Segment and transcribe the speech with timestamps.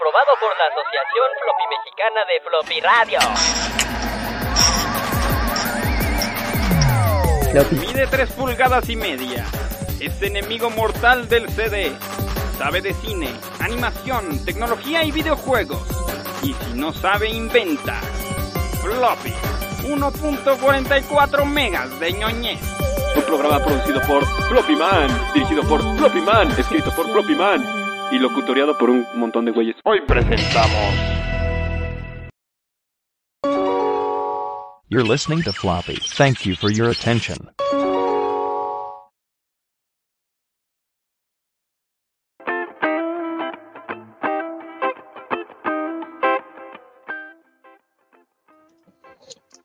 [0.00, 3.18] Aprobado por la Asociación Floppy Mexicana de Floppy Radio.
[7.86, 9.44] Mide 3 pulgadas y media.
[10.00, 11.92] Es enemigo mortal del CD.
[12.56, 13.28] Sabe de cine,
[13.58, 15.86] animación, tecnología y videojuegos.
[16.44, 18.00] Y si no sabe, inventa.
[18.80, 19.34] Floppy.
[19.82, 22.60] 1.44 megas de ñoñez.
[23.16, 27.79] Un programa producido por Floppy Man, dirigido por Floppy Man, escrito por Floppy Man
[28.10, 29.76] y locutoriado por un montón de güeyes.
[29.84, 31.20] Hoy presentamos.
[34.88, 35.98] You're listening to Floppy.
[36.16, 37.50] Thank you for your attention.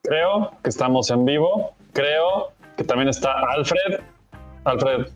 [0.03, 1.73] Creo que estamos en vivo.
[1.94, 4.02] Creo que también está Alfred.
[4.66, 5.08] Alfred,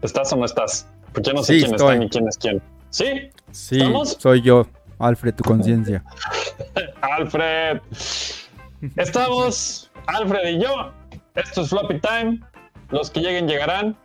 [0.00, 0.86] ¿estás o no estás?
[1.12, 1.88] Porque yo no sé Sí, quién estoy.
[1.94, 2.62] está ni quién es quién.
[2.90, 3.30] ¿Sí?
[3.50, 4.16] Sí, ¿Estamos?
[4.18, 4.66] soy yo,
[4.98, 6.04] Alfred, tu conciencia.
[7.00, 7.80] Alfred.
[8.96, 10.92] Estamos, Alfred y yo.
[11.34, 12.40] Esto es Floppy Time.
[12.90, 13.96] Los que lleguen llegarán.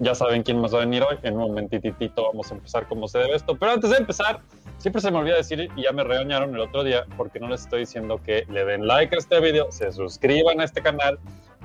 [0.00, 1.16] Ya saben quién más va a venir hoy.
[1.22, 3.56] En un momentitito vamos a empezar como se debe esto.
[3.58, 4.40] Pero antes de empezar,
[4.78, 7.62] siempre se me olvida decir, y ya me regañaron el otro día, porque no les
[7.62, 11.18] estoy diciendo que le den like a este video, se suscriban a este canal.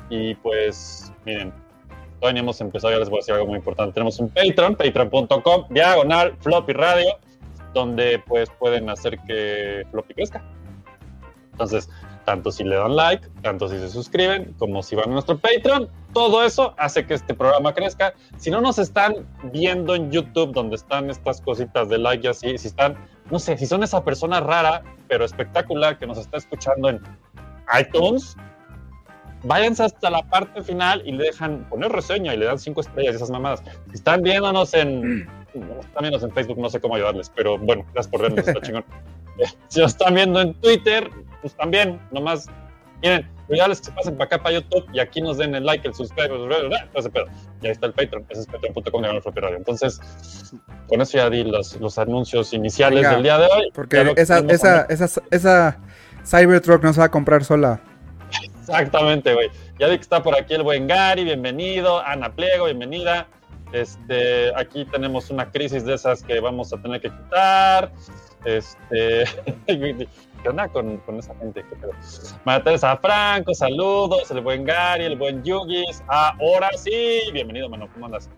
[0.10, 1.54] Y pues, miren,
[2.32, 3.94] no hemos empezado, ya les voy a decir algo muy importante.
[3.94, 7.18] Tenemos un Patreon, patreon.com, diagonal, floppy radio,
[7.74, 10.44] donde pues pueden hacer que floppy crezca.
[11.52, 11.90] Entonces,
[12.26, 15.90] tanto si le dan like, tanto si se suscriben, como si van a nuestro Patreon,
[16.14, 18.14] todo eso hace que este programa crezca.
[18.38, 22.58] Si no nos están viendo en YouTube, donde están estas cositas de like y así,
[22.58, 22.98] si están,
[23.30, 27.02] no sé, si son esa persona rara, pero espectacular que nos está escuchando en
[27.80, 28.36] iTunes,
[29.44, 33.14] váyanse hasta la parte final y le dejan poner reseña y le dan cinco estrellas
[33.14, 33.64] y esas mamadas.
[33.90, 38.08] Si están viéndonos en, están viéndonos en Facebook, no sé cómo ayudarles, pero bueno, gracias
[38.12, 38.86] por vernos, está chingón.
[39.40, 41.10] Eh, Si nos están viendo en Twitter,
[41.42, 42.48] pues también, nomás,
[43.02, 45.88] miren, cuidarles que se pasen para acá, para YouTube, y aquí nos den el like,
[45.88, 46.50] el subscribe, todo
[46.94, 47.26] ese pedo.
[47.64, 49.04] Y ahí está el Patreon, ese es patreon.com.
[49.58, 50.00] Entonces,
[50.88, 53.72] con eso ya di los, los anuncios iniciales Venga, del día de hoy.
[53.74, 55.80] Porque esa, esa, esa, esa
[56.24, 57.82] Cybertruck no se va a comprar sola.
[58.70, 59.50] Exactamente, güey.
[59.78, 62.00] Ya vi que está por aquí el buen Gary, bienvenido.
[62.00, 63.28] Ana Pliego, bienvenida.
[63.74, 67.92] Este, aquí tenemos una crisis de esas que vamos a tener que quitar.
[68.46, 69.26] Este,
[69.68, 71.66] ¿qué onda con, con esa gente?
[72.46, 74.32] María Teresa Franco, saludos.
[74.32, 76.02] El buen Gary, el buen Yugis.
[76.08, 77.90] Ahora sí, bienvenido, mano.
[77.94, 78.30] ¿Cómo andas?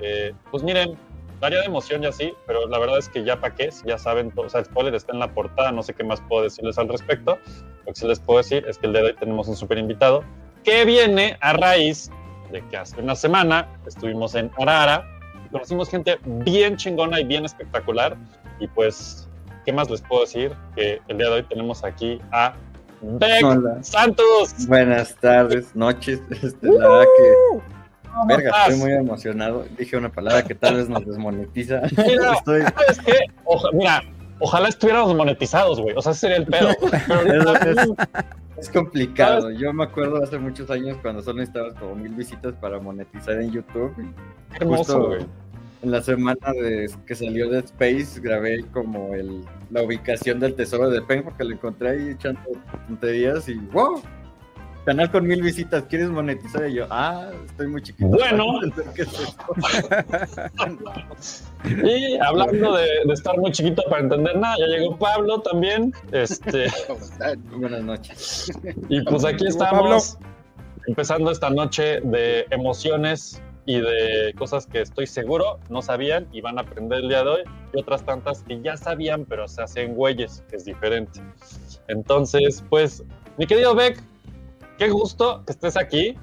[0.00, 0.96] Eh, pues miren,
[1.46, 3.98] daría de emoción ya sí, pero la verdad es que ya para qué, si ya
[3.98, 6.76] saben, o sea, el spoiler está en la portada, no sé qué más puedo decirles
[6.76, 7.38] al respecto.
[7.86, 9.78] Lo que sí les puedo decir es que el día de hoy tenemos un súper
[9.78, 10.24] invitado
[10.64, 12.10] que viene a raíz
[12.50, 15.06] de que hace una semana estuvimos en Arara
[15.44, 18.16] y conocimos gente bien chingona y bien espectacular.
[18.58, 19.28] Y pues,
[19.64, 20.52] ¿qué más les puedo decir?
[20.74, 22.54] Que el día de hoy tenemos aquí a
[23.02, 23.82] Beck Hola.
[23.82, 24.66] Santos.
[24.66, 26.20] Buenas tardes, noches.
[26.30, 27.75] Este, la verdad que,
[28.16, 28.68] ¿Cómo verga, estás?
[28.70, 29.64] estoy muy emocionado.
[29.78, 31.82] Dije una palabra que tal vez nos desmonetiza.
[31.96, 33.12] Mira, Estoy, ¿sabes qué?
[33.44, 34.02] Oja- mira,
[34.40, 35.94] ojalá estuviéramos monetizados, güey.
[35.96, 36.68] O sea, ese sería el pedo.
[37.08, 37.88] Pero Es-
[38.58, 39.50] es complicado.
[39.50, 43.52] Yo me acuerdo hace muchos años cuando solo necesitabas como mil visitas para monetizar en
[43.52, 43.94] YouTube.
[43.96, 45.26] qué hermoso, güey.
[45.82, 50.88] En la semana de que salió Dead Space grabé como el, la ubicación del tesoro
[50.88, 52.40] de Pen porque lo encontré ahí echando
[52.88, 54.00] tonterías y ¡wow!
[54.86, 56.68] Canal con mil visitas, ¿quieres monetizar?
[56.70, 58.08] Y yo, ah, estoy muy chiquito.
[58.08, 58.60] Bueno.
[58.62, 59.44] es esto".
[61.84, 65.92] Y hablando de, de estar muy chiquito para entender nada, ya llegó Pablo también.
[66.12, 66.66] Este,
[67.56, 68.52] Buenas noches.
[68.88, 70.18] y pues aquí estamos
[70.86, 76.58] empezando esta noche de emociones y de cosas que estoy seguro no sabían y van
[76.58, 77.40] a aprender el día de hoy
[77.74, 81.20] y otras tantas que ya sabían pero se hacen güeyes, que es diferente.
[81.88, 83.02] Entonces, pues,
[83.36, 84.00] mi querido Beck,
[84.78, 86.16] qué gusto que estés aquí.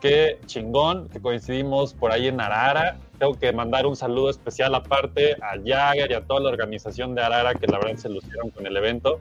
[0.00, 2.98] Qué chingón que coincidimos por ahí en Arara.
[3.18, 7.22] Tengo que mandar un saludo especial aparte a Jagger y a toda la organización de
[7.22, 9.18] Arara que la verdad se lucieron con el evento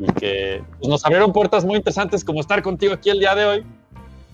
[0.00, 3.44] y que pues, nos abrieron puertas muy interesantes como estar contigo aquí el día de
[3.46, 3.66] hoy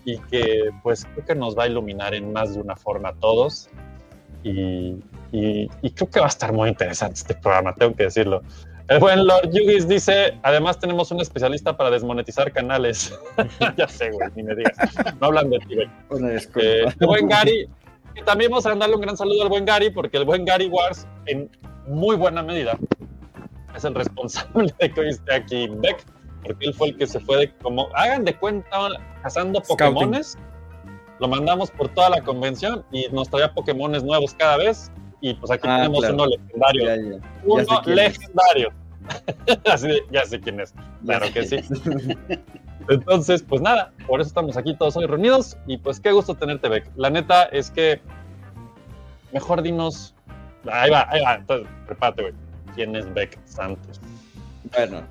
[0.04, 3.14] y que pues creo que nos va a iluminar en más de una forma a
[3.14, 3.68] todos
[4.42, 4.96] y,
[5.30, 8.42] y- y creo que va a estar muy interesante este programa, tengo que decirlo.
[8.92, 13.18] El buen Lord Yugis dice, además tenemos un especialista para desmonetizar canales.
[13.76, 14.76] ya sé, güey, ni me digas.
[15.18, 15.88] No hablan de ti, güey.
[16.56, 17.68] Eh, el buen Gary,
[18.14, 20.66] que también vamos a mandarle un gran saludo al buen Gary, porque el buen Gary
[20.66, 21.50] Wars, en
[21.86, 22.76] muy buena medida,
[23.74, 26.04] es el responsable de que hoy esté aquí Beck,
[26.44, 28.88] porque él fue el que se fue de como, hagan de cuenta,
[29.22, 29.94] cazando Scouting.
[29.94, 30.36] Pokémones.
[31.18, 34.90] Lo mandamos por toda la convención y nos traía Pokémones nuevos cada vez.
[35.22, 36.14] y pues aquí Ah, tenemos claro.
[36.14, 36.84] uno legendario.
[36.84, 37.10] Ya, ya.
[37.18, 38.81] Ya uno legendario.
[39.70, 40.74] Así ya sé quién es.
[41.04, 41.56] Claro que sí.
[42.88, 46.68] Entonces, pues nada, por eso estamos aquí todos hoy reunidos y pues qué gusto tenerte,
[46.68, 46.90] Beck.
[46.96, 48.00] La neta es que
[49.32, 50.14] mejor dinos.
[50.70, 51.34] Ahí va, ahí va.
[51.34, 52.34] Entonces, prepárate, güey.
[52.74, 54.00] ¿Quién es Beck Santos?
[54.74, 55.02] Bueno,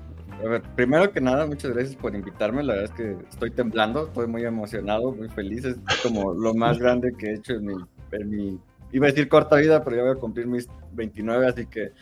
[0.44, 2.62] a ver, primero que nada, muchas gracias por invitarme.
[2.62, 5.64] La verdad es que estoy temblando, estoy muy emocionado, muy feliz.
[5.64, 7.74] Es como lo más grande que he hecho en mi,
[8.12, 8.60] en mi
[8.92, 11.92] iba a decir corta vida, pero ya voy a cumplir mis 29, así que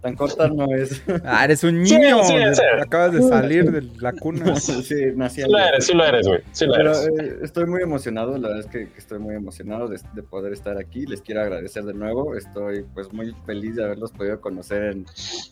[0.00, 1.02] tan corta no es.
[1.24, 2.22] Ah, eres un niño.
[2.24, 2.62] sí, de- sí.
[2.80, 4.54] Acabas de salir de la cuna.
[4.60, 6.40] sí, nací Sí lo eres, sí lo eres, güey.
[6.52, 7.08] Sí lo Pero eres.
[7.18, 10.52] eh, estoy muy emocionado, la verdad es que, que estoy muy emocionado de, de poder
[10.52, 11.06] estar aquí.
[11.06, 12.36] Les quiero agradecer de nuevo.
[12.36, 15.06] Estoy pues muy feliz de haberlos podido conocer en,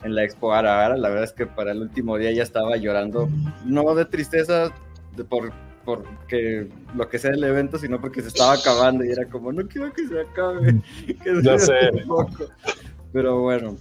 [0.04, 0.96] en la Expo Ara Ara.
[0.96, 3.28] La verdad es que para el último día ya estaba llorando,
[3.64, 4.72] no de tristeza
[5.16, 5.52] de por
[5.84, 6.66] porque
[6.96, 9.92] lo que sea del evento, sino porque se estaba acabando y era como, no quiero
[9.92, 10.81] que se acabe.
[11.06, 11.90] que Ya sé.
[11.92, 12.46] un poco".
[13.12, 13.76] Pero bueno,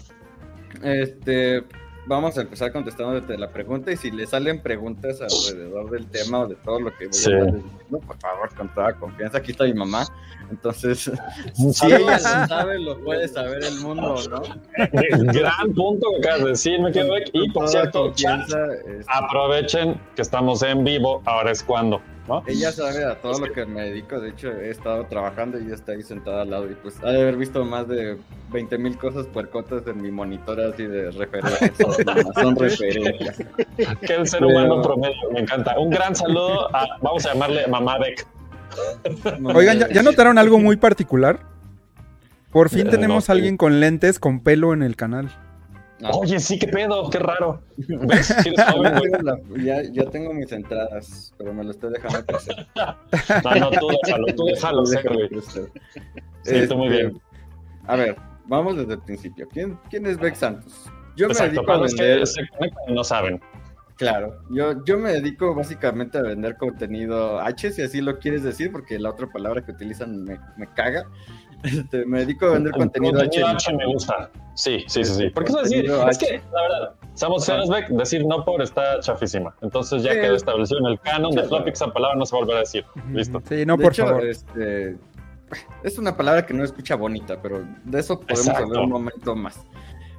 [0.84, 1.64] este,
[2.08, 6.48] vamos a empezar contestándote la pregunta y si le salen preguntas alrededor del tema o
[6.48, 7.32] de todo lo que voy Sí.
[7.34, 9.38] a estar diciendo, por favor, con toda confianza.
[9.40, 10.06] Aquí está mi mamá,
[10.52, 11.12] entonces
[11.74, 14.42] si ella lo sabe, lo puede saber el mundo, ¿no?
[15.34, 17.30] Gran punto que acabas de decir, me quedo Beck.
[17.34, 21.22] Y por cierto, chat, este, aprovechen que estamos en vivo.
[21.26, 22.44] Ahora es cuando, ¿no?
[22.48, 25.76] Ella sabe a todo lo que me dedico, de hecho he estado trabajando y ella
[25.76, 28.18] está ahí sentada al lado y pues ha de haber visto más de
[28.52, 33.38] 20 mil cosas puercotas en mi monitor así de referencias, son- son referencias.
[34.02, 35.78] Que el ser Pero- humano promedio, me encanta.
[35.80, 38.26] Un gran saludo a, vamos a llamarle Mamá Beck.
[39.54, 41.40] Oigan, ¿ya, ya notaron algo muy particular?
[42.52, 45.30] Por fin Eh, tenemos no, a alguien con lentes con pelo en el canal.
[46.00, 46.10] No.
[46.10, 47.62] Oye, sí, qué pedo, qué raro.
[49.58, 52.68] Ya, ya tengo mis entradas, pero me lo estoy dejando crecer.
[52.76, 55.72] No, no, tú déjalo, tú déjalo Déjalo crecer.
[56.44, 57.22] Sí, tú muy Este, bien.
[57.88, 59.48] A ver, vamos desde el principio.
[59.48, 60.86] ¿Quién, quién es Beck Santos?
[61.16, 62.24] Yo me dedico a vender.
[62.88, 63.40] que no saben.
[63.98, 68.70] Claro, yo, yo me dedico básicamente a vender contenido H, si así lo quieres decir,
[68.70, 71.08] porque la otra palabra que utilizan me, me caga.
[71.64, 73.44] Este, me dedico a vender contenido, H.
[73.44, 74.30] H me gusta.
[74.54, 75.30] Sí, sí, sí, sí.
[75.32, 76.94] Porque eso decir, Contenido es que, la verdad,
[77.68, 77.72] Ajá.
[77.72, 79.56] Beck, decir no por está chafísima.
[79.62, 80.20] Entonces ya Sí.
[80.22, 82.60] quedó establecido en el canon de Floppy esa palabra no se va a volver a
[82.62, 82.86] decir.
[83.12, 83.42] Listo.
[83.50, 84.26] Sí, no, de por hecho, favor.
[84.26, 84.98] este,
[85.84, 88.64] es una palabra que no escucha bonita, pero de eso podemos Exacto.
[88.66, 89.60] hablar un momento más.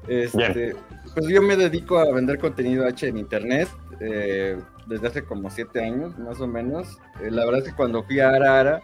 [0.08, 0.76] Este, Bien.
[1.14, 3.68] pues yo me dedico a vender contenido H en internet
[4.00, 6.98] eh, desde hace como siete años, más o menos.
[7.22, 8.82] Eh, la verdad es que cuando fui a Ara Ara,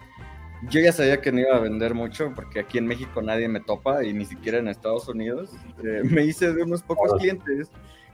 [0.69, 3.59] yo ya sabía que no iba a vender mucho porque aquí en México nadie me
[3.59, 5.51] topa y ni siquiera en Estados Unidos.
[5.83, 7.69] Eh, me hice de unos pocos clientes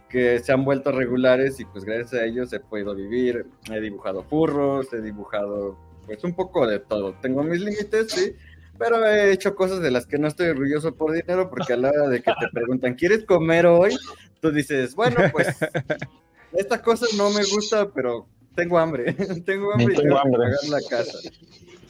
[0.09, 3.45] que se han vuelto regulares y pues gracias a ellos he podido vivir.
[3.71, 7.13] He dibujado furros, he dibujado pues un poco de todo.
[7.21, 8.33] Tengo mis límites, sí,
[8.77, 11.89] pero he hecho cosas de las que no estoy orgulloso por dinero porque a la
[11.89, 13.95] hora de que te preguntan, ¿quieres comer hoy?
[14.41, 15.55] Tú dices, bueno, pues
[16.53, 19.13] esta cosa no me gusta, pero tengo hambre,
[19.45, 20.39] tengo hambre y Tengo tengo que hambre.
[20.39, 21.17] pagar la casa.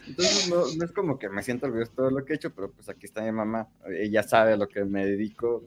[0.09, 2.53] Entonces no, no es como que me siento orgulloso de todo lo que he hecho,
[2.53, 3.67] pero pues aquí está mi mamá,
[3.97, 5.63] ella sabe a lo que me dedico.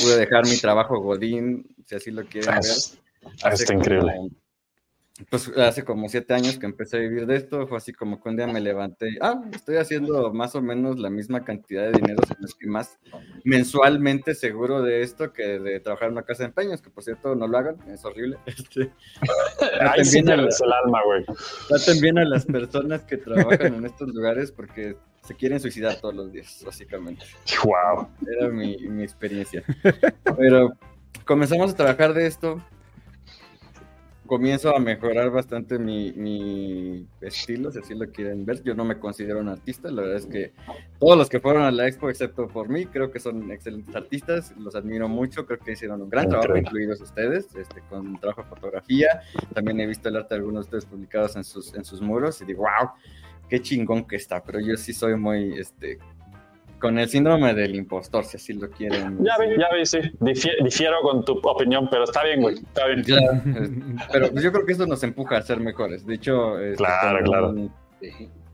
[0.00, 2.60] Pude dejar mi trabajo Godín, si así lo quieren ver.
[2.62, 2.98] Es-
[3.44, 4.12] Hace Está increíble.
[5.28, 8.28] Pues hace como siete años que empecé a vivir de esto, fue así como que
[8.28, 11.92] un día me levanté, y, ah, estoy haciendo más o menos la misma cantidad de
[11.92, 12.98] dinero, si no es que más
[13.44, 17.34] mensualmente seguro de esto que de trabajar en una casa de empeños, que por cierto
[17.34, 18.38] no lo hagan, es horrible.
[18.46, 18.90] Este,
[19.80, 21.24] Ahí sí También a pierdes el alma, güey.
[21.68, 26.14] traten bien a las personas que trabajan en estos lugares porque se quieren suicidar todos
[26.14, 27.24] los días, básicamente.
[27.64, 28.08] Wow.
[28.26, 29.62] Era mi, mi experiencia.
[30.36, 30.72] Pero
[31.24, 32.62] comenzamos a trabajar de esto.
[34.32, 38.62] Comienzo a mejorar bastante mi, mi estilo, si así lo quieren ver.
[38.62, 40.52] Yo no me considero un artista, la verdad es que
[40.98, 44.54] todos los que fueron a la expo, excepto por mí, creo que son excelentes artistas,
[44.56, 48.48] los admiro mucho, creo que hicieron un gran trabajo, incluidos ustedes, este, con trabajo de
[48.48, 49.20] fotografía.
[49.52, 52.40] También he visto el arte de algunos de ustedes publicados en sus, en sus muros
[52.40, 52.88] y digo, wow,
[53.50, 55.98] qué chingón que está, pero yo sí soy muy, este,
[56.82, 59.18] con el síndrome del impostor, si así lo quieren.
[59.24, 59.98] Ya vi, ya vi, sí.
[60.20, 62.56] Difie- difiero con tu opinión, pero está bien, güey.
[62.56, 63.02] Está bien.
[63.04, 63.40] Claro,
[64.12, 66.04] pero pues yo creo que eso nos empuja a ser mejores.
[66.04, 67.48] De hecho, este, Claro, como claro.
[67.50, 67.72] un-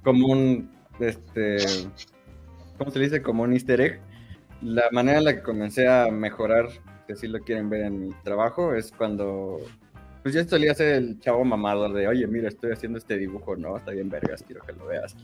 [0.05, 0.71] como un,
[1.01, 1.57] este,
[2.77, 3.23] ¿cómo se dice?
[3.23, 4.01] Como un easter egg.
[4.63, 6.69] La manera en la que comencé a mejorar,
[7.07, 9.59] si así lo quieren ver en mi trabajo, es cuando,
[10.23, 13.77] pues yo solía ser el chavo mamador de, oye, mira, estoy haciendo este dibujo, ¿no?
[13.77, 15.17] Está bien vergas, quiero que lo veas.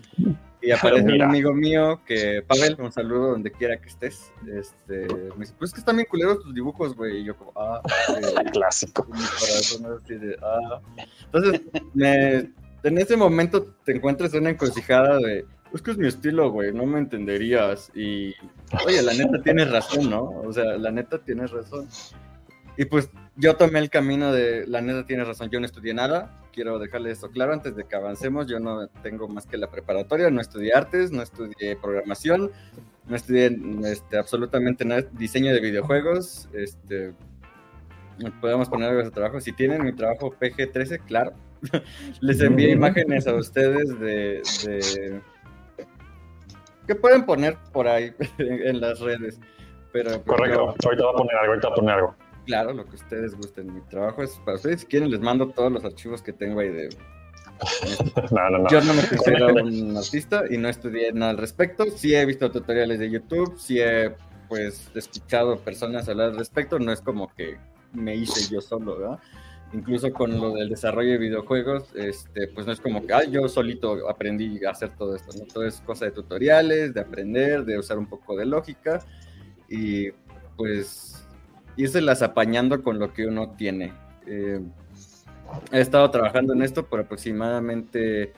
[0.65, 4.33] Y aparece un amigo mío que, Pavel, un saludo donde quiera que estés.
[4.47, 7.19] Este, me dice, pues es que están bien culeros tus dibujos, güey.
[7.21, 7.81] Y yo como, ah,
[8.17, 9.05] eh, Clásico.
[9.07, 10.81] mi corazón así de, ah.
[11.27, 11.61] Entonces,
[11.93, 12.51] me-
[12.83, 16.73] en ese momento te encuentras en una encrucijada de, es que es mi estilo, güey,
[16.73, 17.91] no me entenderías.
[17.95, 18.35] Y,
[18.87, 20.25] oye, la neta tienes razón, ¿no?
[20.45, 21.89] O sea, la neta tienes razón.
[22.77, 26.41] Y pues yo tomé el camino de, la neta tienes razón, yo no estudié nada,
[26.53, 30.31] quiero dejarle esto claro antes de que avancemos, yo no tengo más que la preparatoria,
[30.31, 32.51] no estudié artes, no estudié programación,
[33.07, 37.13] no estudié este, absolutamente nada, diseño de videojuegos, este,
[38.41, 41.33] podemos poner algo de trabajo, si tienen mi trabajo PG-13, claro,
[42.21, 45.21] les envié imágenes a ustedes de, de
[46.87, 49.41] que pueden poner por ahí en las redes.
[49.93, 50.75] Pero, pues, Correcto.
[50.85, 52.17] Ahorita voy a poner algo, ahorita voy a poner algo.
[52.47, 53.75] Claro, lo que ustedes gusten.
[53.75, 54.81] Mi trabajo es para ustedes.
[54.81, 56.89] Si quieren, les mando todos los archivos que tengo ahí de.
[58.31, 58.71] No, no, no.
[58.71, 61.85] Yo no me considero un artista y no estudié nada al respecto.
[61.97, 64.15] Sí he visto tutoriales de YouTube, sí he
[64.49, 66.79] pues escuchado personas hablar al respecto.
[66.79, 67.57] No es como que
[67.93, 69.19] me hice yo solo, ¿verdad?
[69.73, 73.49] Incluso con lo del desarrollo de videojuegos, este, pues no es como que ah, yo
[73.49, 75.47] solito aprendí a hacer todo esto, ¿no?
[75.53, 79.01] Todo es cosa de tutoriales, de aprender, de usar un poco de lógica
[79.69, 80.11] y
[80.57, 81.24] pues
[81.77, 83.93] irse las apañando con lo que uno tiene.
[84.27, 84.61] Eh,
[85.73, 88.33] he estado trabajando en esto por aproximadamente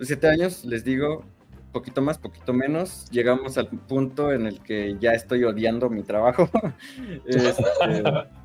[0.00, 1.24] siete años, les digo,
[1.72, 3.10] poquito más, poquito menos.
[3.10, 6.48] Llegamos al punto en el que ya estoy odiando mi trabajo.
[7.26, 7.64] Este,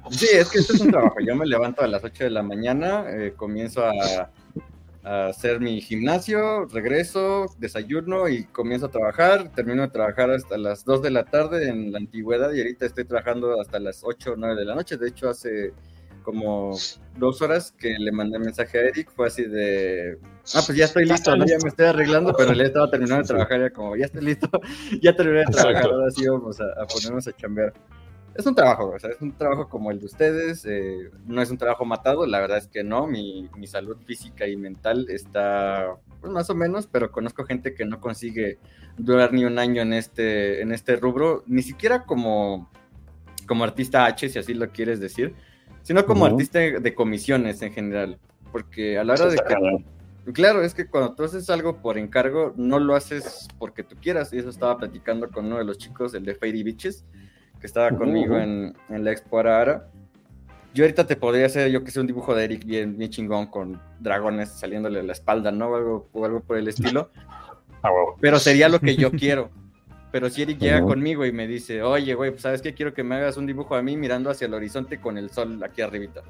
[0.10, 1.16] sí, es que esto es un trabajo.
[1.26, 4.30] Yo me levanto a las 8 de la mañana, eh, comienzo a,
[5.04, 9.52] a hacer mi gimnasio, regreso, desayuno y comienzo a trabajar.
[9.54, 13.06] Termino de trabajar hasta las 2 de la tarde en la antigüedad y ahorita estoy
[13.06, 14.98] trabajando hasta las 8 o 9 de la noche.
[14.98, 15.74] De hecho, hace
[16.24, 16.78] como
[17.18, 20.20] dos horas que le mandé mensaje a Eric, fue así de,
[20.54, 21.46] ah, pues ya estoy listo, ¿no?
[21.46, 24.50] ya me estoy arreglando, pero él estaba terminando de trabajar, ya como, ya estoy listo,
[25.02, 25.96] ya terminé de trabajar, Exacto.
[25.96, 27.74] ahora sí vamos a, a ponernos a chambear.
[28.34, 31.52] Es un trabajo, o sea, es un trabajo como el de ustedes, eh, no es
[31.52, 35.98] un trabajo matado, la verdad es que no, mi, mi salud física y mental está
[36.22, 38.58] pues, más o menos, pero conozco gente que no consigue
[38.98, 42.72] durar ni un año en este, en este rubro, ni siquiera como,
[43.48, 45.36] como artista H, si así lo quieres decir,
[45.84, 46.34] sino como Ujú.
[46.36, 48.18] artista de comisiones en general,
[48.52, 49.86] porque a la hora de que.
[50.34, 54.32] Claro, es que cuando tú haces algo por encargo, no lo haces porque tú quieras.
[54.34, 57.06] Y eso estaba platicando con uno de los chicos, el de Fairy Beaches,
[57.62, 59.88] que estaba conmigo en, en la Expo Arara.
[60.74, 63.46] Yo ahorita te podría hacer, yo que sé, un dibujo de Eric bien, bien chingón
[63.48, 65.68] con dragones saliéndole de la espalda, ¿no?
[65.68, 67.10] O algo, o algo por el estilo.
[67.84, 67.90] Ah.
[68.20, 69.50] Pero sería lo que yo quiero.
[70.12, 73.04] Pero si Eric llega conmigo y me dice, oye, güey, pues sabes qué, quiero que
[73.04, 76.22] me hagas un dibujo a mí mirando hacia el horizonte con el sol aquí arribita.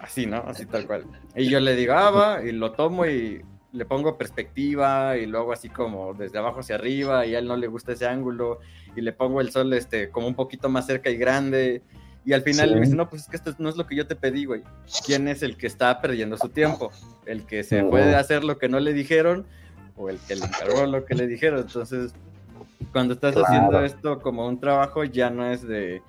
[0.00, 0.38] Así, ¿no?
[0.38, 1.04] Así tal cual.
[1.36, 3.44] Y yo le digo, ah, va, y lo tomo y
[3.74, 7.56] le pongo perspectiva y luego así como desde abajo hacia arriba y a él no
[7.56, 8.60] le gusta ese ángulo
[8.96, 11.82] y le pongo el sol este como un poquito más cerca y grande
[12.24, 12.74] y al final Sí.
[12.76, 14.62] me dice, no, pues es que esto no es lo que yo te pedí, güey.
[15.04, 16.90] ¿Quién es el que está perdiendo su tiempo?
[17.26, 19.44] ¿El que se puede hacer lo que no le dijeron
[19.96, 21.60] o el que le encargó lo que le dijeron?
[21.60, 22.14] Entonces,
[22.92, 23.46] cuando estás Claro.
[23.46, 26.00] haciendo esto como un trabajo, ya no es de,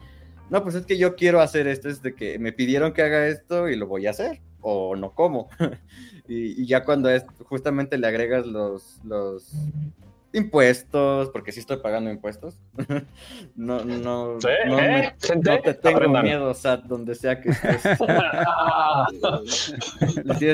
[0.50, 3.28] no, pues es que yo quiero hacer esto, es de que me pidieron que haga
[3.28, 5.48] esto y lo voy a hacer, o no como.
[6.28, 9.54] y, y ya cuando es, justamente le agregas los, los
[10.34, 12.58] impuestos, porque sí estoy pagando impuestos.
[13.56, 15.16] no, no, Sí, no, me- ¿eh?
[15.22, 16.24] Gente, no te tengo aprendan.
[16.24, 17.82] miedo, Sat, donde sea que estés.
[18.00, 19.08] Ah,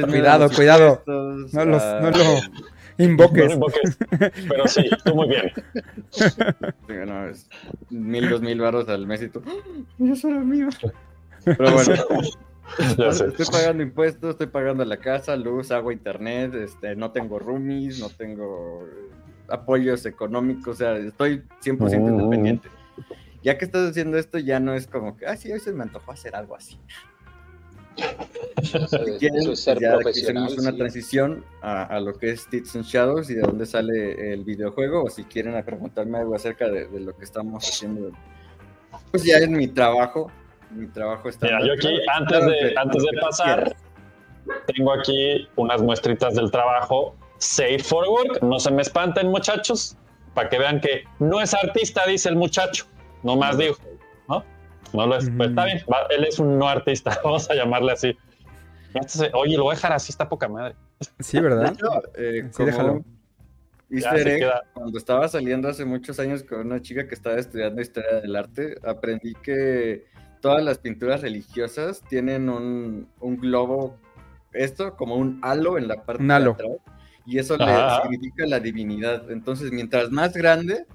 [0.10, 0.88] Cuidado, cuidado.
[1.08, 2.18] impuestos, No los- no lo-
[2.98, 3.48] no Invoques.
[3.48, 3.98] lo invoques.
[4.50, 5.52] Pero sí, tú muy bien.
[6.12, 7.50] Sí, no, es
[7.90, 9.52] mil, dos mil baros al mes y tú, ¡Ah,
[10.12, 10.68] eso era mío.
[11.46, 11.94] Pero bueno,
[12.98, 13.26] Ya sé.
[13.28, 18.10] estoy pagando impuestos, estoy pagando la casa, luz, agua, internet, este, no tengo roomies, no
[18.10, 19.10] tengo eh,
[19.50, 22.20] apoyos económicos, o sea, estoy 100% Mm.
[22.20, 22.70] independiente.
[23.44, 25.84] Ya que estás haciendo esto, ya no es como que, ah, sí, hoy se me
[25.84, 26.78] antojó hacer algo así.
[28.64, 30.44] Si quieren, es ser ya profesional.
[30.46, 30.78] hicimos una sí.
[30.78, 35.04] transición a, a lo que es Tits and Shadows y de dónde sale el videojuego,
[35.06, 38.12] o si quieren a preguntarme algo acerca de, de lo que estamos haciendo,
[39.10, 40.32] pues ya es mi trabajo,
[40.74, 41.46] mi trabajo está...
[41.48, 43.76] Mira, yo aquí, antes de, antes de pasar,
[44.68, 47.16] tengo aquí unas muestritas del trabajo.
[47.38, 48.42] Safe for work.
[48.42, 49.98] No se me espanten, muchachos.
[50.34, 52.86] Para que vean que no es artista, dice el muchacho.
[53.24, 53.76] No más digo.
[54.30, 54.44] ¿No?
[54.94, 55.30] No lo es.
[55.36, 55.80] Pues está bien.
[55.92, 57.20] va, él es un no artista.
[57.24, 58.18] Vamos a llamarle así.
[58.94, 60.76] Este Oye, lo voy a dejar así, está poca madre.
[61.20, 61.74] Sí, ¿verdad?
[62.16, 63.04] Eh, Sí, como déjalo.
[63.90, 68.20] easter egg, cuando estaba saliendo hace muchos años con una chica que estaba estudiando historia
[68.22, 70.06] del arte, aprendí que
[70.42, 73.98] todas las pinturas religiosas tienen un, un globo,
[74.52, 76.56] esto como un halo en la parte Un halo.
[76.58, 76.78] de atrás,
[77.26, 77.98] y eso Ajá.
[77.98, 79.32] le significa la divinidad.
[79.32, 80.86] Entonces, mientras más grande,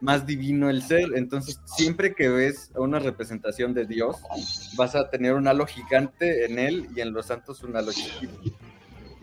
[0.00, 1.10] más divino el ser.
[1.14, 4.16] Entonces, siempre que ves a una representación de Dios,
[4.76, 8.34] vas a tener un halo gigante en él y en los santos un halo chiquito.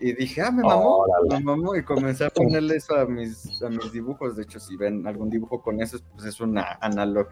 [0.00, 1.76] Y dije, ah, me mamó, me mamó.
[1.76, 4.34] Y comencé a ponerle eso a mis, a mis dibujos.
[4.36, 6.78] De hecho, si ven algún dibujo con eso, pues es una,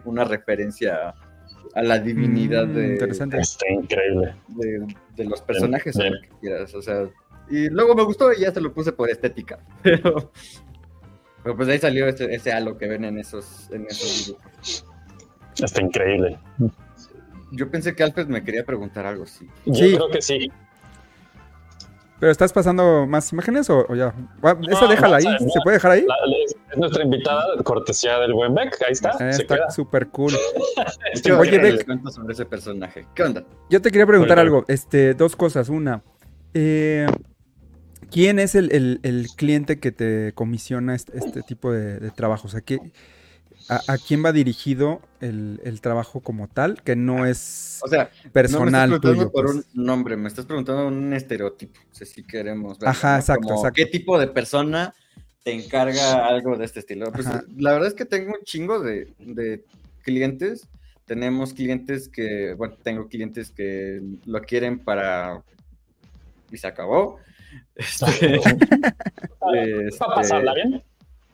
[0.05, 1.30] una referencia a
[1.75, 3.39] la divinidad Mm, de, interesante.
[3.39, 4.35] Está increíble.
[4.49, 6.13] de, de los personajes o Bien.
[6.15, 6.73] lo que quieras.
[6.75, 7.09] O sea,
[7.49, 9.59] y luego me gustó y ya se lo puse por estética.
[9.83, 10.31] Pero,
[11.43, 14.85] pero pues de ahí salió ese, ese halo que ven en esos, en esos dibujos.
[15.59, 16.37] Está increíble.
[17.51, 19.47] Yo pensé que Alfred me quería preguntar algo así.
[19.65, 19.95] Yo Sí.
[19.95, 20.51] creo que sí.
[22.21, 24.13] ¿Pero estás pasando más imágenes o, o ya?
[24.69, 25.23] Esa No, déjala ahí.
[25.23, 26.05] ¿Se puede dejar ahí?
[26.07, 28.77] La- es, es nuestra invitada, cortesía del buen Beck.
[28.85, 29.09] Ahí está.
[29.19, 30.31] Eh, se está súper cool.
[31.13, 31.57] Está Yo Oye.
[31.57, 31.87] Beck.
[32.11, 33.07] sobre ese personaje.
[33.15, 33.43] ¿Qué onda?
[33.71, 34.65] Yo te quería preguntar Oye, algo.
[34.67, 35.67] Este, dos cosas.
[35.69, 36.03] Una,
[36.53, 37.07] eh,
[38.11, 42.47] ¿quién es el, el- el cliente que te comisiona este, este tipo de, de trabajo?
[42.47, 42.77] O sea, ¿qué,
[43.69, 46.81] a, a quién va dirigido el, el trabajo como tal?
[46.83, 49.01] Que no es O sea, personal no me estás tuyo.
[49.01, 49.75] preguntando por pues.
[49.75, 51.79] un nombre, me estás preguntando un estereotipo.
[51.91, 52.89] O sea, si queremos ver.
[52.89, 53.73] Ajá, exacto, exacto.
[53.73, 54.93] ¿Qué tipo de persona
[55.43, 57.11] te encarga algo de este estilo?
[57.11, 57.27] Pues,
[57.57, 59.63] la verdad es que tengo un chingo de, de
[60.03, 60.67] clientes.
[61.05, 65.43] Tenemos clientes que, bueno, tengo clientes que lo quieren para.
[66.51, 67.17] Y se acabó.
[67.75, 70.83] Este, este, ¿Va a pasarla bien?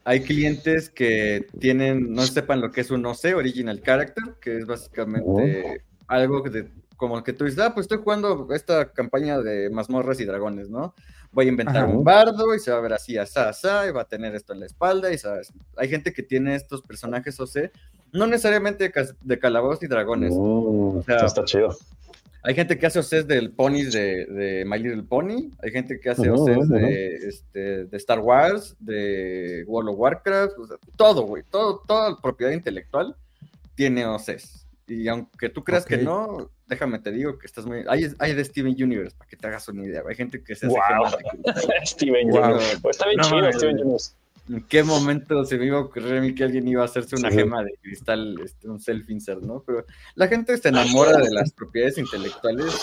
[0.08, 4.64] Hay clientes que tienen, no sepan lo que es un OC, Original Character, que es
[4.64, 10.18] básicamente algo de, como que tú dices, ah, pues estoy jugando esta campaña de mazmorras
[10.20, 10.94] y dragones, ¿no?
[11.30, 11.86] Voy a inventar Ajá.
[11.88, 14.54] un bardo y se va a ver así, asá, asá, y va a tener esto
[14.54, 17.70] en la espalda, y sabes, hay gente que tiene estos personajes OC,
[18.14, 20.32] no necesariamente de, calabozos y dragones,
[21.04, 21.76] sea, esto está chido.
[22.42, 26.10] Hay gente que hace OCs del ponies de, de My Little Pony, hay gente que
[26.10, 31.22] hace Ujú, OCs de, este, de Star Wars, de World of Warcraft, o sea, todo,
[31.22, 33.16] güey, todo, toda propiedad intelectual
[33.74, 34.66] tiene OCs.
[34.86, 35.88] Y aunque tú creas Ok.
[35.90, 37.84] que no, déjame te digo que estás muy...
[37.88, 40.02] Hay, hay de Steven Universe, para que te hagas una idea.
[40.08, 41.10] Hay gente que se hace Wow.
[41.84, 42.42] Steven Wow.
[42.44, 42.78] Universe.
[42.80, 43.56] Pues está bien No, chido, mames.
[43.56, 44.10] Steven Universe.
[44.48, 47.16] ¿En qué momento se me iba a ocurrir a mí que alguien iba a hacerse
[47.16, 49.62] una Sí, gema de cristal, este, un self-insert, ¿no?
[49.66, 52.74] Pero la gente se enamora de las propiedades intelectuales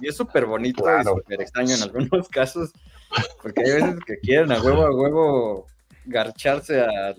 [0.00, 1.14] y, y es súper bonito Claro.
[1.16, 2.72] y súper extraño en algunos casos,
[3.42, 5.66] porque hay veces que quieren a huevo a huevo
[6.06, 7.14] garcharse a,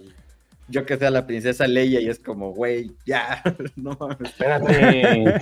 [0.68, 3.42] yo que sé, a la princesa Leia y es como, güey, ya,
[3.76, 4.20] no mames.
[4.32, 5.36] Espérate.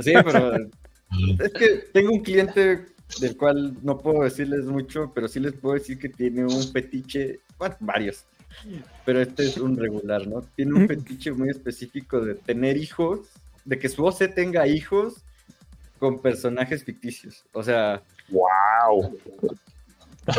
[0.00, 2.86] Sí, pero es que tengo un cliente
[3.20, 7.40] del cual no puedo decirles mucho, pero sí les puedo decir que tiene un fetiche,
[7.58, 8.24] bueno, varios,
[9.04, 10.42] pero este es un regular, ¿no?
[10.56, 13.20] Tiene un fetiche muy específico de tener hijos,
[13.64, 15.14] de que su OC tenga hijos
[15.98, 17.44] con personajes ficticios.
[17.52, 19.18] O sea, wow.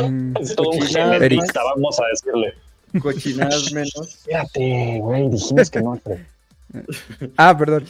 [0.08, 2.54] Mm, Es todo un vamos a decirle.
[3.00, 3.96] cochinadas menos.
[3.96, 6.00] Espérate, güey, dijimos que no.
[7.36, 7.84] Ah, perdón.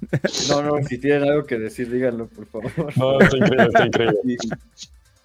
[0.48, 2.96] No, no, si tienen algo que decir, díganlo, por favor.
[2.96, 4.18] No, está increíble, está increíble.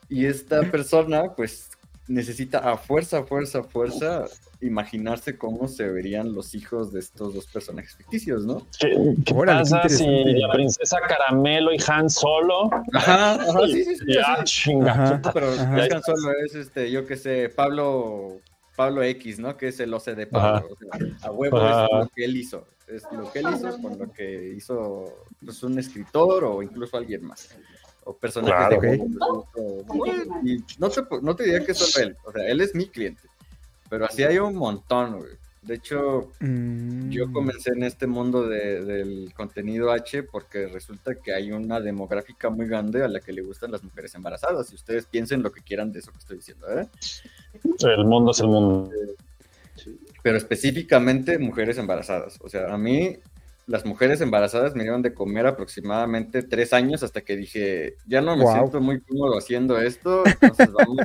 [0.10, 1.69] Y, y esta persona, pues,
[2.07, 4.25] necesita a fuerza, a fuerza, a fuerza
[4.62, 8.67] imaginarse cómo se verían los hijos de estos dos personajes ficticios, ¿no?
[8.79, 12.69] ¿Qué, qué Órale, qué pasa si la princesa Caramelo y Han Solo?
[12.93, 14.05] Ajá, ajá, sí, sí, sí.
[14.07, 14.43] Y, ah, así.
[14.43, 14.91] chinga.
[14.91, 15.21] Ajá.
[15.34, 15.88] Pero Ajá.
[15.88, 18.39] tan solo, es este, yo que sé, Pablo,
[18.75, 19.57] Pablo X, ¿no?
[19.57, 20.67] Que es el OC de Pablo.
[20.71, 21.86] O sea, a huevo Ajá.
[21.86, 22.67] es lo que él hizo.
[22.91, 27.23] Es lo que él hizo con lo que hizo pues, un escritor o incluso alguien
[27.25, 27.49] más.
[28.04, 28.82] O personajes Claro.
[28.82, 29.86] de juego, o-
[30.43, 32.17] Y no te, no te diría que solo él.
[32.25, 33.21] O sea, él es mi cliente.
[33.89, 35.32] Pero así hay un montón, güey.
[35.62, 41.32] De hecho, Mm, yo comencé en este mundo de- del contenido H porque resulta que
[41.34, 44.71] hay una demográfica muy grande a la que le gustan las mujeres embarazadas.
[44.71, 46.88] Y ustedes piensen lo que quieran de eso que estoy diciendo, ¿eh?
[47.84, 48.89] El mundo es el mundo.
[50.23, 52.39] Pero específicamente mujeres embarazadas.
[52.41, 53.17] O sea, a mí
[53.67, 58.36] las mujeres embarazadas me dieron de comer aproximadamente tres años hasta que dije, ya no
[58.36, 58.53] me Wow.
[58.53, 60.97] siento muy cómodo haciendo esto, entonces vamos,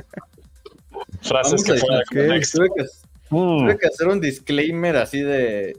[1.21, 2.85] Frases vamos que a tuve que,
[3.29, 5.77] Mm, tuve que hacer un disclaimer así de,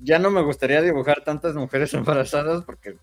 [0.00, 2.96] ya no me gustaría dibujar tantas mujeres embarazadas porque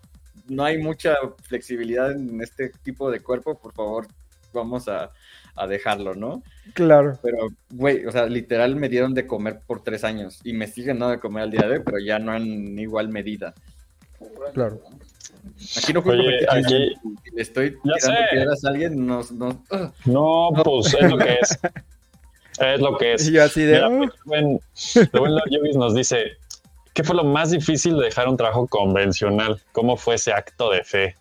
[0.47, 4.07] no hay mucha flexibilidad en este tipo de cuerpo, por favor,
[4.53, 5.11] vamos a,
[5.55, 6.43] a dejarlo, ¿no?
[6.73, 7.17] Claro.
[7.21, 10.99] Pero, güey, o sea, literal me dieron de comer por tres años y me siguen
[10.99, 13.53] dando de comer al día de hoy, pero ya no en igual medida.
[14.53, 14.81] Claro.
[15.77, 18.27] Aquí no juego Oye, aquí- Si le estoy Ya tirando sé.
[18.31, 21.59] piedras a alguien, no, no, ah, No, pues es lo que es.
[22.59, 23.27] Es lo que es.
[23.27, 23.73] Y yo así de.
[23.73, 24.45] Mira, el buen,
[24.95, 26.37] el buen Lord Yogis nos dice:
[26.93, 29.61] ¿Qué fue lo más difícil de dejar un trabajo convencional?
[29.73, 31.15] ¿Cómo fue ese acto de fe?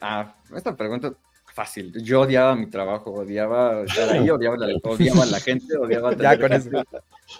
[0.00, 1.12] ah, esta pregunta
[1.52, 1.92] fácil.
[2.02, 6.40] Yo odiaba mi trabajo, odiaba estar ahí, odiaba, la, odiaba a la gente, odiaba tener
[6.70, 6.84] con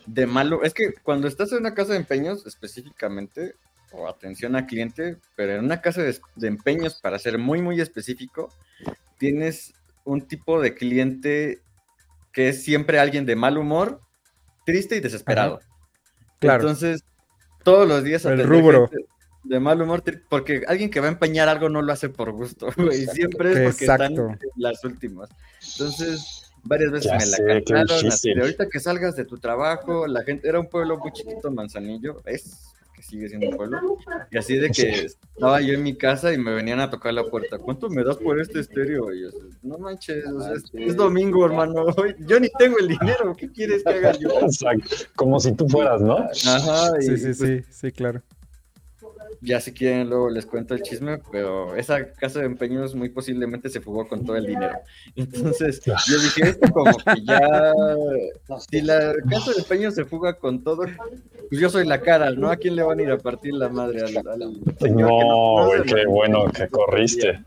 [0.06, 0.62] de malo.
[0.62, 3.54] Es que cuando estás en una casa de empeños específicamente,
[3.92, 7.80] o atención al cliente, pero en una casa de, de empeños, para ser muy, muy
[7.80, 8.50] específico,
[9.18, 11.60] tienes un tipo de cliente
[12.32, 14.00] que es siempre alguien de mal humor,
[14.64, 15.60] triste y desesperado.
[16.38, 16.62] Claro.
[16.62, 17.04] Entonces,
[17.62, 18.88] todos los días El rubro.
[18.88, 19.11] gente
[19.52, 22.68] de mal humor, porque alguien que va a empeñar algo no lo hace por gusto,
[22.76, 23.06] güey.
[23.06, 24.28] Siempre es porque están Exacto.
[24.30, 25.28] en las últimas.
[25.72, 28.06] Entonces, varias veces Ya me sé, la qué cantaron.
[28.06, 31.50] así de ahorita que salgas de tu trabajo, la gente, era un pueblo muy chiquito,
[31.50, 33.78] Manzanillo, es que sigue siendo un pueblo.
[34.30, 37.24] Y así de que estaba yo en mi casa y me venían a tocar la
[37.24, 37.58] puerta.
[37.58, 39.12] ¿Cuánto me das por este estéreo?
[39.12, 39.28] Y yo,
[39.62, 41.84] no manches, o sea, es, es domingo, hermano.
[42.26, 43.34] Yo ni tengo el dinero.
[43.36, 44.30] ¿Qué quieres que haga yo?
[44.40, 44.96] Exacto.
[45.14, 46.16] Como si tú fueras, ¿no?
[46.16, 48.22] Ajá, y Sí, sí, pues, sí, sí, claro.
[49.44, 53.68] Ya si quieren luego les cuento el chisme, pero esa casa de empeños muy posiblemente
[53.68, 54.78] se fugó con todo el dinero.
[55.16, 57.72] Entonces yo dije, esto como que ya,
[58.70, 60.84] si la casa de empeños se fuga con todo,
[61.48, 62.50] pues yo soy la cara, ¿no?
[62.50, 64.00] ¿A quién le van a ir a partir la madre?
[64.02, 67.40] Al, al señor que No, güey, la- qué bueno que corriste.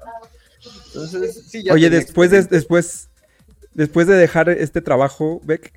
[0.88, 3.10] Entonces, sí, ya Oye, después de, después,
[3.74, 5.72] después de dejar este trabajo, Beck,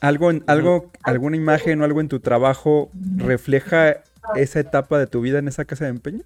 [0.00, 4.02] algo, en- algo, alguna imagen o algo en tu trabajo refleja
[4.36, 6.22] esa etapa de tu vida en esa casa de empeño?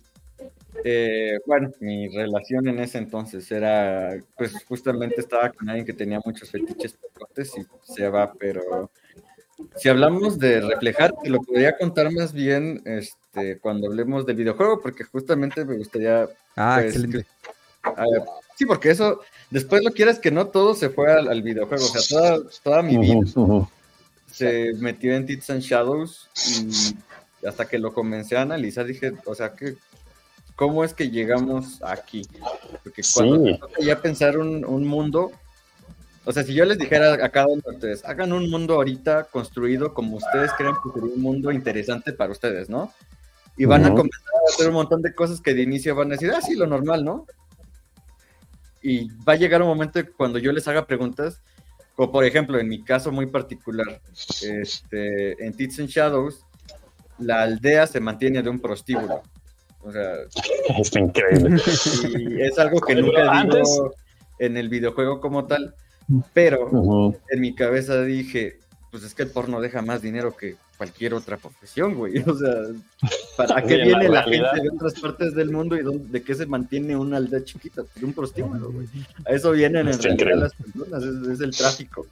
[0.86, 6.20] Eh, bueno, mi relación en ese entonces era, pues justamente estaba con alguien que tenía
[6.24, 6.98] muchos fetiches
[7.56, 8.90] y se va, pero
[9.76, 14.80] si hablamos de reflejar, te lo podría contar más bien este, cuando hablemos del videojuego,
[14.80, 17.26] porque justamente me gustaría, Ah, Pues, excelente.
[17.82, 18.22] a ver,
[18.56, 21.88] sí, porque eso, después lo quieras que no, todo se fue al, al videojuego, o
[21.88, 23.20] sea, toda, toda mi vida
[24.30, 26.28] se metió en Tits and Shadows
[26.60, 26.96] y
[27.46, 29.76] hasta que lo comencé a analizar dije, o sea, que
[30.56, 32.26] ¿cómo es que llegamos aquí?
[32.82, 33.58] Porque cuando Sí.
[33.84, 35.32] ya pensar un, un mundo,
[36.24, 39.24] o sea, si yo les dijera a cada uno de ustedes, hagan un mundo ahorita
[39.24, 42.92] construido como ustedes crean que sería un mundo interesante para ustedes, ¿no?
[43.56, 46.12] Y van a comenzar a hacer un montón de cosas que de inicio van a
[46.12, 47.26] decir, ah, sí, lo normal, ¿no?
[48.82, 51.40] Y va a llegar un momento cuando yo les haga preguntas,
[51.94, 54.00] como por ejemplo, en mi caso muy particular,
[54.42, 56.44] este, en Tits and Shadows,
[57.18, 59.22] la aldea se mantiene de un prostíbulo.
[59.82, 60.14] O sea,
[60.78, 61.60] Está increíble.
[62.18, 63.80] y es algo que nunca digo antes-
[64.38, 65.74] en el videojuego como tal,
[66.32, 68.58] pero en mi cabeza dije,
[68.90, 72.14] pues es que el porno deja más dinero que cualquier otra profesión, güey.
[72.26, 72.52] O sea,
[73.36, 74.52] ¿para qué viene la, realidad.
[74.54, 77.82] gente de otras partes del mundo y dónde- de qué se mantiene una aldea chiquita?
[77.94, 78.86] De un prostíbulo, güey.
[79.26, 82.06] A eso vienen en realidad las personas, es, es el tráfico.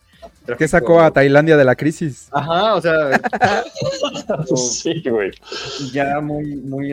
[0.58, 2.28] ¿Qué sacó a Tailandia de la crisis?
[2.32, 3.20] Ajá, o sea,
[4.48, 5.30] o- Sí, güey.
[5.92, 6.92] ya muy, muy,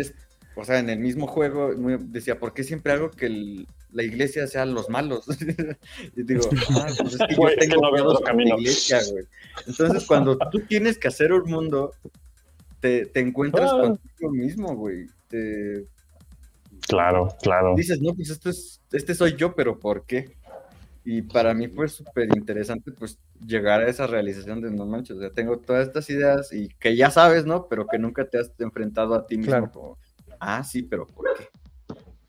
[0.56, 4.04] o sea, en el mismo juego, muy- decía, ¿por qué siempre hago que el- la
[4.04, 5.26] iglesia sea los malos?
[6.16, 6.42] y digo,
[6.82, 9.26] ah, pues es que Güey, yo que tengo no con la iglesia, güey.
[9.68, 11.94] Entonces, cuando tú tienes que hacer un mundo,
[12.80, 13.80] te, te encuentras Ah.
[13.82, 15.08] contigo mismo, güey.
[15.28, 15.86] Te
[16.88, 17.76] Claro, claro.
[17.76, 20.36] dices, no, pues esto es, este soy yo, pero ¿por qué?
[21.12, 25.20] Y para mí fue súper interesante, pues, llegar a esa realización de no manches, o
[25.20, 27.66] sea, tengo todas estas ideas y que ya sabes, ¿no?
[27.68, 29.72] Pero que nunca te has enfrentado a ti mismo Claro.
[29.72, 29.98] como,
[30.40, 31.48] ah, sí, pero ¿por qué?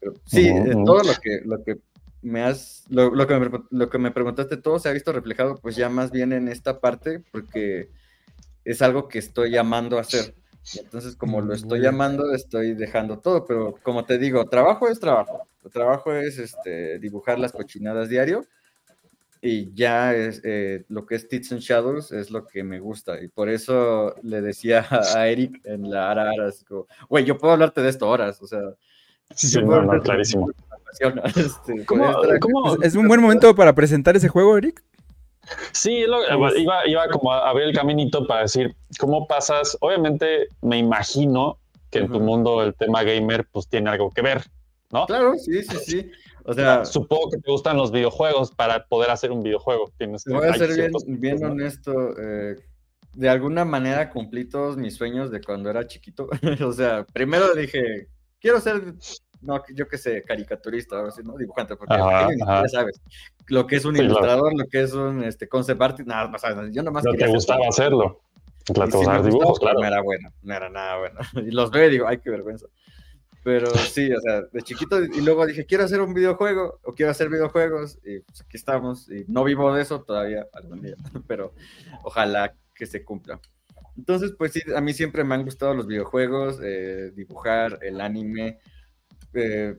[0.01, 1.77] Pero, sí, eh, todo lo que, lo que
[2.23, 5.57] me has, lo, lo que me, lo que me preguntaste, todo se ha visto reflejado,
[5.57, 7.91] pues ya más bien en esta parte, porque
[8.65, 10.35] es algo que estoy amando hacer.
[10.75, 11.89] Y entonces, como lo estoy Bueno.
[11.91, 15.47] amando, estoy dejando todo, pero como te digo, trabajo es trabajo.
[15.63, 18.47] El trabajo es este, dibujar las cochinadas diario
[19.43, 23.23] y ya es eh, lo que es Tits and Shadows es lo que me gusta.
[23.23, 27.39] Y por eso le decía a Eric en la Ara Ara, así como, güey, yo
[27.39, 28.61] puedo hablarte de esto horas, o sea,
[29.35, 30.51] Sí, yo no, de clarísimo.
[31.37, 34.83] este, ¿Cómo, cómo- ¿Es un buen momento para presentar ese juego, Eric?
[35.73, 36.25] Sí, lo-
[36.57, 39.77] iba, iba como a abrir el caminito para decir, ¿cómo pasas?
[39.81, 41.59] Obviamente me imagino
[41.91, 44.43] que en tu mundo el tema gamer pues tiene algo que ver,
[44.91, 45.07] ¿no?
[45.07, 46.11] Claro, sí, sí, sí.
[46.45, 49.93] O sea, Supongo que te gustan los videojuegos para poder hacer un videojuego.
[49.99, 51.93] Tienes Te voy a ser bien, bien honesto.
[52.21, 52.57] eh,
[53.15, 56.29] de alguna manera cumplí todos mis sueños de cuando era chiquito.
[56.65, 58.09] o sea, primero dije,
[58.41, 58.95] quiero ser,
[59.41, 61.37] no, yo qué sé, caricaturista, o ¿no?
[61.37, 62.29] Dibujante, porque Ajá, ajá.
[62.29, 63.01] siquiera sabes
[63.49, 64.13] lo que es un Sí, claro.
[64.13, 67.27] ilustrador, lo que es un este, concept artist, nada más, sabes, yo nomás No quería
[67.27, 68.21] te gustaba hacerlo.
[68.67, 69.81] Claro, Y te sí me gustaba, claro.
[69.81, 71.19] No era bueno, no era nada bueno.
[71.49, 72.67] Y los veo y digo, ay, qué vergüenza.
[73.43, 77.11] Pero sí, o sea, de chiquito, y luego dije, quiero hacer un videojuego, o quiero
[77.11, 81.55] hacer videojuegos, y pues aquí estamos, y no vivo de eso todavía, algún día, pero
[82.03, 83.41] ojalá que se cumpla.
[83.97, 88.59] Entonces, pues sí, a mí siempre me han gustado los videojuegos, eh, dibujar, el anime.
[89.35, 89.79] eh,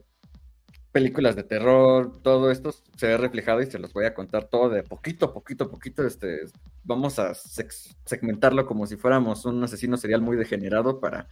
[0.92, 4.68] películas de terror, todo esto se ve reflejado y se los voy a contar todo
[4.68, 6.06] de poquito a poquito a poquito.
[6.06, 6.40] Este,
[6.84, 11.28] vamos a segmentarlo como si fuéramos un asesino serial muy degenerado para,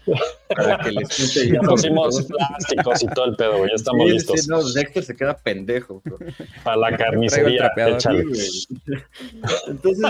[0.48, 3.68] para que les Ya y- pusimos plásticos y todo el pedo, güey.
[3.70, 4.40] Ya estamos Sí, listos.
[4.40, 6.00] sí, no, Dexter se queda pendejo.
[6.04, 6.16] bro.
[6.64, 7.70] Para la carnicería.
[7.76, 8.24] échale.
[9.68, 10.04] Entonces,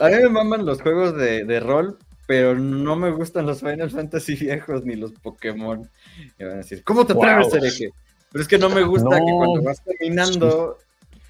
[0.00, 3.90] a mí me maman los juegos de, de rol, pero no me gustan los Final
[3.90, 5.88] Fantasy viejos ni los Pokémon.
[6.38, 7.56] Y van a decir, ¿cómo te atreves, Wow.
[7.56, 7.90] hereje?
[8.34, 9.36] Pero es que no me gusta que No.
[9.38, 10.78] cuando vas caminando,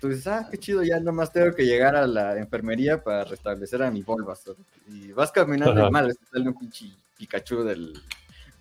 [0.00, 3.82] tú dices, ah, qué chido, ya nomás tengo que llegar a la enfermería para restablecer
[3.82, 4.56] a mi Bulbasaur.
[4.88, 6.06] Y vas caminando Ajá.
[6.06, 6.86] y te sale un pinche
[7.18, 7.92] Pikachu del,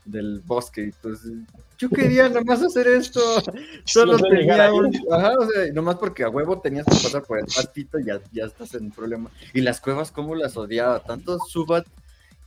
[0.04, 0.84] del bosque.
[0.84, 1.32] Entonces,
[1.78, 3.22] yo quería nomás hacer esto.
[3.86, 4.94] Solo llegar tenía un.
[5.10, 8.20] Ajá, o sea, nomás porque a huevo tenías que pasar por el pastito y ya,
[8.34, 9.32] ya estás en problema.
[9.54, 11.00] Y las cuevas, ¿cómo las odiaba?
[11.02, 11.88] Tanto subat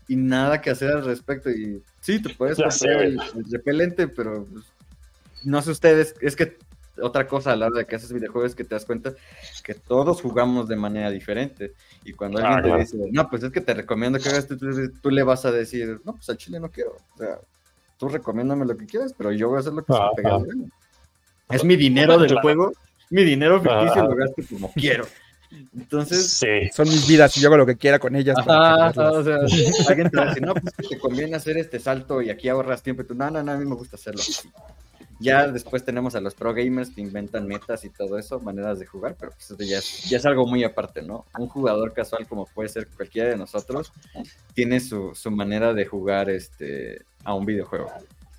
[0.08, 1.48] y nada que hacer al respecto.
[1.48, 4.66] Y sí, te puedes el, el repelente, pero pues,
[5.46, 6.56] no sé ustedes, es que
[7.02, 9.12] otra cosa a la hora de que haces videojuegos es que te das cuenta
[9.62, 11.72] que todos jugamos de manera diferente.
[12.04, 12.82] Y cuando Ah, alguien te claro.
[12.82, 14.68] dice, no, pues es que te recomiendo que hagas esto, tú,
[15.02, 16.96] tú le vas a decir, no, pues al chile no quiero.
[17.14, 17.38] O sea,
[17.98, 20.30] tú recomiéndame lo que quieras, pero yo voy a hacer lo que se Ah, me
[20.30, 20.38] ah.
[21.54, 22.42] Es mi dinero del Claro.
[22.42, 22.72] juego,
[23.10, 24.08] mi dinero ficticio Ah.
[24.08, 25.06] lo gasto como quiero.
[25.76, 26.68] Entonces, Sí.
[26.74, 28.36] Son mis vidas y yo hago lo que quiera con ellas.
[28.38, 29.36] Ajá, o sea,
[29.88, 32.48] alguien te va a decir, no, pues que te conviene hacer este salto y aquí
[32.48, 33.02] ahorras tiempo.
[33.02, 34.48] Y tú, no, no, no, a mí me gusta hacerlo así.
[35.18, 38.86] Ya después tenemos a los pro gamers que inventan metas y todo eso, maneras de
[38.86, 41.24] jugar, pero pues eso ya es, ya es algo muy aparte, ¿no?
[41.38, 43.92] Un jugador casual como puede ser cualquiera de nosotros,
[44.54, 47.90] tiene su, su manera de jugar este, a un videojuego.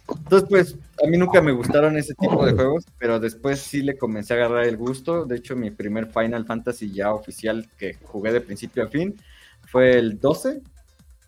[0.10, 3.98] Entonces, pues, a mí nunca me gustaron ese tipo de juegos, pero después sí le
[3.98, 5.26] comencé a agarrar el gusto.
[5.26, 9.20] De hecho, mi primer Final Fantasy ya oficial que jugué de principio a fin
[9.66, 10.62] fue el 12.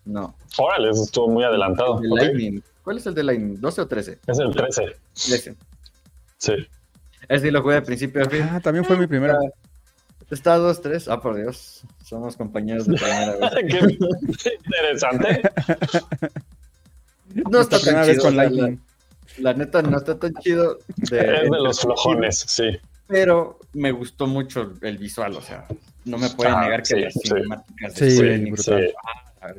[0.06, 2.00] No, Órale, eso estuvo muy adelantado.
[2.02, 2.08] el.
[2.08, 2.62] Lightning.
[2.82, 3.58] ¿Cuál es el de Lightning?
[3.60, 4.18] ¿12 o 13?
[4.26, 4.82] Es el 13.
[5.28, 5.56] 13.
[6.38, 6.52] Sí.
[7.28, 8.42] Ese sí lo jugué de principio a fin.
[8.50, 9.38] Ah, también fue mi primero.
[10.30, 11.08] Está 2, 3.
[11.08, 11.82] Ah, por Dios.
[12.04, 13.50] Somos compañeros de primera vez.
[14.42, 15.42] Qué interesante.
[17.34, 18.22] No está La primera tan vez chido.
[18.24, 18.76] con la,
[19.38, 20.78] la neta no está tan chido.
[20.96, 22.78] De, Es de los flojones, sí.
[23.06, 25.36] Pero me gustó mucho el visual.
[25.36, 25.66] O sea,
[26.04, 27.20] no me pueden Ah, negar que sí, las sí.
[27.28, 28.56] cinemáticas de Sí, brutal.
[28.56, 28.80] Sí, son-
[29.42, 29.54] ah,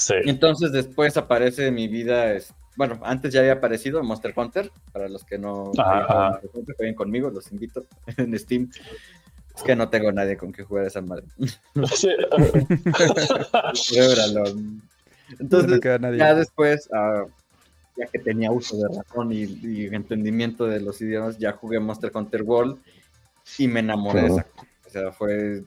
[0.00, 0.14] sí.
[0.24, 4.70] Y entonces después aparece en mi vida, es, bueno, antes ya había aparecido Monster Hunter,
[4.92, 7.84] para los que no Hunter, jueguen conmigo, los invito
[8.16, 8.70] en Steam.
[9.54, 11.24] Es que no tengo nadie con que jugar esa madre.
[11.94, 12.10] Sí.
[15.30, 16.18] No Entonces, queda nadie.
[16.18, 17.24] ya después, ah,
[17.96, 22.10] ya que tenía uso de razón y, y entendimiento de los idiomas, ya jugué Monster
[22.12, 22.80] Hunter World
[23.58, 24.46] y me enamoré de esa.
[24.86, 25.62] O sea, fue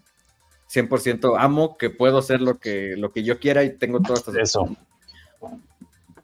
[0.74, 4.36] 100% amo que puedo hacer lo que, lo que yo quiera y tengo todas estas
[4.38, 4.76] Eso.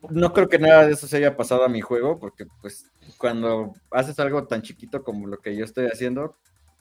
[0.10, 3.74] no creo que nada de eso se haya pasado a mi juego, porque pues cuando
[3.92, 6.36] haces algo tan chiquito como lo que yo estoy haciendo,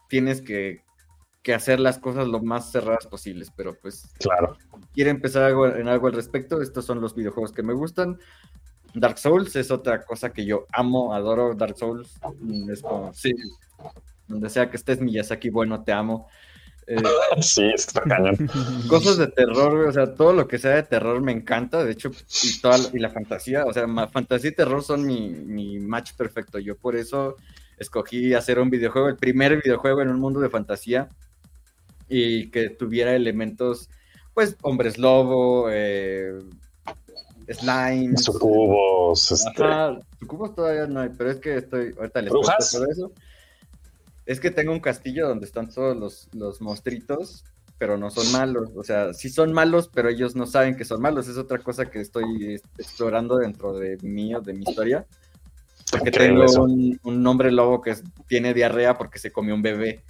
[0.09, 0.83] tienes que,
[1.43, 4.57] que hacer las cosas lo más cerradas posibles, pero pues Claro.
[4.95, 8.19] quiere empezar algo, en algo al respecto, estos son los videojuegos que me gustan.
[8.95, 12.19] Dark Souls es otra cosa que yo amo, adoro Dark Souls.
[12.41, 13.35] Mm, Es como, sí,
[14.27, 16.29] donde sea que estés Miyazaki, bueno, te amo.
[16.89, 16.97] Eh,
[17.43, 18.37] Sí, está cañón.
[18.89, 21.93] cosas de terror, güey, o sea, todo lo que sea de terror me encanta, de
[21.93, 22.11] hecho,
[22.45, 25.79] y, toda la, y la fantasía, o sea, ma- fantasía y terror son mi, mi
[25.79, 27.37] match perfecto, yo por eso
[27.79, 31.09] escogí hacer un videojuego, el primer videojuego en un mundo de fantasía,
[32.09, 33.91] y que tuviera elementos,
[34.33, 36.41] pues, hombres lobo, eh,
[37.49, 39.63] slimes, Sucubos, este.
[39.63, 42.75] Ajá, sucubos todavía no hay, pero es que estoy, ahorita les ¿Brujas?
[42.91, 43.13] eso.
[44.29, 47.47] Es que tengo un castillo donde están todos los, los monstruitos,
[47.79, 48.69] pero no son malos.
[48.77, 51.29] O sea, sí son malos, pero ellos no saben que son malos.
[51.29, 55.07] Es otra cosa que estoy explorando dentro de mí o de mi historia.
[55.91, 57.95] Porque Increíble tengo un, un hombre lobo que
[58.27, 60.03] tiene diarrea porque se comió un bebé.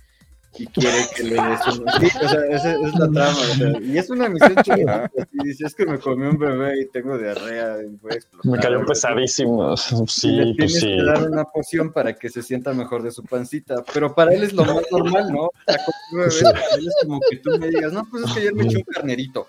[0.56, 1.84] Y quiere que le des un...
[2.00, 3.30] Sí, o sea, esa es la trama.
[3.30, 5.10] o sea, y es una misión chida.
[5.32, 8.50] Y dice, es que me comió un bebé y tengo diarrea y voy a explotar.
[8.52, 9.74] Me cayó pesadísimo.
[9.74, 9.76] Y
[10.08, 10.96] Sí, le pues tienes sí.
[10.96, 13.84] que dar una poción para que se sienta mejor de su pancita.
[13.92, 15.42] Pero para él es lo más normal, ¿no?
[15.44, 18.24] O sea, como un bebé, para él es como que tú me digas, no, pues
[18.24, 19.46] es que ayer me eché un carnerito.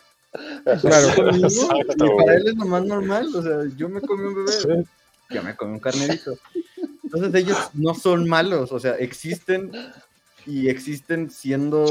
[0.81, 1.15] Claro.
[1.15, 3.27] Conmigo, Exacto, y para él es lo más normal.
[3.35, 4.67] O sea, yo me comí un bebé, Sí.
[5.33, 6.37] yo me comí un carnerito.
[7.03, 9.71] Entonces ellos no son malos, o sea, existen
[10.49, 11.85] y existen siendo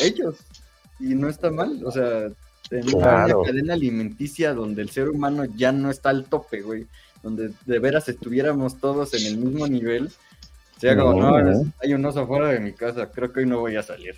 [0.00, 0.36] ellos.
[1.00, 2.26] Y no está mal, o sea,
[2.70, 3.40] en Claro.
[3.40, 6.86] una cadena alimenticia donde el ser humano ya no está al tope, güey,
[7.22, 10.10] donde de veras estuviéramos todos en el mismo nivel,
[10.78, 13.76] sea como, No, hay un oso fuera de mi casa, creo que hoy no voy
[13.76, 14.14] a salir.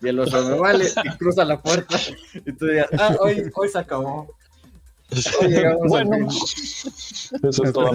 [0.00, 1.98] Y el oso me vale y cruza la puerta
[2.34, 4.28] y tú digas, ah, hoy, hoy se acabó.
[5.40, 7.48] Hoy llegamos Bueno, al fin.
[7.48, 7.90] eso es todo,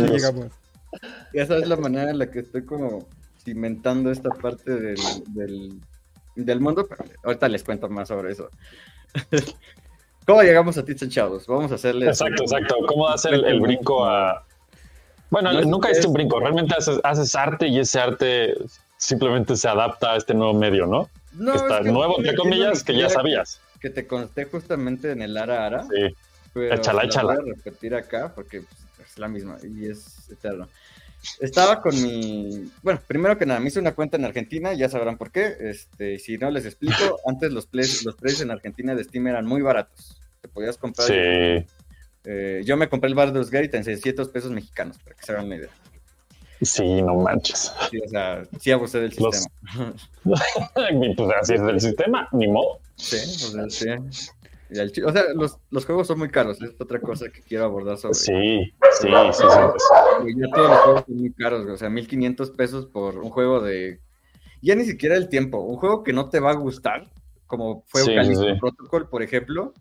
[1.34, 3.08] esa es la manera en la que estoy como
[3.50, 5.80] cimentando esta parte del, del,
[6.36, 8.50] del mundo, pero ahorita les cuento más sobre eso.
[10.26, 11.48] ¿Cómo llegamos a Tits and Shadows?
[11.48, 12.06] Vamos a hacerle...
[12.08, 12.76] Exacto, exacto.
[12.88, 14.46] ¿Cómo hacer el, el brinco a...?
[15.32, 16.40] Bueno, No, nunca es- un brinco.
[16.40, 18.54] Realmente haces, haces arte y ese arte
[18.98, 21.10] simplemente se adapta a este nuevo medio, ¿no?
[21.34, 23.60] No, Está es que- nuevo, entre comillas, que ya sabías.
[23.80, 25.84] Que te conté justamente en el Ara Ara.
[25.84, 26.16] Sí.
[26.54, 27.36] pero Échala, la échala.
[27.36, 30.68] Voy a repetir acá porque pues, es la misma y es eterno.
[31.40, 32.72] Estaba con mi.
[32.82, 35.56] Bueno, primero que nada, me hice una cuenta en Argentina, ya sabrán por qué.
[35.60, 39.46] Este, si no les explico, antes los, plays- los precios en Argentina de Steam eran
[39.46, 40.20] muy baratos.
[40.42, 41.08] Te podías comprar.
[41.08, 41.66] Sí.
[42.26, 45.46] eh, yo me compré el Baldur's Gate en 600 pesos mexicanos, para que se hagan
[45.48, 45.70] una idea.
[46.62, 47.72] Sí, no manches.
[47.90, 49.94] Sí, o sea, sí abusé del Los- sistema.
[51.16, 52.80] Pues así es del sistema, ni modo.
[52.96, 53.86] Sí, o sea, sí.
[54.70, 57.98] Y o sea, los, los juegos son muy caros, es otra cosa que quiero abordar
[57.98, 58.14] sobre.
[58.16, 58.32] Sí,
[59.00, 60.22] sí, sí, sí.
[60.22, 63.62] Güey, Ya todos los juegos son muy caros, o sea, 1500 pesos por un juego
[63.62, 64.00] de.
[64.62, 67.10] Ya ni siquiera el tiempo, un juego que no te va a gustar,
[67.48, 68.46] como fue Sí, sí, sí.
[68.60, 69.74] Protocol, por ejemplo.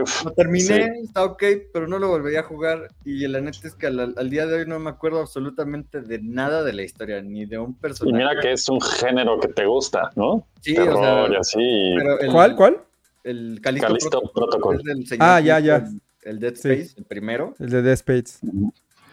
[0.00, 2.88] Uf, Lo terminé, está ok, pero no lo volvería a jugar.
[3.04, 6.18] Y la neta es que al, al día de hoy no me acuerdo absolutamente de
[6.22, 8.16] nada de la historia, ni de un Y personaje.
[8.16, 10.46] mira que es un género que te gusta, ¿no?
[10.60, 11.94] Sí, o Terror y sea, así.
[11.96, 12.82] pero el- ¿Cuál, cuál?
[13.24, 15.76] El Callisto Protocol, señor Ah, ya, ya.
[15.76, 16.68] El, el Dead Sí.
[16.70, 17.54] Space, el primero.
[17.58, 18.40] El de Death Spades.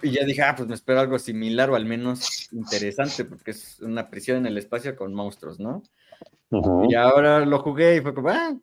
[0.01, 3.79] Y ya dije, ah, pues me espero algo similar o al menos interesante, porque es
[3.81, 5.83] una prisión en el espacio con monstruos, ¿no?
[6.89, 8.55] Y ahora lo jugué y fue como, ah,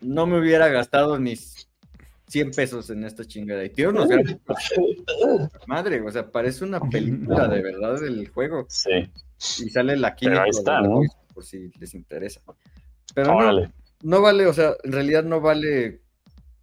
[0.00, 1.34] no me hubiera gastado ni
[2.28, 3.64] 100 pesos en esta chingada.
[3.64, 4.56] Y tío, gráficos,
[5.66, 8.66] madre, o sea, parece una película de verdad del juego.
[8.68, 8.90] Sí,
[9.64, 10.42] Y sale la química.
[10.42, 10.94] ahí está, de la ¿no?
[10.96, 12.40] voice, Por si les interesa.
[13.14, 13.62] Pero no, órale.
[13.68, 13.72] no
[14.20, 16.02] vale, o sea, en realidad no vale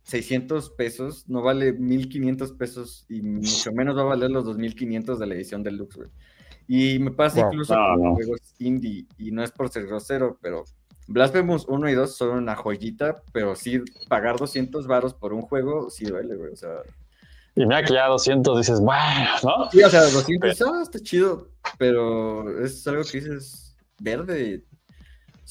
[0.04, 5.28] 600 pesos, no vale 1500 pesos y mucho menos va a valer los 2500 de
[5.28, 6.10] la edición deluxe, güey.
[6.68, 8.16] Y me pasa incluso No, con no.
[8.16, 10.64] juegos indie, y no es por ser grosero, pero
[11.08, 15.90] Blasphemous 1 y 2 son una joyita, pero sí pagar 200 varos por un juego
[15.90, 16.76] sí duele, güey, o sea.
[17.56, 19.70] Y mira que ya 200 dices, bueno, ¿no?
[19.72, 24.64] Sí, o sea, 200, ah, está chido, pero es algo que dices verde.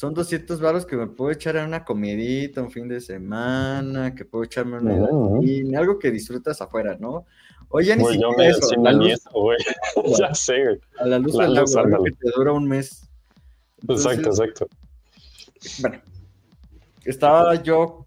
[0.01, 4.25] Son 200 varos que me puedo echar a una comidita un fin de semana, que
[4.25, 5.43] puedo echarme una ujú.
[5.43, 7.27] y algo que disfrutas afuera, ¿no?
[7.69, 9.59] Oye, ni yo siquiera eso, sí la luz, nieto, güey.
[10.19, 13.11] ya sé, a la luz la del luz, agua, que te dura un mes.
[13.83, 14.69] Entonces, Exacto, exacto.
[15.83, 16.01] Bueno,
[17.05, 18.07] estaba yo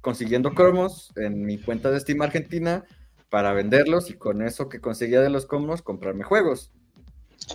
[0.00, 2.84] consiguiendo cromos en mi cuenta de Steam Argentina
[3.30, 6.70] para venderlos y con eso que conseguía de los cromos comprarme juegos.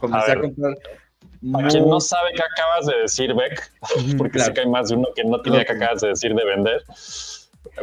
[0.02, 0.76] Comencé A a, comprar.
[1.52, 3.72] Para quien no sabe qué acabas de decir, Beck,
[4.18, 4.46] porque Claro.
[4.48, 6.84] sé que hay más de uno que no tiene que acabas de decir de vender,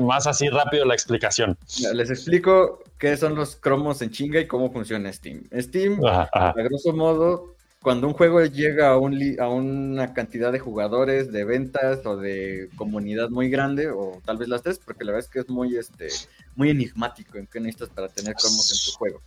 [0.00, 1.56] más así rápido la explicación.
[1.92, 5.44] Les explico qué son los cromos en chinga y cómo funciona Steam.
[5.60, 6.50] Steam, Ajá, ajá.
[6.50, 11.30] a grosso modo, cuando un juego llega a, un li- a una cantidad de jugadores,
[11.30, 15.26] de ventas o de comunidad muy grande, o tal vez las tres, porque la verdad
[15.28, 16.08] es que es muy, este,
[16.56, 19.20] muy enigmático en qué necesitas para tener cromos en tu juego.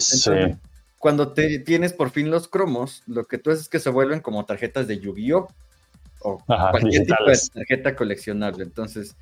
[0.00, 0.30] Sí.
[1.02, 4.20] Cuando te tienes por fin los cromos, lo que tú haces es que se vuelven
[4.20, 5.48] como tarjetas de Yu-Gi-Oh!
[6.20, 7.42] O Ajá, cualquier digitales.
[7.42, 8.62] tipo de tarjeta coleccionable.
[8.62, 9.16] Entonces,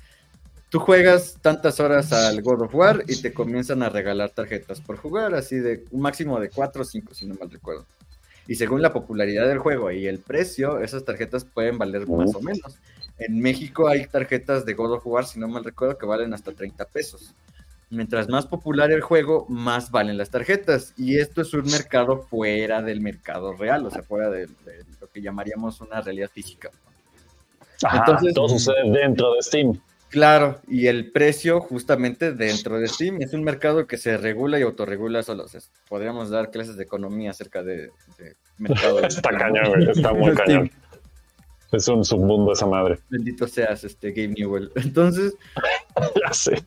[0.69, 4.97] tú juegas tantas horas al God of War y te comienzan a regalar tarjetas por
[4.97, 7.87] jugar, así de un máximo de 4 o 5, si no mal recuerdo.
[8.47, 12.41] Y según la popularidad del juego y el precio, esas tarjetas pueden valer más o
[12.41, 12.77] menos.
[13.17, 16.51] En México hay tarjetas de God of War, si no mal recuerdo, que valen hasta
[16.51, 17.33] 30 pesos.
[17.91, 20.93] Mientras más popular el juego, más valen las tarjetas.
[20.97, 25.07] Y esto es un mercado fuera del mercado real, o sea, fuera de, de lo
[25.09, 26.71] que llamaríamos una realidad física.
[27.83, 29.79] Ajá, entonces- todo sucede dentro de Steam.
[30.09, 34.61] Claro, y el precio justamente dentro de Steam es un mercado que se regula y
[34.63, 35.43] autorregula solo.
[35.45, 38.99] O sea, podríamos dar clases de economía acerca de, de mercado.
[39.05, 39.89] Está cañón, güey.
[39.89, 40.69] Está muy cañón.
[41.71, 42.99] Es un submundo esa madre.
[43.09, 44.69] Bendito seas, este Game Newell.
[44.75, 45.33] Entonces,
[46.27, 46.61] Ya sé.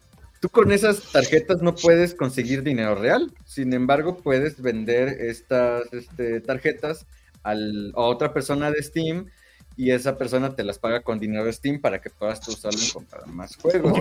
[0.44, 3.32] Tú con esas tarjetas no puedes conseguir dinero real.
[3.46, 7.06] Sin embargo, puedes vender estas este, tarjetas
[7.42, 9.30] al- a otra persona de Steam
[9.74, 12.78] y esa persona te las paga con dinero de Steam para que puedas tú usarlo
[12.78, 13.98] y comprar más juegos.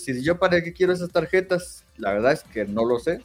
[0.00, 3.20] Si yo para qué quiero esas tarjetas, la verdad es que no lo sé,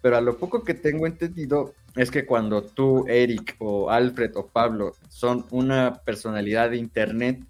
[0.00, 4.46] pero a lo poco que tengo entendido es que cuando tú, Eric o Alfred o
[4.46, 7.40] Pablo son una personalidad de internet,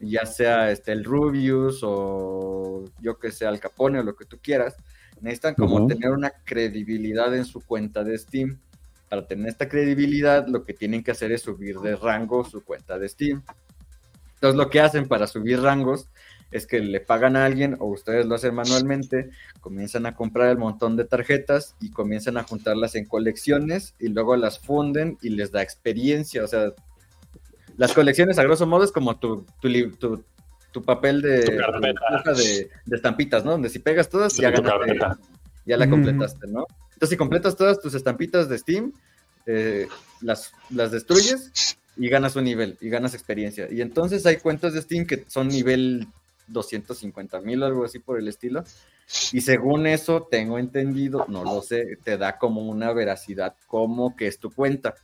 [0.00, 4.38] ya sea este, el Rubius o yo que sé, Al Capone o lo que tú
[4.42, 4.76] quieras,
[5.20, 8.58] necesitan como tener una credibilidad en su cuenta de Steam.
[9.08, 12.98] Para tener esta credibilidad, lo que tienen que hacer es subir de rango su cuenta
[12.98, 13.42] de Steam.
[14.34, 16.08] Entonces, lo que hacen para subir rangos
[16.50, 19.30] es que le pagan a alguien o ustedes lo hacen manualmente,
[19.60, 24.36] comienzan a comprar el montón de tarjetas y comienzan a juntarlas en colecciones y luego
[24.36, 26.44] las funden y les da experiencia.
[26.44, 26.72] O sea,
[27.76, 30.24] las colecciones a grosso modo es como tu, tu, tu-
[30.72, 31.40] tu papel de,
[32.24, 33.52] Tu de, de estampitas, ¿no?
[33.52, 34.98] Donde si pegas todas Sí, ya ganaste,
[35.64, 36.66] ya la completaste, ¿no?
[36.88, 38.92] Entonces si completas todas tus estampitas de Steam,
[39.46, 39.88] eh,
[40.20, 41.52] las, las destruyes
[41.96, 43.68] y ganas un nivel y ganas experiencia.
[43.70, 46.06] Y entonces hay cuentas de Steam que son nivel
[46.48, 48.62] 250 mil o algo así por el estilo.
[49.32, 54.26] Y según eso, tengo entendido, no lo sé, te da como una veracidad como que
[54.26, 54.94] es tu cuenta.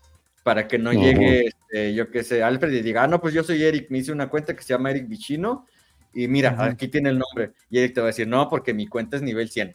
[0.43, 3.45] Para que no llegue, este, yo qué sé, Alfred y diga, ah, no, pues yo
[3.45, 5.67] soy Eric, me hice una cuenta que se llama Eric Vicino
[6.13, 7.53] y mira, aquí tiene el nombre.
[7.71, 9.75] Y Eric te va a decir, no, porque mi cuenta es nivel 100.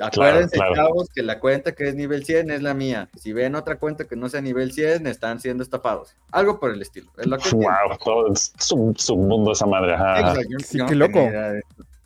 [0.00, 0.74] Acuérdense, claro.
[0.74, 3.10] chavos, que la cuenta que es nivel 100 es la mía.
[3.18, 6.16] Si ven otra cuenta que no sea nivel 100, están siendo estafados.
[6.30, 7.10] Algo por el estilo.
[7.18, 7.50] Es lo que.
[7.50, 9.92] Wow, todo es su, su mundo esa madre.
[9.94, 10.40] ajá.
[10.48, 11.28] Yo- Sí, yo qué loco.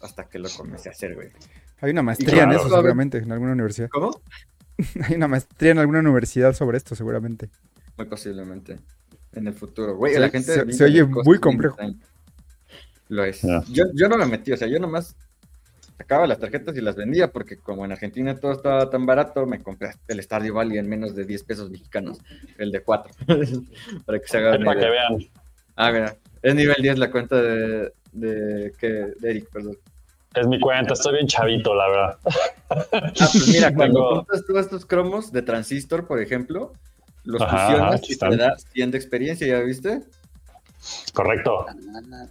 [0.01, 1.29] Hasta que lo comencé a hacer, güey.
[1.81, 3.89] Hay una maestría en eso seguramente, en alguna universidad.
[3.91, 4.21] ¿Cómo?
[5.09, 7.49] Hay una maestría en alguna universidad sobre esto seguramente.
[7.97, 8.79] Muy posiblemente.
[9.33, 10.15] En el futuro, güey.
[10.15, 11.77] Se- la gente se- oye muy complejo.
[13.09, 13.43] Lo es.
[13.43, 13.63] Ya.
[13.69, 15.15] Yo, yo no me metí, o sea, yo nomás
[15.97, 19.63] sacaba las tarjetas y las vendía porque como en Argentina todo estaba tan barato, me
[19.63, 22.19] compré el Stardew Valley en menos de 10 pesos mexicanos,
[22.59, 23.13] el de 4,
[24.07, 25.09] para que se hagan Para que idea.
[25.11, 25.27] vean.
[25.77, 29.77] Ah, mira, es nivel 10 la cuenta de, de, que, de Eric, perdón.
[30.37, 32.19] Es mi cuenta, estoy bien chavito, la verdad.
[32.71, 36.73] Ah, pues mira, cuando compras todos estos cromos de transistor, por ejemplo,
[37.25, 38.31] los Ajá, fusionas y están.
[38.31, 40.03] te da 100 de experiencia, ¿ya viste?
[41.15, 41.67] Correcto.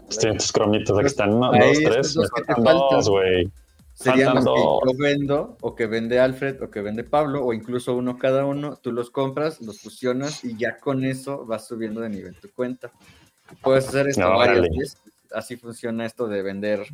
[0.09, 1.33] Estoy tus cromitos, aquí están.
[1.33, 2.15] Uno, dos, tres.
[2.15, 2.87] Me dos que te faltan faltan.
[2.91, 3.51] dos, güey.
[3.95, 7.95] Serían los que yo vendo, o que vende Alfred, o que vende Pablo, o incluso
[7.95, 8.75] uno cada uno.
[8.75, 12.91] Tú los compras, los fusionas y ya con eso vas subiendo de nivel tu cuenta.
[13.61, 14.97] Puedes hacer esto No, varias veces.
[15.33, 16.85] Así funciona esto de vender,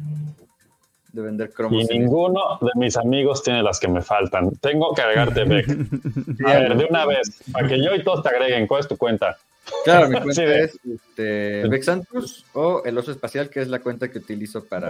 [1.14, 1.90] de vender Y cromos.
[1.90, 4.52] en ninguno de mis amigos tiene las que me faltan.
[4.56, 5.66] Tengo que agregarte, Beck.
[5.68, 8.88] Sí, A ver, de una vez, para que yo y todos te agreguen, ¿cuál es
[8.88, 9.38] tu cuenta?
[9.84, 14.10] Claro, mi cuenta Sí, es este, Vexantus o el oso espacial, que es la cuenta
[14.10, 14.88] que utilizo para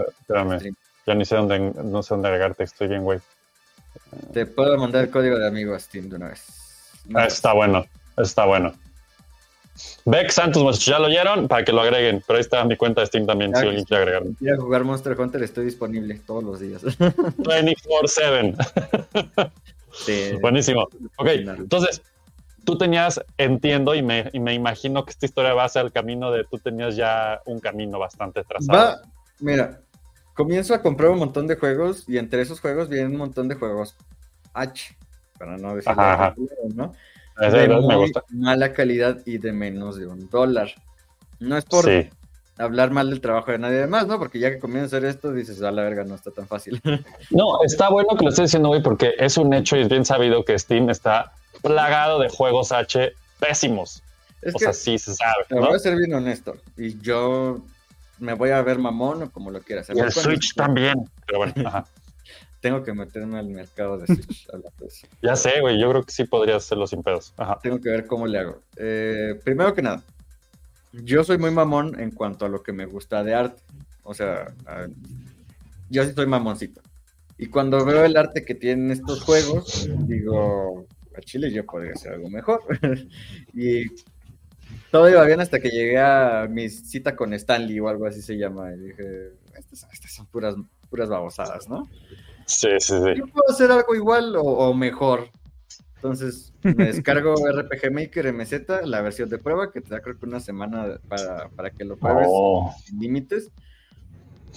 [0.00, 0.76] Eh, espérame, stream.
[1.06, 3.18] ya ni sé dónde, no sé dónde agregarte, estoy bien, güey.
[4.32, 6.44] Te puedo mandar el código de amigo a Steam de una vez.
[7.14, 7.84] Ah, está bueno,
[8.16, 8.74] está bueno.
[10.04, 13.02] Beck Santos, muchachos, ya lo oyeron para que lo agreguen, pero ahí está mi cuenta
[13.02, 14.34] de Steam también, si alguien quiere agregarme.
[14.40, 16.82] Ir a jugar Monster Hunter estoy disponible todos los días.
[16.84, 19.50] 24-7.
[19.92, 20.32] Sí.
[20.40, 20.82] Buenísimo.
[21.16, 22.02] Ok, entonces,
[22.64, 26.30] tú tenías, entiendo y me, y me imagino que esta historia va hacia el camino
[26.30, 28.78] de tú tenías ya un camino bastante trazado.
[28.78, 29.00] Va,
[29.40, 29.80] mira,
[30.34, 33.54] comienzo a comprar un montón de juegos y entre esos juegos vienen un montón de
[33.54, 33.96] juegos
[34.52, 34.96] H,
[35.38, 35.92] para no decir.
[36.74, 36.92] ¿no?
[37.38, 38.22] De me gusta.
[38.30, 40.68] mala calidad y de menos de un dólar.
[41.38, 42.08] No es por Sí.
[42.58, 44.18] hablar mal del trabajo de nadie más, ¿no?
[44.18, 46.80] Porque ya que comienzas a hacer esto, dices, a la verga, no está tan fácil.
[47.30, 50.04] No, está bueno que lo estés diciendo, güey, porque es un hecho y es bien
[50.04, 51.32] sabido que Steam está
[51.62, 54.02] plagado de juegos H pésimos.
[54.42, 55.66] es O que, sea, sí se sabe, te ¿no?
[55.66, 57.60] voy a ser bien honesto, y yo
[58.18, 59.90] me voy a ver mamón o como lo quieras.
[59.94, 60.94] Y el Switch también.
[61.26, 61.84] Pero bueno, ajá.
[62.66, 64.48] Tengo que meterme al mercado de Switch.
[64.52, 65.02] a la vez.
[65.22, 67.32] ya sé, güey, yo creo que sí podrías hacerlo sin pedos.
[67.36, 67.60] Ajá.
[67.62, 68.60] tengo que ver cómo le hago.
[68.76, 70.02] Eh, primero que nada,
[70.92, 73.62] yo soy muy mamón en cuanto a lo que me gusta de arte.
[74.02, 74.88] O sea, a-
[75.90, 76.80] yo sí soy mamoncito.
[77.38, 80.86] Y cuando veo el arte que tienen estos juegos, digo,
[81.16, 82.62] a Chile yo podría hacer algo mejor.
[83.54, 83.84] y
[84.90, 88.36] todo iba bien hasta que llegué a mi cita con Stanley o algo así se
[88.36, 88.72] llama.
[88.74, 90.56] Y dije, estas, estas son puras,
[90.88, 91.88] puras babosadas, ¿no?
[92.46, 93.14] Sí, sí, sí.
[93.16, 95.28] yo puedo hacer algo igual o, o mejor.
[95.96, 100.26] Entonces me descargo RPG Maker MZ, la versión de prueba, que te da creo que
[100.26, 103.50] una semana para, para que lo pruebes Oh, sin límites.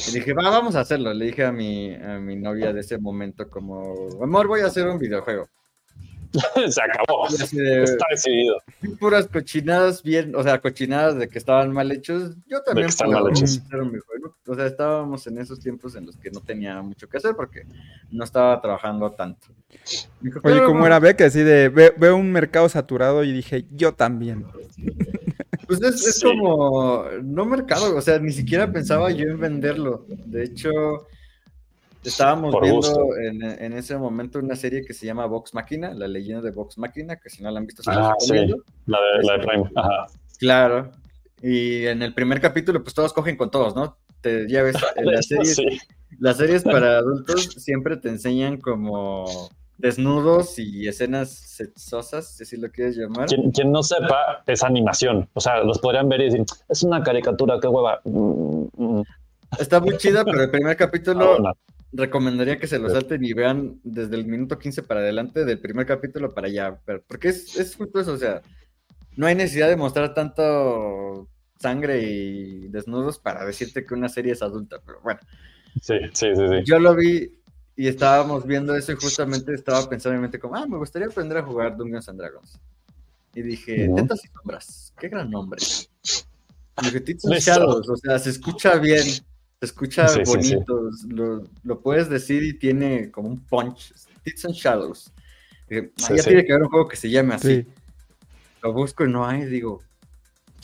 [0.07, 1.13] Y dije, va, vamos a hacerlo.
[1.13, 4.87] Le dije a mi, a mi novia de ese momento como, amor, voy a hacer
[4.87, 5.47] un videojuego.
[6.69, 7.27] se acabó.
[7.51, 8.55] De, Está decidido.
[8.99, 12.36] puras cochinadas bien, o sea, cochinadas de que estaban mal hechos.
[12.47, 13.61] Yo también que están mal hechos.
[14.47, 17.65] O sea, estábamos en esos tiempos en los que no tenía mucho que hacer porque
[18.11, 19.47] no estaba trabajando tanto.
[20.21, 21.21] Dijo, Oye, "Claro, ¿cómo era Beck?
[21.21, 24.45] Así de, ve- veo un mercado saturado y dije, yo también.
[25.67, 26.25] Pues es, es Sí.
[26.25, 30.03] como, no mercado, o sea, ni siquiera pensaba yo en venderlo.
[30.07, 30.71] De hecho,
[32.04, 36.08] estábamos Por viendo en, en ese momento una serie que se llama Vox Máquina, la
[36.08, 38.34] leyenda de Vox Máquina, que si no la han visto, se Ah, sí.
[38.86, 39.70] La de, la de Prime.
[39.76, 40.08] Ajá.
[40.39, 40.91] Claro.
[41.41, 43.97] Y en el primer capítulo, pues todos cogen con todos, ¿no?
[44.22, 45.66] Te, ya ves, en las series, Sí.
[46.20, 52.70] las series para adultos siempre te enseñan como desnudos y escenas sexosas, si así lo
[52.70, 53.28] quieres llamar.
[53.28, 55.30] Quien, quien no sepa, es animación.
[55.34, 58.02] O sea, los podrían ver y decir, es una caricatura, qué hueva.
[58.04, 59.04] Mm, mm.
[59.58, 61.54] Está muy chida, pero el primer Ah, capítulo bueno.
[61.91, 65.85] Recomendaría que se lo salten y vean desde el minuto 15 para adelante, del primer
[65.85, 66.79] capítulo para allá.
[66.85, 68.41] pero- porque es, es justo eso, o sea,
[69.15, 71.27] no hay necesidad de mostrar tanto
[71.59, 75.19] sangre y desnudos para decirte que una serie es adulta, pero bueno.
[75.81, 76.63] Sí, sí, sí, sí.
[76.65, 77.31] Yo lo vi
[77.75, 81.07] y estábamos viendo eso y justamente estaba pensando en mi mente como, ah, me gustaría
[81.07, 82.59] aprender a jugar Dungeons and Dragons.
[83.35, 83.95] Y dije, Ujú.
[83.97, 85.61] Tetas y Sombras, qué gran nombre.
[86.81, 87.39] Y dije.
[87.39, 89.05] Shadows, o sea, se escucha bien,
[89.60, 90.55] se escucha Sí, sí, sí.
[90.55, 93.93] bonito, Lo, lo puedes decir y tiene como un punch.
[94.24, 95.12] Tits and Shadows.
[95.70, 96.30] Dije, ah, Sí, ya sí.
[96.30, 97.64] tiene que haber un juego que se llame así.
[97.64, 97.68] Sí.
[98.64, 99.82] Lo busco y no hay, digo,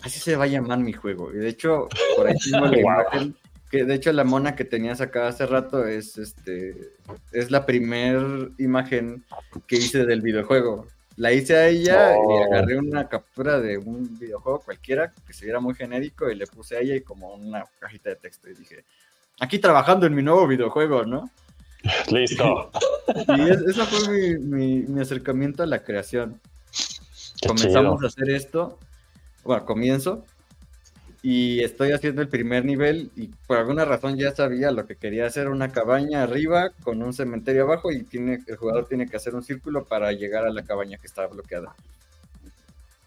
[0.01, 1.33] así se va a llamar mi juego.
[1.33, 3.35] Y de hecho, por ahí tengo la imagen,
[3.69, 6.91] que de hecho la mona que tenías acá hace rato es este
[7.33, 9.25] es la primer imagen
[9.67, 10.87] que hice del videojuego.
[11.17, 12.43] La hice a ella y Oh.
[12.43, 16.75] agarré una captura de un videojuego cualquiera que se viera muy genérico y le puse
[16.75, 18.83] a ella y como una cajita de texto y dije,
[19.39, 21.29] aquí trabajando en mi nuevo videojuego, ¿no?
[22.11, 22.71] Listo.
[23.37, 26.41] Y es- ese fue mi, mi- mi acercamiento a la creación
[27.41, 28.05] Qué comenzamos chido.
[28.05, 28.79] a hacer esto,
[29.43, 30.25] bueno, comienzo,
[31.27, 35.25] y estoy haciendo el primer nivel y por alguna razón ya sabía lo que quería
[35.25, 39.33] hacer, una cabaña arriba con un cementerio abajo y tiene, el jugador tiene que hacer
[39.33, 41.73] un círculo para llegar a la cabaña que está bloqueada.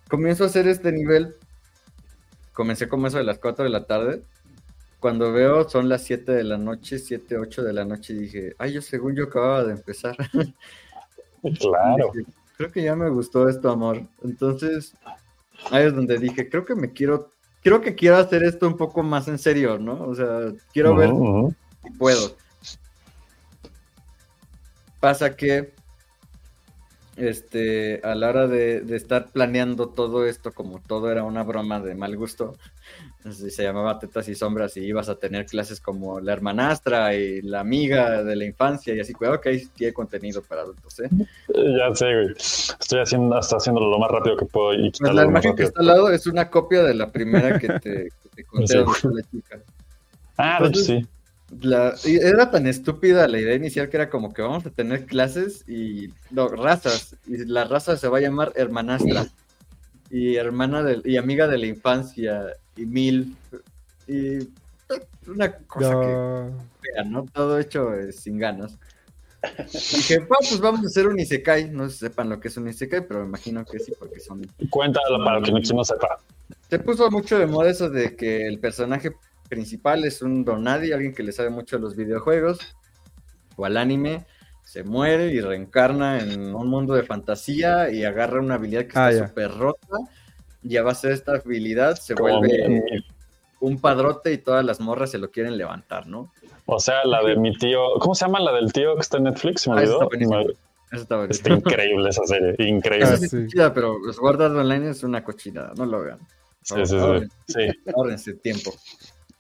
[0.08, 1.36] Comienzo a hacer este nivel,
[2.52, 4.24] comencé como eso de las 4 de la tarde,
[4.98, 8.56] cuando veo son las 7 de la noche, 7, 8 de la noche y dije,
[8.58, 10.16] ay, yo según yo acababa de empezar.
[11.60, 12.10] Claro.
[12.12, 14.02] Dije, creo que ya me gustó esto, amor.
[14.24, 14.92] Entonces,
[15.70, 17.30] ahí es donde dije, creo que me quiero,
[17.68, 20.02] creo que quiero hacer esto un poco más en serio, ¿no?
[20.04, 21.10] O sea, quiero ver
[21.82, 22.34] si puedo.
[25.00, 25.74] Pasa que,
[27.18, 31.80] este, a la hora de, de estar planeando todo esto, como todo era una broma
[31.80, 32.56] de mal gusto,
[33.30, 37.60] se llamaba Tetas y Sombras y ibas a tener clases como la hermanastra y la
[37.60, 41.08] amiga de la infancia y así, cuidado que ahí tiene contenido para adultos, ¿eh?
[41.48, 42.28] Ya sé, güey.
[42.38, 45.80] Estoy haciendo, hasta haciéndolo lo más rápido que puedo y Pues la imagen que está
[45.80, 47.80] al lado es una copia de la primera que te,
[48.22, 49.08] que te conté Sí.
[49.12, 49.58] la chica.
[50.36, 51.06] Ah, de hecho sí.
[51.61, 55.07] La- y era tan estúpida la idea inicial que era como que vamos a tener
[55.07, 57.16] clases y no, razas.
[57.26, 59.26] Y la raza se va a llamar hermanastra.
[60.11, 62.46] Y hermana y amiga de la infancia.
[62.76, 63.36] Y mil.
[64.07, 64.38] Y
[65.26, 66.51] una cosa que Ya.
[66.94, 67.24] fea, ¿no?
[67.32, 68.76] Todo hecho eh, sin ganas.
[69.72, 71.70] Dije, "Va, pues vamos a hacer un Isekai.
[71.70, 74.20] No sé si sepan lo que es un Isekai, pero me imagino que sí, porque
[74.20, 76.18] son Cuéntalo para quien no sepa.
[76.68, 79.12] Se puso mucho de moda eso de que el personaje
[79.49, 82.59] principal es un donadi, alguien que le sabe mucho a los videojuegos
[83.57, 84.24] o al anime,
[84.64, 89.11] se muere y reencarna en un mundo de fantasía y agarra una habilidad que Ah,
[89.11, 89.96] está súper rota
[90.62, 92.80] y a base de esta habilidad se Como vuelve mi-
[93.61, 96.32] un padrote y todas las morras se lo quieren levantar, ¿no?
[96.66, 97.94] O sea, la de mi tío.
[97.99, 99.62] ¿Cómo se llama la del tío que está en Netflix?
[99.62, 100.53] Se me Ah, esa olvidó.
[100.92, 102.55] está Eso increíble esa serie.
[102.68, 103.05] Increíble.
[103.07, 103.46] Esa Ah, sí está sí.
[103.49, 106.18] chida, pero Sword Art Online es una cochinada, no lo vean.
[106.62, 106.96] Sí, sí,
[107.46, 107.68] sí.
[108.18, 108.34] Sí.
[108.42, 108.74] tiempo.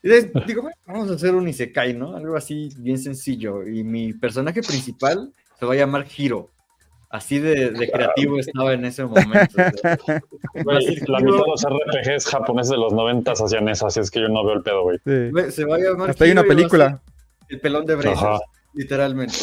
[0.02, 2.16] Digo, bueno, vamos a hacer un Isekai, ¿no?
[2.16, 3.66] Algo así bien sencillo.
[3.66, 6.50] Y mi personaje principal se va a llamar Hiro.
[7.10, 9.56] Así de, de creativo estaba en ese momento.
[9.56, 14.28] la mitad de los RPGs japoneses de los 90 hacían eso, así es que yo
[14.28, 14.98] no veo el pedo, güey.
[15.06, 15.50] Sí.
[15.52, 17.00] se va a llamar Hasta hay una película.
[17.48, 18.38] El pelón de Brazers, Ajá.
[18.74, 19.34] literalmente.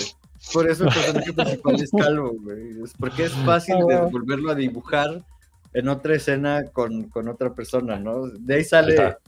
[0.53, 2.84] Por eso el personaje principal es calvo, güey.
[2.84, 5.24] Es porque es fácil de volverlo a dibujar
[5.74, 8.28] en otra escena con, con otra persona, ¿no?
[8.28, 9.20] De ahí sale Ahí está.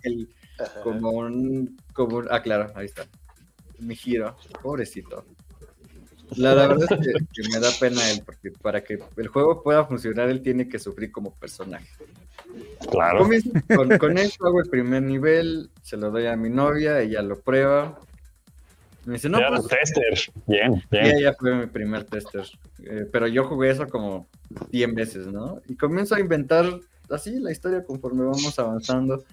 [0.84, 3.06] Como un, como un- ah, claro, ahí está.
[3.80, 5.26] Mi giro, pobrecito.
[6.36, 9.64] La, la verdad es que, que me da pena él, porque para que el juego
[9.64, 11.88] pueda funcionar, él tiene que sufrir como personaje.
[12.92, 13.20] Claro.
[13.20, 17.22] Comienzo con, con esto, hago el primer nivel, se lo doy a mi novia, ella
[17.22, 18.00] lo prueba.
[19.06, 20.34] Me dice, no, ya pues, tester.
[20.48, 21.06] Bien, y bien.
[21.18, 22.46] ella fue mi primer tester.
[22.84, 24.28] Eh, pero yo jugué eso como
[24.72, 25.62] 100 veces, ¿no?
[25.70, 26.66] Y comienzo a inventar
[27.10, 29.24] así la historia conforme vamos avanzando.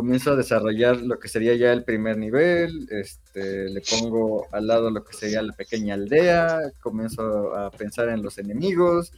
[0.00, 2.88] Comienzo a desarrollar lo que sería ya el primer nivel.
[2.90, 6.58] Este, le pongo al lado lo que sería la pequeña aldea.
[6.80, 9.12] Comienzo a pensar en los enemigos.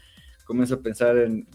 [0.44, 1.46] Comienzo a pensar en,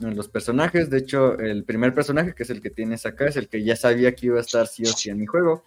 [0.00, 0.90] en los personajes.
[0.90, 3.76] De hecho, el primer personaje, que es el que tienes acá, es el que ya
[3.76, 5.64] sabía que iba a estar sí o sí en mi juego.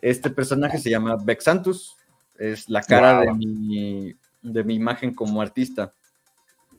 [0.00, 1.98] Este personaje se llama Vexantus.
[2.38, 3.24] Es la cara Wow.
[3.26, 5.92] de, mi, de mi imagen como artista.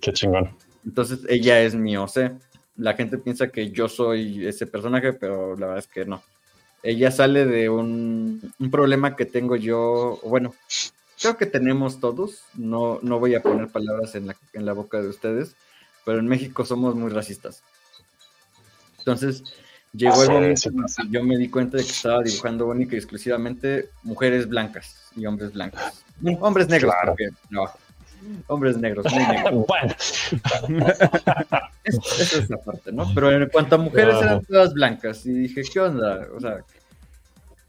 [0.02, 0.50] Qué chingón.
[0.84, 2.32] Entonces ella es mi OC.
[2.80, 6.24] La gente piensa que yo soy ese personaje, pero la verdad es que no.
[6.82, 10.56] Ella sale de un, un problema que tengo yo, bueno,
[11.22, 15.02] creo que tenemos todos, no, no voy a poner palabras en la, en la boca
[15.02, 15.56] de ustedes,
[16.06, 17.62] pero en México somos muy racistas.
[19.00, 19.44] Entonces,
[19.94, 23.00] llegó el momento en que yo me di cuenta de que estaba dibujando única y
[23.00, 25.82] exclusivamente mujeres blancas y hombres blancos.
[26.40, 27.12] Hombres negros, Claro.
[27.12, 27.66] porque no.
[28.48, 29.66] Hombres negros, muy negros.
[29.68, 29.96] Bueno,
[31.84, 33.06] Esa es la parte, ¿no?
[33.14, 36.28] Pero en cuanto a mujeres eran todas blancas y dije, ¿qué onda?
[36.36, 36.64] O sea,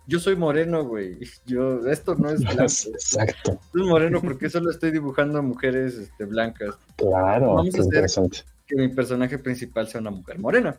[0.07, 1.19] yo soy moreno, güey.
[1.47, 2.63] Yo, esto no es blanco.
[2.95, 3.61] exacto.
[3.73, 6.77] Soy moreno porque solo estoy dibujando a mujeres este, blancas.
[6.97, 8.39] Claro, Vamos a qué interesante.
[8.67, 10.77] Que mi personaje principal sea una mujer morena.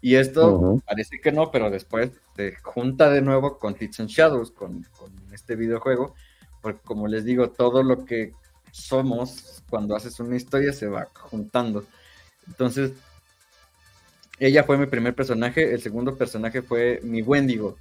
[0.00, 4.50] Y esto parece que no, pero después se junta de nuevo con Tits and Shadows,
[4.50, 6.14] con, con este videojuego.
[6.62, 8.32] Porque como les digo, todo lo que
[8.72, 11.84] somos cuando haces una historia se va juntando.
[12.46, 12.92] Entonces,
[14.38, 17.76] ella fue mi primer personaje, el segundo personaje fue mi Wendigo.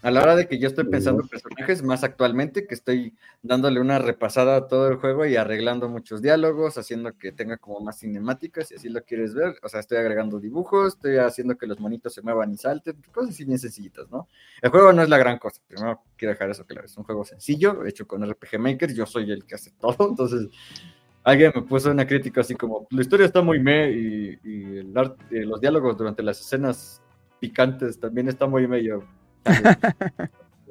[0.00, 3.80] A la hora de que yo estoy pensando en personajes, más actualmente, que estoy dándole
[3.80, 7.98] una repasada a todo el juego y arreglando muchos diálogos, haciendo que tenga como más
[7.98, 9.56] cinemáticas, si así lo quieres ver.
[9.62, 13.30] O sea, estoy agregando dibujos, estoy haciendo que los monitos se muevan y salten, cosas
[13.30, 14.28] así bien sencillitas, ¿no?
[14.62, 17.24] El juego no es la gran cosa, primero quiero dejar eso claro, es un juego
[17.24, 20.48] sencillo, hecho con RPG Maker, yo soy el que hace todo, entonces
[21.24, 24.96] alguien me puso una crítica así como, la historia está muy me y, y el
[24.96, 27.02] art- eh, los diálogos durante las escenas
[27.40, 29.04] picantes también está muy me.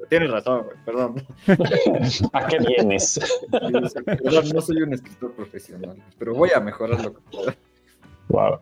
[0.08, 1.22] Tienes razón, güey, perdón.
[2.32, 3.20] ¿A qué vienes?
[3.50, 7.54] Perdón, no soy un escritor profesional, pero voy a mejorar lo que pueda.
[8.28, 8.60] Wow.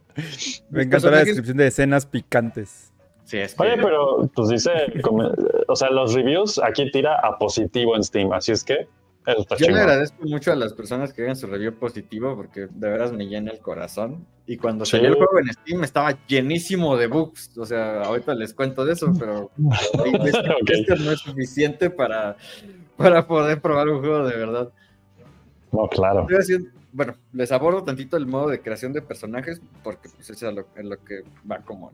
[0.70, 2.92] Me encanta la descripción de escenas picantes.
[3.24, 3.62] Sí, es que...
[3.64, 4.70] Oye, pero pues dice,
[5.02, 5.30] como-
[5.68, 8.88] o sea, los reviews aquí tira a positivo en Steam, así es que
[9.27, 9.81] Yo le chingón.
[9.81, 13.51] agradezco mucho a las personas que hagan su review positivo porque de veras me llena
[13.51, 14.24] el corazón.
[14.47, 14.93] Y cuando Sí.
[14.93, 17.57] salió el juego en Steam estaba llenísimo de bugs.
[17.59, 19.51] O sea, ahorita les cuento de eso, pero
[20.05, 20.70] hay veces que Ok.
[20.70, 22.37] esto no es suficiente para,
[22.97, 24.72] para poder probar un juego de verdad.
[25.72, 26.27] No, claro.
[26.93, 30.51] Bueno, les abordo tantito el modo de creación de personajes porque pues, eso es a
[30.53, 31.93] lo, en lo que va como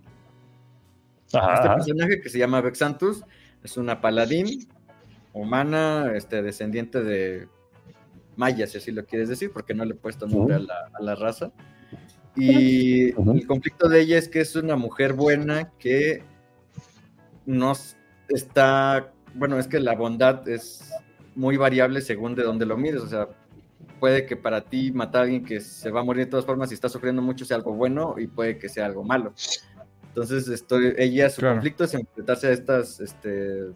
[1.33, 3.25] Ajá, Este personaje que se llama Vexantus
[3.65, 4.69] es una paladín
[5.33, 7.49] humana, este, descendiente de
[8.37, 11.03] mayas, si así lo quieres decir, porque no le he puesto nombre a, la, a
[11.03, 11.53] la raza.
[12.35, 16.25] Y el conflicto de ella es que es una mujer buena que
[17.45, 17.73] no
[18.29, 20.91] está, bueno, es que la bondad es
[21.35, 23.29] muy variable según de dónde lo mires, o sea,
[24.01, 26.71] puede que para ti matar a alguien que se va a morir de todas formas
[26.71, 29.35] y está sufriendo mucho sea algo bueno y puede que sea algo malo.
[30.09, 31.57] Entonces, estoy, ella, su Claro.
[31.57, 33.69] conflicto es enfrentarse a estas este,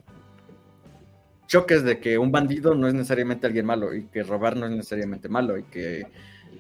[1.47, 4.73] choques de que un bandido no es necesariamente alguien malo y que robar no es
[4.73, 6.07] necesariamente malo y que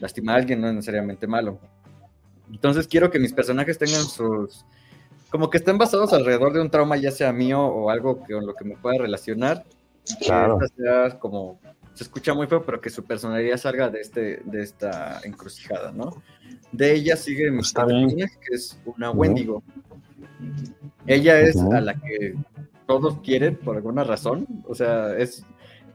[0.01, 1.59] lastimar a alguien no es necesariamente malo.
[2.51, 4.65] Entonces, quiero que mis personajes tengan sus.
[5.31, 8.47] como que estén basados alrededor de un trauma, ya sea mío o algo que, con
[8.47, 9.65] lo que me pueda relacionar.
[10.21, 10.59] Claro.
[10.59, 11.59] Que sea como.
[11.95, 16.23] Se escucha muy feo, pero que su personalidad salga de, este, de esta encrucijada, ¿no?
[16.71, 19.11] De ella sigue mi personaje, que es una.
[19.11, 19.63] Wendigo.
[21.07, 22.35] Ella es a la que
[22.87, 24.47] todos quieren por alguna razón.
[24.67, 25.45] O sea, es.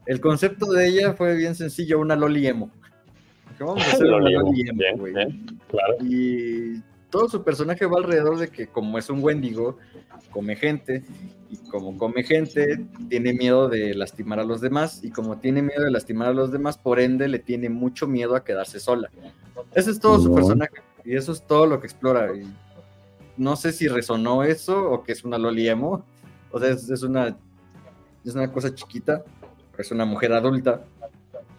[0.05, 2.71] El concepto de ella fue bien sencillo, una loli emo.
[3.57, 4.41] Que vamos a hacer Lo una leo.
[4.41, 5.13] loli emo, Bien, güey.
[5.13, 5.95] bien, claro.
[6.01, 6.81] Y
[7.11, 9.77] todo su personaje va alrededor de que como es un Wendigo,
[10.31, 11.03] come gente,
[11.49, 15.83] y como come gente, tiene miedo de lastimar a los demás, y como tiene miedo
[15.83, 19.09] de lastimar a los demás, por ende le tiene mucho miedo a quedarse sola.
[19.75, 22.33] Ese es todo su personaje, y eso es todo lo que explora.
[22.35, 22.47] Y
[23.37, 26.05] no sé si resonó eso o que es una loli emo,
[26.51, 27.37] o sea, es, es una,
[28.23, 29.23] es una cosa chiquita,
[29.71, 30.83] pero es una mujer adulta,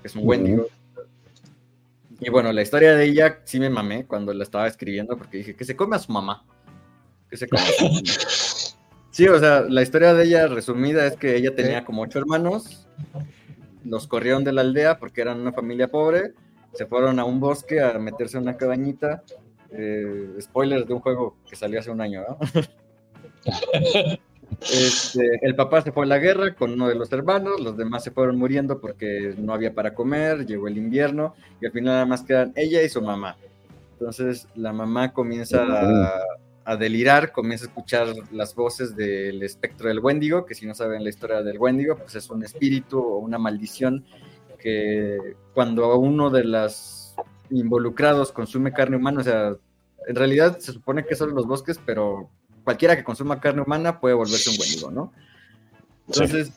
[0.02, 0.26] es un.
[0.26, 0.66] Wendigo.
[2.20, 5.56] Y bueno, la historia de ella sí me mamé cuando la estaba escribiendo porque dije
[5.56, 6.44] que se come a su mamá.
[7.28, 8.00] Que se come a su mamá.
[9.12, 12.88] Sí, o sea, la historia de ella resumida es que ella tenía como ocho hermanos,
[13.84, 16.32] los corrieron de la aldea porque eran una familia pobre,
[16.72, 19.22] se fueron a un bosque a meterse en una cabañita.
[19.70, 22.38] Eh, spoilers de un juego que salió hace un año, ¿no?
[24.70, 28.04] Este, el papá se fue a la guerra con uno de los hermanos, los demás
[28.04, 32.06] se fueron muriendo porque no había para comer, llegó el invierno y al final nada
[32.06, 33.36] más quedan ella y su mamá.
[33.92, 36.12] Entonces la mamá comienza a,
[36.64, 41.02] a delirar, comienza a escuchar las voces del espectro del Wendigo, que si no saben
[41.02, 44.04] la historia del Wendigo, pues es un espíritu o una maldición
[44.58, 47.14] que cuando uno de los
[47.50, 49.56] involucrados consume carne humana, o sea,
[50.06, 52.30] en realidad se supone que son los bosques, pero
[52.64, 55.12] cualquiera que consuma carne humana puede volverse un Wendigo, ¿no?
[56.06, 56.52] Entonces,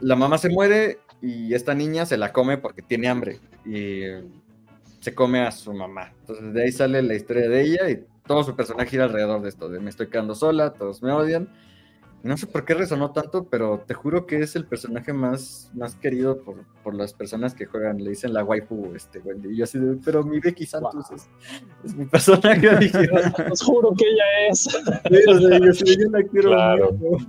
[0.00, 4.02] la mamá se muere y esta niña se la come porque tiene hambre y
[5.00, 6.12] se come a su mamá.
[6.20, 9.48] Entonces, de ahí sale la historia de ella y todo su personaje gira alrededor de
[9.48, 11.48] esto, de me estoy quedando sola, todos me odian.
[12.24, 15.94] No sé por qué resonó tanto, pero te juro que es el personaje más, más
[15.94, 18.02] querido por, por las personas que juegan.
[18.02, 19.50] Le dicen la waifu, este, Wendy.
[19.52, 21.28] Y yo así de, pero mi Becky Santos es,
[21.84, 23.32] es mi personaje original.
[23.52, 24.58] Os juro que ella es.
[24.62, 26.92] Sí, o sea, yo, sí, yo la quiero Claro.
[26.92, 27.26] mucho.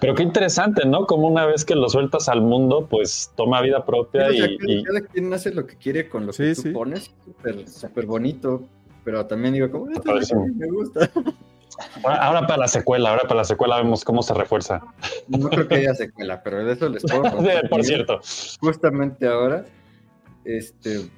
[0.00, 1.06] Pero qué interesante, ¿no?
[1.06, 4.50] Como una vez que lo sueltas al mundo, pues toma vida propia Sí, o sea,
[4.52, 6.70] y, cada, y- cada quien hace lo que quiere con lo Sí, que tú sí.
[6.70, 7.14] pones.
[7.66, 8.66] Súper bonito.
[9.04, 10.46] Pero también digo, como, "Este Padrísimo.
[10.54, 11.08] me gusta.
[12.02, 14.82] Ahora, ahora para la secuela, ahora para la secuela vemos cómo se refuerza.
[15.28, 17.68] No creo que haya secuela, pero de eso les puedo contar.
[17.68, 18.20] Por cierto.
[18.60, 19.64] Justamente ahora.
[20.44, 21.10] Este.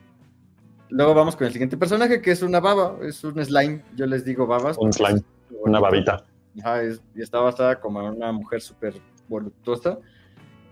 [0.90, 3.82] Luego vamos con el siguiente personaje, que es una baba, es un slime.
[3.94, 4.78] Yo les digo babas.
[4.78, 5.20] Un slime,
[5.62, 6.24] una babita.
[6.60, 8.94] Ajá, es- y está basada como en una mujer súper
[9.28, 9.98] voluptuosa.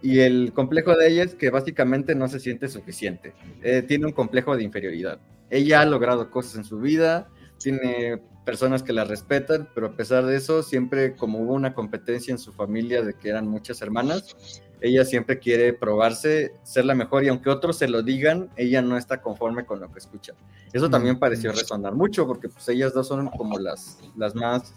[0.02, 3.34] Y el complejo de ella es que básicamente no se siente suficiente.
[3.62, 5.18] Eh, tiene un complejo de inferioridad.
[5.50, 7.28] Ella ha logrado cosas en su vida,
[7.58, 12.32] tiene personas que la respetan, pero a pesar de eso, siempre como hubo una competencia
[12.32, 14.34] en su familia de que eran muchas hermanas,
[14.80, 18.96] ella siempre quiere probarse, ser la mejor y aunque otros se lo digan, ella no
[18.96, 20.32] está conforme con lo que escucha.
[20.72, 21.18] Eso también Mm.
[21.18, 24.72] pareció resonar mucho porque pues ellas dos son como las, las más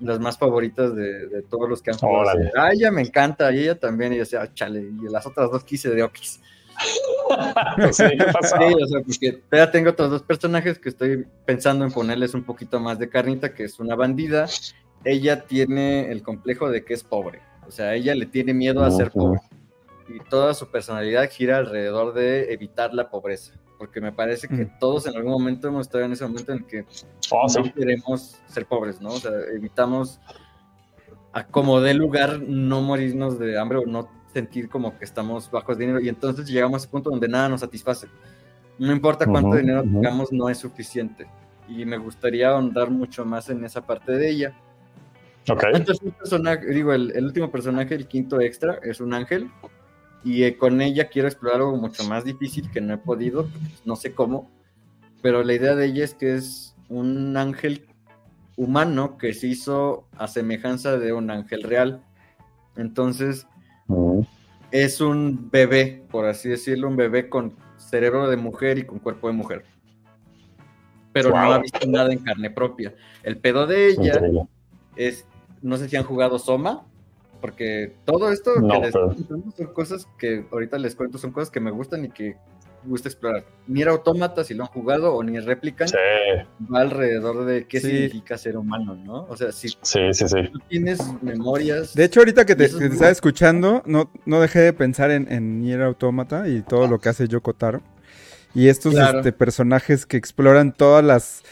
[0.00, 2.36] las más favoritas de, de todos los que han jugado.
[2.56, 5.48] Ah, ella me encanta, y ella también, y yo decía, "Ah, chale, y las otras
[5.48, 6.02] dos quise de
[7.78, 7.96] Okis.
[7.96, 8.56] Sí, ¿qué pasó?
[8.56, 12.44] Sí, o sea, porque ya tengo otros dos personajes que estoy pensando en ponerles un
[12.44, 14.46] poquito más de carnita, que es una bandida.
[15.04, 17.40] Ella tiene el complejo de que es pobre.
[17.66, 19.40] O sea, ella le tiene miedo a ser pobre.
[20.08, 23.54] Y toda su personalidad gira alrededor de evitar la pobreza.
[23.78, 24.78] Porque me parece que Mm.
[24.78, 26.84] todos en algún momento hemos estado en ese momento en el que
[27.32, 27.58] Oh, sí.
[27.60, 29.08] no queremos ser pobres, ¿no?
[29.10, 30.20] O sea, evitamos
[31.32, 35.76] a como dé lugar no morirnos de hambre o no sentir como que estamos bajos
[35.76, 38.08] de dinero y entonces llegamos a ese punto donde nada nos satisface.
[38.78, 39.92] No importa cuánto Ujú, dinero ujú.
[39.92, 41.26] tengamos, no es suficiente.
[41.68, 44.54] Y me gustaría ahondar mucho más en esa parte de ella.
[45.48, 45.64] Ok.
[45.72, 49.50] Entonces, un personaje, digo, el, el último personaje, el quinto extra, es un ángel.
[50.24, 53.48] Y eh, con ella quiero explorar algo mucho más difícil que no he podido,
[53.84, 54.50] no sé cómo.
[55.20, 57.86] Pero la idea de ella es que es un ángel
[58.56, 62.04] humano que se hizo a semejanza de un ángel real.
[62.76, 63.46] Entonces,
[64.70, 69.26] Es un bebé, por así decirlo, un bebé con cerebro de mujer y con cuerpo
[69.28, 69.64] de mujer.
[71.12, 72.94] Pero no ha visto nada en carne propia.
[73.22, 74.46] El pedo de ella Increíble.
[74.96, 75.26] es,
[75.60, 76.84] no sé si han jugado Soma,
[77.42, 81.18] porque todo esto No, que les pero- estoy contando son cosas que ahorita les cuento,
[81.18, 82.36] son cosas que me gustan y que
[82.84, 83.44] gusta explorar.
[83.66, 85.96] Nier Automata, si lo han jugado, o Nier Replicant, Sí,
[86.72, 87.88] va alrededor de qué Sí.
[87.88, 89.24] significa ser humano, ¿no?
[89.28, 90.48] O sea, si sí, sí, sí.
[90.52, 91.94] tú tienes memorias...
[91.94, 95.30] De hecho, ahorita que te, que te estaba escuchando, no, no dejé de pensar en,
[95.32, 97.82] en Nier Automata y todo lo que hace Yoko Taro.
[98.54, 99.18] Y estos Claro.
[99.18, 101.42] este, personajes que exploran todas las,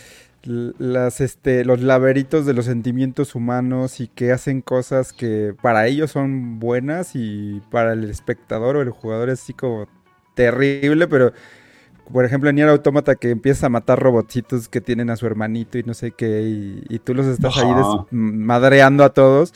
[0.42, 6.10] las este, los laberintos de los sentimientos humanos y que hacen cosas que para ellos
[6.10, 9.86] son buenas y para el espectador o el jugador es así como
[10.34, 11.32] terrible, pero
[12.12, 15.78] por ejemplo en Nier Automata que empieza a matar robotcitos que tienen a su hermanito
[15.78, 18.06] y no sé qué y, y tú los estás ahí des- Ajá.
[18.10, 19.52] madreando a todos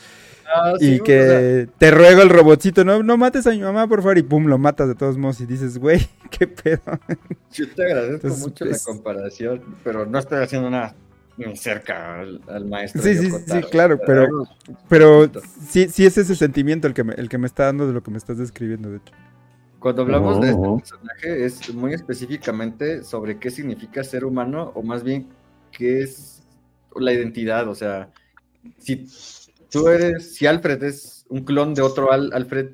[0.47, 4.01] Ah, sí, y que te ruego el robotcito, no, no mates a mi mamá, por
[4.03, 6.79] favor, y pum, lo matas de todos modos y dices, güey, qué pedo.
[7.51, 10.93] yo te agradezco Entonces, mucho es- la comparación, pero no estoy haciendo nada
[11.37, 13.01] ni cerca al, al maestro.
[13.01, 14.27] Sí, sí, sí, claro, pero-
[14.87, 15.41] Pero Poquito.
[15.67, 18.03] sí, sí es ese sentimiento el que, me, el que me está dando de lo
[18.03, 19.13] que me estás describiendo, de hecho.
[19.85, 25.03] Cuando hablamos de este personaje es muy específicamente sobre qué significa ser humano o más
[25.03, 25.27] bien
[25.71, 26.41] qué es
[26.95, 27.67] la identidad.
[27.67, 28.09] O sea,
[28.79, 29.07] si
[29.69, 32.71] tú eres, si Alfred es un clon de otro Al- Alfred,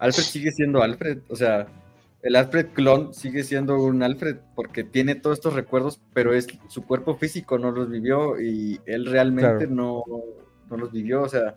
[0.00, 1.18] Alfred sigue siendo Alfred.
[1.28, 1.68] O sea,
[2.22, 6.82] el Alfred clon sigue siendo un Alfred porque tiene todos estos recuerdos, pero es su
[6.84, 9.70] cuerpo físico no los vivió y él realmente Claro.
[9.70, 10.02] no,
[10.70, 11.22] no los vivió.
[11.22, 11.54] O sea,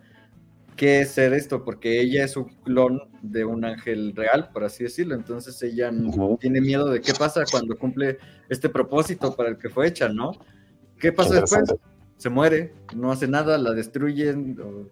[0.76, 1.64] ¿qué es ser esto?
[1.64, 5.14] Porque ella es un clon de un ángel real, por así decirlo.
[5.14, 5.90] Entonces ella
[6.40, 8.18] tiene miedo de qué pasa cuando cumple
[8.48, 10.32] este propósito para el que fue hecha, ¿no?
[10.98, 11.74] ¿Qué pasa después?
[12.16, 14.58] Se muere, no hace nada, la destruyen.
[14.60, 14.88] o-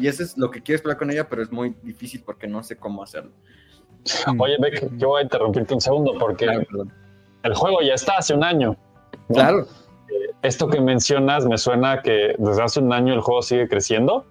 [0.00, 2.62] Y eso es lo que quiero explorar con ella, pero es muy difícil porque no
[2.62, 3.32] sé cómo hacerlo.
[4.38, 6.46] Oye, Beck, yo voy a interrumpirte un segundo porque
[7.42, 8.76] el juego ya está hace un año.
[9.28, 9.34] ¿no?
[9.34, 9.66] Claro.
[10.42, 14.26] Esto que mencionas me suena que desde hace un año el juego sigue creciendo.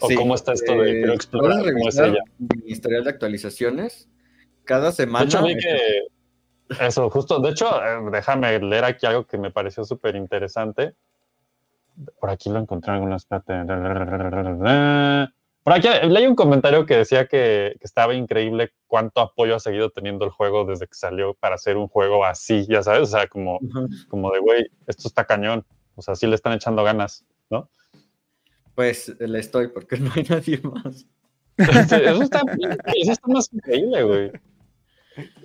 [0.00, 2.22] ¿O Sí, cómo está esto de eh, quiero explorar cómo es ella?
[2.38, 4.08] mi historial de actualizaciones.
[4.64, 5.24] Cada De semana.
[5.24, 6.02] hecho, vi que.
[6.80, 7.40] Eso, justo.
[7.40, 10.94] De hecho, eh, déjame leer aquí algo que me pareció súper interesante.
[12.20, 13.26] Por aquí lo encontré en algunas.
[15.64, 19.90] Por aquí leí un comentario que decía que, que estaba increíble cuánto apoyo ha seguido
[19.90, 23.26] teniendo el juego desde que salió para hacer un juego así, ya sabes, o sea,
[23.26, 23.58] como,
[24.08, 27.68] como de, güey, esto está cañón, o sea, sí le están echando ganas, ¿no?
[28.78, 31.04] Pues le estoy, porque no hay nadie más.
[31.56, 32.42] Eso está, eso está
[33.26, 34.32] más increíble, güey.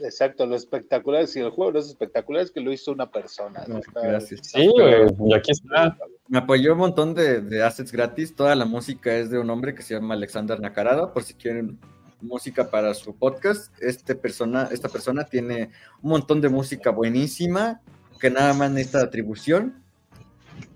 [0.03, 3.65] Exacto, lo espectacular, si el juego no es espectacular, es que lo hizo una persona.
[3.67, 4.41] No, Está- gracias.
[4.43, 5.07] Sí, güey.
[5.25, 5.97] Y aquí está.
[6.27, 8.36] Me apoyó un montón de, de assets gratis.
[8.36, 11.11] Toda la música es de un hombre que se llama Alexander Nakarada.
[11.11, 11.79] Por si quieren
[12.21, 15.71] música para su podcast, este persona, esta persona tiene
[16.03, 17.81] un montón de música buenísima
[18.19, 19.82] que nada más necesita atribución.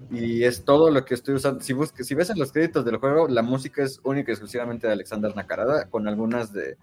[0.09, 1.61] Y es todo lo que estoy usando.
[1.61, 4.87] Si, busques, si ves en los créditos del juego, la música es única y exclusivamente
[4.87, 6.77] de Alexander Nakarada, con algunas de,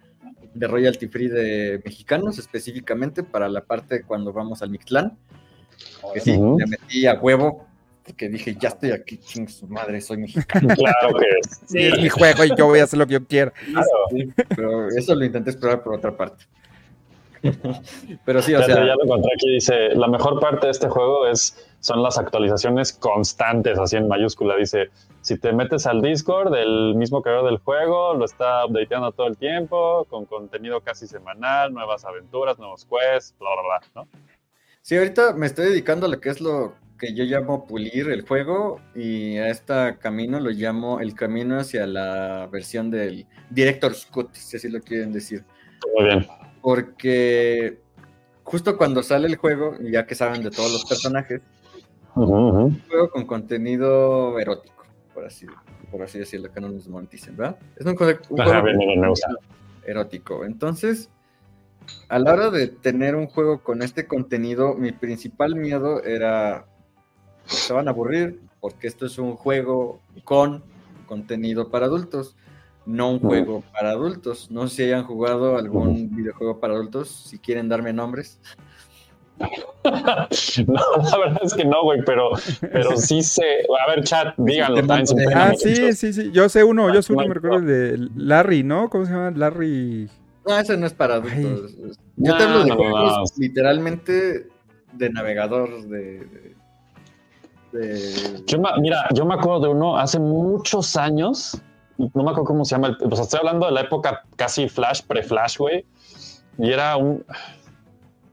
[0.52, 5.16] de royalty free de mexicanos, específicamente para la parte cuando vamos al Mictlán.
[6.12, 6.58] Que sí, Ujú.
[6.58, 7.66] le metí a huevo,
[8.04, 10.68] porque dije, ya estoy aquí, ching su madre, soy mexicano.
[10.76, 11.26] Claro que
[11.66, 13.52] Sí, es mi juego y yo voy a hacer lo que yo quiera.
[14.10, 16.44] Sí, pero eso lo intenté explorar por otra parte.
[18.24, 20.88] pero sí, o Fíjate, sea, ya lo encontré aquí, dice, la mejor parte de este
[20.88, 24.88] juego es, son las actualizaciones constantes, así en mayúscula, dice,
[25.20, 29.36] si te metes al Discord, el mismo creador del juego lo está updateando todo el
[29.36, 34.08] tiempo, con contenido casi semanal, nuevas aventuras, nuevos quests, bla, bla, bla, ¿no?
[34.80, 38.26] sí, ahorita me estoy dedicando a lo que es lo que yo llamo pulir el
[38.26, 44.32] juego y a este camino lo llamo el camino hacia la versión del Director's Cut,
[44.32, 45.44] si así lo quieren decir.
[45.94, 46.26] Muy bien.
[46.62, 47.78] Porque
[48.42, 51.42] justo cuando sale el juego, ya que saben de todos los personajes,
[52.16, 52.66] Ujú.
[52.66, 55.46] un juego con contenido erótico, por así,
[55.90, 57.58] por así decirlo, que no nos moneticen, ¿verdad?
[57.76, 59.28] Es un, juego- un Ajá, juego bien, con bien, me gusta.
[59.84, 60.44] erótico.
[60.44, 61.10] Entonces,
[62.08, 66.66] a la hora de tener un juego con este contenido, mi principal miedo era
[67.48, 70.62] que se van a aburrir, porque esto es un juego con
[71.06, 72.36] contenido para adultos,
[72.86, 74.50] no un juego para adultos.
[74.50, 78.40] No sé si hayan jugado algún videojuego para adultos, si quieren darme nombres.
[80.66, 80.80] No,
[81.10, 82.30] la verdad es que no, güey, pero,
[82.72, 83.66] pero sí sé.
[83.86, 84.76] A ver, chat, díganlo.
[84.86, 85.06] También
[85.36, 86.30] Ah, sí, sí, sí.
[86.32, 88.88] Yo sé uno, yo sé uno, No, me recuerdo de Larry, ¿no?
[88.88, 89.32] ¿Cómo se llama?
[89.34, 90.08] Larry.
[90.46, 91.76] No, ese no es para adultos.
[92.16, 93.24] Yo No, te hablo de no, no, juegos no.
[93.42, 94.46] literalmente
[94.92, 95.98] de navegador, de...
[96.20, 96.54] de-
[97.72, 101.60] de- Yo me- mira, yo me acuerdo de uno hace muchos años.
[101.98, 102.88] No me acuerdo cómo se llama.
[102.88, 105.84] el- O sea, estoy hablando de la época casi flash, pre-flash, güey.
[106.58, 107.24] Y era un.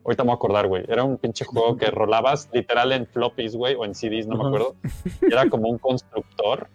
[0.04, 0.84] Ahorita me voy a acordar, güey.
[0.88, 4.48] Era un pinche juego que rolabas literal en floppies, güey, o en CDs, no me
[4.48, 4.76] acuerdo.
[5.22, 6.68] Y era como un constructor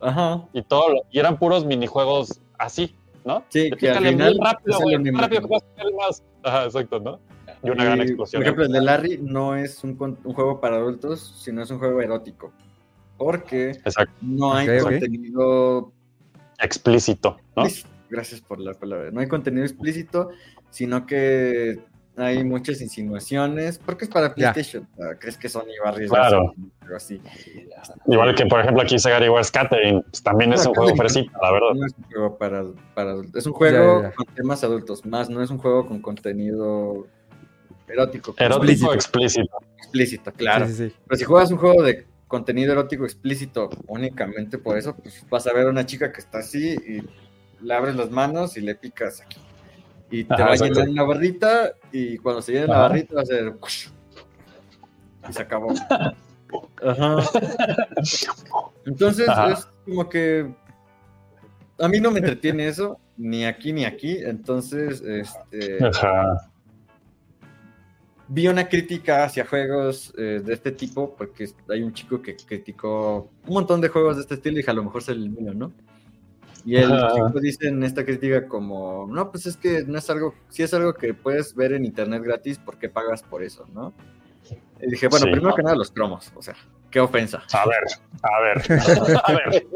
[0.00, 0.46] Ajá.
[0.52, 0.88] y todo.
[0.90, 3.44] lo- y eran puros minijuegos así, ¿no?
[3.50, 4.96] Sí, que al muy rápido, güey.
[4.96, 5.18] único.
[5.18, 6.22] Rápido que vas a hacer más.
[6.42, 7.20] Ajá, exacto, ¿no?
[7.62, 8.40] Y una gran explosión.
[8.40, 12.00] Por ejemplo, el de Larry no es un, juego para adultos, sino es un juego
[12.00, 12.52] erótico.
[13.16, 14.12] Porque Exacto.
[14.20, 15.92] no hay contenido
[16.60, 17.64] Explícito, ¿no?
[17.64, 17.88] explícito.
[18.10, 19.10] Gracias por la palabra.
[19.10, 20.30] No hay contenido explícito,
[20.70, 21.80] sino que
[22.16, 23.78] hay muchas insinuaciones.
[23.78, 24.34] Porque es para.
[24.34, 24.86] PlayStation.
[25.18, 26.52] ¿Crees que Sony va a arriesgar Claro.
[26.82, 27.20] algo así?
[28.06, 31.52] Igual que, por ejemplo, aquí Segari Wars Catering, pues, también es un juego fresita, la
[31.52, 31.70] verdad.
[31.74, 33.36] No es un juego para, para adultos.
[33.36, 34.14] Es un juego Ya, ya.
[34.14, 37.06] con temas adultos, más no es un juego con contenido
[37.88, 38.34] erótico.
[38.38, 38.94] Erótico Explícito.
[38.94, 39.56] explícito.
[39.78, 40.66] explícito, claro.
[40.66, 40.96] Sí, sí, sí.
[41.06, 45.52] Pero si juegas un juego de contenido erótico explícito únicamente por eso, pues vas a
[45.52, 47.02] ver a una chica que está así y
[47.64, 49.36] le abres las manos y le picas aquí.
[50.12, 53.22] Y te Ajá, va a llenar la barrita y cuando se llene la barrita va
[53.22, 53.54] a ser...
[55.26, 55.72] Y se acabó.
[56.86, 57.16] Ajá.
[58.84, 59.52] Entonces Ajá.
[59.52, 60.52] es como que
[61.78, 64.18] a mí no me entretiene eso, ni aquí ni aquí.
[64.18, 66.50] Entonces, este, Ajá.
[68.28, 73.30] vi una crítica hacia juegos eh, de este tipo, porque hay un chico que criticó
[73.46, 75.54] un montón de juegos de este estilo y dije, a lo mejor es el mío,
[75.54, 75.72] ¿no?
[76.64, 80.34] Y el chico dice en esta crítica como, no, pues es que no es algo,
[80.48, 83.92] si es algo que puedes ver en internet gratis, ¿por qué pagas por eso, no?
[84.80, 85.32] Y dije, bueno, Sí.
[85.32, 86.54] primero que nada los cromos, o sea,
[86.90, 87.42] qué ofensa.
[87.52, 87.84] A ver,
[88.22, 88.58] a ver,
[89.24, 89.66] a ver.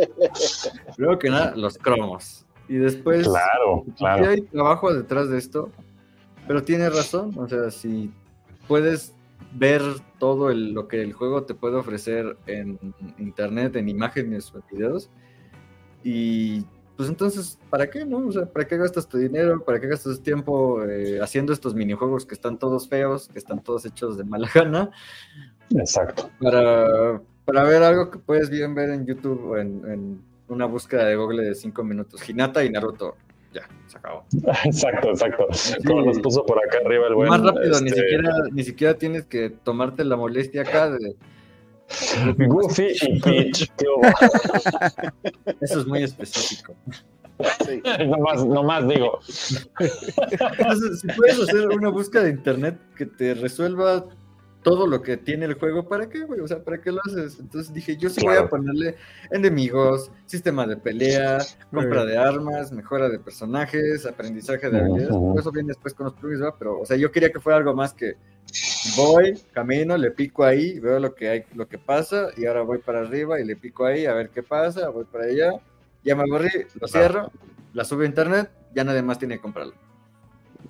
[0.97, 2.45] Primero que nada los cromos.
[2.69, 4.29] Y después, Claro, Sí claro.
[4.29, 5.71] hay trabajo detrás de esto,
[6.47, 8.13] pero tiene razón, o sea, si
[8.69, 9.13] puedes
[9.53, 9.83] ver
[10.19, 12.79] todo el- lo que el juego te puede ofrecer en
[13.19, 15.11] internet, en imágenes o en videos,
[16.03, 16.65] y
[16.97, 18.27] pues entonces, ¿para qué, no?
[18.27, 19.63] O sea, ¿para qué gastas tu dinero?
[19.65, 23.85] ¿Para qué gastas tiempo eh, haciendo estos minijuegos que están todos feos, que están todos
[23.85, 24.91] hechos de mala gana?
[25.71, 26.31] Exacto.
[26.41, 31.05] Para, para ver algo que puedes bien ver en YouTube o en, en una búsqueda
[31.05, 32.29] de Google de 5 minutos.
[32.29, 33.17] Hinata y Naruto.
[33.53, 34.25] Ya, se acabó.
[34.65, 35.47] Exacto, exacto.
[35.87, 37.29] Como nos puso por acá arriba el buen.
[37.29, 41.17] Más rápido, ni, este, siquiera, ni siquiera tienes que tomarte la molestia acá de...
[42.37, 43.71] Goofy y Peach.
[45.61, 46.75] Eso es muy específico.
[47.67, 47.83] Sí.
[48.07, 49.21] no, más, no más digo.
[49.79, 54.07] Entonces, si puedes hacer una búsqueda de internet que te resuelva
[54.67, 56.41] todo lo que tiene el juego, ¿para qué, güey?
[56.41, 57.39] O sea, ¿para qué lo haces?
[57.39, 58.97] Entonces dije, yo sí voy a ponerle
[59.31, 61.39] enemigos, sistema de pelea,
[61.71, 65.11] compra de armas, mejora de personajes, aprendizaje de habilidades.
[65.11, 66.57] Todo eso viene después con los plugins, ¿verdad?
[66.59, 68.17] Pero, o sea, yo quería que fuera algo más que
[68.97, 72.79] voy, camino, le pico ahí, veo lo que hay, lo que pasa, y ahora voy
[72.79, 75.53] para arriba y le pico ahí a ver qué pasa, voy para allá,
[76.03, 77.31] ya me aburrí, lo cierro,
[77.73, 79.75] la subo a internet, ya nadie más tiene que comprarlo.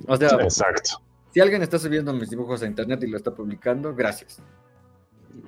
[0.06, 1.00] O sea, Exacto.
[1.36, 4.40] Si alguien está subiendo mis dibujos a internet y lo está publicando, gracias.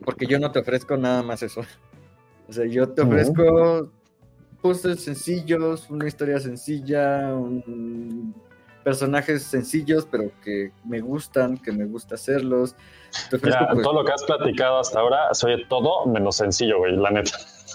[0.04, 1.62] Porque yo no te ofrezco nada más eso.
[2.46, 3.90] O sea, yo te ofrezco
[4.60, 8.34] puzzles sencillos, una historia sencilla, un-
[8.84, 12.74] personajes sencillos, pero que me gustan, que me gusta hacerlos.
[13.30, 16.36] Te ofrezco, Mira, pues, todo lo que has platicado hasta ahora se oye todo menos
[16.36, 17.32] sencillo, güey, la neta.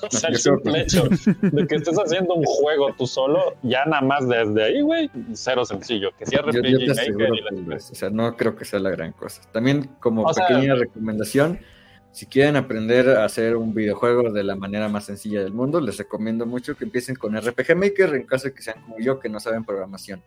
[0.07, 1.03] O sea, el Yo simple hecho
[1.41, 5.65] de que estés haciendo un juego tú solo, ya nada más desde ahí, güey, cero
[5.65, 6.09] sencillo.
[6.17, 8.65] Que si yo, RPG yo te Maker aseguro y la- o sea, no creo que
[8.65, 9.41] sea la gran cosa.
[9.51, 11.59] También como O sea- pequeña recomendación,
[12.11, 15.97] si quieren aprender a hacer un videojuego de la manera más sencilla del mundo, les
[15.97, 19.29] recomiendo mucho que empiecen con RPG Maker en caso de que sean como yo que
[19.29, 20.21] no saben programación.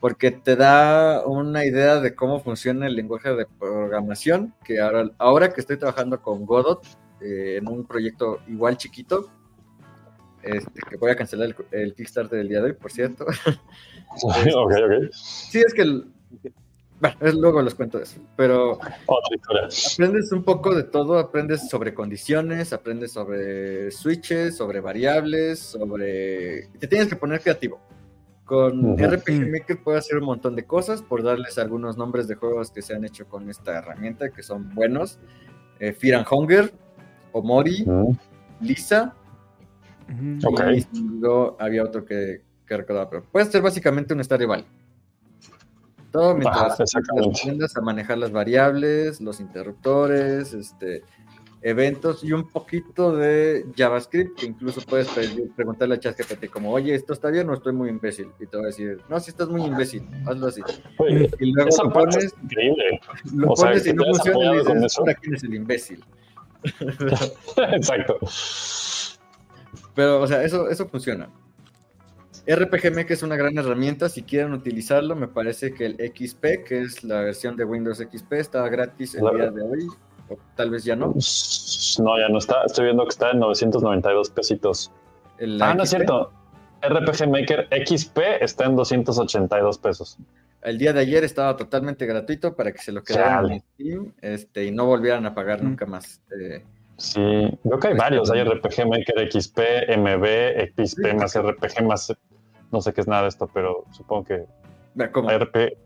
[0.00, 5.52] Porque te da una idea de cómo funciona el lenguaje de programación, que ahora, ahora
[5.52, 6.84] que estoy trabajando con Godot
[7.20, 9.28] eh, en un proyecto igual chiquito,
[10.42, 13.24] este, que voy a cancelar el, el Kickstarter del día de hoy, por cierto.
[14.22, 15.12] ok, ok.
[15.12, 16.06] Sí, es que el-
[17.00, 18.72] bueno, es- luego les cuento eso, pero
[19.06, 19.68] Otra historia.
[19.94, 26.68] aprendes un poco de todo, aprendes sobre condiciones, aprendes sobre switches, sobre variables, sobre...
[26.78, 27.80] Te tienes que poner creativo.
[28.44, 29.04] Con Ujú.
[29.04, 32.80] RPG Maker puedes hacer un montón de cosas, por darles algunos nombres de juegos que
[32.82, 35.18] se han hecho con esta herramienta, que son buenos.
[35.80, 36.72] Eh, Fear and Hunger,
[37.32, 38.12] Omori, Mm,
[38.60, 39.14] Lisa,
[40.94, 44.66] y luego había otro que, que recordaba, pero puede ser básicamente un Stardew Valley.
[46.10, 47.40] Todo mientras Ajá, exactamente.
[47.42, 51.02] aprendas a manejar las variables, los interruptores, este,
[51.60, 56.94] eventos y un poquito de JavaScript, que incluso puedes pedir- preguntarle a ChatGPT como, oye,
[56.94, 58.28] ¿esto está bien o estoy muy imbécil?
[58.40, 60.62] Y te va a decir, no, si estás muy imbécil, hazlo así.
[60.96, 62.34] Güey, Y luego lo pones,
[63.34, 66.04] lo o sea, pones que y no funciona y dices, quién es el imbécil.
[67.72, 68.18] Exacto.
[69.94, 71.28] Pero, o sea, eso, eso funciona.
[72.46, 74.08] RPG Maker es una gran herramienta.
[74.08, 78.32] Si quieren utilizarlo, me parece que el XP, que es la versión de Windows XP,
[78.34, 79.36] estaba gratis el Claro.
[79.36, 79.86] día de hoy.
[80.30, 81.08] O tal vez ya no.
[81.08, 82.62] No, ya no está.
[82.64, 84.90] Estoy viendo que está en 992 pesitos.
[85.60, 86.32] Ah, no es cierto.
[86.82, 90.16] RPG Maker XP está en 282 pesos.
[90.62, 93.54] El día de ayer estaba totalmente gratuito para que se lo quedaran Chale.
[93.54, 95.64] en Steam este, y no volvieran a pagar Mm.
[95.64, 96.20] nunca más.
[96.38, 96.64] Eh,
[96.96, 97.20] Sí,
[97.62, 98.28] veo que hay varios.
[98.28, 98.42] Hay.
[98.42, 99.60] RPG Maker XP,
[99.96, 100.26] MB,
[100.76, 101.16] XP Sí.
[101.16, 102.12] más RPG más.
[102.72, 104.44] No sé qué es nada de esto, pero supongo que
[105.12, 105.76] como, hay RP.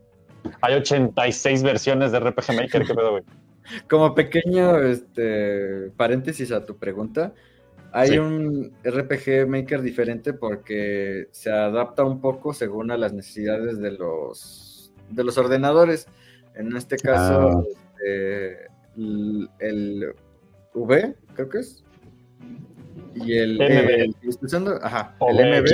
[0.61, 2.83] Hay 86 versiones de RPG Maker.
[2.85, 3.23] ¿Qué pedo, güey?
[3.89, 7.33] como pequeño este, paréntesis a tu pregunta,
[7.93, 8.17] hay Sí.
[8.17, 14.91] un RPG Maker diferente porque se adapta un poco según a las necesidades de los,
[15.09, 16.07] de los ordenadores.
[16.55, 17.63] En este caso, Ah.
[17.69, 18.67] este,
[18.97, 20.13] el, el
[20.73, 21.83] V, creo que es.
[23.15, 23.61] Y el, MB.
[23.61, 25.67] el que estoy usando, ajá, O el MB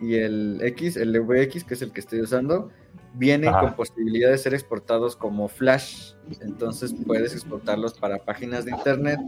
[0.00, 2.70] y el X, el VX, que es el que estoy usando,
[3.14, 3.60] vienen Ajá.
[3.60, 6.14] con posibilidad de ser exportados como Flash.
[6.40, 9.18] Entonces puedes exportarlos para páginas de internet,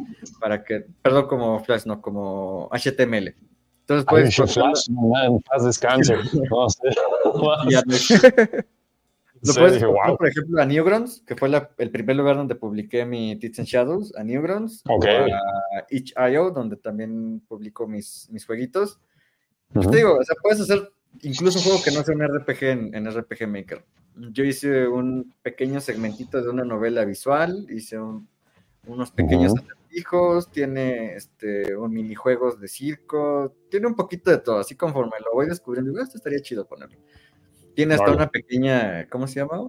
[0.40, 3.34] para que, perdón, como Flash, no, como HTML.
[3.80, 6.14] Entonces puedes ese exportarlo- Flash, en paz descanse.
[6.50, 8.64] No sé.
[9.46, 10.16] Lo Sí, puedes dije, exportar, wow.
[10.16, 13.68] por ejemplo, a Newgrounds, que fue la- el primer lugar donde publiqué mi Tits and
[13.68, 15.04] Shadows, a Newgrounds, Ok.
[15.04, 18.98] o a itch.io, donde también publico mis, mis jueguitos.
[19.70, 19.90] Pues Ujú.
[19.90, 20.90] te digo, o sea, puedes hacer
[21.22, 23.84] incluso un juego que no sea un RPG en, en RPG Maker.
[24.16, 28.28] Yo hice un pequeño segmentito de una novela visual, hice un-
[28.86, 34.76] unos pequeños acertijos, tiene este, un minijuegos de circo, tiene un poquito de todo, así
[34.76, 36.98] conforme lo voy descubriendo, digo, esto estaría chido ponerlo.
[37.74, 39.68] Tiene hasta una pequeña, ¿cómo se llama?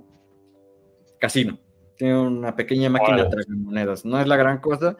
[1.19, 1.57] Casino.
[1.97, 3.29] Tiene una pequeña máquina Órale.
[3.29, 4.05] tragamonedas.
[4.05, 4.97] No es la gran cosa,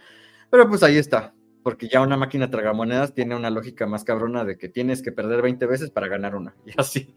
[0.49, 1.34] pero pues ahí está.
[1.66, 5.41] Porque ya una máquina tragamonedas tiene una lógica más cabrona de que tienes que perder
[5.41, 6.55] 20 veces para ganar una.
[6.68, 7.16] Y así.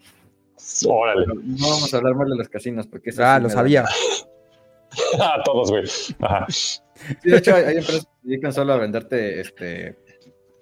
[0.88, 1.26] Órale.
[1.26, 3.84] Pero no vamos a hablar más de los casinos porque eso Ah, sí lo sabía.
[5.20, 5.84] A todos, güey.
[6.20, 6.46] Ajá.
[6.48, 6.80] Sí,
[7.24, 9.98] de hecho, hay, hay empresas que se dedican solo a venderte este,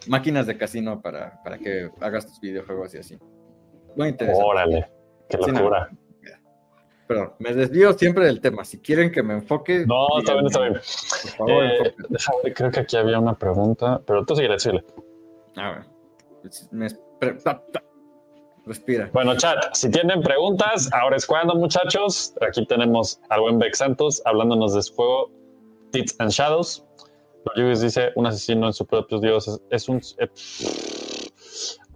[0.09, 3.17] máquinas de casino para, para que hagas tus videojuegos y así.
[3.95, 4.45] Muy interesante.
[4.45, 4.91] Órale.
[5.29, 5.71] Qué Sí, no.
[7.07, 8.65] Pero me desvío siempre del tema.
[8.65, 9.87] Si quieren que me enfoque.
[9.87, 10.73] No, está bien, está bien.
[10.75, 14.85] Por favor, Eh, déjame creo que aquí había una pregunta, pero tú sigue, síguele.
[15.57, 15.85] A ver.
[16.43, 16.89] Pues, me
[18.67, 19.09] Respira.
[19.13, 22.35] Bueno, chat, si tienen preguntas, ahora es cuando, muchachos.
[22.41, 25.31] Aquí tenemos al buen Beck Santos hablándonos de su juego
[25.93, 26.85] Tits and Shadows.
[27.55, 30.01] Lewis dice, un asesino en su propio dios es, es un...
[30.19, 30.29] eh,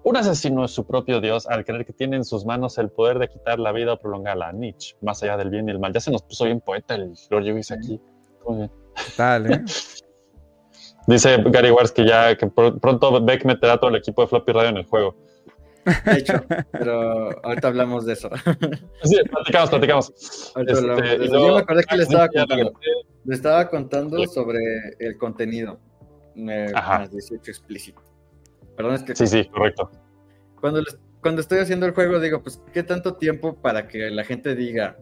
[0.03, 3.19] un asesino es su propio dios al creer que tiene en sus manos el poder
[3.19, 4.53] de quitar la vida o prolongarla.
[4.53, 5.93] Nietzsche, más allá del bien y el mal.
[5.93, 8.01] Ya se nos puso bien poeta el Lord Lewis aquí.
[8.47, 8.71] Muy bien.
[8.97, 9.65] ¿Qué tal, eh?
[11.07, 14.53] Dice Gary Wars que ya que pr- pronto Beck meterá todo el equipo de Floppy
[14.53, 15.17] Radio en el juego.
[16.05, 16.35] De hecho,
[16.73, 18.29] pero ahorita hablamos de eso.
[19.03, 20.13] Sí, platicamos, platicamos.
[20.57, 21.33] Este, hablamos de y eso.
[21.33, 22.73] luego- Yo me acordé que le estaba Ya contando.
[23.25, 24.59] Le estaba contando sobre
[24.99, 25.79] el contenido.
[26.37, 26.99] eh, Ajá.
[27.01, 28.01] más 18 explícito.
[28.81, 29.91] Perdón, es que Sí, sí, correcto.
[30.59, 34.25] cuando, les- cuando estoy haciendo el juego digo, pues, ¿qué tanto tiempo para que la
[34.25, 34.97] gente diga?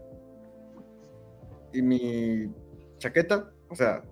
[1.73, 2.51] ¿Y mi
[2.99, 3.51] chaqueta?
[3.71, 4.03] O sea,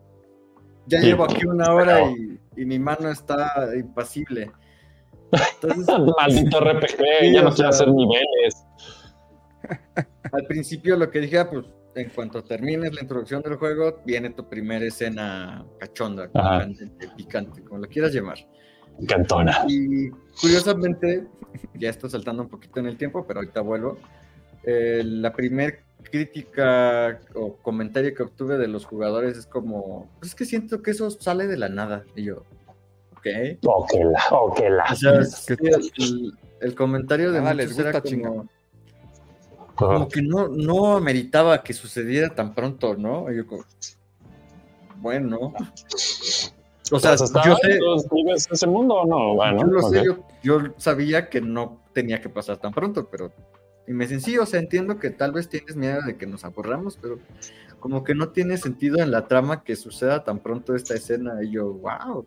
[0.87, 1.07] ya Sí.
[1.07, 4.53] llevo aquí una hora y, y mi mano está impasible.
[5.33, 5.87] Entonces,
[6.19, 8.65] Maldito RPG, Sí, ya no quiero sea- hacer niveles.
[10.33, 11.65] al principio lo que dije, ah, pues,
[11.97, 16.69] en cuanto termines la introducción del juego, viene tu primera escena cachonda, Ajá.
[17.17, 18.37] picante, como lo quieras llamar.
[19.07, 19.65] Cantona.
[19.69, 21.27] Y curiosamente,
[21.75, 23.99] ya estoy saltando un poquito en el tiempo, pero ahorita vuelvo.
[24.69, 30.35] eh, la primer crítica o comentario que obtuve de los jugadores es como, "Pues es
[30.35, 32.05] que siento que eso sale de la nada.
[32.17, 32.43] Y yo,
[33.17, 33.27] ok.
[33.65, 34.85] Oh, la, oh, que la.
[34.91, 38.29] O sea, Es que- sí, el, el comentario de Nada les era gusta, chinga.
[38.29, 38.49] como,
[39.77, 43.31] como que no, no ameritaba que sucediera tan pronto, ¿no?
[43.31, 43.65] Y yo como,
[44.97, 45.53] bueno.
[46.93, 47.79] O sea, Pues yo sé,
[48.09, 49.35] ¿tú vives ese mundo o no?
[49.35, 53.33] Bueno, yo lo sé, yo, yo sabía que no tenía que pasar tan pronto, pero...
[53.89, 56.45] Y me dicen, sí, o sea, entiendo que tal vez tienes miedo de que nos
[56.45, 57.19] aburramos, pero
[57.81, 61.35] como que no tiene sentido en la trama que suceda tan pronto esta escena.
[61.43, 62.27] Y yo, wow.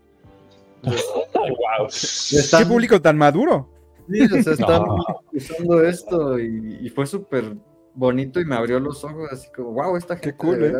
[0.83, 1.87] Wow.
[2.57, 3.69] ¿Qué público tan maduro?
[4.09, 5.05] Sí, o sea, están No.
[5.33, 7.55] usando esto y, y fue súper
[7.93, 10.73] bonito y me abrió los ojos, así como, wow, esta gente cool, de, ¿eh?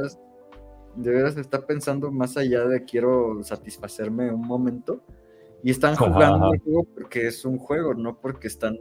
[0.95, 5.03] De veras está pensando más allá de quiero satisfacerme un momento.
[5.61, 6.49] Y están jugando ajá.
[6.53, 8.77] el juego porque es un juego, no porque están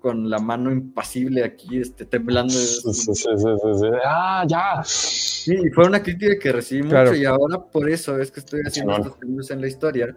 [0.00, 2.52] con la mano impasible aquí, este, temblando.
[2.52, 3.86] Sí, sí, sí, sí, sí, sí.
[4.04, 4.82] Ah, ya.
[4.84, 7.10] Sí, y fue una crítica que recibí Claro.
[7.10, 10.16] mucho y ahora por eso es que estoy haciendo estos cambios en la historia,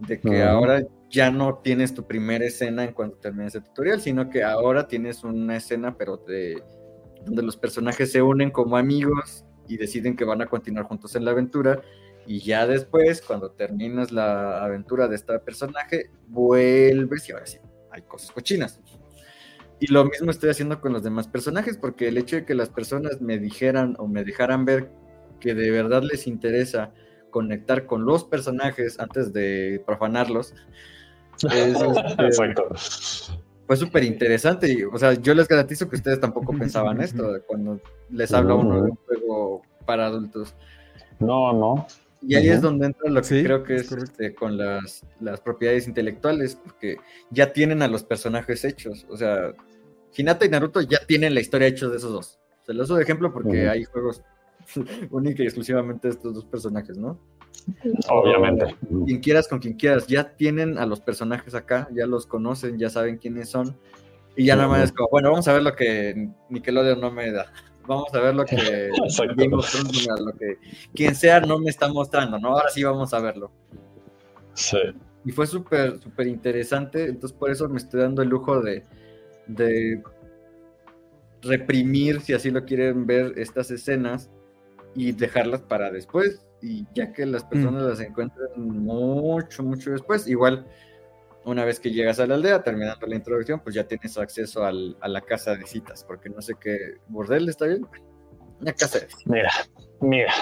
[0.00, 4.28] de que ahora ya no tienes tu primera escena en cuanto termines el tutorial, sino
[4.28, 6.62] que ahora tienes una escena, pero de
[7.24, 11.24] donde los personajes se unen como amigos y deciden que van a continuar juntos en
[11.24, 11.82] la aventura.
[12.26, 17.58] Y ya después, cuando terminas la aventura de este personaje, vuelves y ahora sí,
[17.90, 18.80] hay cosas cochinas.
[19.80, 22.70] Y lo mismo estoy haciendo con los demás personajes, porque el hecho de que las
[22.70, 24.90] personas me dijeran o me dejaran ver
[25.40, 26.92] que de verdad les interesa
[27.30, 30.54] conectar con los personajes antes de profanarlos,
[31.42, 31.76] es,
[32.18, 32.54] este.
[33.66, 34.72] Fue súper interesante.
[34.72, 38.82] Y, o sea, yo les garantizo que ustedes tampoco pensaban esto cuando les habla uno
[38.82, 40.54] de un juego para adultos.
[41.18, 41.86] No, no.
[42.26, 45.40] Y ahí es donde entra lo que Sí, creo que es este, con las, las
[45.40, 46.96] propiedades intelectuales, porque
[47.30, 49.06] ya tienen a los personajes hechos.
[49.10, 49.52] O sea,
[50.16, 52.40] Hinata y Naruto ya tienen la historia hecha de esos dos.
[52.64, 54.22] Se lo uso de ejemplo porque hay juegos
[55.10, 57.20] única y exclusivamente de estos dos personajes, ¿no?
[58.08, 58.76] Obviamente.
[59.06, 62.90] Quien quieras con quien quieras, ya tienen a los personajes acá, ya los conocen, ya
[62.90, 63.76] saben quiénes son.
[64.36, 67.30] Y ya nada más es como, bueno, vamos a ver lo que Nickelodeon no me
[67.30, 67.46] da.
[67.86, 68.56] Vamos a ver lo que
[70.18, 70.58] lo que
[70.94, 72.56] quien sea no me está mostrando, ¿no?
[72.56, 73.50] Ahora sí vamos a verlo.
[74.54, 74.78] Sí.
[75.24, 77.06] Y fue súper, súper interesante.
[77.06, 78.84] Entonces, por eso me estoy dando el lujo de,
[79.46, 80.02] de
[81.42, 84.30] reprimir, si así lo quieren ver, estas escenas
[84.94, 86.44] y dejarlas para después.
[86.66, 90.66] Y ya que las personas las encuentran mucho, mucho después, igual
[91.44, 94.96] una vez que llegas a la aldea, terminando la introducción, pues ya tienes acceso al-
[95.02, 97.86] a la casa de citas, porque no sé qué, bordel está bien.
[98.62, 99.26] Una casa de citas.
[99.26, 99.50] Mira,
[100.00, 100.32] mira.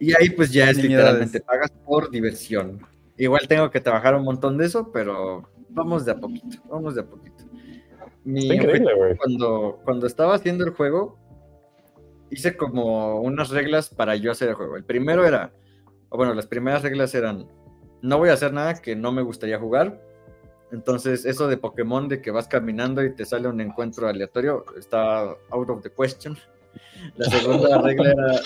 [0.00, 2.80] Y ahí pues ya es literalmente pagas por diversión.
[3.18, 7.02] Igual tengo que trabajar un montón de eso, pero vamos de a poquito, vamos de
[7.02, 7.44] a poquito.
[8.24, 9.16] Mi Está increíble, güey.
[9.18, 11.18] cuando, cuando estaba haciendo el juego,
[12.32, 14.76] hice como unas reglas para yo hacer el juego.
[14.76, 15.52] El primero era,
[16.08, 17.46] o bueno, las primeras reglas eran,
[18.00, 20.00] no voy a hacer nada que no me gustaría jugar.
[20.72, 25.20] Entonces, eso de Pokémon, de que vas caminando y te sale un encuentro aleatorio, está
[25.50, 26.36] out of the question.
[27.16, 28.40] La segunda regla era,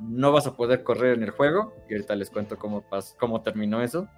[0.00, 3.42] no vas a poder correr en el juego, y ahorita les cuento cómo, pas- cómo
[3.42, 4.08] terminó eso.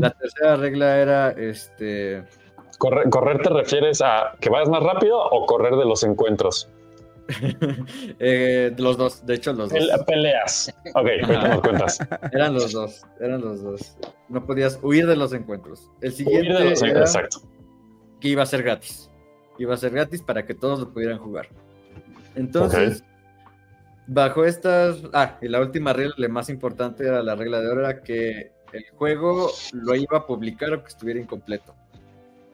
[0.00, 2.24] La tercera regla era, este,
[2.78, 6.68] Correr, correr te refieres a que vayas más rápido o correr de los encuentros?
[8.18, 9.78] eh, los dos, de hecho los dos.
[9.78, 10.74] El- peleas.
[10.94, 11.98] Ok, nos cuentas.
[12.32, 13.96] Eran los dos, eran los dos.
[14.28, 15.90] No podías huir de los encuentros.
[16.00, 17.42] El siguiente Huir de los era Exacto.
[18.20, 19.10] que iba a ser gratis.
[19.58, 21.48] Iba a ser gratis para que todos lo pudieran jugar.
[22.34, 23.02] Entonces,
[24.06, 25.02] bajo estas.
[25.12, 28.52] Ah, y la última regla, la más importante era la regla de oro, era que
[28.72, 31.74] el juego lo iba a publicar o que estuviera incompleto.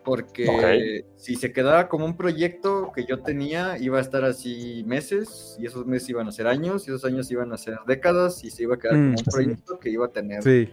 [0.05, 5.56] Porque si se quedaba como un proyecto que yo tenía, iba a estar así meses,
[5.59, 8.51] y esos meses iban a ser años, y esos años iban a ser décadas, y
[8.51, 9.31] se iba a quedar Mm, como un sí.
[9.31, 10.68] proyecto que iba a tener Sí.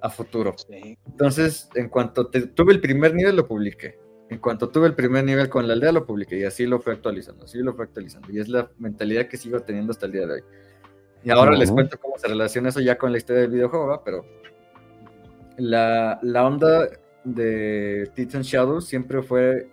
[0.00, 0.54] a futuro.
[0.58, 0.98] Sí.
[1.06, 3.98] Entonces, en cuanto te- tuve el primer nivel, lo publiqué.
[4.28, 6.38] En cuanto tuve el primer nivel con la aldea, lo publiqué.
[6.40, 8.32] Y así lo fue actualizando, así lo fue actualizando.
[8.32, 10.42] Y es la mentalidad que sigo teniendo hasta el día de hoy.
[11.22, 14.02] Y ahora les cuento cómo se relaciona eso ya con la historia del videojuego, ¿va?
[14.02, 14.24] Pero
[15.58, 16.88] la, la onda
[17.26, 19.68] de Titan Shadow siempre fue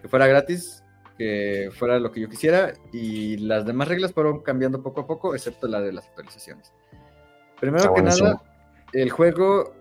[0.00, 0.82] que fuera gratis,
[1.18, 2.72] que fuera lo que yo quisiera.
[2.92, 6.72] Y las demás reglas fueron cambiando poco a poco, excepto la de las actualizaciones.
[7.60, 8.28] Primero Está que buenísimo.
[8.28, 8.42] nada,
[8.92, 9.74] el juego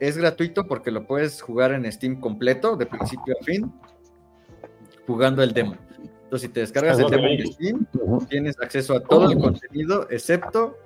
[0.00, 3.72] es gratuito porque lo puedes jugar en Steam completo, de principio a fin,
[5.06, 5.76] jugando el demo.
[6.24, 7.86] Entonces, si te descargas Es el demo de Steam,
[8.28, 10.76] tienes acceso a todo el contenido, excepto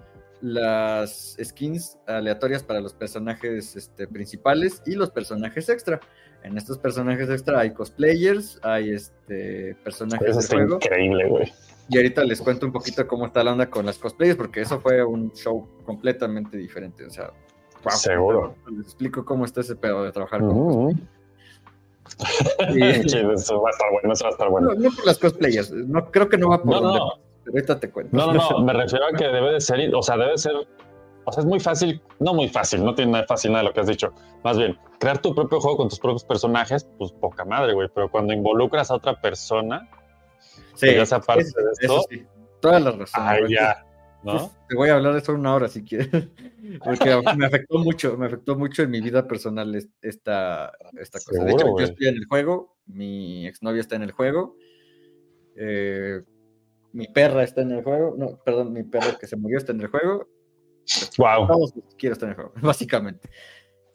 [0.43, 6.01] las skins aleatorias para los personajes este, principales y los personajes extra.
[6.43, 10.75] En estos personajes extra hay cosplayers, hay este, personajes Eso juego.
[10.77, 11.53] increíble, güey.
[11.89, 14.81] Y ahorita les cuento un poquito cómo está la onda con las cosplayers, porque eso
[14.81, 17.07] fue un show completamente diferente.
[17.07, 17.31] O sea,
[17.85, 17.97] guau.
[17.97, 18.55] Seguro.
[18.71, 20.91] Les explico cómo está ese pedo de trabajar con Ujú.
[20.91, 20.99] Y-
[23.09, 24.75] Sí, eso va a estar bueno, eso va a estar no, bueno.
[24.75, 27.13] no por las cosplayers, no, creo que no va por No, donde no.
[27.43, 28.17] Vas, pero ahorita te cuento.
[28.17, 30.53] No, no, no, me refiero a que debe de ser, o sea, debe ser,
[31.25, 33.75] o sea, es muy fácil, no muy fácil, no tiene nada fácil nada de lo
[33.75, 34.13] que has dicho.
[34.45, 38.11] Más bien, crear tu propio juego con tus propios personajes, pues poca madre, güey, pero
[38.11, 39.89] cuando involucras a otra persona,
[40.75, 42.27] Sí, sea parte eso, de eso esto, sí.
[42.61, 43.23] Toda la razón.
[43.27, 43.55] ay, güey.
[43.55, 43.85] ya.
[44.69, 46.09] Te voy a hablar de eso una hora si quieres.
[46.85, 51.43] Porque me afectó mucho, me afectó mucho en mi vida personal es- esta, esta cosa.
[51.45, 54.57] De hecho, yo estoy en el juego, mi exnovia está en el juego,
[55.57, 56.23] eh,
[56.93, 59.81] mi perra está en el juego, no, perdón, mi perro que se murió está en
[59.81, 60.29] el juego,
[61.19, 63.31] Wow, todos quiero estar en el juego, básicamente.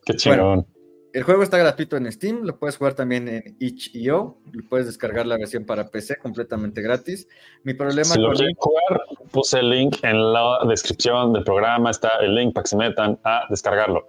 [0.05, 0.65] qué chingón.
[1.13, 4.37] El juego está gratuito en Steam, lo puedes jugar también en itch.io,
[4.69, 7.27] puedes descargar la versión para PC completamente gratis.
[7.63, 9.01] Mi problema si lo quieren jugar,
[9.31, 13.19] puse el link en la descripción del programa, está el link para que se metan
[13.23, 14.07] a descargarlo.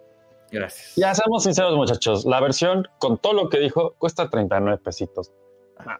[0.51, 0.97] Gracias.
[0.97, 5.33] Ya seamos sinceros, muchachos, la versión con todo lo que dijo cuesta 39 pesitos.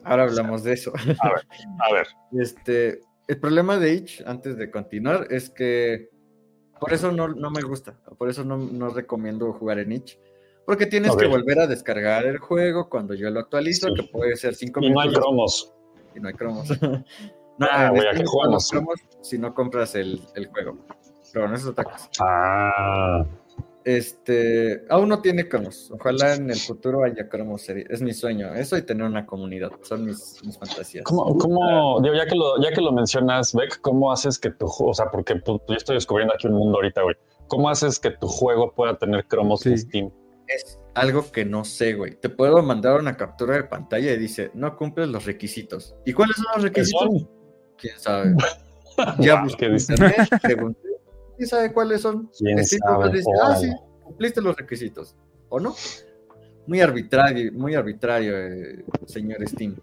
[0.05, 0.93] Ahora hablamos de eso.
[1.21, 2.07] A ver,
[2.39, 6.09] Este, el problema de Itch, antes de continuar, es que
[6.81, 10.19] por eso no, no me gusta, por eso no, no recomiendo jugar en Itch,
[10.67, 13.95] porque tienes que volver a descargar el juego cuando yo lo actualizo, Sí.
[13.95, 15.75] que puede ser 5 y no hay minutos cromos.
[16.15, 16.69] y no hay cromos.
[17.59, 17.91] no, Ah, ¿a
[18.27, 18.53] jugamos?
[18.55, 20.79] los cromos si no compras el, el juego.
[21.33, 22.09] Pero eso es otra cosa.
[22.21, 23.25] Ah,
[23.85, 25.91] Este, aún no tiene cromos.
[25.91, 27.63] Ojalá en el futuro haya cromos.
[27.63, 28.55] sería- Es mi sueño.
[28.55, 29.71] Eso y tener una comunidad.
[29.83, 31.05] Son mis, mis fantasías.
[31.05, 34.67] ¿cómo, cómo digo, ya que lo, ya que lo mencionas, Beck, cómo haces que tu
[34.67, 37.17] juego, o sea, porque pues, yo estoy descubriendo aquí un mundo ahorita, güey.
[37.47, 39.87] ¿Cómo haces que tu juego pueda tener cromos en Sí.
[39.87, 40.11] Steam?
[40.49, 42.15] Es algo que no sé, güey.
[42.19, 45.95] Te puedo mandar una captura de pantalla y dice, no cumples los requisitos.
[46.05, 47.01] ¿Y cuáles son los ¿Qué requisitos?
[47.03, 47.31] son?
[47.77, 48.35] ¿Quién sabe?
[49.21, 49.69] Ya Wow, busqué
[50.43, 50.81] pregunté.
[51.39, 52.29] ¿Quién sabe cuáles son?
[52.39, 53.71] Dice, ah, sí,
[54.03, 55.17] cumpliste los requisitos.
[55.49, 55.75] ¿O no?
[56.67, 59.77] Muy arbitrario, muy arbitrario, eh, señor Steam.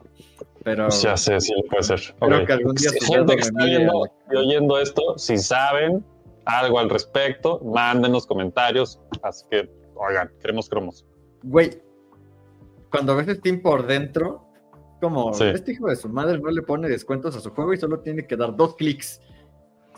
[0.63, 1.99] Pero Pues ya sé, sí puede ser.
[2.19, 2.45] Creo Ok.
[2.47, 6.05] que algún día Si Gente que está viendo y oyendo esto, si saben
[6.43, 8.99] algo al respecto, manden los comentarios.
[9.23, 11.05] Así que, oigan, queremos cromos.
[11.43, 11.81] Güey,
[12.91, 14.45] cuando ves Steam por dentro,
[15.01, 15.45] como Sí.
[15.45, 18.27] este hijo de su madre no le pone descuentos a su juego y solo tiene
[18.27, 19.21] que dar dos clics.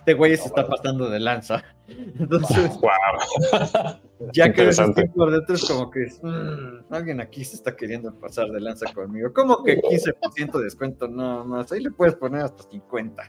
[0.07, 1.61] Este güey se está pasando de lanza.
[2.17, 3.99] Entonces, Wow.
[4.31, 4.79] ya que ves
[5.13, 9.33] por dentro es como que "Mm, alguien aquí se está queriendo pasar de lanza conmigo.
[9.33, 11.73] ¿Cómo que 15% de descuento nada más?
[11.73, 13.21] Ahí le puedes poner hasta 50.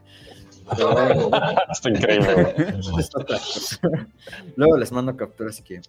[0.76, 1.30] Pero bueno,
[1.72, 2.54] Está increíble.
[4.54, 5.82] Luego les mando capturas si quieren.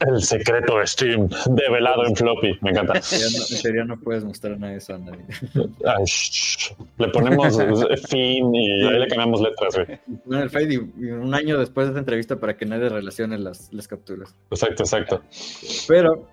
[0.00, 2.58] El secreto de Steam, develado en floppy.
[2.62, 2.94] Me encanta.
[2.94, 5.24] En teoría no, puedes mostrar nada de eso a nadie.
[5.86, 6.04] Ay.
[6.98, 7.56] Le ponemos
[8.08, 10.40] fin y ahí le cambiamos letras, güey.
[10.42, 14.34] El Fade un año después de esta entrevista para que nadie relacione las, las capturas.
[14.50, 15.22] Exacto, exacto.
[15.88, 16.28] Pero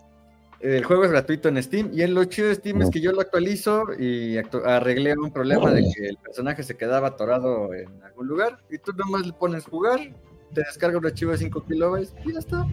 [0.59, 3.11] el juego es gratuito en Steam y en lo chido de Steam es que yo
[3.11, 8.01] lo actualizo y actu- arreglé un problema de que el personaje se quedaba atorado en
[8.03, 9.99] algún lugar y tú nomás le pones jugar,
[10.53, 12.67] te descarga un archivo de 5 kilobytes y ya está.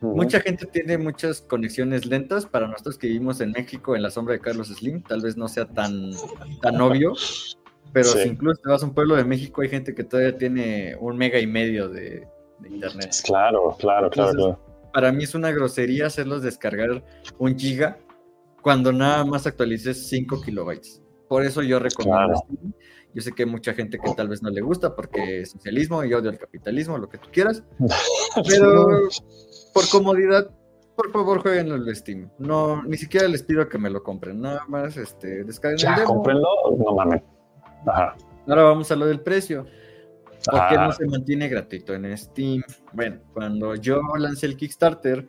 [0.00, 2.46] Mucha gente tiene muchas conexiones lentas.
[2.46, 5.48] Para nosotros que vivimos en México, en la sombra de Carlos Slim, tal vez no
[5.48, 6.10] sea tan,
[6.62, 7.14] tan obvio.
[7.92, 8.18] Pero Sí.
[8.22, 11.16] si incluso te vas a un pueblo de México, hay gente que todavía tiene un
[11.16, 12.28] mega y medio de,
[12.60, 13.10] de internet.
[13.24, 14.60] Claro, claro, claro.
[14.92, 17.02] Para mí es una grosería hacerlos descargar
[17.38, 17.98] un giga
[18.62, 21.02] cuando nada más actualices 5 kilobytes.
[21.28, 22.36] Por eso yo recomiendo Claro.
[22.36, 22.72] Steam.
[23.14, 26.04] Yo sé que hay mucha gente que tal vez no le gusta porque es socialismo
[26.04, 27.62] y odio el capitalismo, lo que tú quieras.
[28.48, 29.08] Pero
[29.72, 30.50] por comodidad,
[30.96, 32.28] por favor, jueguen el Steam.
[32.38, 34.40] No, ni siquiera les pido que me lo compren.
[34.40, 36.14] Nada más, este, descarguen el Ya, demo.
[36.14, 37.22] cómprenlo, no mames.
[37.86, 38.16] Ajá.
[38.46, 39.66] Ahora vamos a lo del precio.
[40.50, 42.62] ¿Por qué no se mantiene gratuito en Steam?
[42.92, 45.28] Bueno, cuando yo lancé el Kickstarter,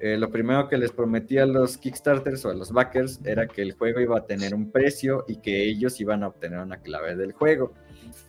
[0.00, 3.62] eh, lo primero que les prometí a los Kickstarters o a los backers era que
[3.62, 7.16] el juego iba a tener un precio y que ellos iban a obtener una clave
[7.16, 7.72] del juego.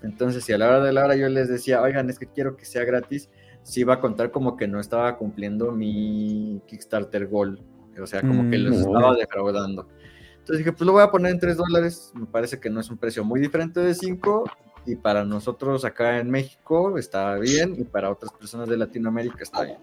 [0.02, 2.56] Entonces, si a la hora de la hora yo les decía, oigan, es que quiero
[2.56, 3.30] que sea gratis,
[3.64, 7.60] sí iba a contar como que no estaba cumpliendo mi Kickstarter goal.
[8.02, 8.80] O sea, como que los Mm.
[8.80, 9.88] estaba defraudando.
[10.40, 12.12] Entonces dije, pues lo voy a poner en 3 dólares.
[12.16, 14.46] Me parece que no es un precio muy diferente de 5.
[14.86, 17.76] Y para nosotros acá en México está bien.
[17.78, 19.78] Y para otras personas de Latinoamérica está bien.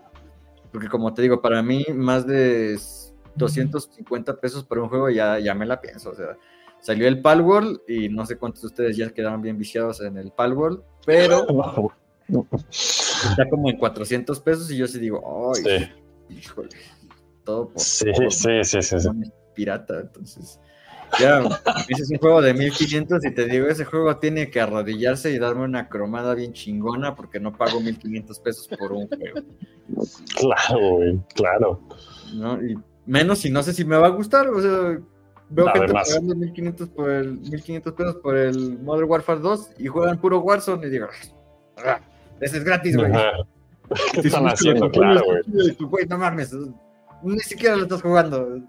[0.72, 2.76] Porque como te digo, para mí más de
[3.36, 6.10] 250 pesos por un juego ya, ya me la pienso.
[6.10, 6.36] O sea,
[6.80, 10.32] salió el Palworld y no sé cuántos de ustedes ya quedaron bien viciados en el
[10.32, 10.80] Palworld.
[11.04, 11.46] Pero
[12.28, 15.62] está como en 400 pesos y yo sí digo, ay,
[16.28, 16.68] Sí, híjole,
[17.44, 19.08] todo por, sí, sí, sí, sí, sí.
[19.54, 20.60] pirata, entonces.
[21.20, 21.40] Ya,
[21.88, 25.38] ese es un juego de 1500 y te digo, ese juego tiene que arrodillarse y
[25.38, 29.40] darme una cromada bien chingona porque no pago 1500 pesos por un juego,
[30.36, 31.80] Claro, güey, claro.
[32.34, 32.60] ¿no?
[32.60, 32.76] Y
[33.06, 34.98] menos si no sé si me va a gustar, o sea,
[35.48, 36.08] veo gente Además.
[36.08, 40.88] pagando 1500 por el 1500 pesos por el Modern Warfare 2 y juegan puro Warzone
[40.88, 41.06] y digo,
[41.78, 42.00] "Ah,
[42.40, 43.12] ese es gratis, güey.
[44.12, 44.90] ¿Qué están haciendo?
[44.90, 45.22] Claro,
[45.78, 46.06] güey.
[46.06, 46.54] No mames,
[47.22, 48.60] ni siquiera lo estás jugando.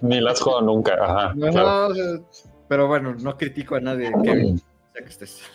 [0.00, 0.94] Ni las juego nunca.
[1.00, 1.32] Ajá.
[1.34, 1.86] No, claro.
[1.88, 2.04] o sea,
[2.68, 4.56] pero bueno, no critico a nadie que
[4.92, 5.42] sea que estés.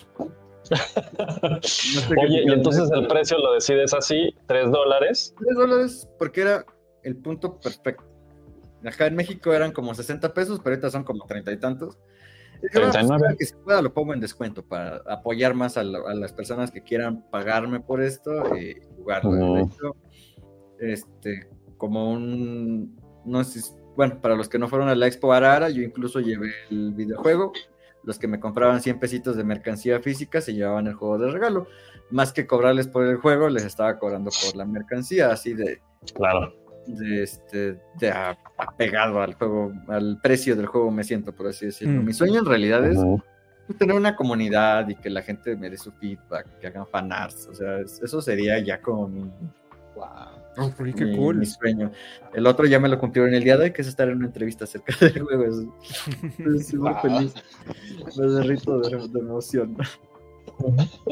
[0.70, 5.34] No Oye, y entonces el precio lo decides así, 3 dólares.
[5.40, 6.66] 3 dólares porque era
[7.02, 8.04] el punto perfecto.
[8.86, 11.98] Acá en México eran como 60 pesos, pero ahorita son como 30 y tantos.
[12.62, 13.36] Y dije, "Ah, 39.
[13.38, 16.72] que se pueda lo pongo en descuento para apoyar más a, la- a las personas
[16.72, 19.32] que quieran pagarme por esto y jugarlo.
[19.56, 19.96] De hecho,
[20.80, 25.34] este, como un, no sé, si- bueno, para los que no fueron a la Expo
[25.34, 27.52] Arara, yo incluso llevé el videojuego.
[28.04, 31.68] Los que me compraban 100 pesitos de mercancía física se llevaban el juego de regalo.
[32.12, 35.82] Más que cobrarles por el juego, les estaba cobrando por la mercancía, así de,
[36.16, 36.54] Claro.
[36.98, 38.12] De este de
[38.58, 42.02] apegado al juego, al precio del juego me siento, por así decirlo.
[42.02, 42.06] Mm.
[42.06, 43.22] Mi sueño en realidad es Ujú.
[43.78, 47.54] tener una comunidad y que la gente me dé su feedback, que hagan fanarts, o
[47.54, 49.30] sea, es- eso sería ya como mi,
[50.58, 51.38] Oh, oye, qué mi- cool.
[51.38, 51.92] mi sueño.
[52.34, 54.28] El otro ya me lo cumplieron el día de hoy, que es estar en una
[54.28, 55.44] entrevista acerca del juego.
[55.46, 57.34] Es- Estoy muy feliz.
[58.18, 59.78] Me derrito de, de emoción.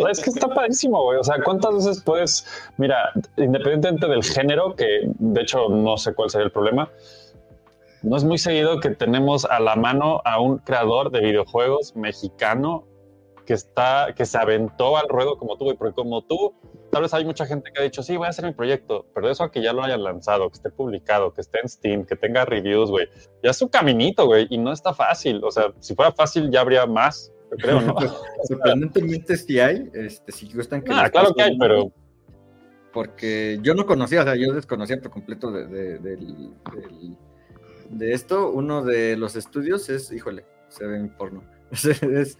[0.09, 1.19] Es que está padrísimo, güey.
[1.19, 2.45] O sea, ¿cuántas veces puedes,
[2.77, 6.89] mira, independientemente del género, que de hecho no sé cuál sería el problema,
[8.03, 12.85] no es muy seguido que tenemos a la mano a un creador de videojuegos mexicano
[13.45, 16.53] que está, que se aventó al ruedo como tú, güey, porque como tú,
[16.91, 19.29] tal vez hay mucha gente que ha dicho, sí, voy a hacer mi proyecto, pero
[19.29, 22.17] eso a que ya lo hayan lanzado, que esté publicado, que esté en Steam, que
[22.17, 23.07] tenga reviews, güey,
[23.41, 25.41] ya es un caminito, güey, y no está fácil.
[25.43, 27.95] O sea, si fuera fácil ya habría más, yo creo, ¿no?
[28.47, 31.91] Sorprendentemente sí hay, este, si gustan que Ah, claro que hay, pero
[32.93, 37.17] Porque yo no conocía, o sea, yo desconocía por completo de, de- del- del-
[37.89, 38.49] de esto.
[38.51, 41.43] Uno de los estudios es, híjole, se ve mi porno.
[41.71, 42.37] es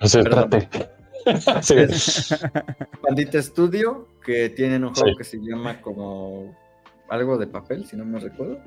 [0.00, 0.68] espérate.
[1.62, 1.74] Sí.
[1.78, 2.34] Es
[3.00, 5.16] Pandita Studio, que tienen un juego Sí.
[5.16, 6.54] que se llama como
[7.08, 8.58] algo de papel, si no me recuerdo.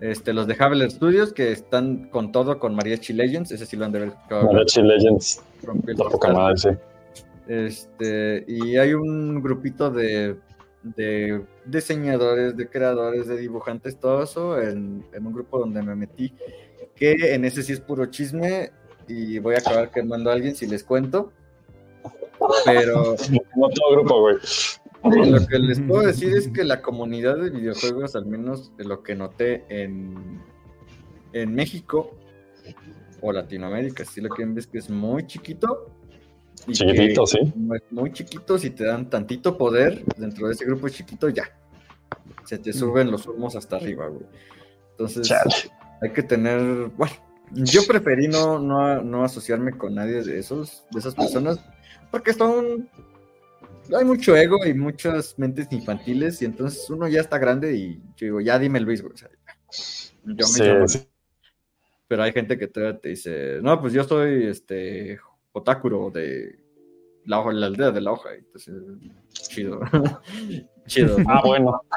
[0.00, 3.84] Este, los de Haveler Studios, que están con todo con Mariachi Legends, ese sí lo
[3.84, 4.46] han de escuchado.
[4.46, 5.42] Mariachi Legends,
[5.86, 6.68] la poca madre, sí.
[7.46, 10.36] Este, y hay un grupito de,
[10.82, 16.32] de diseñadores, de creadores, de dibujantes, todo eso, en, en un grupo donde me metí,
[16.96, 18.70] que en ese sí es puro chisme,
[19.08, 21.32] y voy a acabar quemando a alguien si les cuento.
[22.64, 23.16] Pero
[23.52, 24.36] Como todo grupo, güey.
[25.04, 29.02] Lo que les puedo decir es que la comunidad de videojuegos, al menos de lo
[29.02, 30.40] que noté en,
[31.32, 32.16] en México
[33.20, 35.90] o Latinoamérica, si lo quieren ver, es que es muy chiquito.
[36.70, 37.38] Chiquitito, sí.
[37.90, 41.44] Muy chiquito, si te dan tantito poder dentro de ese grupo chiquito, ya.
[42.44, 44.24] Se te suben los humos hasta arriba, güey.
[44.92, 45.54] Entonces, Chale.
[46.00, 46.88] hay que tener.
[46.96, 47.12] Bueno,
[47.52, 51.58] yo preferí no, no, no asociarme con nadie de esos, de esas personas,
[52.10, 52.88] porque son.
[53.92, 58.26] Hay mucho ego y muchas mentes infantiles, y entonces uno ya está grande y yo
[58.26, 59.14] digo, ya dime Luis, güey.
[59.14, 59.54] o sea, ya.
[60.24, 61.08] yo me Sí,
[62.06, 65.18] pero hay gente que todavía te dice, no, pues yo soy este
[65.52, 66.58] otakuro de
[67.24, 68.34] la hoja, la aldea de la hoja.
[68.34, 68.74] Entonces,
[69.32, 69.80] chido.
[70.86, 71.16] chido.
[71.26, 71.80] Ah, bueno.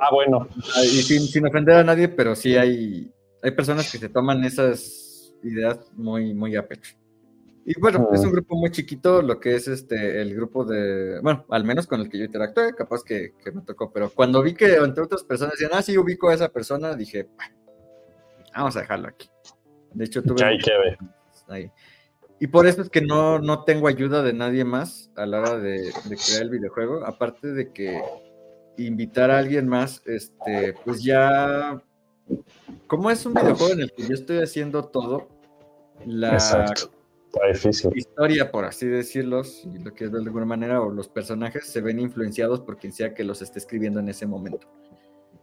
[0.00, 0.48] Ah, bueno.
[0.84, 3.12] Y sin, sin ofender a nadie, pero sí hay,
[3.42, 6.94] hay personas que se toman esas ideas muy, muy a pecho.
[7.70, 11.44] Y bueno, es un grupo muy chiquito, lo que es este el grupo de, bueno,
[11.50, 14.54] al menos con el que yo interactué, capaz que, que me tocó, pero cuando vi
[14.54, 17.28] que entre otras personas decían, ah, sí, ubico a esa persona, dije,
[18.56, 19.28] vamos a dejarlo aquí.
[19.92, 20.36] De hecho, tuve...
[20.36, 20.72] Que
[21.48, 21.70] ahí.
[22.40, 25.58] Y por eso es que no, no tengo ayuda de nadie más a la hora
[25.58, 28.00] de, de crear el videojuego, aparte de que
[28.78, 31.82] invitar a alguien más, este, pues ya,
[32.86, 35.28] como es un videojuego en el que yo estoy haciendo todo,
[36.06, 36.97] la Exacto.
[37.46, 37.90] Difícil.
[37.94, 41.80] historia, por así decirlo, si lo quieres ver de alguna manera, o los personajes se
[41.80, 44.66] ven influenciados por quien sea que los esté escribiendo en ese momento.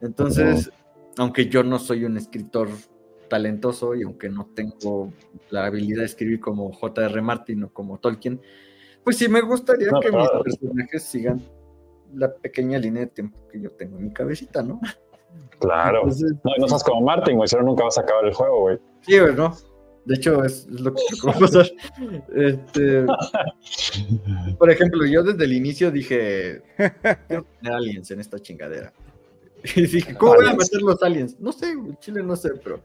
[0.01, 0.71] Entonces,
[1.17, 2.69] aunque yo no soy un escritor
[3.29, 5.11] talentoso y aunque no tengo
[5.49, 7.21] la habilidad de escribir como J.R.
[7.21, 8.39] Martin o como Tolkien,
[9.03, 11.41] pues sí me gustaría No, que mis personajes sigan
[12.13, 14.79] la pequeña línea de tiempo que yo tengo en mi cabecita, ¿no?
[15.59, 15.99] Claro.
[15.99, 18.61] Entonces, No, no seas como Martin, güey, si no nunca vas a acabar el juego,
[18.61, 18.79] güey.
[19.01, 19.53] sí, güey, ¿no?
[20.05, 21.65] De hecho, es, es lo que va a pasar.
[22.35, 23.05] Este,
[24.59, 26.61] por ejemplo, yo desde el inicio dije,
[27.27, 28.93] quiero tener aliens en esta chingadera.
[29.75, 31.39] Y dije, ¿cómo voy a meter los aliens?
[31.39, 32.81] No sé, güey, Chile no sé, pero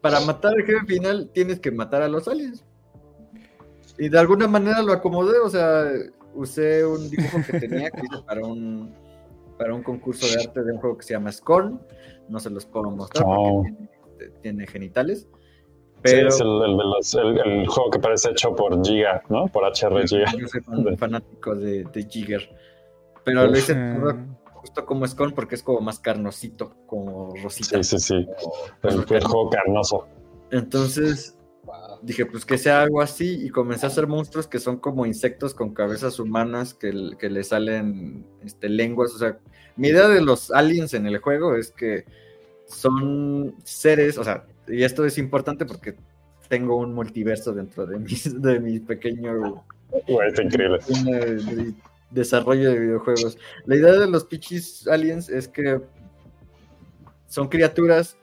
[0.00, 2.64] para matar al jefe final tienes que matar a los aliens.
[3.96, 5.84] Y de alguna manera lo acomodé, o sea,
[6.34, 8.92] usé un dibujo que tenía que hice para un,
[9.56, 11.80] para un concurso de arte de un juego que se llama Scorn.
[12.28, 13.62] No se los puedo mostrar Oh.
[13.62, 13.76] porque
[14.18, 15.28] tiene, tiene genitales.
[16.02, 16.30] Pero...
[16.30, 19.46] Sí, es el, el el- el juego que parece hecho por Giga, ¿no?
[19.48, 20.32] Por HR Giga.
[20.38, 22.48] yo soy fan- fanático de, de Jigger.
[23.24, 23.74] Pero lo hice
[24.54, 27.82] justo como Scorn porque es como más carnosito, como rosita.
[27.82, 28.26] Sí, sí, sí.
[28.82, 30.06] El, el juego carnoso.
[30.50, 31.36] Entonces
[32.02, 35.52] dije, pues que sea algo así y comencé a hacer monstruos que son como insectos
[35.52, 39.14] con cabezas humanas que le salen este, lenguas.
[39.14, 39.38] O sea,
[39.76, 42.04] mi idea de los aliens en el juego es que
[42.66, 45.96] son seres, o sea, y esto es importante porque
[46.48, 49.64] tengo un multiverso dentro de mi, de mi pequeño
[50.42, 50.78] increíble.
[51.04, 51.74] de-
[52.10, 53.36] desarrollo de videojuegos.
[53.66, 55.80] La idea de los pichis aliens es que
[57.26, 58.16] son criaturas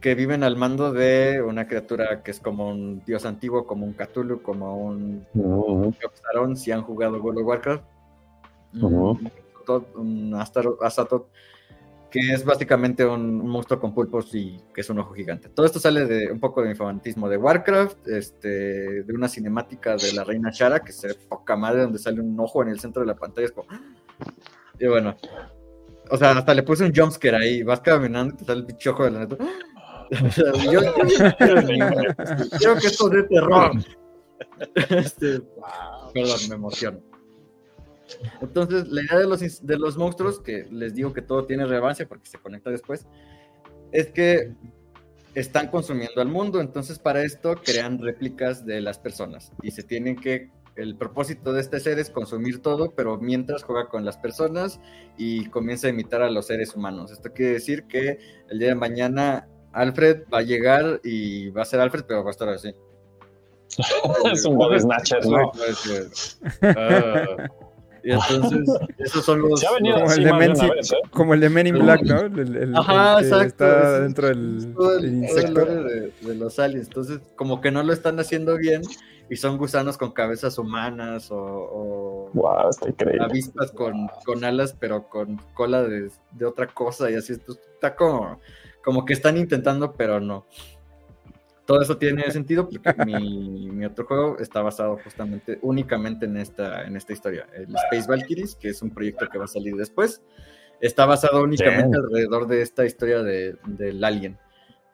[0.00, 3.92] que viven al mando de una criatura que es como un dios antiguo, como un
[3.92, 5.24] Cthulhu, como un.
[6.00, 7.84] Yogg-Saron, si han jugado World of Warcraft.
[9.96, 11.26] Un Astaroth-
[12.12, 15.48] que es básicamente un, un monstruo con pulpos y que es un ojo gigante.
[15.48, 19.96] Todo esto sale de un poco de mi fanatismo de Warcraft, este, de una cinemática
[19.96, 23.00] de la reina Shara, que se poca madre, donde sale un ojo en el centro
[23.00, 23.46] de la pantalla.
[23.46, 23.66] Es como...
[24.78, 25.16] Y bueno,
[26.10, 28.90] o sea, hasta le puse un jumpscare ahí, vas caminando y te sale el pinche
[28.90, 29.36] ojo de la neta.
[30.36, 30.92] Yo, yo
[31.38, 33.72] quiero, que esto dé terror.
[34.90, 35.40] Este,
[36.12, 37.00] perdón, me emociono.
[38.40, 42.06] Entonces, la idea de los, de los monstruos, que les digo que todo tiene relevancia
[42.06, 43.06] porque se conecta después,
[43.92, 44.52] es que
[45.34, 46.60] están consumiendo al mundo.
[46.60, 50.50] Entonces, para esto crean réplicas de las personas y se tienen que.
[50.74, 54.80] El propósito de este ser es consumir todo, pero mientras juega con las personas
[55.18, 57.12] y comienza a imitar a los seres humanos.
[57.12, 58.18] Esto quiere decir que
[58.48, 62.30] el día de mañana Alfred va a llegar y va a ser Alfred, pero va
[62.30, 62.74] a estar así.
[64.32, 65.52] es un body snatcher, ¿no?
[68.04, 68.68] Y entonces,
[68.98, 69.62] esos son los.
[69.64, 70.96] Como el de Men, vez, ¿eh?
[71.10, 72.20] como el de Men in Black, ¿no?
[72.20, 73.46] El, el- el- Ajá, el que exacto.
[73.66, 75.64] Está es- dentro del, insecto.
[75.64, 76.88] de, de los aliens.
[76.88, 78.82] Entonces, como que no lo están haciendo bien
[79.30, 83.24] y son gusanos con cabezas humanas o, o Wow, está increíble.
[83.24, 87.34] avispas con, con alas, pero con cola de, de otra cosa y así.
[87.34, 88.40] Entonces, está como,
[88.84, 90.44] como que están intentando, pero no.
[91.72, 96.84] Todo eso tiene sentido porque mi, mi otro juego está basado justamente únicamente en esta,
[96.84, 97.46] en esta historia.
[97.54, 100.22] El Space Valkyries, que es un proyecto que va a salir después,
[100.82, 102.04] está basado únicamente Bien.
[102.04, 104.36] alrededor de esta historia de, del alien.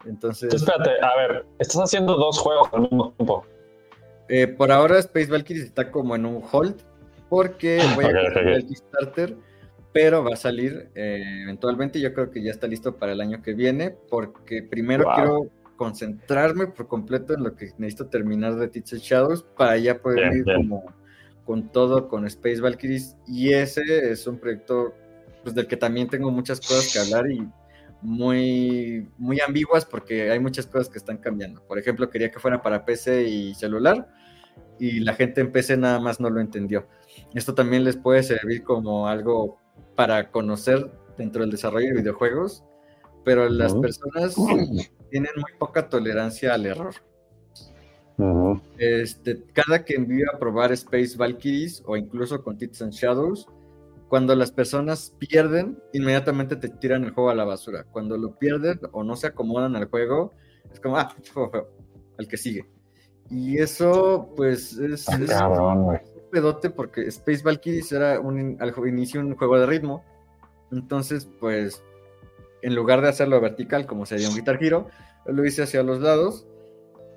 [0.06, 3.44] Entonces, espérate, a ver, estás haciendo dos juegos al mismo tiempo.
[4.28, 6.76] eh, por ahora Space Valkyries está como en un hold
[7.28, 8.56] porque voy a Ok, ok, cancelar ok.
[8.56, 9.36] el Kickstarter,
[9.92, 12.00] pero va a salir eh, eventualmente.
[12.00, 15.14] Yo creo que ya está listo para el año que viene porque primero Wow.
[15.14, 20.28] quiero concentrarme por completo en lo que necesito terminar de Teacher Shadows para ya poder
[20.28, 20.56] Bien, ir bien.
[20.56, 20.84] como
[21.44, 24.92] con todo con Space Valkyries y ese es un proyecto
[25.42, 27.48] pues del que también tengo muchas cosas que hablar y
[28.02, 31.62] muy muy ambiguas porque hay muchas cosas que están cambiando.
[31.62, 34.12] Por ejemplo, quería que fuera para PC y celular
[34.78, 36.86] y la gente en PC nada más no lo entendió.
[37.34, 39.58] Esto también les puede servir como algo
[39.94, 42.64] para conocer dentro del desarrollo de videojuegos,
[43.24, 44.36] pero las personas
[45.10, 46.94] tienen muy poca tolerancia al error.
[48.78, 53.46] Este, cada que envío a probar Space Valkyries o incluso con Tits and Shadows,
[54.08, 57.84] cuando las personas pierden, inmediatamente te tiran el juego a la basura.
[57.84, 60.32] Cuando lo pierden o no se acomodan al juego,
[60.72, 61.14] es como, ah,
[62.18, 62.66] al que sigue.
[63.30, 65.98] Y eso, pues, es, Ah, es cabrón, güey.
[66.16, 70.02] un pedote porque Space Valkyries era un, al inicio un juego de ritmo.
[70.72, 71.82] Entonces, pues,
[72.62, 74.88] en lugar de hacerlo vertical, como sería un Guitar Hero,
[75.26, 76.46] lo hice hacia los lados.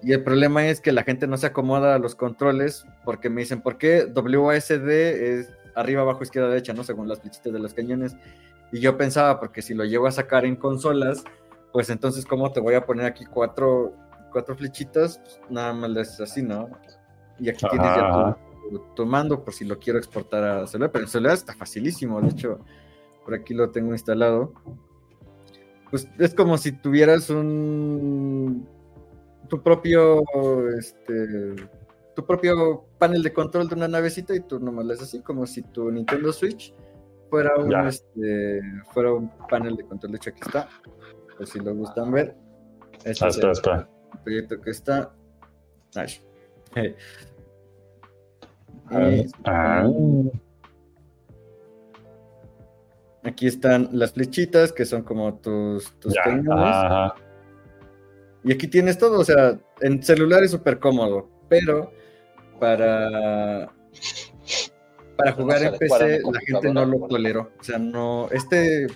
[0.03, 3.41] Y el problema es que la gente no se acomoda a los controles porque me
[3.41, 6.83] dicen, ¿por qué WASD es arriba, abajo, izquierda, derecha, no?
[6.83, 8.15] Según las flechitas de los cañones.
[8.71, 11.23] Y yo pensaba, porque si lo llego a sacar en consolas,
[11.71, 13.93] pues entonces, ¿cómo te voy a poner aquí cuatro,
[14.31, 15.19] cuatro flechitas?
[15.19, 16.69] Pues, nada más haces así, ¿no?
[17.39, 18.37] Y aquí tienes ya Ajá.
[18.69, 20.91] tu, tu mando por si lo quiero exportar a celular.
[20.91, 22.59] Pero en celular está facilísimo, de hecho,
[23.23, 24.53] por aquí lo tengo instalado.
[25.91, 28.67] Pues es como si tuvieras un
[29.49, 30.23] tu propio
[30.79, 31.55] este
[32.15, 35.45] tu propio panel de control de una navecita y tú nomás le haces así como
[35.45, 36.73] si tu Nintendo Switch
[37.29, 37.87] fuera un Ya.
[37.89, 38.61] este
[38.93, 40.69] fuera un panel de control de hecho aquí está
[41.37, 42.35] por si lo gustan ver
[43.03, 43.89] este Ah, es espera, el espera.
[44.23, 45.13] proyecto que está
[45.95, 46.07] Ay.
[46.75, 46.95] Eh.
[48.89, 49.89] Ah, Y- ah,
[53.23, 57.15] Aquí están las flechitas que son como tus, tus ya, ajá.
[58.43, 61.91] Y aquí tienes todo, o sea, en celular es súper cómodo, pero
[62.59, 63.71] para,
[65.15, 67.51] para jugar en PC la gente no lo toleró.
[67.59, 68.87] O sea, no, este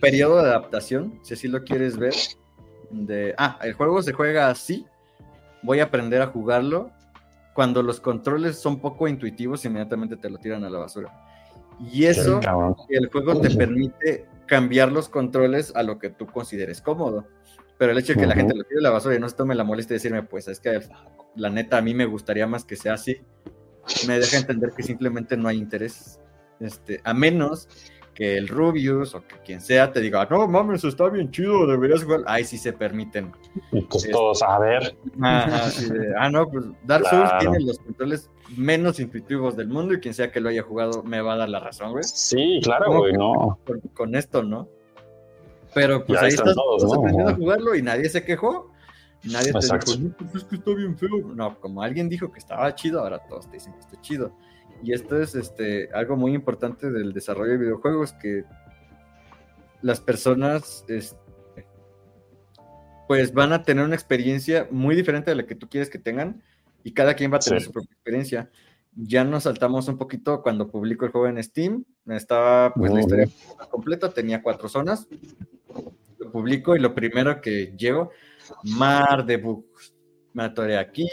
[0.00, 2.12] periodo de adaptación, si así lo quieres ver,
[2.90, 4.86] de, ah, el juego se juega así,
[5.62, 6.90] voy a aprender a jugarlo.
[7.54, 11.12] Cuando los controles son poco intuitivos, inmediatamente te lo tiran a la basura.
[11.80, 12.40] Y eso,
[12.88, 17.26] el juego te permite cambiar los controles a lo que tú consideres cómodo.
[17.78, 19.54] Pero el hecho de que la gente lo tire la basura y no se tome
[19.54, 20.80] la molestia de decirme, pues es que
[21.34, 23.20] la neta a mí me gustaría más que sea así,
[24.06, 26.20] me deja entender que simplemente no hay interés.
[26.60, 27.68] Este, a menos
[28.14, 32.04] que el Rubius o que quien sea te diga, no mames, está bien chido, deberías
[32.04, 32.20] jugar.
[32.26, 33.32] Ahí sí se permiten.
[33.72, 34.96] Y pues Es- todos, a ver.
[35.20, 37.38] Ajá, así de, ah, no, pues Dark Souls Claro.
[37.40, 41.20] tiene los controles menos intuitivos del mundo y quien sea que lo haya jugado me
[41.20, 43.58] va a dar la razón, güey Sí, claro, ¿Cómo güey, no.
[43.66, 44.68] con, con esto, ¿no?
[45.74, 48.70] Pero pues Y ahí están estás, todos, estás aprendiendo a jugarlo y nadie se quejó.
[49.24, 49.92] Nadie te Exacto.
[49.96, 51.32] dijo, no, pues es que está bien feo.
[51.34, 54.32] No, como alguien dijo que estaba chido, ahora todos te dicen que está chido.
[54.82, 58.44] Y esto es este, algo muy importante del desarrollo de videojuegos, que
[59.82, 61.66] las personas este,
[63.08, 66.42] pues van a tener una experiencia muy diferente de la que tú quieres que tengan
[66.82, 67.66] y cada quien va a tener Sí.
[67.66, 68.50] su propia experiencia.
[68.96, 71.84] Ya nos saltamos un poquito cuando publico el juego en Steam.
[72.06, 73.28] Estaba pues la historia
[73.70, 75.08] completa, tenía cuatro zonas.
[76.18, 78.10] Lo publico y lo primero que llego,
[78.62, 79.93] mar de bugs.
[80.34, 81.08] Me atoré aquí,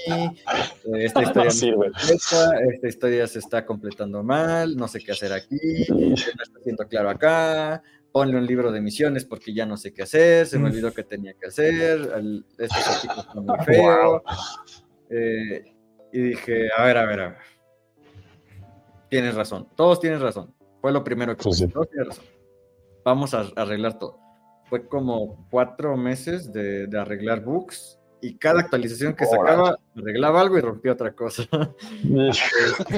[0.95, 1.91] esta historia no güey.
[1.91, 5.57] completa, esta historia se está completando mal, no sé qué hacer aquí,
[5.89, 10.01] no está siendo claro acá, ponle un libro de misiones porque ya no sé qué
[10.03, 10.71] hacer, se me Mm.
[10.71, 14.23] olvidó qué tenía que hacer, el- este artículo está muy feo.
[15.11, 15.65] Eh,
[16.11, 17.37] y dije, a ver, a ver, a ver.
[19.07, 20.53] Tienes razón, todos tienen razón.
[20.81, 21.67] Fue lo primero que sí.
[21.67, 22.25] todos tienen razón.
[23.05, 24.17] Vamos a arreglar todo.
[24.65, 30.57] Fue como cuatro meses de, de arreglar bugs y cada actualización que sacaba arreglaba algo
[30.57, 31.43] y rompía otra cosa.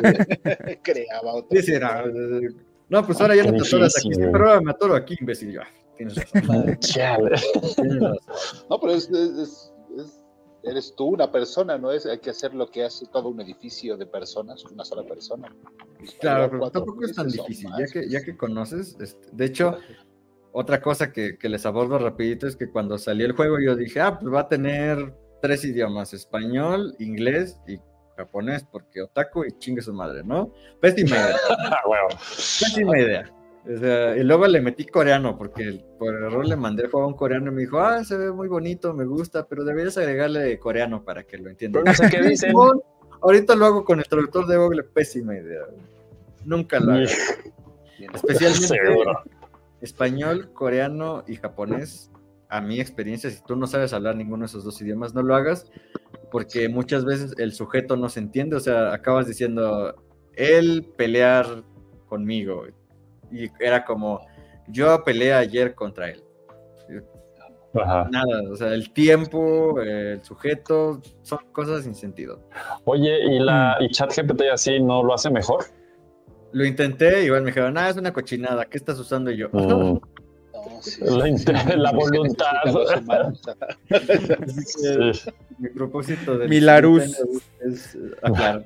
[0.84, 1.62] Creaba otro.
[1.62, 2.06] Sí, era,
[2.90, 5.58] no, pues ahora ya no te atoras aquí, pero ahora me atoro aquí, imbécil.
[5.60, 5.68] Ah,
[5.98, 7.36] tienes razón, Chale.
[7.76, 8.18] tienes razón.
[8.70, 10.20] No, pero es, es- es- es-
[10.64, 11.92] eres tú una persona, ¿no?
[11.92, 15.54] Es, hay que hacer lo que hace todo un edificio de personas, una sola persona.
[16.20, 19.78] Claro, pero tampoco es tan difícil, ya que, ya que conoces, este, de hecho,
[20.54, 24.00] otra cosa que, que les abordo rapidito es que cuando salió el juego yo dije,
[24.00, 27.78] ah, pues va a tener tres idiomas, español, inglés y
[28.16, 30.54] japonés, porque otaku y chingue su madre, ¿no?
[30.80, 32.08] Pésima idea, Ah,
[32.60, 33.30] pésima idea.
[33.66, 37.10] O sea, y luego le metí coreano, porque por error le mandé el juego a
[37.10, 40.60] un coreano y me dijo, ah, se ve muy bonito, me gusta, pero deberías agregarle
[40.60, 41.82] coreano para que lo entienda.
[41.84, 42.54] No sé qué dicen.
[43.22, 45.62] Ahorita lo hago con el traductor de Google, pésima idea.
[46.46, 47.04] Nunca lo hago.
[48.14, 49.24] Especialmente Seguro.
[49.84, 52.10] Español, coreano y japonés.
[52.50, 55.36] A mi experiencia, si tú no sabes hablar ninguno de esos dos idiomas, no lo
[55.36, 55.72] hagas,
[56.32, 58.56] porque muchas veces el sujeto no se entiende.
[58.56, 59.96] O sea, acabas diciendo,
[60.36, 61.64] él pelear
[62.08, 62.66] conmigo.
[63.32, 64.22] Y era como,
[64.68, 66.24] yo peleé ayer contra él.
[67.74, 68.08] Ajá.
[68.12, 72.40] Nada, o sea, el tiempo, el sujeto, son cosas sin sentido.
[72.86, 75.66] Oye, ¿y la y ChatGPT así no lo hace mejor?
[76.54, 79.32] Lo intenté, igual me dijeron, ah, es una cochinada, ¿qué estás usando?
[79.32, 80.00] Y yo, No,
[80.82, 83.56] sí, La sí, voluntad.
[84.56, 85.30] sí.
[85.58, 87.20] mi propósito de Milarus.
[87.62, 88.62] es, ah,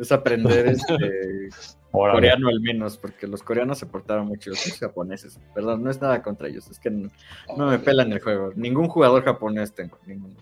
[0.00, 1.50] es aprender este,
[1.90, 6.22] coreano al menos, porque los coreanos se portaron mucho, los japoneses, perdón, no es nada
[6.22, 7.10] contra ellos, es que no,
[7.56, 10.34] no me pelan el juego, ningún jugador japonés tengo, ninguno.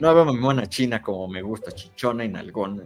[0.00, 2.82] No hago mi mona china como me gusta, chichona y nalgona.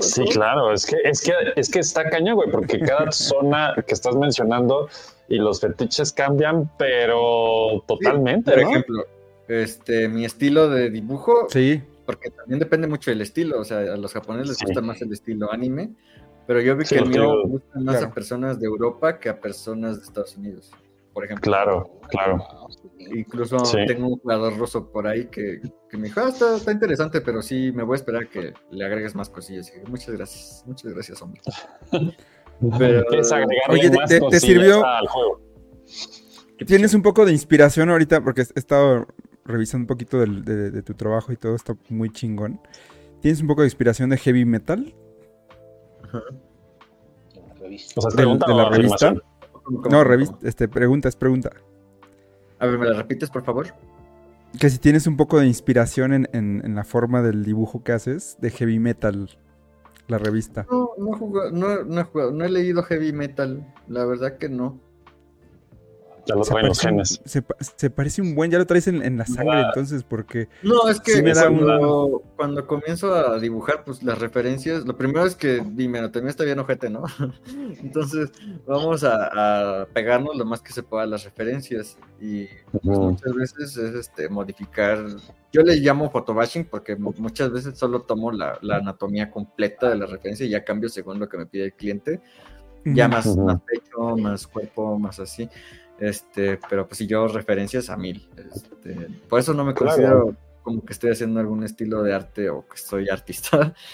[0.00, 3.94] Sí, claro, es que, es que, es que está cañón, güey, porque cada zona que
[3.94, 4.88] estás mencionando
[5.28, 8.68] y los fetiches cambian, pero totalmente, Por ¿no?
[8.70, 9.04] ejemplo,
[9.46, 13.96] este, mi estilo de dibujo, Sí, porque también depende mucho del estilo, o sea, a
[13.96, 14.64] los japoneses les Sí.
[14.66, 15.90] gusta más el estilo anime,
[16.46, 18.06] pero yo vi Sí, que el mío gusta más claro.
[18.06, 20.70] a personas de Europa que a personas de Estados Unidos,
[21.12, 21.42] por ejemplo.
[21.42, 22.44] Claro, claro.
[23.14, 23.78] Incluso Sí.
[23.86, 27.42] tengo un jugador ruso por ahí que, que me dijo, ah, está, está interesante, pero
[27.42, 29.68] sí, me voy a esperar que le agregues más cosillas.
[29.68, 31.40] Y dije, muchas gracias, muchas gracias, hombre.
[32.78, 33.04] Pero-
[33.68, 34.84] Oye, ¿te- más te- te cosillas sirvió?
[34.84, 35.40] al juego.
[36.66, 39.06] tienes un poco de inspiración ahorita, porque he estado
[39.44, 42.60] revisando un poquito del- de, de tu trabajo y todo está muy chingón.
[43.22, 44.92] ¿Tienes un poco de inspiración de heavy metal?
[46.02, 49.14] O sea, ¿es Del- pregunta de o la revista?
[49.90, 51.50] No, revista, este, pregunta, es pregunta.
[52.60, 53.68] A ver, ¿me la repites, por favor?
[54.58, 57.92] Que si tienes un poco de inspiración en, en- en la forma del dibujo que
[57.92, 59.38] haces de heavy metal,
[60.08, 60.66] la revista.
[60.70, 64.38] No, no, he jugado- no, no he jugado- no he leído heavy metal, la verdad
[64.38, 64.80] que no.
[66.28, 67.20] Ya lo Se traen los parece, un, genes.
[67.24, 69.66] se, pa- se parece un buen, ya lo traes en, en la sangre Ah.
[69.68, 74.18] entonces, porque No, es que Sí me da cuando, cuando comienzo a dibujar, pues las
[74.18, 77.04] referencias, lo primero es que mi anatomía está bien ojete, ¿no?
[77.82, 78.30] Entonces
[78.66, 83.32] vamos a, a pegarnos lo más que se pueda a las referencias y pues, muchas
[83.34, 84.98] veces es este modificar,
[85.52, 89.96] yo le llamo photobashing porque mu- muchas veces solo tomo la, la anatomía completa de
[89.96, 92.20] la referencia y ya cambio según lo que me pide el cliente,
[92.84, 95.48] ya más, más pecho, más cuerpo, más así.
[96.00, 98.28] Este, pero pues si yo referencias a mil.
[98.36, 98.94] Este,
[99.28, 99.90] por eso no me Claro.
[99.92, 103.74] considero como que estoy haciendo algún estilo de arte o que soy artista.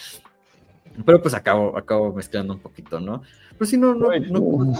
[1.06, 3.22] Pero pues acabo, acabo mezclando un poquito, ¿no?
[3.59, 4.74] Pues si no, no, no.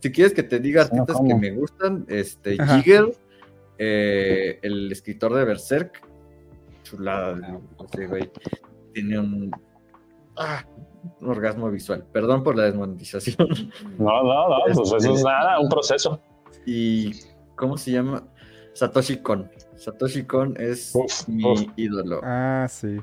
[0.00, 2.76] Si quieres que te diga no, artistas que me gustan, este, Ajá.
[2.76, 3.12] Jigger,
[3.78, 6.02] eh, el escritor de Berserk,
[6.82, 7.58] chulada, de-
[7.92, 8.30] ese güey,
[8.92, 9.50] tiene un,
[10.36, 10.87] ah, un
[11.22, 12.04] orgasmo visual.
[12.12, 13.36] Perdón por la desmonetización.
[13.98, 16.20] No, no, no, pues eso es Este- nada, un proceso.
[16.66, 17.12] y
[17.56, 18.24] ¿cómo se llama?
[18.74, 19.50] Satoshi Kon.
[19.76, 21.62] Satoshi Kon es Uf, mi uf.
[21.76, 22.20] ídolo.
[22.22, 22.96] Ah, sí.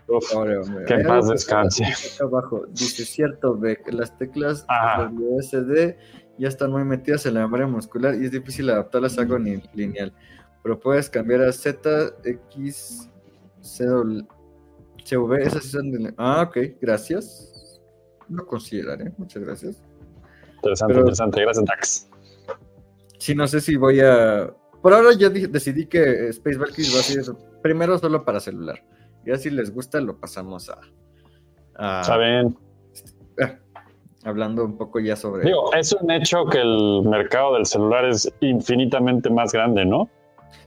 [0.88, 1.84] Que paz descanse.
[1.86, 5.10] acá abajo dice cierto Beck, las teclas Ajá.
[5.12, 5.98] WSD
[6.38, 9.62] ya están muy metidas en la memoria muscular y es difícil adaptarlas a algo ni-
[9.74, 10.14] lineal.
[10.64, 11.80] Pero puedes cambiar a Z,
[12.24, 13.10] X,
[15.40, 17.52] esas son de- Ah, ok, gracias.
[18.30, 19.82] Lo consideraré, muchas gracias.
[20.58, 21.42] interesante, Pero- interesante.
[21.42, 22.10] Gracias, Dax.
[23.20, 24.52] Sí, no sé si voy a.
[24.82, 28.84] Por ahora ya decidí que Space Valkyries va a ser primero solo para celular.
[29.26, 30.80] Ya si les gusta, lo pasamos a.
[31.76, 32.58] a- Está bien.
[33.42, 33.56] ah,
[34.24, 35.44] hablando un poco ya sobre.
[35.46, 40.10] Digo, es un hecho que el mercado del celular es infinitamente más grande, ¿no?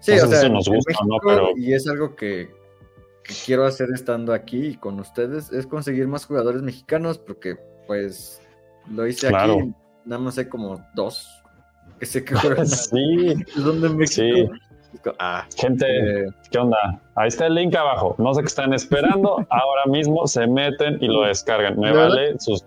[0.01, 2.51] sí, no o sea, si nos gusta no, pero- y es algo que,
[3.28, 7.56] que quiero hacer estando aquí y con ustedes, es conseguir más jugadores mexicanos, porque
[7.86, 8.40] pues
[8.90, 9.59] lo hice Claro.
[9.59, 9.74] aquí,
[10.06, 11.28] nada más hay como dos
[12.00, 12.66] que sé que juegan.
[12.66, 14.52] Sí, son de México.
[15.18, 16.78] Ah, gente, eh, ¿qué onda?
[17.14, 18.14] Ahí está el link abajo.
[18.18, 19.36] No sé qué están esperando.
[19.50, 21.78] Ahora mismo se meten y lo descargan.
[21.78, 22.64] Me vale sus.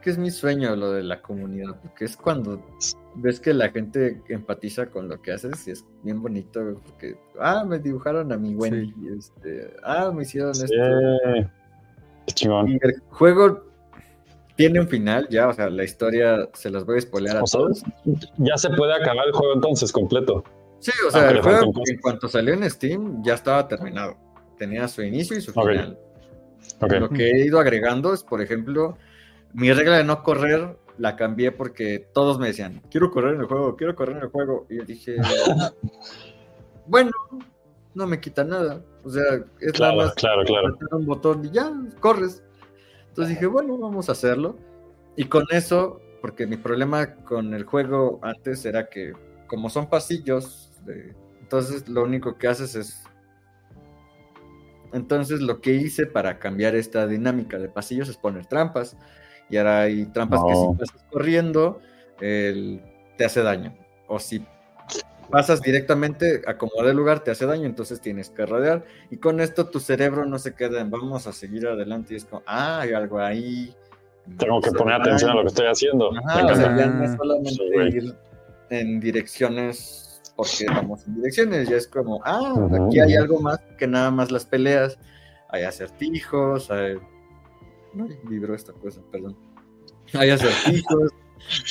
[0.00, 2.62] Que es mi sueño lo de la comunidad, porque es cuando
[3.16, 7.64] ves que la gente empatiza con lo que haces y es bien bonito, porque, ah,
[7.66, 11.50] me dibujaron a mi Wendy, este, ah, me hicieron Sí, esto.
[12.34, 12.68] chingón.
[12.68, 13.64] Y el juego
[14.56, 17.46] tiene un final ya, o sea, la historia se las voy a spoilear a O
[17.50, 17.82] todos.
[18.38, 20.44] ya se puede acabar el juego entonces completo.
[20.80, 24.16] Sí, o sea, aunque el juego en cuanto salió en Steam ya estaba terminado.
[24.56, 25.98] Tenía su inicio y su final.
[27.00, 28.96] Lo que he ido agregando es, por ejemplo,
[29.52, 33.46] mi regla de no correr la cambié porque todos me decían, quiero correr en el
[33.46, 34.66] juego, quiero correr en el juego.
[34.68, 35.16] Y yo dije,
[36.86, 37.10] bueno,
[37.94, 38.82] no me quita nada.
[39.04, 39.24] O sea,
[39.60, 40.76] es Claro, nada más claro, claro.
[40.92, 42.42] un botón y ya, corres.
[43.08, 44.56] Entonces dije, bueno, vamos a hacerlo.
[45.16, 49.12] Y con eso, porque mi problema con el juego antes era que,
[49.46, 53.02] como son pasillos, eh, entonces lo único que haces es
[54.92, 58.96] entonces lo que hice para cambiar esta dinámica de pasillos es poner trampas.
[59.50, 61.80] Y ahora hay trampas que si pasas corriendo,
[62.20, 62.80] el-
[63.16, 63.74] te hace daño.
[64.06, 64.44] O si
[65.30, 68.84] pasas directamente a como de lugar, te hace daño, entonces tienes que rodear.
[69.10, 72.14] Y con esto tu cerebro no se queda en vamos a seguir adelante.
[72.14, 73.74] Y es como, ah, hay algo ahí.
[74.38, 76.10] Tengo que poner atención a lo que estoy haciendo.
[76.16, 76.82] Ajá, Me o sea, encanta.
[76.84, 78.14] ya no es solamente sí, ir
[78.70, 80.04] en direcciones
[80.36, 82.54] porque vamos en direcciones, ya es como, ah,
[82.86, 84.96] aquí hay algo más que nada más las peleas,
[85.48, 86.96] hay acertijos, hay...
[88.24, 89.36] Vibró esta cosa, perdón.
[90.14, 91.12] Hay acertijos,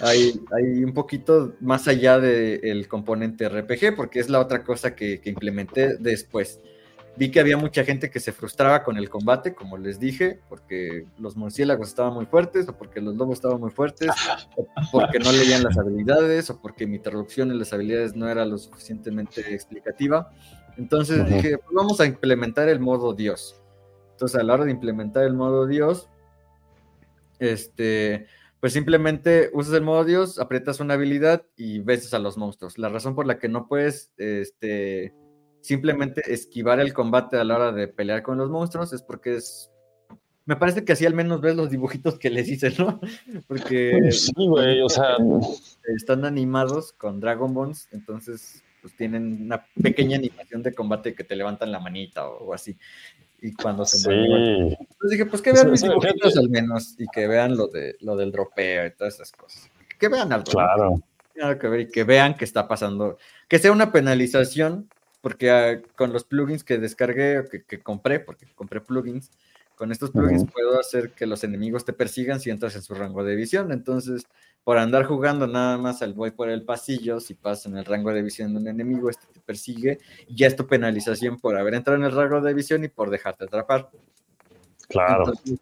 [0.01, 5.19] hay, hay un poquito más allá del componente RPG, porque es la otra cosa que,
[5.21, 6.59] que implementé después.
[7.17, 11.07] Vi que había mucha gente que se frustraba con el combate, como les dije, porque
[11.17, 14.11] los murciélagos estaban muy fuertes, o porque los lobos estaban muy fuertes,
[14.55, 18.45] o porque no leían las habilidades, o porque mi traducción en las habilidades no era
[18.45, 20.31] lo suficientemente explicativa.
[20.77, 23.59] Entonces dije, pues vamos a implementar el modo Dios.
[24.17, 26.09] Entonces, a la hora de implementar el modo Dios,
[27.37, 28.25] este,
[28.59, 32.79] pues simplemente usas el modo Dios, aprietas una habilidad y vences a los monstruos.
[32.79, 35.13] La razón por la que no puedes, este,
[35.61, 39.69] simplemente esquivar el combate a la hora de pelear con los monstruos es porque es...
[40.45, 42.99] Me parece que así al menos ves los dibujitos que les hice, ¿no?
[43.47, 45.17] Porque Sí, güey, o sea,
[45.95, 51.35] están animados con Dragon Bones, entonces pues tienen una pequeña animación de combate que te
[51.35, 52.77] levantan la manita o, o así.
[53.39, 54.09] Y cuando se sí.
[54.09, 58.15] entonces dije, pues que vean mis dibujitos al menos y que vean lo, de, lo
[58.15, 59.69] del dropeo y todas esas cosas.
[59.99, 60.45] Que vean algo.
[60.47, 60.51] ¿no?
[60.53, 60.95] Claro.
[61.39, 63.17] Algo que ver y que vean que está pasando.
[63.47, 64.89] Que sea una penalización,
[65.21, 69.29] porque ah, con los plugins que descargué o que, que compré, porque compré plugins,
[69.75, 70.51] con estos plugins Ujú.
[70.51, 73.71] puedo hacer que los enemigos te persigan si entras en su rango de visión.
[73.71, 74.25] Entonces,
[74.67, 78.11] por andar jugando nada más al voy por el pasillo, si pasas en el rango
[78.11, 81.75] de visión de un enemigo, este te persigue, y ya es tu penalización por haber
[81.75, 83.89] entrado en el rango de visión y por dejarte atrapar.
[84.89, 85.23] Claro.
[85.25, 85.59] Entonces,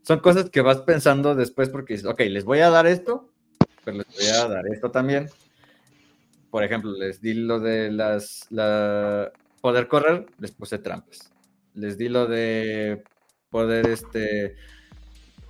[0.00, 3.28] son cosas que vas pensando después porque dices, ok, les voy a dar esto,
[3.84, 5.28] pero les voy a dar esto también.
[6.50, 9.30] Por ejemplo, les di lo de las la,
[9.60, 11.34] poder correr, les puse trampas.
[11.74, 13.04] Les di lo de
[13.50, 14.56] poder este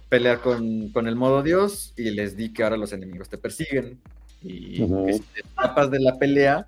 [0.09, 3.99] pelear con, con el modo Dios y les di que ahora los enemigos te persiguen.
[4.43, 5.07] Y Ujú.
[5.07, 6.67] que si te escapas de la pelea,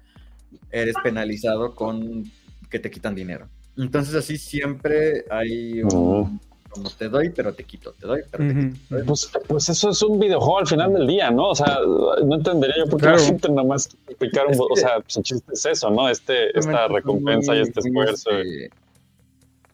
[0.70, 2.24] eres penalizado con
[2.68, 3.48] que te quitan dinero.
[3.76, 6.38] Entonces así siempre hay un, Ujú.
[6.68, 8.94] como te doy, pero te quito, te doy, pero te Ujú, quito.
[8.96, 9.04] ujú.
[9.06, 11.50] Pues, pues eso es un videojuego al final del día, ¿no?
[11.50, 11.78] O sea,
[12.24, 13.18] no entendería yo por qué Claro.
[13.18, 13.88] la gente nada más
[14.18, 16.08] picar un O sea, pues el chiste es eso, ¿no?
[16.08, 18.30] Este, esta recompensa y este esfuerzo.
[18.30, 18.70] este,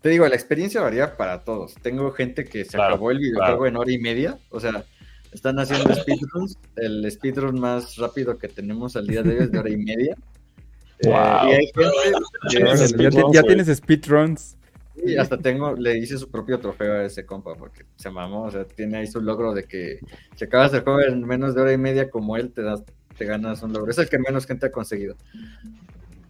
[0.07, 1.75] Te digo, la experiencia varía para todos.
[1.83, 3.67] Tengo gente que se Claro, acabó el videojuego claro.
[3.67, 4.85] en hora y media, o sea,
[5.33, 6.57] están haciendo speedruns.
[6.77, 10.17] El speedrun más rápido que tenemos al día de hoy es de hora y media.
[11.01, 11.49] Eh, Wow.
[11.49, 11.91] y hay gente
[12.41, 14.57] que Tienes Ya, speedruns, ya tienes speedruns.
[15.05, 18.51] Y hasta tengo, le hice su propio trofeo a ese compa porque se mamó, o
[18.53, 19.99] sea, tiene ahí su logro de que
[20.37, 22.85] si acabas el juego en menos de hora y media como él, te das,
[23.19, 23.91] te ganas un logro.
[23.91, 25.17] Es el que menos gente ha conseguido.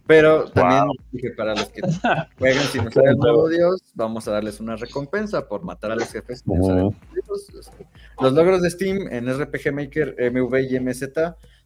[0.07, 1.81] Pero también dije para los que
[2.39, 6.11] juegan sin usar el modo Dios, vamos a darles una recompensa por matar a los
[6.11, 7.49] jefes sin usar Dios.
[7.59, 7.85] Este,
[8.21, 11.03] Los logros de Steam en RPG Maker, MV y MZ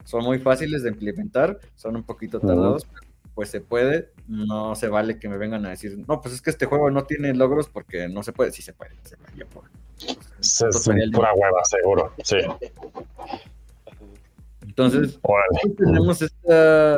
[0.03, 4.89] son muy fáciles de implementar, son un poquito tardados, pero pues se puede, no se
[4.89, 7.69] vale que me vengan a decir, no, pues es que este juego no tiene logros
[7.69, 9.68] porque no se puede, sí se puede, se puede, ya puedo.
[10.39, 10.63] Es,
[11.13, 12.13] pura hueva, seguro.
[12.23, 12.38] Sí.
[14.63, 15.59] Entonces, Órale.
[15.63, 16.97] hoy tenemos esta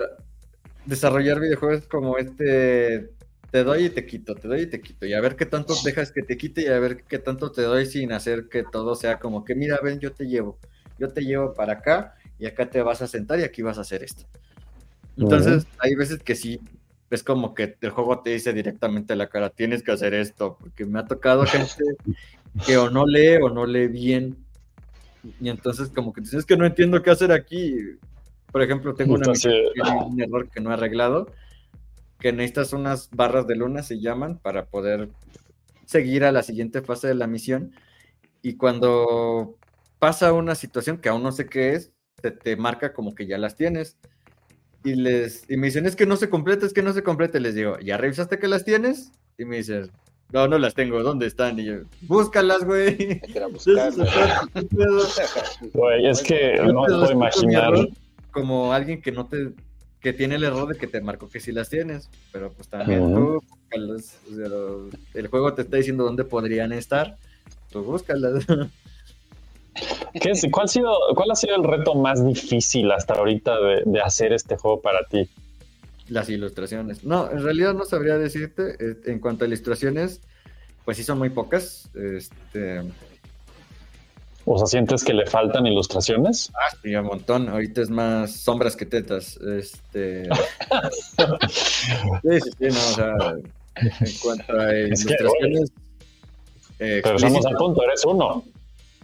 [0.85, 3.11] desarrollar videojuegos como este
[3.51, 5.75] te doy y te quito, te doy y te quito, y a ver qué tanto
[5.85, 8.95] dejas que te quite y a ver qué tanto te doy sin hacer que todo
[8.95, 10.57] sea como que mira, ven, yo te llevo,
[10.97, 13.81] yo te llevo para acá y acá te vas a sentar y aquí vas a
[13.81, 14.25] hacer esto.
[15.15, 16.59] Entonces, hay veces que sí,
[17.11, 20.57] es como que el juego te dice directamente a la cara, tienes que hacer esto,
[20.59, 21.83] porque me ha tocado gente
[22.65, 24.35] que o no lee o no lee bien,
[25.39, 27.75] y entonces como que dices, es que no entiendo qué hacer aquí.
[28.53, 29.51] Por ejemplo, tengo una Entonces,
[30.05, 31.25] un error que no he arreglado,
[32.19, 35.09] que necesitas unas barras de luna, se llaman, para poder
[35.87, 37.71] seguir a la siguiente fase de la misión.
[38.43, 39.57] Y cuando
[39.97, 43.39] pasa una situación que aún no sé qué es, te, te marca como que ya
[43.39, 43.97] las tienes.
[44.83, 47.39] Y, les, y me dicen, es que no se completa, es que no se completa.
[47.39, 49.13] Y les digo, ¿ya revisaste que las tienes?
[49.39, 49.89] Y me dicen,
[50.31, 51.59] no, no las tengo, ¿dónde están?
[51.59, 53.19] Y yo, búscalas, güey.
[55.73, 57.73] Güey, es que no puedo imaginar.
[58.33, 59.53] Como alguien que no te
[60.01, 63.13] que tiene el error de que te marcó que sí las tienes, pero pues también
[63.13, 67.15] tú búscalas, o sea, lo- el juego te está diciendo dónde podrían estar,
[67.71, 68.45] tú búscalas.
[70.21, 73.83] ¿Qué es- cuál, ha sido, ¿Cuál ha sido el reto más difícil hasta ahorita de,
[73.85, 75.29] de hacer este juego para ti?
[76.09, 77.03] Las ilustraciones.
[77.05, 78.75] No, en realidad no sabría decirte.
[78.79, 80.19] eh, En cuanto a ilustraciones,
[80.85, 81.89] pues sí son muy pocas.
[81.95, 82.81] Este,
[84.45, 86.51] O sea, ¿sientes que le faltan ilustraciones?
[86.55, 87.47] ah, sí, un montón.
[87.49, 89.37] Ahorita es más sombras que tetas.
[89.37, 90.23] Este.
[91.49, 93.13] sí, sí, sí, no, o sea,
[93.75, 95.71] en cuanto a Es que, ilustraciones.
[96.79, 98.43] eh, Pero estamos a punto, eres uno.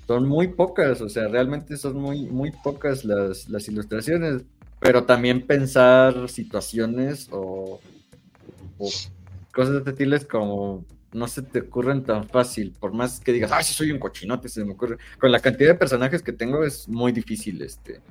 [0.08, 4.44] son muy pocas, o sea, realmente son muy, muy pocas las, las ilustraciones,
[4.80, 7.80] pero también pensar situaciones o,
[8.78, 8.90] o
[9.54, 10.84] cosas de este como
[11.14, 14.50] no se te ocurren tan fácil, por más que digas, ah, sí soy un cochinote,
[14.50, 14.98] se me ocurre.
[15.20, 18.02] Con la cantidad de personajes que tengo es muy difícil, este.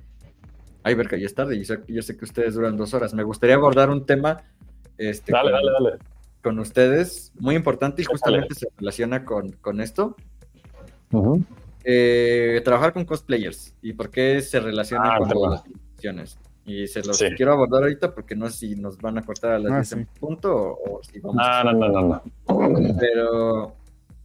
[0.83, 3.15] Ay, verga, ya es tarde, yo sé, yo sé que ustedes duran dos horas.
[3.15, 4.43] Me gustaría abordar un tema,
[4.97, 5.99] este, Dale, con, dale, dale.
[6.43, 10.17] con ustedes, muy importante y justamente se relaciona con, con esto.
[11.85, 16.39] Eh, trabajar con cosplayers y por qué se relaciona Ah, con las ilustraciones.
[16.69, 17.27] Y se los Sí.
[17.37, 19.89] quiero abordar ahorita porque no sé si nos van a cortar a las Ah, 10
[19.89, 19.95] sí.
[19.97, 22.23] en punto o, o si vamos No, no, no, no,
[22.81, 22.97] no.
[23.01, 23.75] pero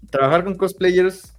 [0.09, 1.33] trabajar con cosplayers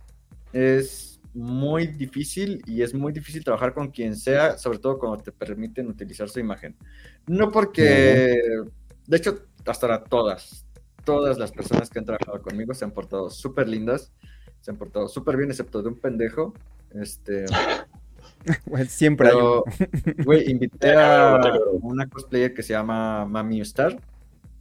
[0.53, 5.33] es muy difícil y es muy difícil trabajar con quien sea, sobre todo cuando te
[5.33, 6.77] permiten utilizar su imagen.
[7.27, 8.41] No porque,
[9.07, 10.65] de hecho, hasta ahora todas,
[11.05, 14.13] todas las personas que han trabajado conmigo se han portado súper lindas,
[14.61, 16.55] se han portado súper bien, excepto de un pendejo.
[16.95, 17.45] Este,
[18.89, 19.65] Siempre pero,
[20.25, 21.41] güey, invité a
[21.81, 23.99] una cosplayer que se llama Mami Star,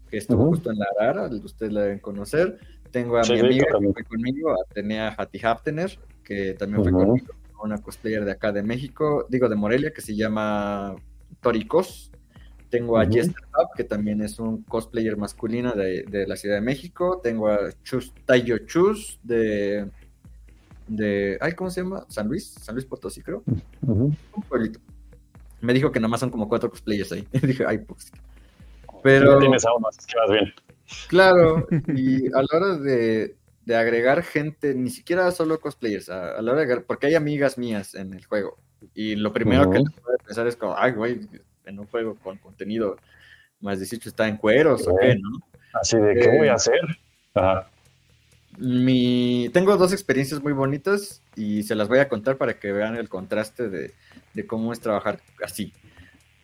[0.10, 2.60] que estuvo justo en la Arara, ustedes la deben conocer.
[2.92, 6.92] Tengo a Sí, mi amiga que fue conmigo, a Atenea Hati Haftener, que también fue
[6.92, 7.28] conmigo,
[7.64, 10.96] una cosplayer de acá de México, digo de Morelia, que se llama
[11.42, 12.12] Toricos.
[12.70, 13.06] Tengo a.
[13.06, 17.20] Jester Hub, que también es un cosplayer masculino de, de la Ciudad de México.
[17.22, 19.88] Tengo a Chus, Tayo Chus de,
[20.88, 21.38] de.
[21.42, 22.06] Ay, ¿cómo se llama?
[22.10, 23.44] San Luis, San Luis Potosí, creo
[23.82, 24.18] un
[24.50, 24.80] pueblito.
[25.62, 27.28] Me dijo que nada más son como cuatro cosplayers ahí.
[27.42, 28.12] Dije, ay, pues.
[29.02, 30.54] Pero, Ya tienes aún más, que vas bien.
[31.08, 33.36] claro, y a la hora de,
[33.66, 37.16] de agregar gente, ni siquiera solo cosplayers, a, a la hora de agregar, porque hay
[37.16, 38.58] amigas mías en el juego.
[38.94, 41.22] Y lo primero que les puede pensar es como, ay, güey,
[41.66, 42.98] en un juego con contenido
[43.62, 45.40] más 18 está en cueros o qué, ¿no?
[45.74, 46.82] Así de, ¿qué Eh, voy a hacer?
[47.34, 47.70] Ajá.
[48.58, 49.50] Mi...
[49.54, 53.10] Tengo dos experiencias muy bonitas y se las voy a contar para que vean el
[53.10, 53.92] contraste de,
[54.34, 55.74] de cómo es trabajar así.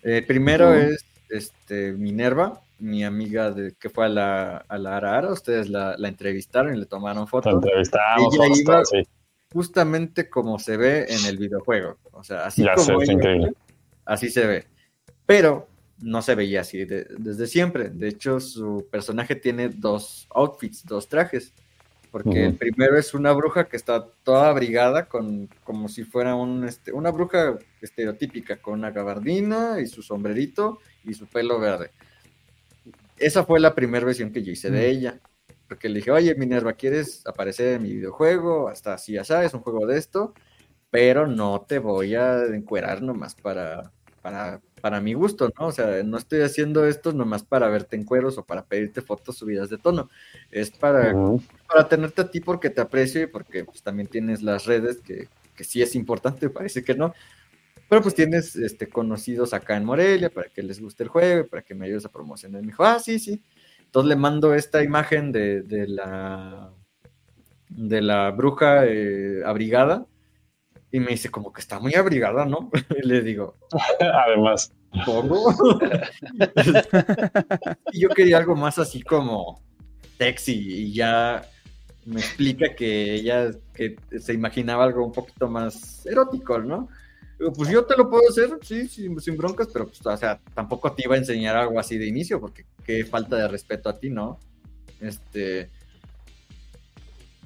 [0.03, 0.79] Eh, primero Ujú.
[0.79, 5.31] es este, Minerva, mi amiga de, que fue a la, a la Ara Ara.
[5.31, 7.53] Ustedes la, la entrevistaron y le tomaron fotos.
[7.53, 9.07] entrevistamos, Ella iba- sí.
[9.51, 11.97] Justamente como se ve en el videojuego.
[12.11, 13.51] O sea, así Ya sé, como está ella
[14.05, 14.65] así se ve.
[15.25, 15.67] Pero
[16.01, 17.89] no se veía así de- desde siempre.
[17.89, 21.51] De hecho, su personaje tiene dos outfits, dos trajes.
[22.11, 26.65] Porque el primero es una bruja que está toda abrigada con como si fuera un,
[26.65, 31.91] este, una bruja estereotípica, con una gabardina y su sombrerito y su pelo verde.
[33.17, 35.19] Esa fue la primera versión que yo hice de ella.
[35.67, 38.69] Porque le dije, oye, Minerva, ¿quieres aparecer en mi videojuego?
[38.69, 40.33] Hasta así, ya sabes, un juego de esto.
[40.89, 43.91] Pero no te voy a encuerar nomás para,
[44.23, 45.67] para, para mi gusto, ¿no?
[45.67, 49.37] O sea, no estoy haciendo esto nomás para verte en cueros o para pedirte fotos
[49.37, 50.09] subidas de tono.
[50.51, 51.13] Es para
[51.67, 55.27] para tenerte a ti porque te aprecio y porque pues, también tienes las redes que,
[55.55, 57.13] que sí es importante, parece que no.
[57.89, 61.49] Pero pues tienes este, conocidos acá en Morelia para que les guste el juego, y
[61.49, 62.61] para que me ayudes a promocionar.
[62.61, 63.41] Me dijo, ah, sí, sí.
[63.85, 66.71] Entonces le mando esta imagen de, de la
[67.69, 70.05] de la bruja eh, abrigada
[70.91, 72.69] y me dice como que está muy abrigada, ¿no?
[73.03, 73.55] Y le digo,
[73.99, 74.71] Además,
[75.05, 75.53] ¿cómo?
[77.91, 79.61] y yo quería algo más así como
[80.17, 81.43] sexy y ya
[82.05, 86.89] me explica que ella que se imaginaba algo un poquito más erótico, ¿no?
[87.37, 90.41] Digo, pues yo te lo puedo hacer, sí, sin, sin broncas, pero pues, o sea,
[90.53, 93.97] tampoco te iba a enseñar algo así de inicio, porque qué falta de respeto a
[93.97, 94.39] ti, ¿no?
[94.99, 95.69] Este,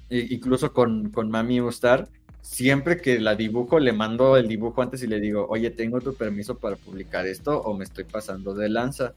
[0.10, 2.10] incluso con, con Mami Ustar,
[2.44, 6.14] siempre que la dibujo, le mando el dibujo antes y le digo, oye, ¿tengo tu
[6.14, 9.14] permiso para publicar esto o me estoy pasando de lanza?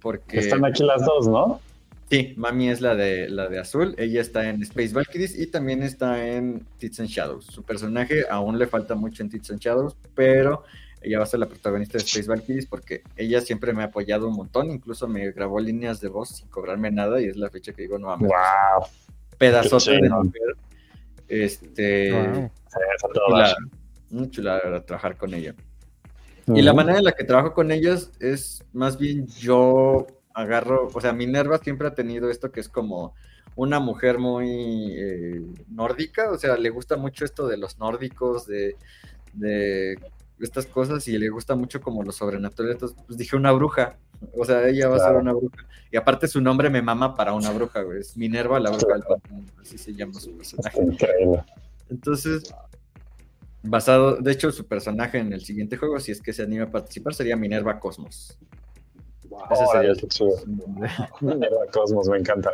[0.00, 0.38] Porque...
[0.38, 1.60] están aquí las dos, ¿no?
[2.08, 5.82] Sí, Mami es la de, la de azul, ella está en Space Valkyries y también
[5.82, 7.44] está en Tits and Shadows.
[7.46, 10.62] Su personaje aún le falta mucho en Tits and Shadows, pero
[11.02, 14.28] ella va a ser la protagonista de Space Valkyries porque ella siempre me ha apoyado
[14.28, 17.72] un montón, incluso me grabó líneas de voz sin cobrarme nada y es la fecha
[17.72, 18.86] que digo, no mames, Wow.
[19.36, 20.56] pedazote de mujer.
[21.28, 22.50] Este, Wow.
[23.12, 23.56] Chulada,
[24.10, 25.54] muy chulada de verdad, trabajar con ella.
[26.46, 31.00] Y la manera en la que trabajo con ellas es más bien yo agarro, o
[31.00, 33.14] sea, Minerva siempre ha tenido esto que es como
[33.54, 38.76] una mujer muy eh, nórdica, o sea, le gusta mucho esto de los nórdicos, de,
[39.34, 39.98] de
[40.40, 42.72] estas cosas y le gusta mucho como lo sobrenatural.
[42.72, 43.98] Entonces, pues dije una bruja,
[44.36, 45.66] o sea, ella va a ser una bruja.
[45.90, 48.00] Y aparte su nombre me mama para una bruja, güey.
[48.00, 50.82] Es Minerva, la bruja del pantano, así se llama su personaje.
[50.82, 51.44] Increíble.
[51.88, 52.54] Entonces,
[53.62, 56.70] basado, de hecho, su personaje en el siguiente juego, si es que se anima a
[56.70, 58.38] participar, sería Minerva Cosmos.
[59.50, 59.92] Ese sería
[60.46, 60.90] nombre.
[61.20, 62.52] Minerva Cosmos, me encanta.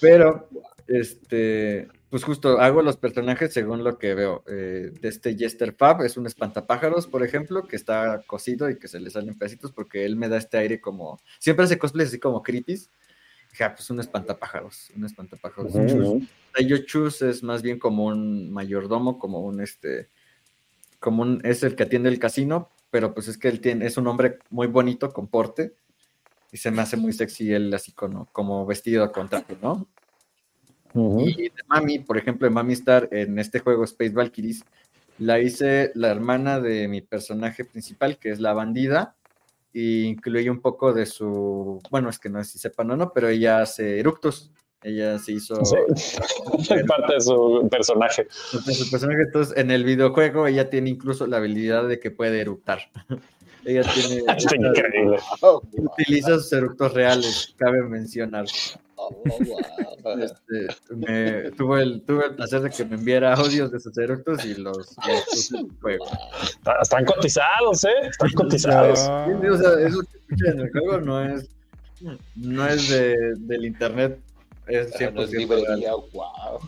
[0.00, 0.48] Pero,
[0.86, 4.42] este, pues justo hago los personajes según lo que veo.
[4.48, 8.88] Eh, de este Jester Fab es un espantapájaros, por ejemplo, que está cosido y que
[8.88, 11.20] se le salen pedacitos porque él me da este aire como.
[11.38, 12.80] Siempre hace cosplays así como creepy.
[13.52, 15.72] Ja, pues un espantapájaros, un espantapájaros.
[15.72, 15.92] Chus.
[15.92, 16.26] ujú.
[16.52, 20.08] Tayo Chus es más bien como un mayordomo, como un este,
[20.98, 23.96] como un, es el que atiende el casino, pero pues es que él tiene, es
[23.96, 25.74] un hombre muy bonito, con porte,
[26.52, 29.86] y se me hace muy sexy él así como, como vestido con traje, ¿no?
[30.94, 34.64] Y de Mami, por ejemplo, de Mami Star en este juego Space Valkyries,
[35.18, 39.14] la hice la hermana de mi personaje principal, que es la bandida,
[39.72, 43.12] y incluye un poco de su, bueno, es que no sé si sepan o no,
[43.12, 44.50] pero ella hace eructos,
[44.82, 45.76] ella se hizo Sí.
[46.88, 48.26] Parte de su personaje.
[48.66, 52.40] de su personaje, entonces en el videojuego ella tiene incluso la habilidad de que puede
[52.40, 52.80] eructar.
[53.64, 55.18] ella tiene, Está increíble.
[55.76, 58.46] Utiliza sus eructos reales, cabe mencionar.
[59.08, 60.18] Oh.
[60.18, 64.44] Este, me, tuve, el, tuve el placer de que me enviara audios de sus eructos
[64.44, 66.04] y los, los puse en el juego.
[66.42, 67.88] Está- Están cotizados, ¿eh?
[68.08, 68.98] Están cotizados.
[69.00, 71.48] O sea, eso que escuchan en el juego no es,
[72.36, 74.18] no es de, del internet,
[74.66, 76.58] es Ah, no es 100% librería, wow.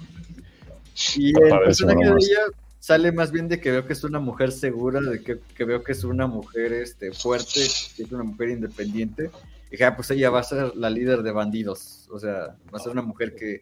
[1.17, 2.41] Y el personaje de ella
[2.81, 5.83] sale más bien de que veo que es una mujer segura, de que, que veo
[5.83, 7.61] que es una mujer este, fuerte,
[7.97, 9.31] que es una mujer independiente.
[9.73, 12.07] Dije, ah, pues ella va a ser la líder de bandidos.
[12.11, 13.59] O sea, va a ser una mujer que,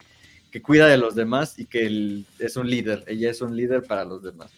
[0.51, 3.03] que cuida de los demás y que es un líder.
[3.07, 4.51] Ella es un líder para los demás.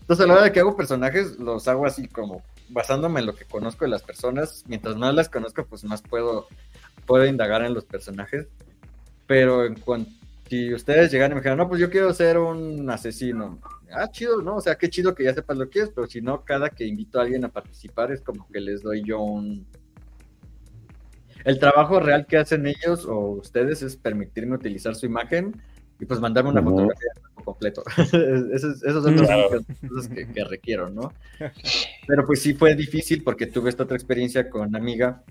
[0.00, 3.34] Entonces, a la hora de que hago personajes, los hago así como basándome en lo
[3.34, 4.64] que conozco de las personas.
[4.66, 6.46] Mientras más las conozco, pues más puedo,
[7.04, 8.46] puedo indagar en los personajes.
[9.26, 10.10] Pero en cuanto
[10.52, 13.58] si ustedes llegan y me dijeran, no, pues yo quiero ser un asesino.
[13.90, 14.56] Ah, chido, ¿no?
[14.56, 16.84] O sea, qué chido que ya sepas lo que es, pero si no, cada que
[16.84, 19.66] invito a alguien a participar es como que les doy yo un...
[21.44, 25.60] El trabajo real que hacen ellos o ustedes es permitirme utilizar su imagen
[26.00, 27.10] y pues mandarme una fotografía
[27.44, 27.82] completo.
[28.52, 29.48] Esos, esos son Claro.
[29.50, 31.12] únicas cosas que, que requiero, ¿no?
[32.06, 35.22] Pero pues sí fue difícil porque tuve esta otra experiencia con una amiga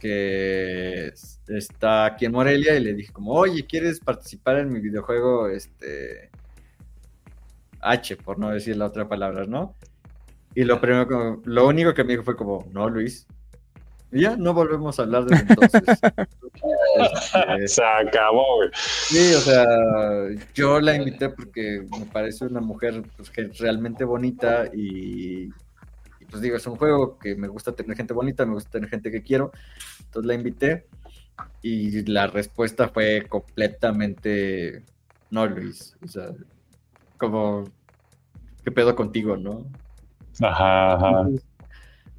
[0.00, 4.80] que es- está aquí en Morelia y le dije como, oye, ¿quieres participar en mi
[4.80, 6.30] videojuego este
[7.80, 9.74] H, por no decir la otra palabra, ¿no?
[10.54, 13.26] Y lo primero que- lo único que me dijo fue como, no, Luis.
[14.12, 15.82] Ya no volvemos a hablar desde entonces.
[17.54, 18.68] Este, Se acabó, güey.
[18.74, 19.64] Sí, o sea,
[20.54, 25.44] yo la invité porque me parece una mujer pues, que es realmente bonita y,
[26.20, 28.90] y, pues digo, es un juego que me gusta tener gente bonita, me gusta tener
[28.90, 29.50] gente que quiero,
[30.04, 30.86] entonces la invité
[31.62, 34.84] y la respuesta fue completamente
[35.32, 36.28] no, Luis, o sea,
[37.16, 37.64] como,
[38.62, 39.64] ¿qué pedo contigo, no?
[40.42, 41.28] Ajá, ajá.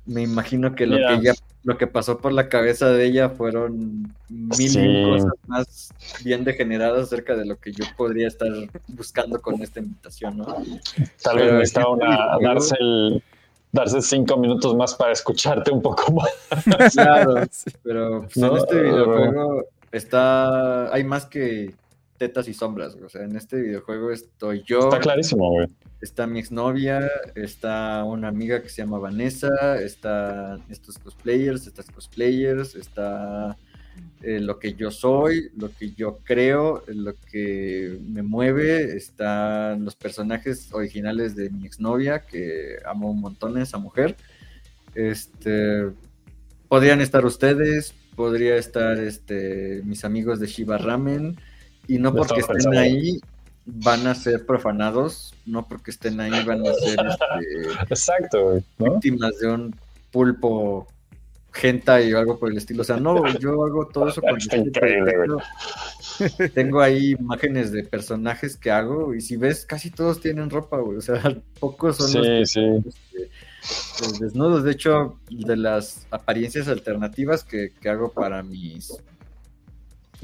[0.07, 1.10] Me imagino que lo Mira.
[1.10, 1.34] que ella,
[1.64, 5.03] lo que pasó por la cabeza de ella fueron mil Sí.
[5.06, 8.49] cosas más bien degeneradas acerca de lo que yo podría estar
[8.90, 10.45] buscando con esta invitación, ¿no?
[11.22, 13.23] Tal vez necesitaba una, darse, el,
[13.72, 16.94] darse cinco minutos más para escucharte un poco más.
[16.94, 17.35] Claro,
[17.84, 21.73] pero pues, No, en este videojuego está, hay más que
[22.18, 23.06] tetas y sombras, güey.
[23.06, 25.68] o sea, en este videojuego estoy yo, Está clarísimo, güey.
[26.02, 29.49] está mi exnovia, está una amiga que se llama Vanessa,
[29.81, 33.57] está estos cosplayers, estas cosplayers, está
[34.22, 39.95] eh, lo que yo soy, lo que yo creo, lo que me mueve, están los
[39.95, 44.15] personajes originales de mi exnovia, que amo un montón a esa mujer.
[44.95, 45.90] Este
[46.69, 51.38] podrían estar ustedes, podría estar este mis amigos de Shiba Ramen,
[51.88, 53.20] y no porque estén ahí
[53.66, 59.48] van a ser profanados, no porque estén ahí van a ser este, Exacto, víctimas de
[59.48, 59.76] un
[60.12, 60.88] pulpo
[61.62, 62.82] hentai o algo por el estilo.
[62.82, 66.50] O sea, no, yo hago todo eso con Está increíble, güey.
[66.54, 70.98] Tengo- ahí imágenes de personajes que hago y si ves, casi todos tienen ropa, güey.
[70.98, 71.22] O sea,
[71.60, 72.84] pocos son los Sí, sí.
[72.88, 73.30] este,
[74.00, 74.64] pues, desnudos.
[74.64, 78.92] De hecho, de las apariencias alternativas que, que hago para mis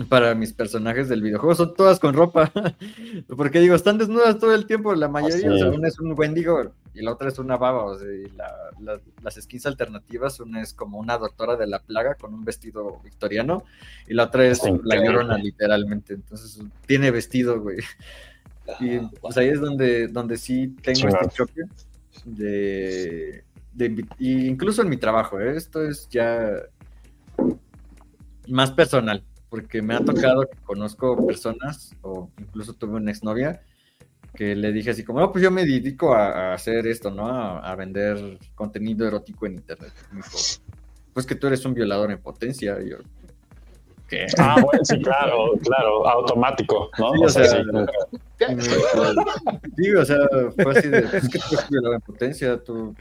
[0.08, 2.52] para mis personajes del videojuego son todas con ropa.
[3.36, 5.38] Porque digo, están desnudas todo el tiempo, la mayoría.
[5.38, 5.48] Sí.
[5.48, 7.84] O sea, una es un Wendigo y la otra es una baba.
[7.86, 11.80] O sea, y la- la- las skins alternativas, una es como una doctora de la
[11.82, 13.64] plaga con un vestido victoriano
[14.08, 16.14] y la otra es Está la llorona, literalmente.
[16.14, 17.80] Entonces, tiene vestido, güey.
[18.80, 21.64] Y pues ahí es donde, donde sí tengo este choque
[22.24, 23.44] de,
[23.74, 25.56] de incluso en mi trabajo, ¿eh?
[25.58, 26.52] esto es ya
[28.48, 33.62] más personal, porque me ha tocado que conozco personas, o incluso tuve una exnovia,
[34.36, 37.28] que le dije así como, no, pues yo me dedico a, a hacer esto, ¿no?
[37.28, 39.92] A, a vender contenido erótico en internet.
[40.12, 40.38] Y me dijo,
[41.14, 42.78] pues que tú eres un violador en potencia.
[42.82, 42.98] Y yo,
[44.08, 44.28] ¿qué?
[44.38, 47.12] Ah, bueno, sí, claro, claro, automático, ¿no?
[47.14, 47.72] Sí, o o sea, sea, sí,
[48.46, 50.06] me o
[50.52, 52.96] fue así de, es que tú eres violador en potencia, tú,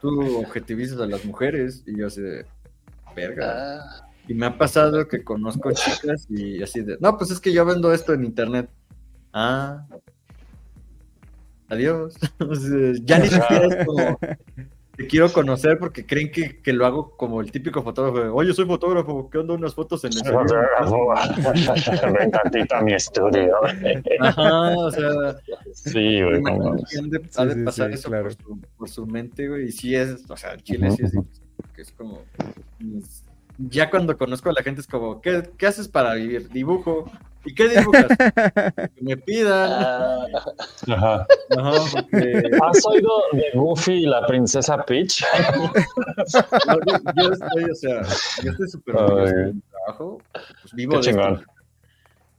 [0.00, 2.44] tú objetivizas a las mujeres, y yo así de,
[3.14, 3.80] verga.
[3.80, 7.52] Ah, Y me ha pasado que conozco chicas y así de, no, pues es que
[7.52, 8.68] yo vendo esto en internet.
[9.32, 9.86] Ah,
[11.68, 12.14] adiós.
[13.04, 14.18] Ya ni siquiera es como,
[14.96, 18.18] te quiero conocer porque creen que, que lo hago como el típico fotógrafo.
[18.20, 20.18] de, Oye, soy fotógrafo, ¿qué onda unas fotos en el
[22.18, 23.54] Ven tantito a mi estudio.
[24.20, 25.10] Ajá, o sea,
[25.74, 26.42] Sí, güey.
[27.36, 28.24] ha de sí, pasar sí, eso claro.
[28.24, 29.66] por, su, por su mente, güey.
[29.68, 31.12] Y sí es, o sea, Chile sí es,
[31.74, 32.22] que es como.
[32.98, 33.22] es-
[33.58, 36.48] ya cuando conozco a la gente es como, ¿qué, qué haces para vivir?
[36.50, 37.10] Dibujo.
[37.44, 38.06] ¿Y qué dibujas?
[38.96, 39.70] que me pidan.
[39.72, 40.26] Ah,
[40.88, 41.26] Ajá.
[41.56, 45.22] Ajá, porque ¿Has oído de Goofy y la princesa Peach?
[46.86, 48.02] yo, yo estoy, o sea,
[48.42, 50.18] yo estoy súper orgulloso de mi trabajo.
[50.62, 51.22] Pues vivo Qué de esto.
[51.22, 51.46] chingón.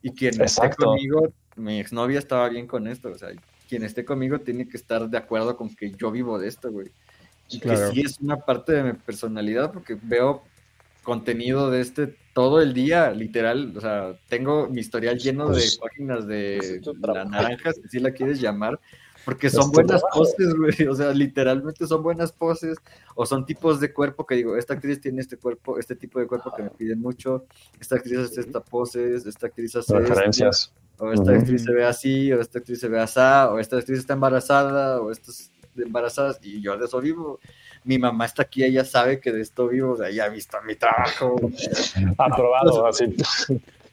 [0.02, 0.86] Y quien esté Exacto.
[0.86, 3.10] conmigo, mi exnovia estaba bien con esto.
[3.10, 3.30] O sea,
[3.70, 6.92] quien esté conmigo tiene que estar de acuerdo con que yo vivo de esto, güey.
[7.50, 7.80] Y Claro.
[7.90, 10.44] que sí es una parte de mi personalidad porque veo
[11.08, 13.74] contenido de este todo el día, literal.
[13.78, 17.82] O sea, tengo mi historial lleno de Pues, páginas de es tu la naranja, si
[17.86, 18.78] así la quieres llamar.
[19.24, 20.76] Porque son buenas poses, güey.
[20.92, 22.78] O sea, literalmente son buenas poses.
[23.16, 26.28] O son tipos de cuerpo que digo, esta actriz tiene este cuerpo, este tipo de
[26.28, 27.46] cuerpo que me piden mucho.
[27.80, 30.74] Esta actriz hace esta pose, esta actriz hace Referencias.
[30.98, 34.00] o esta actriz se ve así, o esta actriz se ve así, o esta actriz
[34.00, 37.40] está embarazada, o estas embarazadas, y yo de eso vivo.
[37.88, 40.58] Mi mamá está aquí, ella sabe que de esto vivo, o sea, ella ha visto
[40.68, 41.36] mi trabajo.
[42.18, 43.16] Aprobado, así.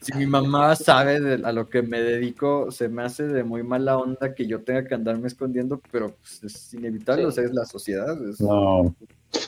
[0.00, 3.62] Si mi mamá sabe de- a lo que me dedico, se me hace de muy
[3.62, 7.28] mala onda que yo tenga que andarme escondiendo, pero pues, es inevitable, Sí.
[7.28, 8.16] o sea, es la sociedad.
[8.28, 8.94] es- No.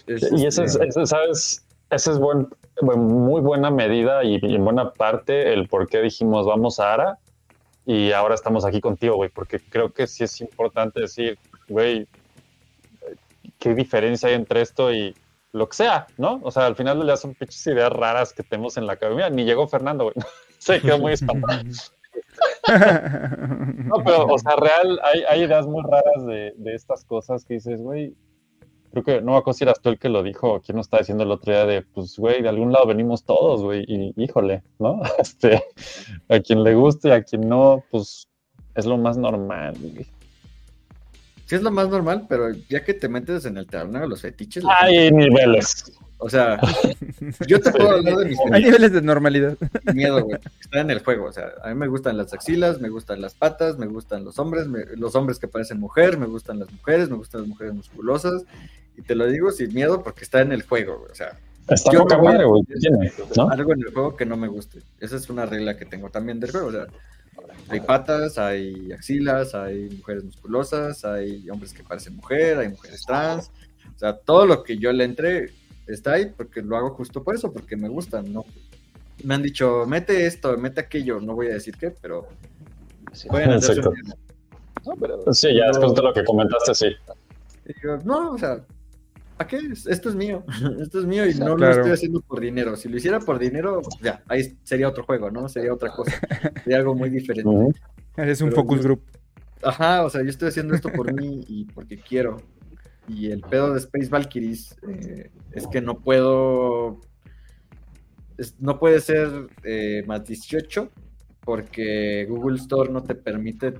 [0.06, 1.62] es, Y ese es, este, ¿sabes?
[1.90, 2.48] Ese es buen,
[2.80, 6.94] buen- muy buena medida y, y en buena parte el por qué dijimos vamos a
[6.94, 7.18] Ara
[7.84, 12.08] y ahora estamos aquí contigo, güey, porque creo que sí es importante decir, güey,
[13.66, 15.12] qué diferencia hay entre esto y
[15.52, 16.40] lo que sea, ¿no?
[16.44, 19.28] O sea, al final día son pinches ideas raras que tenemos en la cabeza.
[19.28, 20.14] Ni llegó Fernando, güey.
[20.58, 21.62] Se quedó muy espantado.
[22.68, 27.54] No, pero, o sea, real, hay, hay ideas muy raras de, de estas cosas que
[27.54, 28.14] dices, güey,
[28.90, 31.00] creo que no me acuerdo si eras tú el que lo dijo, quién nos estaba
[31.00, 34.64] diciendo el otro día de, pues, güey, de algún lado venimos todos, güey, y híjole,
[34.80, 35.00] ¿no?
[35.18, 35.62] Este,
[36.28, 38.26] a quien le guste y a quien no, pues,
[38.74, 40.06] es lo más normal, güey.
[41.46, 44.20] Sí es lo más normal, pero ya que te metes en el terreno de los
[44.20, 45.92] fetiches, Hay niveles.
[46.18, 46.58] O sea,
[47.46, 49.56] yo te puedo hablar de mis Hay niveles de normalidad.
[49.94, 50.38] miedo, güey.
[50.60, 51.26] Está en el juego.
[51.26, 54.38] O sea, a mí me gustan las axilas, me gustan las patas, me gustan los
[54.38, 57.74] hombres, me- los hombres que parecen mujer, me gustan las mujeres, me gustan las mujeres
[57.74, 58.44] musculosas.
[58.96, 61.12] Y te lo digo sin miedo porque está en el juego, güey.
[61.12, 62.62] O sea, Está Yo poca no madre, güey,
[63.50, 64.80] algo en el juego que no me guste.
[65.00, 66.68] Esa es una regla que tengo también del juego.
[66.68, 66.86] O sea,
[67.68, 73.50] hay patas, hay axilas, hay mujeres musculosas, hay hombres que parecen mujer, hay mujeres trans.
[73.94, 75.52] O sea, todo lo que yo le entré
[75.86, 78.44] está ahí porque lo hago justo por eso, porque me gustan, ¿no?
[79.24, 82.28] Me han dicho, mete esto, mete aquello, no voy a decir qué, pero
[83.28, 84.18] pueden hacerse Exacto.
[84.84, 86.88] no, pero Sí, ya después de lo que comentaste, sí.
[87.64, 88.60] Digo, no, o sea,
[89.38, 89.58] ¿a qué?
[89.88, 90.44] Esto es mío,
[90.80, 92.76] esto es mío y no lo estoy haciendo por dinero.
[92.76, 95.48] Si lo hiciera por dinero, ya, ahí sería otro juego, ¿no?
[95.48, 96.12] Sería otra cosa,
[96.64, 97.48] sería algo muy diferente.
[97.48, 97.72] Ujú.
[98.16, 99.02] Eres un Pero focus yo- group.
[99.62, 102.36] Ajá, o sea, yo estoy haciendo esto por mí y porque quiero.
[103.08, 107.00] Y el pedo de Space Valkyries eh, es que no puedo.
[108.36, 109.28] es- no puede ser
[109.64, 110.90] eh, más 18
[111.40, 113.72] porque Google Store no te permite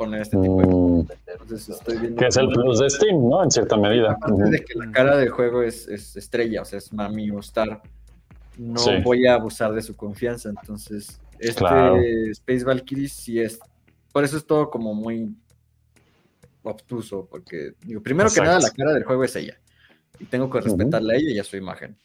[0.00, 2.16] poner este tipo de Mm, Entonces estoy viendo.
[2.18, 3.44] que es el plus de Steam, ¿no?
[3.44, 4.12] En cierta medida.
[4.12, 7.40] Aparte de que la cara del juego es, es estrella, o sea, es Mami o
[7.40, 7.82] Star.
[8.56, 8.90] No Sí.
[9.04, 11.96] voy a abusar de su confianza, entonces este Claro.
[12.30, 13.58] Space Valkyrie sí es.
[14.12, 15.34] Por eso es todo como muy
[16.62, 19.58] obtuso, porque digo, primero que nada la cara del juego es ella.
[20.18, 21.96] Y tengo que respetarla a ella y a su imagen.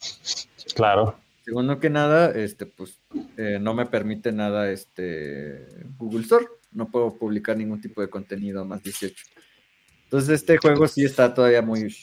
[0.76, 1.16] Claro.
[1.44, 3.00] Segundo que nada, este, pues,
[3.38, 5.68] eh, no me permite nada este
[5.98, 6.46] Google Store.
[6.76, 9.16] No puedo publicar ningún tipo de contenido más 18.
[10.04, 11.96] Entonces, este juego sí está todavía muy,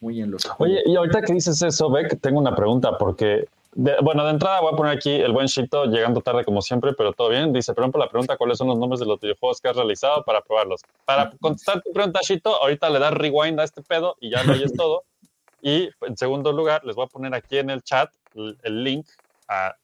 [0.00, 0.42] muy en los.
[0.58, 4.60] Oye, y ahorita que dices eso, Beck, tengo una pregunta, porque, de- bueno, de entrada
[4.60, 7.52] voy a poner aquí el buen Shito, llegando tarde como siempre, pero todo bien.
[7.52, 10.24] Dice, perdón por la pregunta, ¿cuáles son los nombres de los videojuegos que has realizado
[10.24, 10.80] para probarlos?
[11.04, 14.52] Para contestar tu pregunta, Shito, ahorita le das rewind a este pedo y ya lo
[14.52, 15.04] oyes todo.
[15.64, 19.06] Y en segundo lugar, les voy a poner aquí en el chat el, el link
[19.46, 19.76] a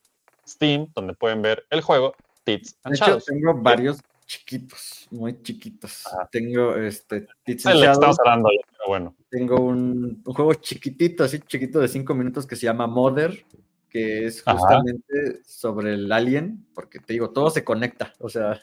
[0.45, 2.16] Steam, donde pueden ver el juego
[2.57, 6.07] Tits De hecho, tengo varios chiquitos, muy chiquitos.
[6.07, 6.29] Ajá.
[6.31, 9.16] Tengo este Tits and Shadows, estamos hablando, ya, pero bueno.
[9.31, 13.45] tengo un, un juego chiquitito, así chiquito de 5 minutos que se llama Mother,
[13.89, 14.59] que es Ajá.
[14.59, 18.12] justamente sobre el alien, porque te digo, todo se conecta.
[18.19, 18.61] O sea,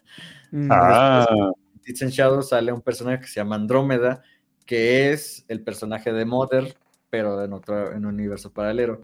[0.70, 1.26] Ah,
[1.74, 4.24] en Tits and Shadows sale un personaje que se llama Andrómeda,
[4.66, 6.76] que es el personaje de Mother,
[7.10, 9.02] pero en otro en un universo paralelo.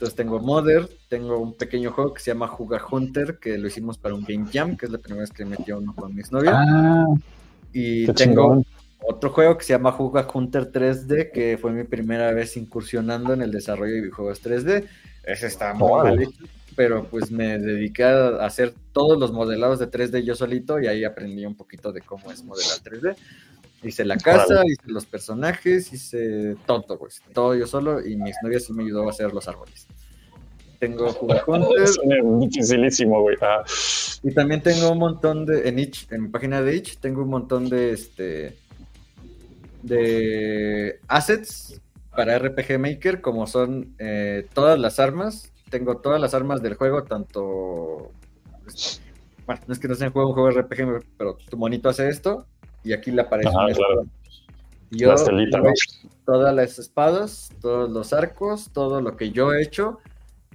[0.00, 3.98] Entonces tengo Mother, tengo un pequeño juego que se llama Juga Hunter, que lo hicimos
[3.98, 6.52] para un Game Jam, que es la primera vez que metí uno con mi exnovia.
[6.54, 7.04] ah,
[7.70, 8.66] y tengo chingón.
[9.06, 13.42] otro juego que se llama Juga Hunter 3D, que fue mi primera vez incursionando en
[13.42, 14.86] el desarrollo de videojuegos 3D.
[15.22, 16.44] Ese está muy mal hecho,
[16.74, 21.04] pero pues me dediqué a hacer todos los modelados de 3D yo solito y ahí
[21.04, 23.16] aprendí un poquito de cómo es modelar 3D.
[23.82, 24.72] Hice la casa, Órale.
[24.72, 29.06] hice los personajes, hice todo, pues, todo yo solo y mi exnovia sí me ayudó
[29.06, 29.86] a hacer los árboles.
[30.78, 31.10] Tengo
[31.46, 31.88] Hunter,
[32.40, 33.36] dificilísimo, güey.
[33.40, 33.64] Ah,
[34.22, 37.28] y también tengo un montón de, en Itch, en mi página de Itch, tengo un
[37.28, 38.56] montón de, este,
[39.82, 41.80] de assets
[42.14, 45.52] para RPG Maker, como son eh, todas las armas.
[45.70, 48.10] Tengo todas las armas del juego, tanto,
[49.46, 52.08] bueno, no es que no sea un juego, un juego RPG, pero tu monito hace
[52.08, 52.46] esto,
[52.84, 54.06] y aquí le aparece Ajá, claro.
[54.90, 55.14] Y Yo,
[56.24, 59.98] todas las espadas, todos los arcos, todo lo que yo he hecho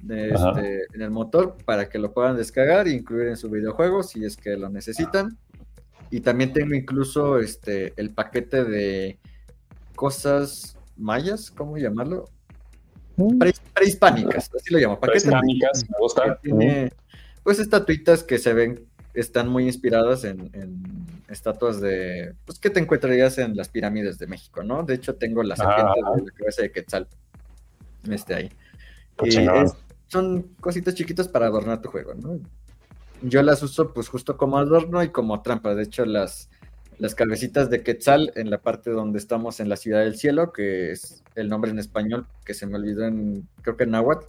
[0.10, 4.26] este, en el motor para que lo puedan descargar e incluir en su videojuego si
[4.26, 5.38] es que lo necesitan.
[6.12, 9.20] Y también tengo incluso este, el paquete de
[9.96, 12.26] cosas mayas, ¿cómo llamarlo?
[13.40, 15.00] Pre- prehispánicas, así lo llamo.
[15.00, 16.40] Prehispánicas, me gusta.
[16.42, 16.92] tiene,
[17.44, 18.86] pues estatuitas que se ven,
[19.16, 20.84] están muy inspiradas en, en
[21.30, 24.84] estatuas de, pues que te encontrarías en las pirámides de México, ¿no?
[24.84, 26.16] De hecho tengo la serpiente Ah.
[26.16, 27.08] de la cabeza de Quetzal,
[28.10, 28.50] este ahí.
[29.24, 29.74] Y es-
[30.08, 32.40] son cositas chiquitas para adornar tu juego, ¿no?
[33.22, 35.74] Yo las uso pues justo como adorno y como trampa.
[35.74, 36.50] De hecho, las,
[37.00, 40.92] las cabecitas de Quetzal en la parte donde estamos en la ciudad del cielo, que
[40.92, 44.26] es el nombre en español que se me olvidó en, creo que en náhuatl,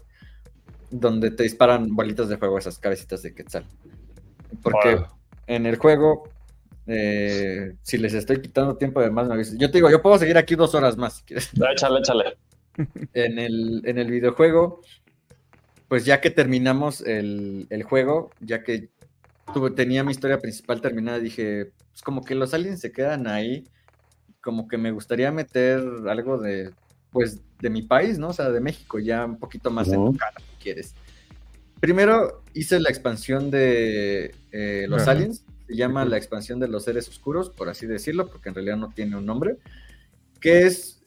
[0.90, 3.66] donde te disparan bolitas de fuego esas cabecitas de Quetzal.
[4.62, 4.98] Porque
[5.46, 6.28] en el juego,
[6.86, 9.58] eh, si les estoy quitando tiempo de más, me avisan.
[9.58, 12.38] Yo te digo, yo puedo seguir aquí dos horas más si quieres Échale, échale.
[13.12, 14.80] en el, en el videojuego,
[15.88, 18.90] pues ya que terminamos el, el juego, ya que
[19.52, 23.64] tuve, tenía mi historia principal terminada, dije, pues como que los aliens se quedan ahí,
[24.40, 26.74] como que me gustaría meter algo de,
[27.10, 28.28] pues, de mi país, ¿no?
[28.28, 30.08] O sea, de México, ya un poquito más Ujú.
[30.08, 30.94] enfocada, si quieres.
[31.80, 35.12] Primero hice la expansión de eh, los Ajá.
[35.12, 38.76] aliens, se llama la expansión de los seres oscuros, por así decirlo, porque en realidad
[38.76, 39.56] no tiene un nombre,
[40.40, 41.02] que es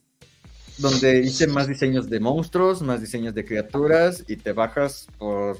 [0.77, 5.57] donde hice más diseños de monstruos, más diseños de criaturas y te bajas por,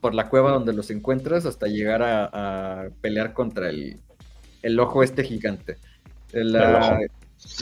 [0.00, 4.00] por la cueva donde los encuentras hasta llegar a, a pelear contra el,
[4.62, 5.76] el ojo este gigante.
[6.32, 6.98] La,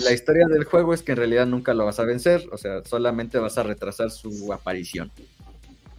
[0.02, 2.82] la historia del juego es que en realidad nunca lo vas a vencer, o sea,
[2.84, 5.10] solamente vas a retrasar su aparición.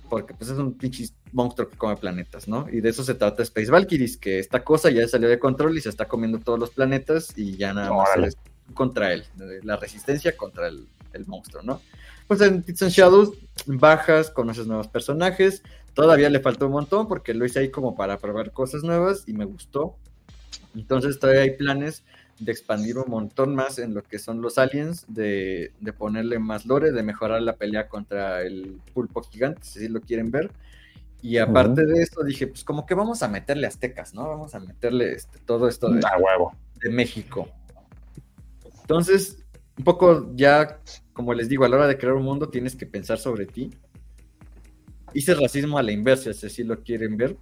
[0.10, 2.68] Porque pues es un pinche monstruo que come planetas, ¿no?
[2.72, 5.82] Y de eso se trata Space Valkyries, que esta cosa ya salió de control y
[5.82, 8.38] se está comiendo todos los planetas y ya nada más es
[8.74, 9.26] contra él,
[9.64, 11.82] la resistencia contra el, el monstruo, ¿no?
[12.28, 13.32] Pues en Tits and Shadows
[13.66, 15.64] bajas, conoces nuevos personajes,
[15.94, 19.34] todavía le faltó un montón porque lo hice ahí como para probar cosas nuevas y
[19.34, 19.96] me gustó.
[20.76, 22.04] Entonces todavía hay planes
[22.44, 26.66] de expandir un montón más en lo que son los aliens, de, de ponerle más
[26.66, 30.52] lore, de mejorar la pelea contra el pulpo gigante, si lo quieren ver.
[31.24, 34.28] Y aparte de eso dije, pues como que vamos a meterle aztecas, ¿no?
[34.28, 36.54] Vamos a meterle este, todo esto de, huevo.
[36.82, 37.48] de México.
[38.82, 39.38] Entonces,
[39.78, 40.82] un poco ya,
[41.14, 43.72] como les digo, a la hora de crear un mundo tienes que pensar sobre ti.
[45.14, 47.38] Hice racismo a la inversa, si lo quieren ver.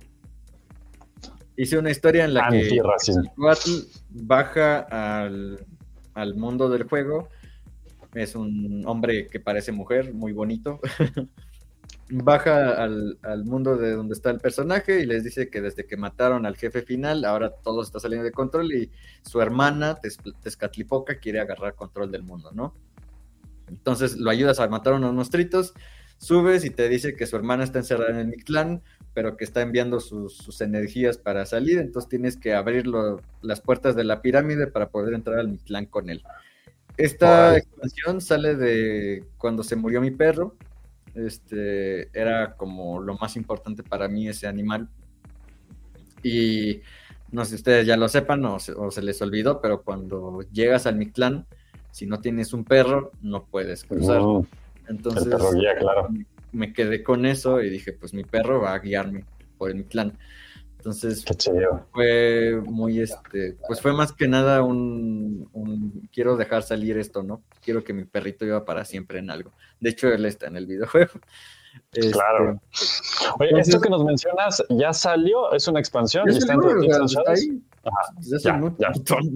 [1.57, 3.21] Hice una historia en la que Antirracismo.
[3.23, 3.69] Quetzalcóatl
[4.09, 4.79] baja
[5.23, 5.65] al,
[6.13, 7.27] al mundo del juego.
[8.13, 10.79] Es un hombre que parece mujer, muy bonito.
[12.13, 15.95] baja al, al mundo de donde está el personaje y les dice que desde que
[15.95, 18.91] mataron al jefe final, ahora todo está saliendo de control y
[19.21, 22.73] su hermana, Tez- Tezcatlipoca, quiere agarrar control del mundo, ¿no?
[23.69, 25.73] Entonces lo ayudas a matar a unos monstruitos,
[26.17, 28.81] subes y te dice que su hermana está encerrada en el Mictlán,
[29.13, 32.85] pero que está enviando sus, sus energías para salir, entonces tienes que abrir
[33.41, 36.23] las puertas de la pirámide para poder entrar al Mictlán con él.
[36.97, 40.55] Esta expansión sale de cuando se murió mi perro,
[41.15, 44.89] este era como lo más importante para mí ese animal.
[46.23, 46.81] Y
[47.31, 50.41] no sé si ustedes ya lo sepan o se, o se les olvidó, pero cuando
[50.51, 51.47] llegas al Mictlán,
[51.91, 54.21] si no tienes un perro, no puedes cruzar.
[54.87, 56.09] Entonces el perro guía, claro.
[56.51, 59.25] Me quedé con eso y dije, pues mi perro va a guiarme
[59.57, 60.17] por el Mictlán.
[60.77, 61.23] Entonces
[61.93, 67.43] fue muy, este, pues fue más que nada un, un, quiero dejar salir esto, ¿no?
[67.63, 69.51] Quiero que mi perrito viva para siempre en algo.
[69.79, 71.11] De hecho, él está en el videojuego.
[71.93, 72.61] Este, Claro.
[73.39, 76.25] Oye, Entonces- esto que nos mencionas ya salió, es una expansión.
[76.27, 77.17] ya ¿Y está Shadows?
[77.27, 77.61] ahí.
[77.85, 78.89] Ajá, ya, un ya.
[78.89, 79.33] montón,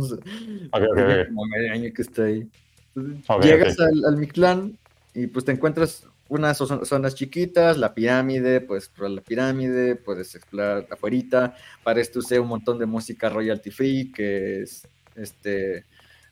[1.29, 2.45] como medio año que está ahí.
[2.93, 3.79] Entonces, Llegas.
[3.79, 4.77] Al, al Mictlán
[5.13, 10.33] y pues te encuentras unas zo- zonas chiquitas, la pirámide, puedes explorar la pirámide, puedes
[10.35, 15.85] explorar afuerita, para esto usé un montón de música royalty free, que es este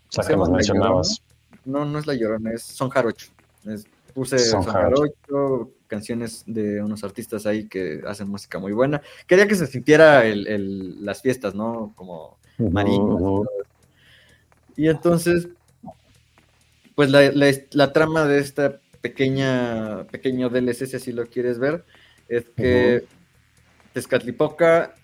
[0.10, 1.22] sea, que Hacemos nos la mencionabas.
[1.66, 3.28] No, no es la llorona, es Son Jarocho.
[3.66, 5.14] Es- puse Son Son, Jarocho.
[5.28, 9.02] Jarocho, canciones de unos artistas ahí que hacen música muy buena.
[9.28, 11.94] Quería que se sintiera el- el- las fiestas, ¿no?
[11.96, 13.22] Como marinas.
[14.76, 15.48] y entonces,
[16.96, 21.84] pues la, la- la trama de esta pequeña, pequeño DLC, si así lo quieres ver,
[22.30, 23.04] es que
[23.92, 24.96] Tezcatlipoca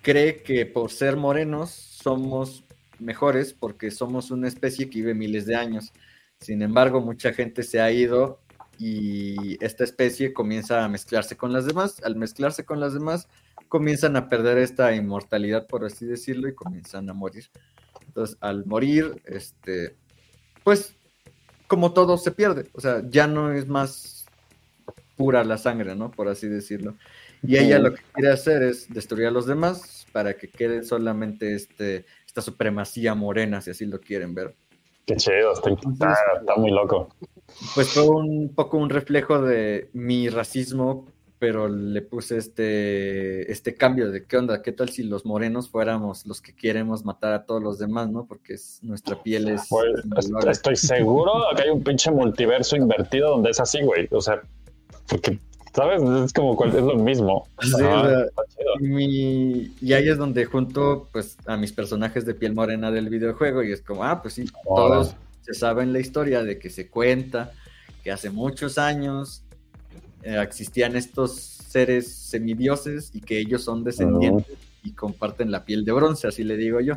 [0.00, 2.64] cree que por ser morenos somos
[2.98, 5.92] mejores porque somos una especie que vive miles de años.
[6.40, 8.40] Sin embargo, mucha gente se ha ido
[8.78, 12.02] y esta especie comienza a mezclarse con las demás.
[12.04, 13.28] Al mezclarse con las demás,
[13.68, 17.50] comienzan a perder esta inmortalidad, por así decirlo, y comienzan a morir.
[18.06, 19.96] Entonces, al morir, este,
[20.64, 20.96] pues,
[21.72, 22.66] como todo se pierde.
[22.74, 24.26] O sea, ya no es más
[25.16, 26.10] pura la sangre, ¿no?
[26.10, 26.96] Por así decirlo.
[27.42, 31.54] Y ella lo que quiere hacer es destruir a los demás para que quede solamente
[31.54, 34.54] este, esta supremacía morena, si así lo quieren ver.
[35.06, 37.08] Qué chido, está, está- está muy loco.
[37.74, 41.06] Pues fue un poco un reflejo de mi racismo,
[41.42, 46.24] pero le puse este, este cambio de qué onda, qué tal si los morenos fuéramos
[46.24, 48.26] los que queremos matar a todos los demás, ¿no?
[48.26, 49.62] Porque es- nuestra piel es...
[49.62, 54.06] Est- estoy seguro que hay un pinche multiverso invertido donde es así, güey.
[54.12, 54.40] O sea,
[55.08, 55.40] porque,
[55.74, 56.00] ¿sabes?
[56.24, 57.48] Es como cual- es lo mismo.
[57.60, 57.82] Sí.
[58.78, 63.08] Y, mi- y ahí es donde junto pues a mis personajes de piel morena del
[63.08, 66.88] videojuego y es como, ah, pues sí, todos se saben la historia de que se
[66.88, 67.50] cuenta
[68.04, 69.42] que hace muchos años
[70.22, 75.92] eh, existían estos seres semidioses y que ellos son descendientes y comparten la piel de
[75.92, 76.94] bronce, así le digo yo.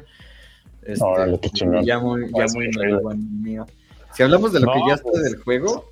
[0.84, 1.84] Este, Órale, qué chingón.
[1.84, 3.66] ya muy, ya muy nuevo mío.
[4.14, 5.92] Si hablamos de lo que ya está pues, del juego,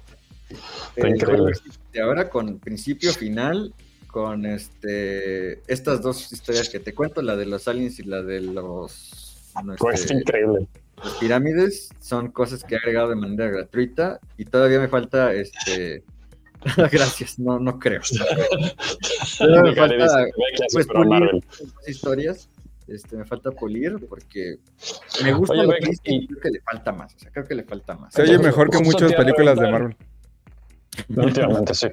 [0.50, 1.52] está el juego increíble.
[1.52, 3.74] existe ahora con principio final,
[4.08, 8.42] con este estas dos historias que te cuento, la de los aliens y la de
[8.42, 10.68] los, no, este, increíble.
[11.04, 16.04] las pirámides, son cosas que he agregado de manera gratuita y todavía me falta este
[16.92, 18.02] gracias, no, no creo.
[19.40, 21.44] Me falta dice, "Ve que haces pues, pulir Marvel".
[21.60, 22.50] las historias.
[22.86, 24.58] Este, me falta pulir porque
[25.24, 27.16] me gusta Oye, lo que y creo que le falta más.
[27.16, 28.14] O sea, creo que le falta más.
[28.14, 29.72] Se oye mejor que muchas películas de.
[29.72, 29.96] Marvel.
[31.16, 31.88] Últimamente, sí.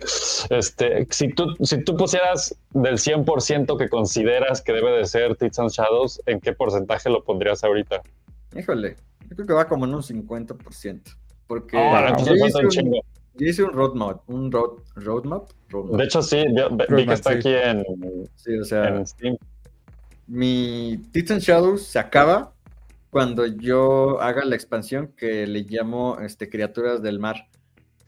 [0.50, 5.58] Este, si, tú, si tú pusieras del 100% que consideras que debe de ser Tits
[5.58, 8.02] and Shadows, ¿en qué porcentaje lo pondrías ahorita?
[8.56, 8.96] Híjole,
[9.28, 11.02] yo creo que va como en un 50%.
[11.46, 13.00] Porque entonces un chingo.
[13.40, 15.96] Yo hice un roadmap, un road, roadmap, roadmap.
[15.98, 17.36] De hecho, sí, vi, vi que está sí.
[17.38, 17.84] aquí en,
[18.36, 19.36] Sí, o sea, en Steam.
[20.26, 22.52] mi Tits and Shadows se acaba
[23.10, 27.48] cuando yo haga la expansión que le llamo este, Criaturas del Mar,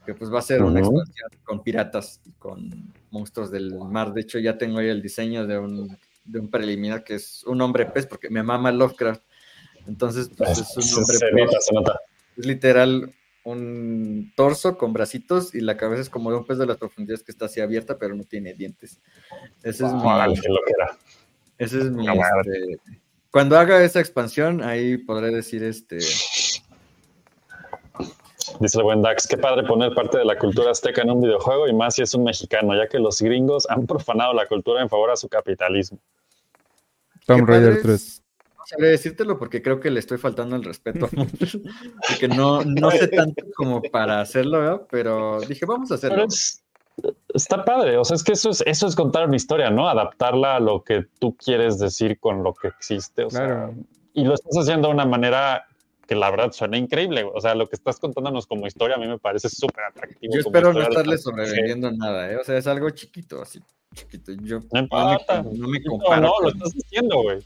[0.05, 0.99] que pues va a ser una Ujú.
[1.01, 4.13] expansión con piratas y con monstruos del mar.
[4.13, 7.59] De hecho, ya tengo ahí el diseño de un, de un preliminar que es un
[7.61, 9.21] hombre pez, porque me mama Lovecraft.
[9.87, 11.45] Entonces, pues es un hombre se pez.
[11.45, 11.99] nota, se nota.
[12.37, 13.13] Es literal
[13.43, 17.23] un torso con bracitos y la cabeza es como de un pez de las profundidades
[17.23, 18.99] que está así abierta, pero no tiene dientes.
[19.61, 20.97] Ese es mi, Órale, qué loquera.
[21.57, 22.79] ese es mi, este,
[23.31, 25.97] cuando haga esa expansión, ahí podré decir este.
[28.59, 31.67] Dice el buen Dax, qué padre poner parte de la cultura azteca en un videojuego
[31.67, 34.89] y más si es un mexicano, ya que los gringos han profanado la cultura en
[34.89, 35.99] favor a su capitalismo.
[37.25, 38.22] Qué Raider padre 3.
[38.73, 41.09] Sabré decírtelo porque creo que le estoy faltando el respeto a
[42.09, 44.81] porque no, no sé tanto como para hacerlo, ¿verdad?
[44.91, 46.25] pero dije, vamos a hacerlo.
[46.25, 46.59] Es-
[47.33, 49.89] está padre, o sea, es que eso es, eso es contar una historia, ¿no?
[49.89, 53.23] Adaptarla a lo que tú quieres decir con lo que existe.
[53.25, 53.73] O sea, Claro.
[54.13, 55.65] y lo estás haciendo de una manera
[56.07, 57.23] que la verdad suena increíble.
[57.33, 60.33] O sea, lo que estás contándonos como historia a mí me parece súper atractivo.
[60.35, 61.23] Yo espero no estarle Sí.
[61.23, 62.37] sobrevendiendo nada, ¿eh?
[62.37, 63.59] o sea, es algo chiquito, así,
[63.93, 64.31] chiquito.
[64.43, 65.41] Yo No importa.
[65.43, 67.37] no me, no me No, comparo no, lo estás haciendo, güey.
[67.37, 67.45] Oye,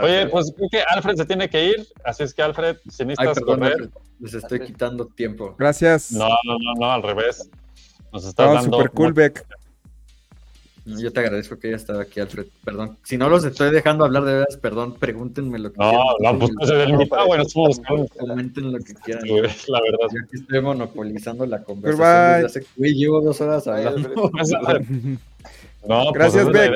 [0.00, 3.06] pero- pues creo que Alfred se tiene que ir, así es que Alfred, si Ay,
[3.08, 3.90] necesitas perdón, correr,
[4.20, 5.54] les estoy quitando tiempo.
[5.58, 6.12] Gracias.
[6.12, 7.48] no, no, no, no, al revés.
[8.12, 8.76] Nos estás Oh, dando.
[8.78, 9.44] super cool, Beck.
[10.86, 12.44] Yo te agradezco que haya estado aquí, Alfred.
[12.62, 12.98] Perdón.
[13.04, 16.04] Si no los estoy dejando hablar de veras, perdón, pregúntenme lo que No, quieran.
[16.20, 18.06] no, pues desde el invitado, güey, nos fuimos buscando.
[18.08, 19.26] Comenten lo que quieran.
[19.26, 20.08] güey, La verdad.
[20.12, 22.66] Yo aquí estoy monopolizando la conversación desde hace...
[22.76, 24.30] Güey, llevo dos horas hablando.
[25.86, 26.72] No, Gracias, Beck.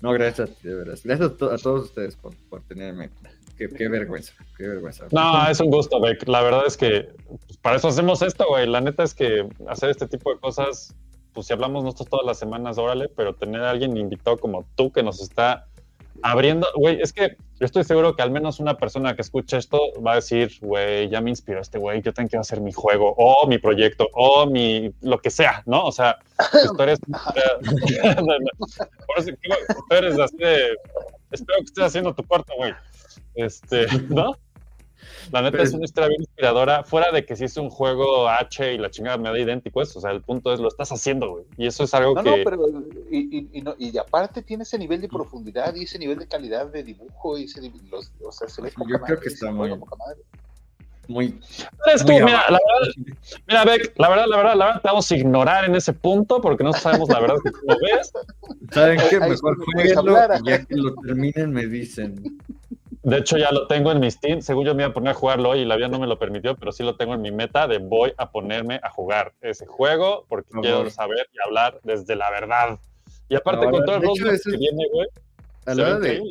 [0.00, 1.02] No, gracias a ti, de veras.
[1.04, 3.10] Gracias a, to- a todos ustedes por, por tenerme.
[3.56, 5.06] Qué, qué vergüenza, qué vergüenza.
[5.12, 6.26] No, es un gusto, Beck.
[6.26, 7.08] La verdad es que
[7.46, 8.66] pues, para eso hacemos esto, güey.
[8.66, 10.94] La neta es que hacer este tipo de cosas,
[11.32, 14.90] pues si hablamos nosotros todas las semanas, órale, pero tener a alguien invitado como tú
[14.90, 15.68] que nos está
[16.22, 19.78] abriendo, güey, es que yo estoy seguro que al menos una persona que escuche esto
[20.04, 23.14] va a decir, güey, ya me inspiró este güey, yo tengo que hacer mi juego,
[23.16, 25.84] o mi proyecto, o mi, lo que sea, ¿no?
[25.84, 26.18] O sea,
[26.76, 26.98] tú eres,
[29.06, 29.30] por eso
[29.88, 30.76] tú eres así de,
[31.30, 32.74] espero que estés haciendo tu cuarto, güey.
[33.34, 34.36] Este, ¿no?
[35.30, 38.28] La neta Pero- es una historia bien inspiradora, fuera de que si es un juego
[38.28, 40.90] H y la chingada me da idéntico eso, o sea, el punto es lo estás
[40.92, 41.44] haciendo, güey.
[41.56, 42.30] Y eso es algo No, que...
[42.30, 42.68] no, pero
[43.10, 46.26] y, y, y no- y aparte tiene ese nivel de profundidad y ese nivel de
[46.26, 47.60] calidad de dibujo y ese,
[47.90, 49.78] los- o sea, se ve Yo creo que está muy-.
[51.08, 51.38] Muy.
[51.86, 52.94] Eres tú, muy mira, la verdad,
[53.48, 56.40] mira, Beck, la verdad, la verdad, la verdad, te vamos a ignorar en ese punto
[56.40, 58.12] porque no sabemos la verdad que tú lo ves.
[58.70, 59.18] ¿Saben qué?
[59.18, 62.38] Mejor jueguenlo y ya que lo terminen me dicen.
[63.04, 64.42] De hecho, ya lo tengo en mi Steam.
[64.42, 66.18] Según yo me iba a poner a jugarlo hoy y la vida no me lo
[66.18, 69.66] permitió, pero sí lo tengo en mi meta de voy a ponerme a jugar ese
[69.66, 72.78] juego porque Por quiero saber y hablar desde la verdad.
[73.28, 75.08] Y aparte, Ahora, con todo el hecho, eso que es- viene, güey,
[75.66, 76.22] A la hora de,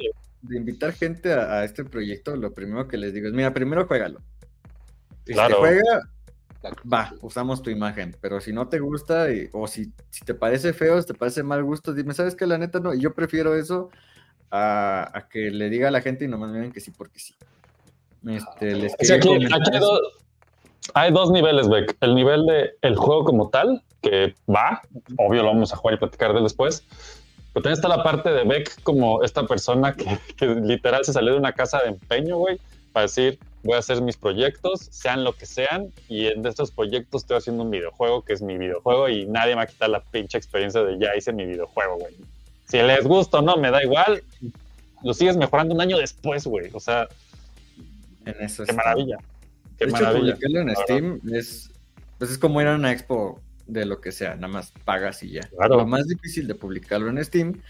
[0.49, 4.19] invitar gente a, a este proyecto, lo primero que les digo es: mira, primero juégalo.
[5.25, 5.55] Y Claro.
[5.55, 6.09] Si te juega,
[6.91, 8.15] va, usamos tu imagen.
[8.21, 11.43] Pero si no te gusta y- o si, si te parece feo, si te parece
[11.43, 12.45] mal gusto, dime, ¿sabes qué?
[12.47, 12.93] La neta no.
[12.93, 13.89] Y yo prefiero eso
[14.51, 17.33] a, a que le diga a la gente y nomás digan que sí porque sí.
[18.27, 20.01] Este, les aquí, aquí hay, dos,
[20.93, 21.97] hay dos niveles, Beck.
[22.01, 24.81] El nivel de el juego como tal, que va,
[25.17, 26.85] obvio lo vamos a jugar y platicar de después.
[27.53, 30.05] Pero también está la parte de Beck como esta persona que,
[30.37, 32.59] que literal se salió de una casa de empeño, güey,
[32.93, 37.23] para decir, voy a hacer mis proyectos, sean lo que sean, y en estos proyectos
[37.23, 40.01] estoy haciendo un videojuego que es mi videojuego y nadie me va a quitar la
[40.01, 42.15] pinche experiencia de ya hice mi videojuego, güey.
[42.71, 44.23] Si les gusta o no, me da igual,
[45.03, 46.69] lo sigues mejorando un año después, güey.
[46.73, 47.07] O sea,
[48.25, 48.75] En eso qué está.
[48.83, 49.17] maravilla.
[49.77, 50.33] Qué de hecho, maravilla.
[50.35, 50.83] publicarlo en verdad.
[50.83, 51.71] Steam es,
[52.17, 55.31] pues es como ir a una expo de lo que sea, nada más pagas y
[55.31, 55.41] ya.
[55.41, 55.77] Claro.
[55.77, 57.61] Lo más difícil de publicarlo en Steam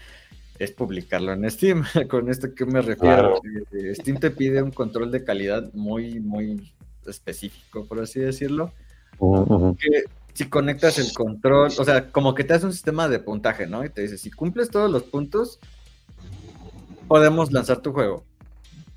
[0.58, 1.84] es publicarlo en Steam.
[2.08, 3.40] Con esto que me refiero, Claro.
[3.72, 6.72] Eh, Steam te pide un control de calidad muy, muy
[7.06, 8.72] específico, por así decirlo.
[9.78, 10.04] Que
[10.34, 13.84] si conectas el control, o sea, como que te hace un sistema de puntaje, ¿no?
[13.84, 15.58] Y te dice, si cumples todos los puntos,
[17.08, 18.24] podemos lanzar tu juego.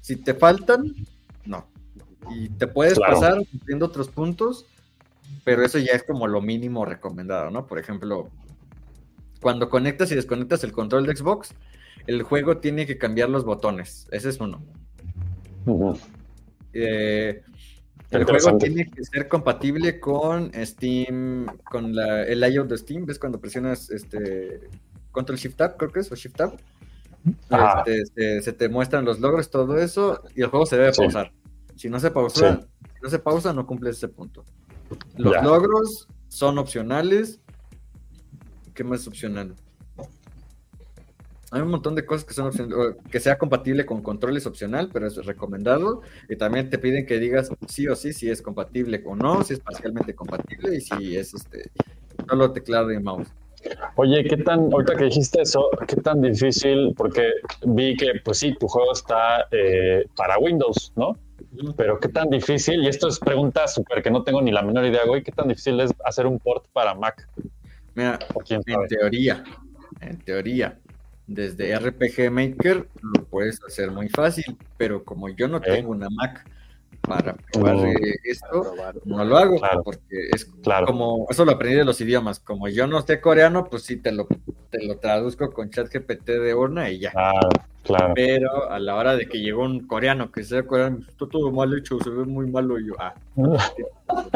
[0.02, 0.94] Si te faltan,
[1.46, 1.68] no.
[2.32, 3.14] Y te puedes Claro.
[3.14, 4.66] pasar cumpliendo otros puntos,
[5.44, 7.66] pero eso ya es como lo mínimo recomendado, ¿no?
[7.68, 8.30] Por ejemplo,
[9.42, 11.54] cuando conectas y desconectas el control de Xbox,
[12.08, 14.08] el juego tiene que cambiar los botones.
[14.12, 14.64] Ese es uno.
[15.66, 15.98] Ujú.
[16.74, 17.75] Eh, Qué
[18.18, 23.06] el juego tiene que ser compatible con Steam, con la, el layout de Steam.
[23.06, 24.62] ¿Ves cuando presionas este
[25.12, 26.58] Control Shift Tab, creo que es, o Shift Tab?
[27.50, 27.84] Ajá.
[27.88, 31.02] Este, se, se te muestran los logros, todo eso, y el juego se debe Sí.
[31.02, 31.32] pausar.
[31.76, 32.68] Si no se pausa, Sí.
[32.96, 34.44] si no se pausa, no cumples ese punto.
[35.18, 35.42] Los Ya.
[35.42, 37.40] logros son opcionales.
[38.74, 39.56] ¿Qué más es opcional?
[41.56, 42.52] Hay un montón de cosas que son
[43.10, 46.02] Que sea compatible con control es opcional, pero es recomendado.
[46.28, 49.54] Y también te piden que digas sí o sí si es compatible o no, si
[49.54, 51.72] es parcialmente compatible y si es este
[52.28, 53.30] solo teclado y mouse.
[53.96, 57.32] Oye, ¿qué tan, ahorita que dijiste eso, qué tan difícil, porque
[57.66, 61.18] vi que, pues sí, tu juego está eh, para Windows, ¿no?
[61.78, 64.86] Pero qué tan difícil, y esto es pregunta súper que no tengo ni la menor
[64.86, 67.28] idea, güey, qué tan difícil es hacer un port para Mac,
[67.96, 68.20] Mira,
[68.50, 69.44] En teoría,
[70.02, 70.78] en teoría,
[71.28, 76.46] desde RPG Maker lo puedes hacer muy fácil, pero como yo no tengo una Mac
[77.02, 77.86] para probar Mm.
[77.98, 78.96] eh, esto, Probar.
[79.06, 79.84] no lo hago, Claro.
[79.84, 80.88] porque es Claro.
[80.88, 84.12] como, eso lo aprendí de los idiomas, como yo no sé coreano, pues sí te
[84.12, 84.28] lo,
[84.72, 87.12] te lo traduzco con ChatGPT de urna y ya.
[87.84, 88.14] Claro.
[88.16, 91.78] Pero a la hora de que llegó un coreano que sea coreano, está todo mal
[91.78, 93.14] hecho, se ve muy malo y yo, ah.
[93.36, 93.84] Sí,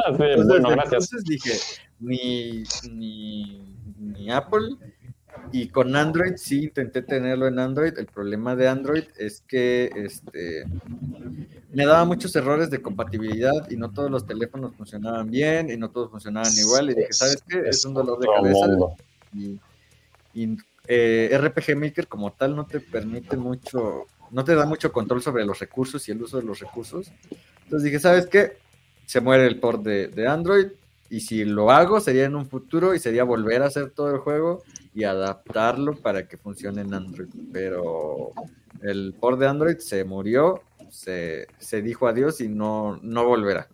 [0.07, 1.11] Entonces, bueno, gracias.
[1.11, 1.51] entonces dije,
[1.99, 4.75] ni, ni, ni Apple
[5.51, 7.97] y con Android sí intenté tenerlo en Android.
[7.97, 10.65] El problema de Android es que este
[11.71, 15.89] me daba muchos errores de compatibilidad y no todos los teléfonos funcionaban bien y no
[15.89, 16.91] todos funcionaban igual.
[16.91, 17.63] Y dije, ¿sabes qué?
[17.67, 18.65] Es un dolor de cabeza.
[19.33, 19.59] Y,
[20.33, 20.57] y,
[20.87, 25.45] eh, RPG Maker como tal no te permite mucho, no te da mucho control sobre
[25.45, 27.11] los recursos y el uso de los recursos.
[27.63, 28.57] Entonces dije, ¿sabes qué?
[29.05, 30.67] Se muere el port de, de Android
[31.09, 34.19] y si lo hago sería en un futuro y sería volver a hacer todo el
[34.19, 34.63] juego
[34.93, 37.29] y adaptarlo para que funcione en Android.
[37.51, 38.31] Pero
[38.81, 43.67] el port de Android se murió, se, se dijo adiós y no, no volverá.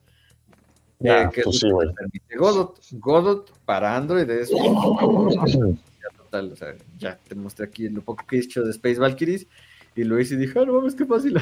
[0.99, 2.80] Ya, Eh, que es pues sí, Godot.
[2.94, 8.38] Godot para Android es ya total, o sea, ya te mostré aquí lo poco que
[8.38, 9.48] he hecho de Space Valkyries
[9.95, 11.38] y lo hice y dije, ah, no mames, qué fácil.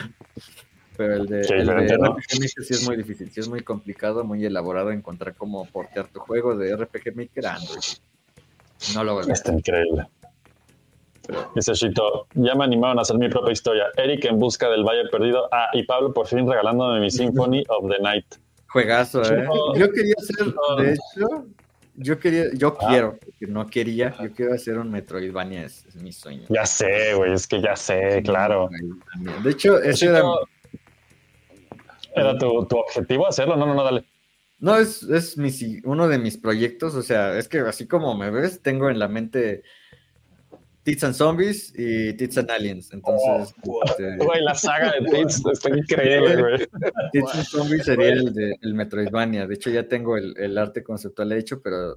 [0.95, 2.11] Pero el de, Qué el de diferente, ¿no?
[2.15, 6.07] RPG Maker sí es muy difícil, sí es muy complicado, muy elaborado encontrar cómo portear
[6.07, 7.81] tu juego de RPG Maker a Android.
[8.93, 10.05] No lo a Está increíble.
[11.55, 13.85] Dice Shito, ya me animaron a hacer mi propia historia.
[13.95, 15.47] Eric en busca del Valle Perdido.
[15.53, 18.25] Ah, y Pablo por fin regalándome mi Symphony of the Night.
[18.67, 19.43] Juegazo, ¿eh?
[19.43, 19.73] No.
[19.75, 20.75] Yo quería hacer, No.
[20.83, 21.45] de hecho,
[21.95, 22.87] yo quería, yo Ah.
[22.89, 26.43] quiero, porque no quería, yo quiero hacer un Metroidvania, es, es mi sueño.
[26.49, 28.67] Ya sé, güey, es que ya sé, claro.
[29.43, 30.23] De hecho, ese Shito, ¿Era
[32.39, 33.55] tu, tu objetivo hacerlo?
[33.55, 34.05] No, no, no, dale.
[34.59, 35.51] No, es, es mi,
[35.83, 39.09] uno de mis proyectos, o sea, es que así como me ves, tengo en la
[39.09, 39.63] mente
[40.83, 42.93] Tits and Zombies y Tits and Aliens.
[42.93, 43.53] Entonces,
[43.85, 46.67] este, Güey, la saga de Tits está increíble, güey.
[47.11, 49.47] Tits and Zombies sería el de el Metroidvania.
[49.47, 51.95] De hecho, ya tengo el, el arte conceptual hecho, pero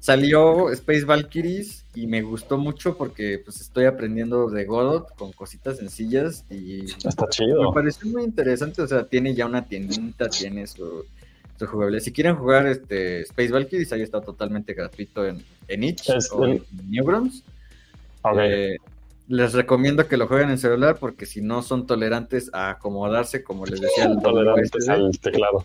[0.00, 5.76] salió Space Valkyries y me gustó mucho porque pues estoy aprendiendo de Godot con cositas
[5.76, 7.72] sencillas y Está me chido.
[7.72, 11.04] pareció muy interesante, o sea, tiene ya una tiendita, tiene su,
[11.58, 12.02] su jugabilidad.
[12.02, 16.64] Si quieren jugar este Space Valkyries, ahí está totalmente gratuito en, en itch o en
[16.88, 17.44] Newgrounds.
[18.22, 18.38] Ok.
[18.40, 18.76] Eh,
[19.32, 23.64] les recomiendo que lo jueguen en celular porque si no son tolerantes a acomodarse, como
[23.64, 25.64] les decía el Tolerantes al teclado.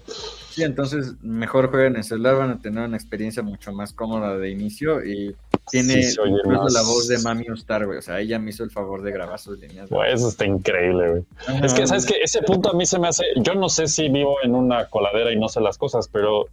[0.52, 4.52] Sí, entonces mejor jueguen en celular, van a tener una experiencia mucho más cómoda de
[4.52, 5.36] inicio y
[5.72, 7.98] tiene Sí, incluso más- la voz de Mami Star, güey.
[7.98, 9.90] O sea, ella me hizo el favor de grabar sus líneas.
[9.90, 11.24] Güey, eso está increíble, güey.
[11.64, 12.18] Es que, ¿sabes qué?
[12.24, 13.24] Ese punto a mí se me hace.
[13.38, 16.46] Yo no sé si vivo en una coladera y no sé las cosas, pero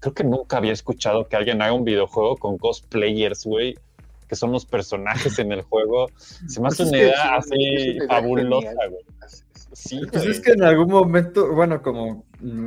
[0.00, 3.76] creo que nunca había escuchado que alguien haga un videojuego con cosplayers, güey,
[4.28, 6.08] que son los personajes en el juego.
[6.46, 9.02] Se me hace Pues una es que idea sí, así una fabulosa, güey.
[9.72, 12.24] Sí, Pues es que en algún momento, bueno, como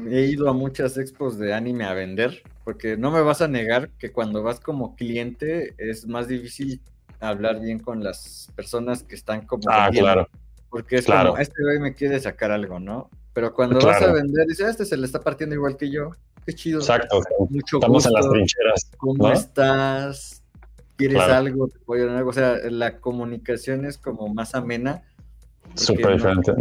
[0.09, 3.89] he ido a muchas expos de anime a vender, porque no me vas a negar
[3.97, 6.79] que cuando vas como cliente es más difícil
[7.19, 10.29] hablar bien con las personas que están como Ah, vendiendo, claro.
[10.69, 11.31] porque es claro.
[11.31, 13.09] como, este güey me quiere sacar algo, ¿no?
[13.33, 16.11] Pero cuando vas a vender, dices, este se le está partiendo igual que yo,
[16.45, 17.21] qué chido, Exacto.
[17.49, 18.91] mucho Estamos en las trincheras.
[18.97, 19.33] ¿cómo ¿no?
[19.33, 20.40] estás?
[21.01, 21.33] ¿Quieres Claro.
[21.33, 21.67] algo?
[21.67, 22.29] ¿Te puedo ayudar en algo?
[22.29, 25.03] O sea, la comunicación es como más amena.
[25.75, 26.53] Súper no- diferente.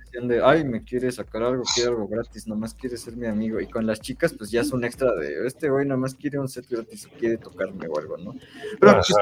[0.00, 3.60] Presión de, ay, me quiere sacar algo, quiere algo gratis, nomás quiere ser mi amigo.
[3.60, 6.48] Y con las chicas, pues ya es un extra de, este güey nomás quiere un
[6.48, 8.34] set gratis quiere tocarme o algo, ¿no?
[8.80, 9.14] Pero pues,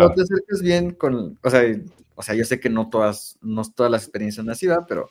[0.00, 1.62] no te acerques bien con, o sea,
[2.16, 4.84] o sea, yo sé que no todas, no todas las experiencias así, ¿va?
[4.86, 5.10] Pero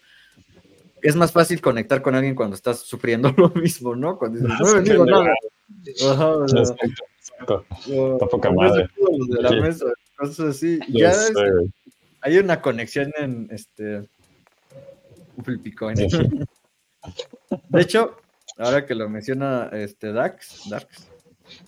[1.01, 4.17] es más fácil conectar con alguien cuando estás sufriendo lo mismo, ¿no?
[4.19, 5.33] Cuando dices, no vendido que nada.
[6.11, 6.35] Ajá,
[7.41, 8.87] Está poca madre.
[9.27, 9.55] de la Sí.
[9.61, 9.85] mesa,
[10.17, 10.79] cosas así.
[10.89, 11.33] Ya es-
[12.21, 14.07] hay una conexión en este
[15.43, 15.97] Flipicoin.
[15.97, 16.07] Sí.
[17.69, 18.15] De hecho,
[18.57, 21.07] ahora que lo menciona este Dax, Dax,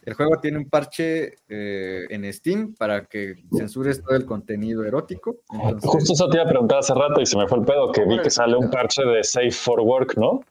[0.05, 5.37] el juego tiene un parche eh, en Steam para que censures todo el contenido erótico.
[5.51, 7.91] Entonces, Justo eso te iba a preguntar hace rato y se me fue el pedo
[7.91, 10.41] que vi que sale un parche de Safe for Work, ¿no?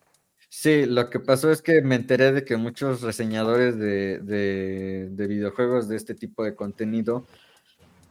[0.52, 5.26] Sí, lo que pasó es que me enteré de que muchos reseñadores de, de- de
[5.26, 7.26] videojuegos de este tipo de contenido,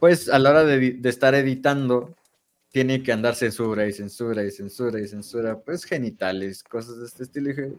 [0.00, 2.16] pues a la hora de, estar editando,
[2.72, 7.22] tiene que andar censura y censura y censura y censura, pues genitales, cosas de este
[7.22, 7.50] estilo.
[7.50, 7.72] Y dije,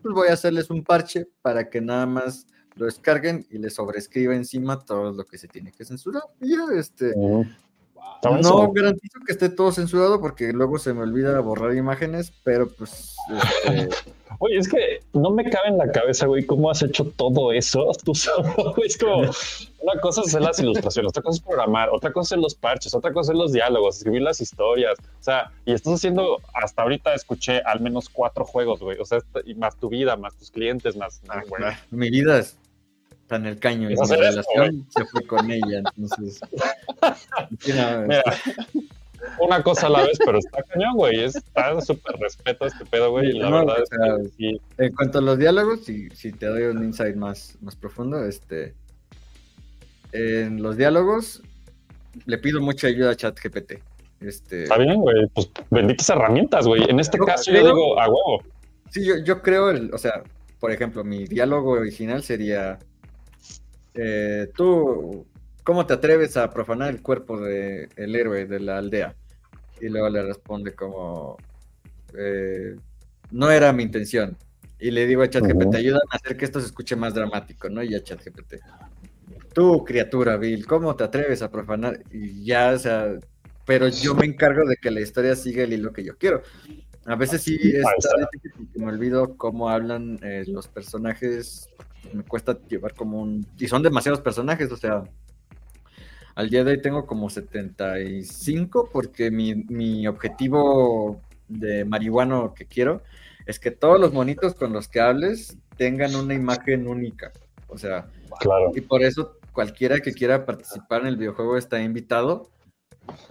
[0.00, 2.46] pues voy a hacerles un parche para que nada más
[2.76, 6.22] lo descarguen y les sobrescriba encima todo lo que se tiene que censurar.
[6.40, 7.12] Y ya, este,
[8.42, 13.16] no garantizo que esté todo censurado porque luego se me olvida borrar imágenes, pero pues
[13.28, 13.88] este,
[14.38, 17.90] Oye, es que no me cabe en la cabeza, güey, cómo has hecho todo eso
[18.04, 18.74] tú solo.
[18.84, 22.40] Es como una cosa es hacer las ilustraciones, otra cosa es programar, otra cosa es
[22.40, 24.98] los parches, otra cosa es los diálogos, escribir las historias.
[24.98, 28.98] O sea, y estás haciendo, hasta ahorita escuché al menos cuatro juegos, güey.
[28.98, 31.20] O sea, y más tu vida, más tus clientes, más.
[31.28, 31.62] Ah, güey.
[31.90, 32.56] Mi vida es
[33.26, 36.40] tan el caño y Es esto, relación se fue con ella, entonces.
[37.66, 38.06] Mira,
[39.40, 41.24] una cosa a la vez, pero está cañón, güey.
[41.24, 43.30] Está súper respeto a este pedo, güey.
[43.30, 44.60] Y la No, verdad o es que sí.
[44.78, 48.74] En cuanto a los diálogos, si, si te doy un insight más, más profundo, este.
[50.12, 51.42] En los diálogos
[52.26, 53.72] le pido mucha ayuda a ChatGPT.
[54.20, 55.26] Este, Está bien, güey.
[55.34, 56.84] Pues benditas herramientas, güey.
[56.88, 58.42] En este No, caso yo digo, a huevo.
[58.90, 60.22] Sí, yo, yo creo, el, o sea,
[60.60, 62.78] por ejemplo, mi diálogo original sería,
[63.94, 65.26] eh, tú,
[65.62, 69.14] ¿cómo te atreves a profanar el cuerpo del héroe de la aldea?
[69.80, 71.36] Y luego le responde como,
[72.16, 72.76] eh,
[73.30, 74.36] no era mi intención.
[74.78, 75.76] Y le digo a ChatGPT, Ujú.
[75.76, 77.82] ayúdame a hacer que esto se escuche más dramático, ¿no?
[77.82, 78.56] Y a ChatGPT,
[79.52, 82.02] tú, criatura vil, ¿cómo te atreves a profanar?
[82.10, 83.18] Y ya, o sea,
[83.64, 86.42] pero yo me encargo de que la historia siga el hilo que yo quiero.
[87.06, 87.58] A veces sí
[88.32, 91.68] porque me olvido cómo hablan eh, los personajes.
[92.12, 93.46] Me cuesta llevar como un...
[93.58, 95.04] Y son demasiados personajes, o sea...
[96.36, 103.02] Al día de hoy tengo como 75 porque mi, mi objetivo de marihuano que quiero
[103.46, 107.30] es que todos los monitos con los que hables tengan una imagen única.
[107.68, 108.08] O sea,
[108.40, 108.72] Claro.
[108.74, 112.50] y por eso cualquiera que quiera participar en el videojuego está invitado.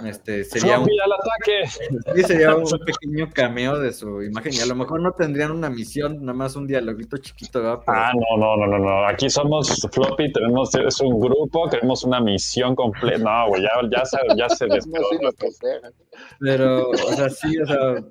[0.06, 1.68] Este sería un, al ataque.
[2.16, 5.70] sí, sería un pequeño cameo de su imagen y a lo mejor no tendrían una
[5.70, 7.80] misión, nada más un dialoguito chiquito, ¿verdad?
[7.86, 9.08] Pero- Ah, no, no, no, no, no.
[9.08, 13.18] Aquí somos Floppy, tenemos, es un grupo, queremos una misión completa.
[13.20, 14.68] No, güey, ya, ya se, ya se.
[16.40, 18.04] Pero, o sea, sí, o sea,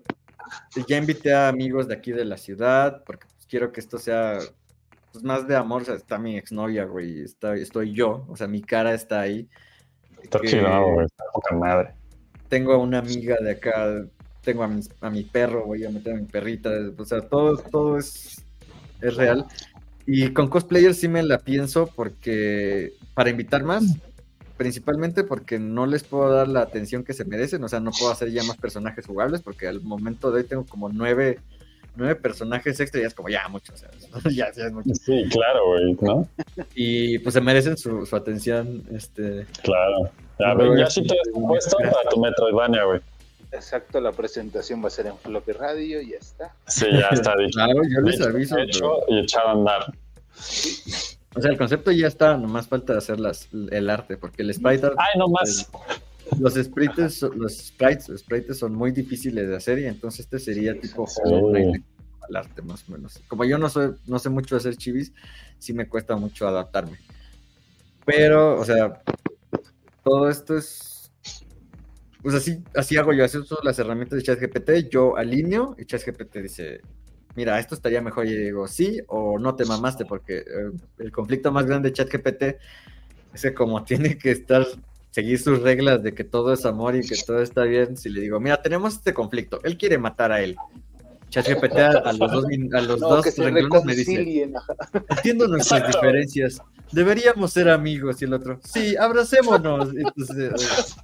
[0.87, 4.39] ya invité a amigos de aquí de la ciudad, porque pues, quiero que esto sea
[5.13, 5.83] pues, más de amor.
[5.83, 9.49] O sea, está mi exnovia, güey, está, estoy yo, o sea, mi cara está ahí.
[10.23, 11.07] Está chido, güey.
[11.07, 11.95] Está poca madre.
[12.49, 14.05] Tengo a una amiga de acá,
[14.43, 17.57] tengo a mi, a mi perro, voy a meter a mi perrita, o sea, todo,
[17.57, 18.45] todo es,
[19.01, 19.47] es real.
[20.07, 23.85] Y con cosplayers sí me la pienso porque para invitar más,
[24.57, 28.13] principalmente porque no les puedo dar la atención que se merecen, o sea, no puedo
[28.13, 31.39] hacer ya más personajes jugables porque al momento de hoy tengo como nueve,
[31.97, 33.91] nueve personajes extra y ya es como ya mucho, o sea,
[34.31, 34.91] ya, ya es mucho.
[34.95, 36.29] Sí, claro, güey, ¿no?
[36.75, 40.11] Y pues se merecen su, su atención, este, Claro.
[40.77, 43.01] Ya, sí te has puesto para tu Metroidvania, güey.
[43.53, 46.55] Exacto, la presentación va a ser en Floppy Radio y ya está.
[46.67, 47.51] Sí, ya está dicho.
[47.53, 49.93] claro, yo les aviso, hecho pero- y echado a andar.
[51.35, 54.87] o sea, el concepto ya está, nomás falta hacer las, el arte, porque el sprite
[54.87, 55.71] art Ay, no más.
[56.39, 60.79] Los sprites, los sprites, los sprites son muy difíciles de hacer y entonces este sería
[60.79, 61.21] tipo Sí.
[61.25, 61.85] Hollow Knight
[62.29, 63.21] al arte más o menos.
[63.29, 65.13] Como yo no soy, no sé mucho hacer chivis,
[65.59, 66.99] sí me cuesta mucho adaptarme.
[68.05, 69.03] Pero, o sea,
[70.03, 71.13] todo esto es,
[72.23, 76.37] pues así, así hago yo, así uso las herramientas de ChatGPT, yo alineo y ChatGPT
[76.39, 76.81] dice,
[77.35, 81.53] mira, esto estaría mejor y digo sí o no te mamaste porque eh, el conflicto
[81.53, 82.43] más grande de ChatGPT
[83.35, 84.67] es que como tiene que estar
[85.13, 88.21] seguir sus reglas de que todo es amor y que todo está bien, si le
[88.23, 90.57] digo, mira, tenemos este conflicto, él quiere matar a él.
[91.29, 92.45] ChatGPT a, a los dos,
[92.75, 94.51] a los No, dos renglones me dice,
[95.09, 95.99] entiendo nuestras Exacto.
[96.01, 96.61] diferencias,
[96.93, 99.95] deberíamos ser amigos y el otro, sí, abracémonos.
[99.95, 100.95] Y Entonces,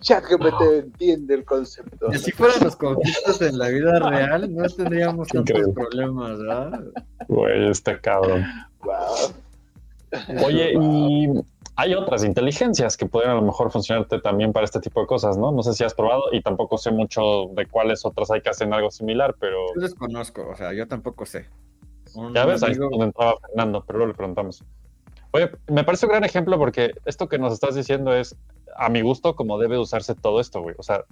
[0.00, 2.12] ChatGPT entiende el concepto.
[2.12, 5.74] eh, si fueran los conflictos en la vida real, no tendríamos tantos Increíble.
[5.74, 6.80] problemas, ¿verdad?
[7.28, 8.44] Güey, este cabrón.
[8.82, 9.32] Wow.
[10.44, 11.28] Oye, y
[11.80, 15.38] hay otras inteligencias que pueden a lo mejor funcionarte también para este tipo de cosas,
[15.38, 15.52] ¿no?
[15.52, 18.74] No sé si has probado y tampoco sé mucho de cuáles otras hay que hacen
[18.74, 21.46] algo similar, pero Yo desconozco, o sea, yo tampoco sé.
[22.16, 24.64] Un ya ves, ahí es amigo- donde entraba Fernando, pero luego le preguntamos.
[25.30, 28.34] Oye, me parece un gran ejemplo porque esto que nos estás diciendo es,
[28.76, 30.74] a mi gusto, como debe usarse todo esto, güey.
[30.78, 31.04] O sea,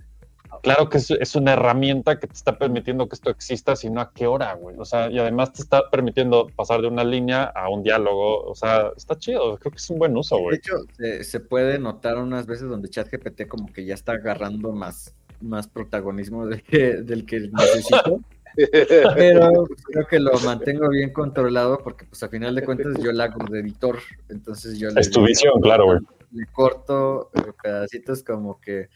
[0.62, 4.12] claro que es, es una herramienta que te está permitiendo que esto exista, sino a
[4.12, 4.76] qué hora, güey.
[4.78, 8.44] O sea, y además te está permitiendo pasar de una línea a un diálogo.
[8.44, 9.56] O sea, está chido.
[9.58, 10.56] Creo que es un buen uso, De güey.
[10.56, 15.14] hecho, se, se puede notar unas veces donde ChatGPT como que ya está agarrando más,
[15.40, 18.20] más protagonismo del que, del que necesito.
[19.14, 23.24] Pero creo que lo mantengo bien controlado porque pues a final de cuentas yo la
[23.24, 23.98] hago de editor.
[24.28, 25.98] Entonces yo le, Es tu visión, claro, güey.
[26.32, 28.88] le corto eh, pedacitos como que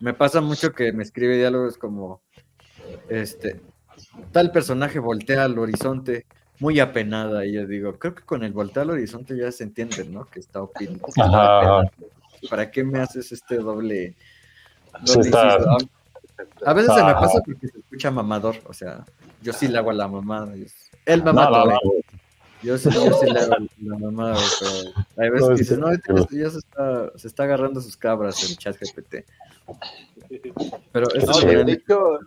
[0.00, 2.20] me pasa mucho que me escribe diálogos como
[3.08, 3.60] este
[4.32, 6.26] tal personaje voltea al horizonte
[6.58, 10.04] muy apenada y yo digo, creo que con el voltear al horizonte ya se entiende,
[10.04, 10.24] ¿no?
[10.26, 11.06] Que está opinando.
[12.50, 14.14] ¿Para qué me haces este doble?
[15.04, 15.30] Doble?
[16.64, 19.04] A veces se me pasa porque se escucha mamador, o sea,
[19.42, 20.54] yo sí le hago a la mamada.
[20.54, 21.80] es- Él No, no, no.
[22.66, 24.72] Yo sí, yo sí le hago la mamada, pero
[25.18, 27.96] hay veces No, que es dice, no, este ya se está, se está agarrando sus
[27.96, 29.24] cabras en chat GPT.
[30.92, 32.18] Pero No, de, hecho,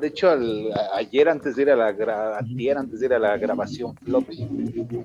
[0.00, 3.18] de hecho al- ayer antes de ir a la gra- antier, antes de ir a
[3.20, 4.48] la grabación floppy,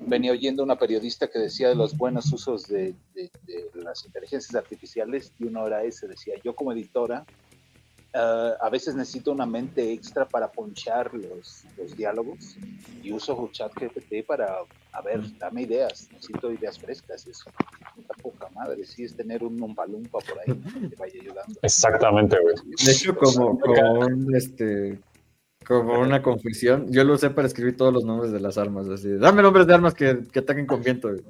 [0.06, 4.54] venía oyendo una periodista que decía de los buenos usos de, de- de las inteligencias
[4.56, 7.24] artificiales y uno era ese, decía, yo como editora
[8.16, 12.56] ah, a veces necesito una mente extra para ponchar los, los diálogos
[13.02, 14.58] y uso ChatGPT para,
[14.92, 17.50] a ver, dame ideas, necesito ideas frescas, eso
[17.98, 21.54] está poca madre, sí es tener un umpalumpa por ahí que te vaya ayudando.
[21.62, 22.54] Exactamente, güey.
[22.84, 24.98] De hecho, como, como un, este,
[25.66, 28.88] como una confusión, yo lo usé para escribir todos los nombres de las armas.
[28.88, 31.08] Así, dame nombres de armas que, que ataquen con viento.
[31.08, 31.22] güey.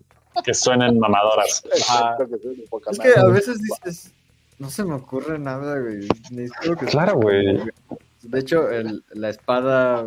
[0.45, 1.65] Que suenen mamadoras.
[1.65, 4.13] Exacto, que soy de poca Es que a veces dices,
[4.59, 6.09] no se me ocurre nada, güey.
[6.31, 7.59] Necesito que- Claro, güey.
[8.23, 10.07] De hecho, el- la espada,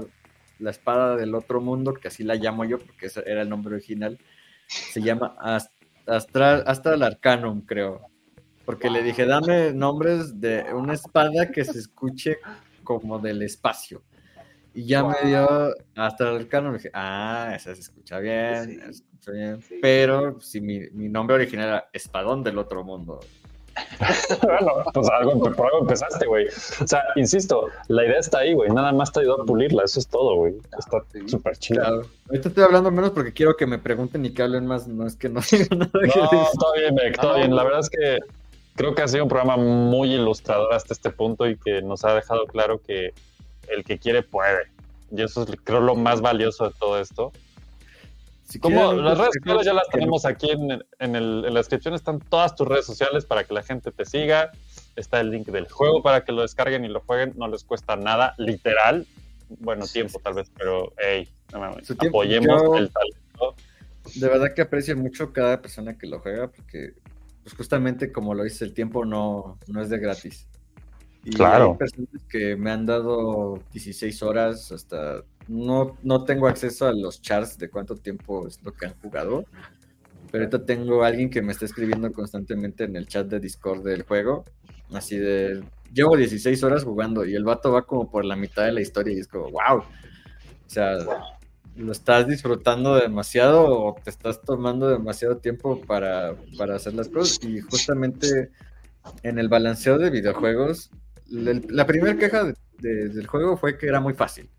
[0.59, 3.75] la espada del otro mundo, que así la llamo yo, porque ese era el nombre
[3.75, 4.17] original,
[4.67, 5.71] se llama Ast-
[6.07, 8.01] Astral, Astral Arcanum, creo.
[8.65, 12.37] Porque le dije, dame nombres de una espada que se escuche
[12.83, 14.03] como del espacio.
[14.73, 16.73] Y ya me dio Astral Arcanum.
[16.73, 18.75] Dije, ah, esa se escucha bien, Sí.
[18.79, 19.61] se escucha bien.
[19.61, 19.75] Sí.
[19.81, 23.19] Pero si mi, mi nombre original era Espadón del otro mundo.
[24.43, 26.47] Bueno, pues algo, por algo empezaste, güey.
[26.47, 28.69] O sea, insisto, la idea está ahí, güey.
[28.71, 29.83] Nada más te ayudó a pulirla.
[29.83, 30.55] Eso es todo, güey.
[30.77, 31.27] Está Sí.
[31.27, 31.81] súper chido.
[31.81, 32.01] Claro.
[32.29, 34.87] Ahorita estoy hablando menos porque quiero que me pregunten y que hablen más.
[34.87, 36.59] No es que no diga nada que No, decir.
[36.59, 37.55] todo bien, Beck, todo bien.
[37.55, 38.19] La verdad es que
[38.75, 42.13] creo que ha sido un programa muy ilustrador hasta este punto y que nos ha
[42.15, 43.13] dejado claro que
[43.69, 44.67] el que quiere puede.
[45.11, 47.31] Y eso es, creo, lo más valioso de todo esto.
[48.49, 51.59] Si Como las redes sociales ya las no- tenemos aquí en, en el- en la
[51.59, 54.51] descripción, están todas tus redes sociales para que la gente te siga.
[54.95, 57.33] está el link del juego para que lo descarguen y lo jueguen.
[57.37, 59.05] No les cuesta nada, literal.
[59.59, 63.55] Bueno, tiempo tal vez, pero hey, apoyemos Yo- el talento.
[64.15, 66.93] De verdad que aprecio mucho cada persona que lo juega porque,
[67.43, 70.47] pues justamente como lo dice, el tiempo no, no es de gratis.
[71.23, 71.71] Y Claro.
[71.71, 75.23] hay personas que me han dado 16 horas hasta...
[75.49, 79.45] No, no tengo acceso a los charts de cuánto tiempo es lo que han jugado.
[80.31, 84.03] Pero ahorita tengo alguien que me está escribiendo constantemente en el chat de Discord del
[84.03, 84.45] juego.
[84.93, 85.63] Así de...
[85.93, 89.15] Llevo 16 horas jugando y el vato va como por la mitad de la historia
[89.15, 89.79] y es como, wow.
[89.79, 89.85] O
[90.67, 90.97] sea,
[91.75, 97.43] ¿lo estás disfrutando demasiado o te estás tomando demasiado tiempo para, para hacer las cosas?
[97.43, 98.51] Y justamente
[99.23, 100.91] en el balanceo de videojuegos,
[101.27, 104.49] la, primera queja de- de- del juego fue que era muy fácil.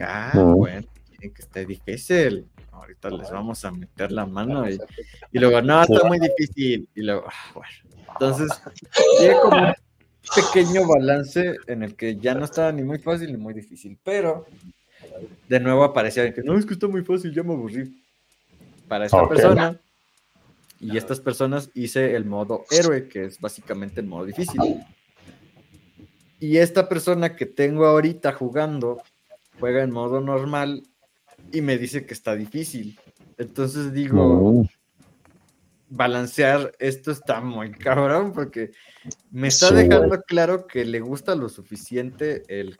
[0.00, 0.58] Ah, Ujú.
[0.58, 2.48] bueno, quieren que esté difícil.
[2.70, 4.80] Ahorita les vamos a meter la mano y,
[5.32, 6.88] y luego, no, está muy difícil.
[6.94, 7.70] Y luego, ah, bueno.
[8.12, 8.60] Entonces,
[9.18, 9.74] llega como un
[10.34, 14.46] pequeño balance en el que ya no estaba ni muy fácil ni muy difícil, pero
[15.48, 18.04] de nuevo aparecía que no, es que está muy fácil, ya me aburrí.
[18.86, 19.28] Para esta Ok.
[19.28, 19.80] persona
[20.80, 24.60] y estas personas hice el modo héroe, que es básicamente el modo difícil.
[26.40, 29.02] Y esta persona que tengo ahorita jugando
[29.58, 30.82] juega en modo normal
[31.52, 32.98] y me dice que está difícil.
[33.36, 34.66] Entonces digo,
[35.88, 38.72] balancear esto está muy cabrón porque
[39.30, 42.78] me está Sí, dejando claro que le gusta lo suficiente el,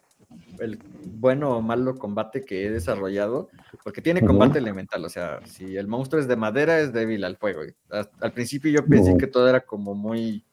[0.58, 3.48] el bueno o malo combate que he desarrollado,
[3.82, 7.36] porque tiene combate elemental, o sea, si el monstruo es de madera es débil al
[7.36, 7.62] fuego.
[7.90, 10.44] Al, al principio yo pensé que todo era como muy,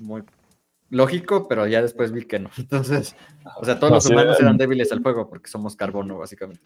[0.00, 0.22] muy
[0.92, 2.50] lógico, pero ya después vi que no.
[2.58, 3.16] Entonces,
[3.56, 6.62] o sea, todos los humanos eran débiles al fuego porque somos carbono, básicamente.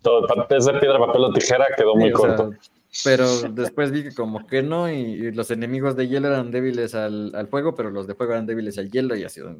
[0.00, 2.56] todo, es de piedra, papel o tijera quedó muy Sí, o sea, corto.
[3.04, 6.94] pero después vi que como que no, y, y los enemigos de hielo eran débiles
[6.94, 9.56] al, al fuego, pero los de fuego eran débiles al hielo, y así, una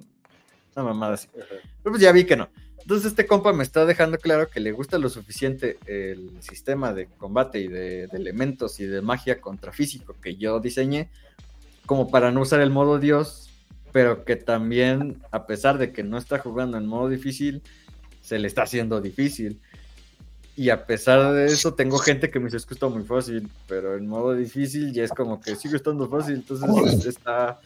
[0.76, 1.28] mamada así.
[1.34, 2.48] Pero pues ya vi que no.
[2.78, 7.06] Entonces este compa me está dejando claro que le gusta lo suficiente el sistema de
[7.06, 11.10] combate y de, de elementos y de magia contra físico que yo diseñé,
[11.86, 13.50] como para no usar el modo Dios,
[13.92, 17.62] pero que también, a pesar de que no está jugando en modo difícil,
[18.20, 19.60] se le está haciendo difícil.
[20.56, 23.48] Y a pesar de eso, tengo gente que me dice es que está muy fácil,
[23.68, 27.60] pero en modo difícil ya es como que sigue estando fácil, entonces está...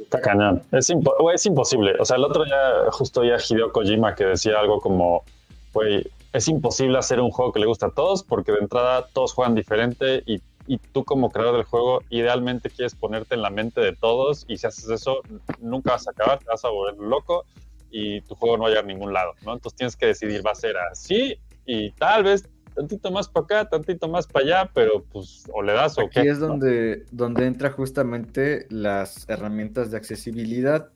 [0.00, 0.62] Está cañón.
[0.70, 1.94] Es, impo- es imposible.
[1.98, 5.24] O sea, el otro día, justo ya Hideo Kojima que decía algo como,
[5.72, 9.32] güey, es imposible hacer un juego que le gusta a todos porque de entrada todos
[9.32, 13.80] juegan diferente y, y tú como creador del juego idealmente quieres ponerte en la mente
[13.80, 15.20] de todos y si haces eso
[15.60, 17.44] nunca vas a acabar, te vas a volver loco
[17.90, 19.52] y tu juego no va a llegar a ningún lado, ¿no?
[19.52, 23.68] Entonces tienes que decidir, va a ser así y tal vez tantito más para acá,
[23.68, 26.28] tantito más para allá, pero pues o le das o Aquí qué.
[26.28, 26.48] es ¿no?
[26.48, 30.90] donde, donde entra justamente las herramientas de accesibilidad.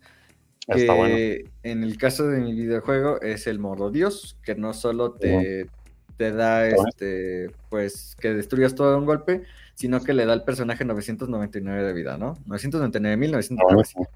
[0.71, 1.17] Que bueno.
[1.63, 5.67] en el caso de mi videojuego es el modo Dios, que no solo te,
[6.19, 10.45] te da este, pues que destruyas todo de un golpe, sino que le da al
[10.45, 12.35] personaje 999 de vida, ¿no?
[12.47, 14.09] 999.995.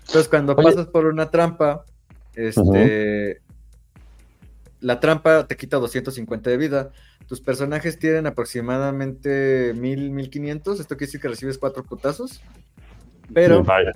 [0.00, 0.64] Entonces, cuando Oye.
[0.64, 1.84] pasas por una trampa,
[2.34, 3.42] este,
[4.80, 6.90] la trampa te quita 250 de vida.
[7.28, 10.80] Tus personajes tienen aproximadamente 1000, 1500.
[10.80, 12.42] Esto quiere decir que recibes cuatro putazos.
[13.32, 13.92] Pero Vaya.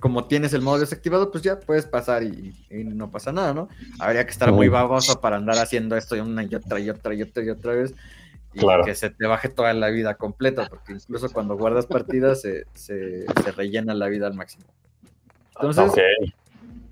[0.00, 3.68] Como tienes el modo desactivado, pues ya puedes pasar y, y no pasa nada, ¿no?
[3.98, 7.22] Habría que estar muy baboso para andar haciendo esto una y otra y otra y
[7.22, 7.94] otra y otra vez.
[8.54, 8.84] Y Claro.
[8.84, 13.26] que se te baje toda la vida completa, porque incluso cuando guardas partidas se, se-
[13.44, 14.64] se rellena la vida al máximo.
[15.56, 15.92] Entonces,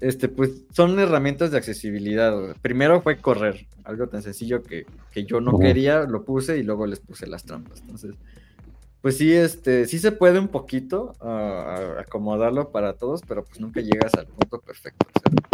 [0.01, 2.35] este, pues son herramientas de accesibilidad.
[2.61, 6.87] Primero fue correr, algo tan sencillo que, que yo no quería, lo puse y luego
[6.87, 7.81] les puse las trampas.
[7.81, 8.15] Entonces,
[9.03, 13.81] pues sí, este, sí se puede un poquito ah, acomodarlo para todos, pero pues nunca
[13.81, 15.07] llegas al punto perfecto.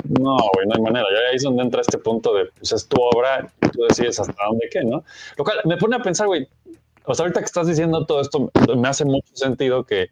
[0.08, 1.06] No, güey, no hay manera.
[1.12, 4.18] Ya ahí es donde entra este punto de, pues es tu obra, y tú decides
[4.20, 5.04] hasta dónde qué, ¿no?
[5.36, 6.48] Lo cual me pone a pensar, güey,
[7.04, 10.10] o sea, ahorita que estás diciendo todo esto, me hace mucho sentido que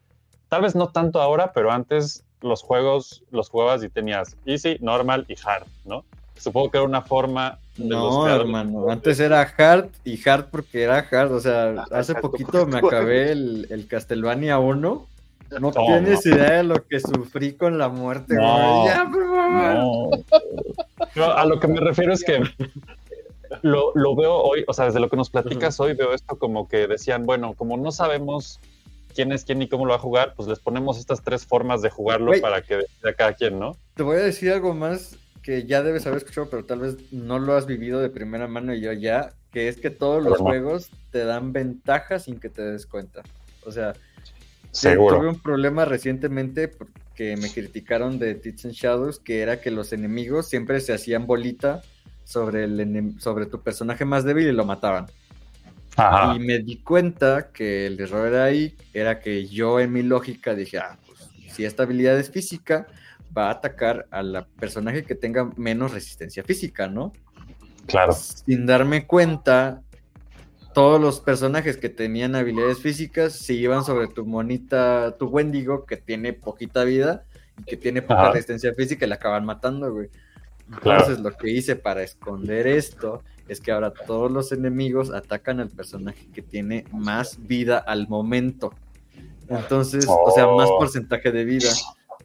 [0.49, 5.25] tal vez no tanto ahora, pero antes los juegos los jugabas y tenías easy, normal
[5.29, 6.05] y hard, ¿no?
[6.37, 11.33] Supongo que era una forma no, hermano, antes era hard y hard porque era hard.
[11.33, 15.07] O sea, Ah, hace poquito me acabé el, el Castlevania 1.
[15.61, 15.87] No Toma.
[15.99, 18.83] tienes idea de lo que sufrí con la muerte, No.
[18.83, 18.87] güey.
[18.87, 19.75] Ya, por favor.
[19.75, 20.11] No.
[21.17, 22.41] Yo a lo que me refiero es que
[23.63, 26.69] lo, lo veo hoy, o sea, desde lo que nos platicas hoy, veo esto como
[26.69, 28.61] que decían, bueno, como no sabemos
[29.15, 31.83] quién es quién y cómo lo va a jugar, pues les ponemos estas tres formas
[31.83, 32.41] de jugarlo Güey.
[32.41, 33.77] para que decida cada quien, ¿no?
[33.95, 37.39] Te voy a decir algo más que ya debes haber escuchado, pero tal vez no
[37.39, 40.91] lo has vivido de primera mano y yo ya, que es que todos los juegos
[41.11, 43.23] te dan ventajas sin que te des cuenta.
[43.65, 43.95] O sea,
[44.73, 45.19] Seguro.
[45.19, 49.93] Tuve un problema recientemente porque me criticaron de Tits and Shadows, que era que los
[49.93, 51.83] enemigos siempre se hacían bolita
[52.25, 55.07] sobre, el sobre tu personaje más débil y lo mataban.
[55.97, 56.37] Ajá.
[56.37, 60.55] Y me di cuenta que el error era ahí, era que yo en mi lógica
[60.55, 62.87] dije, ah, pues si esta habilidad es física,
[63.37, 67.13] va a atacar a la personaje que tenga menos resistencia física, ¿no?
[67.87, 68.13] Claro.
[68.13, 69.83] Sin darme cuenta,
[70.75, 75.97] todos los personajes que tenían habilidades físicas se iban sobre tu monita, tu Wendigo, que
[75.97, 77.25] tiene poquita vida
[77.59, 78.33] y que tiene poca Ajá.
[78.33, 80.09] resistencia física y la acaban matando, güey.
[80.83, 81.01] Claro.
[81.01, 85.69] Entonces lo que hice para esconder esto es que ahora todos los enemigos atacan al
[85.71, 88.73] personaje que tiene más vida al momento.
[89.49, 90.79] Entonces, o sea, más Oh.
[90.79, 91.71] porcentaje de vida.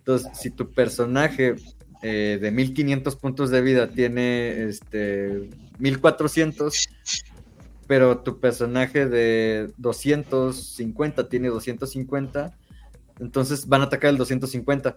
[0.06, 1.56] Entonces, si tu personaje
[2.03, 6.90] eh, de 1500 puntos de vida tiene este 1400,
[7.88, 12.56] pero tu personaje de 250 tiene 250,
[13.19, 14.95] entonces van a atacar el 250.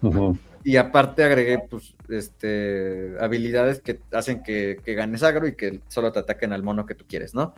[0.00, 0.38] Ujú.
[0.64, 6.12] Y aparte agregué pues este habilidades que hacen que, que ganes agro y que solo
[6.12, 7.52] te ataquen al mono que tú quieres, ¿no?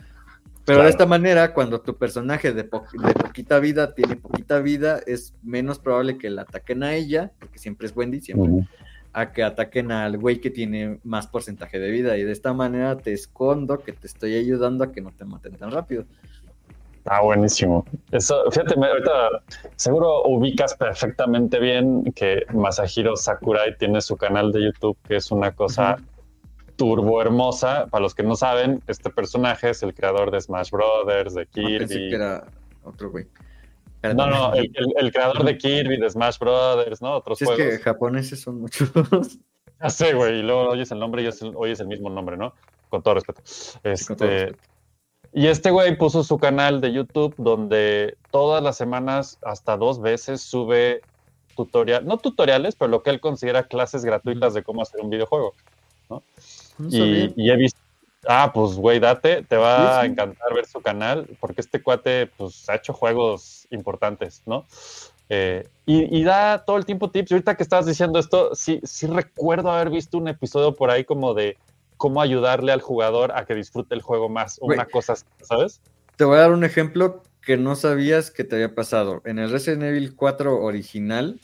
[0.67, 0.83] Pero Claro.
[0.83, 5.33] de esta manera, cuando tu personaje de, po- de poquita vida tiene poquita vida, es
[5.41, 8.67] menos probable que la ataquen a ella, porque siempre es Wendy, siempre,
[9.13, 12.17] a que ataquen al güey que tiene más porcentaje de vida.
[12.17, 15.53] Y de esta manera te escondo que te estoy ayudando a que no te maten
[15.55, 16.03] tan rápido.
[17.05, 17.85] Ah, buenísimo.
[18.11, 19.41] Eso, fíjate, me- ahorita
[19.77, 25.51] seguro ubicas perfectamente bien que Masahiro Sakurai tiene su canal de YouTube, que es una
[25.51, 25.95] cosa
[26.77, 27.87] turbo hermosa.
[27.87, 31.51] Para los que no saben, este personaje es el creador de Smash Brothers, de No,
[31.53, 32.09] pensé Kirby.
[32.09, 32.45] que era
[32.83, 33.25] otro güey.
[34.03, 37.15] No, no, el, el- el creador de Kirby, de Smash Brothers, ¿no?
[37.17, 37.65] Otros Si es juegos.
[37.73, 38.89] que japoneses son muchos.
[39.79, 42.53] Ya sé, güey, y luego oyes el nombre y es oyes el mismo nombre, ¿no?
[42.89, 43.41] Con todo respeto.
[43.83, 44.59] Este, Con todo respeto.
[45.33, 50.41] Y este güey puso su canal de YouTube donde todas las semanas, hasta dos veces,
[50.41, 51.01] sube
[51.55, 55.53] tutorial, no tutoriales, pero lo que él considera clases gratuitas de cómo hacer un videojuego.
[56.09, 56.23] No
[56.89, 57.79] Y, he visto,
[58.27, 62.69] ah, pues güey, date, te va a encantar ver su canal, porque este cuate, pues,
[62.69, 64.65] ha hecho juegos importantes, ¿no?
[65.29, 67.31] Eh, y, y da todo el tiempo tips.
[67.31, 71.03] Y ahorita que estabas diciendo esto, sí, sí recuerdo haber visto un episodio por ahí
[71.03, 71.57] como de
[71.97, 75.81] cómo ayudarle al jugador a que disfrute el juego más, o una cosa, así, ¿sabes?
[76.15, 79.21] Te voy a dar un ejemplo que no sabías que te había pasado.
[79.25, 81.39] En el Resident Evil 4 original,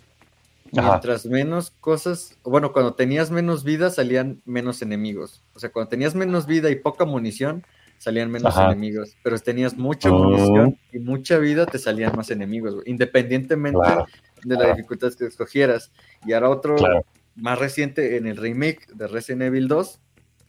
[0.80, 0.90] Ajá.
[0.92, 5.44] mientras menos cosas, bueno, cuando tenías menos vida salían menos enemigos.
[5.54, 7.64] O sea, cuando tenías menos vida y poca munición,
[8.00, 8.72] salían menos Ajá.
[8.72, 9.16] enemigos.
[9.24, 14.06] Pero si tenías mucha munición y mucha vida, te salían más enemigos, independientemente Claro.
[14.44, 15.92] de la dificultad que escogieras.
[16.26, 17.06] Y ahora otro Claro.
[17.36, 20.00] más reciente en el remake de Resident Evil 2,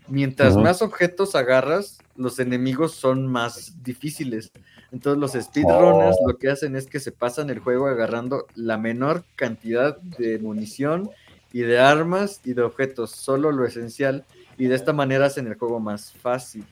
[0.08, 4.52] mientras más objetos agarras, los enemigos son más difíciles.
[4.92, 6.28] Entonces los speedrunners Oh.
[6.28, 11.10] lo que hacen es que se pasan el juego agarrando la menor cantidad de munición
[11.52, 14.24] y de armas y de objetos, solo lo esencial,
[14.58, 16.64] y de esta manera hacen el juego más fácil.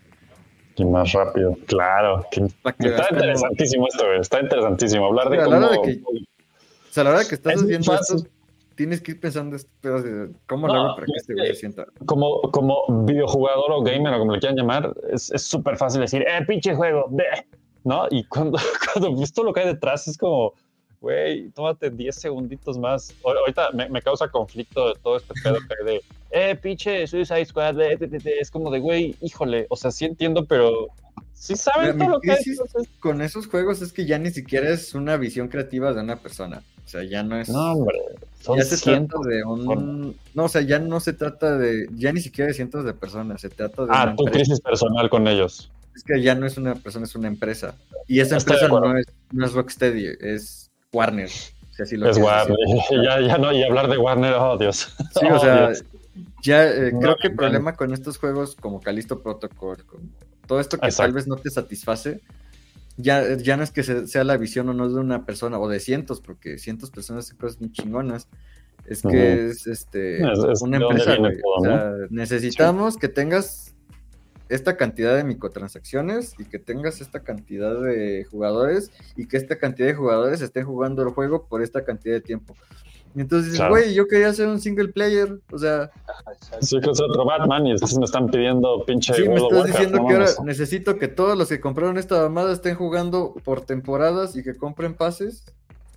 [0.76, 1.56] Y más rápido.
[1.66, 2.24] Claro.
[2.30, 4.12] que- Para que Está interesantísimo esto.
[4.14, 5.06] Está interesantísimo.
[5.06, 5.68] Hablar de a la cómo.
[5.70, 8.16] de que- O sea, la hora que estás Es haciendo esto,
[8.82, 11.46] tienes que ir pensando este de cómo No, lo hago para que es este güey
[11.48, 11.86] se sienta.
[12.06, 16.22] Como, como videojugador o gamer o como le quieran llamar, es es súper fácil decir,
[16.22, 17.46] eh, pinche juego, bleh",
[17.84, 18.06] ¿no?
[18.10, 18.58] Y cuando,
[18.92, 20.54] cuando visto lo que hay detrás es como,
[21.00, 23.14] güey, tómate 10 segunditos más.
[23.22, 26.00] Ahor- Ahorita me, me causa conflicto todo este pedo que de,
[26.32, 30.06] eh, pinche Suicide Squad, bleh, bleh, bleh", es como de, güey, híjole, o sea, sí
[30.06, 30.88] entiendo, pero
[31.34, 34.94] sí saben todo lo que entonces- con esos juegos es que ya ni siquiera es
[34.94, 36.62] una visión creativa de una persona.
[36.84, 37.48] O sea, ya no es.
[37.48, 37.98] No, hombre,
[38.40, 39.24] son ya se cientos.
[39.26, 40.16] de un.
[40.34, 41.86] No, o sea, ya no se trata de.
[41.94, 43.40] Ya ni siquiera de cientos de personas.
[43.40, 43.88] Se trata de.
[43.90, 44.30] Ah, tu empresa.
[44.32, 45.70] crisis personal con ellos.
[45.94, 47.74] Es que ya no es una persona, es una empresa.
[48.08, 51.28] Y esa Estoy empresa no es, no es Rocksteady, es Warner.
[51.28, 52.56] Si así lo Es Warner.
[53.04, 54.94] Ya, ya no, y hablar de Warner, oh Dios.
[55.20, 55.84] Sí, Oh, o sea, Dios.
[56.42, 57.38] ya eh, No, creo que el no.
[57.38, 60.04] problema con estos juegos como Callisto Protocol, como
[60.46, 61.08] todo esto que Exacto.
[61.08, 62.20] tal vez no te satisface,
[62.96, 65.68] ya, ya no es que se- sea la visión o no de una persona o
[65.68, 68.28] de cientos, porque cientos de personas hacen cosas muy chingonas.
[68.86, 73.74] Es que es este Es- es una empresa, viene O sea, necesitamos que tengas
[74.48, 79.86] esta cantidad de microtransacciones y que tengas esta cantidad de jugadores y que esta cantidad
[79.88, 82.54] de jugadores estén jugando el juego por esta cantidad de tiempo.
[83.14, 83.74] Y entonces dices, Claro.
[83.74, 85.90] güey, yo quería hacer un single player, o sea,
[86.60, 89.12] Sí, que es otro Batman y después me están pidiendo pinche.
[89.14, 91.98] Sí, me World estás Warcraft, diciendo no que ahora necesito que todos los que compraron
[91.98, 95.44] esta mamada estén jugando por temporadas y que compren pases.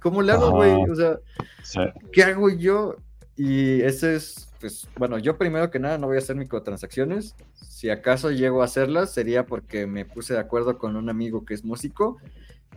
[0.02, 0.74] ¿Cómo le hago, güey?
[0.90, 1.20] O sea,
[1.64, 1.80] Sí.
[2.12, 2.96] ¿qué hago yo?
[3.38, 7.36] Y ese es, pues, bueno, yo primero que nada no voy a hacer microtransacciones.
[7.68, 11.54] Si acaso llego a hacerlas, sería porque me puse de acuerdo con un amigo que
[11.54, 12.18] es músico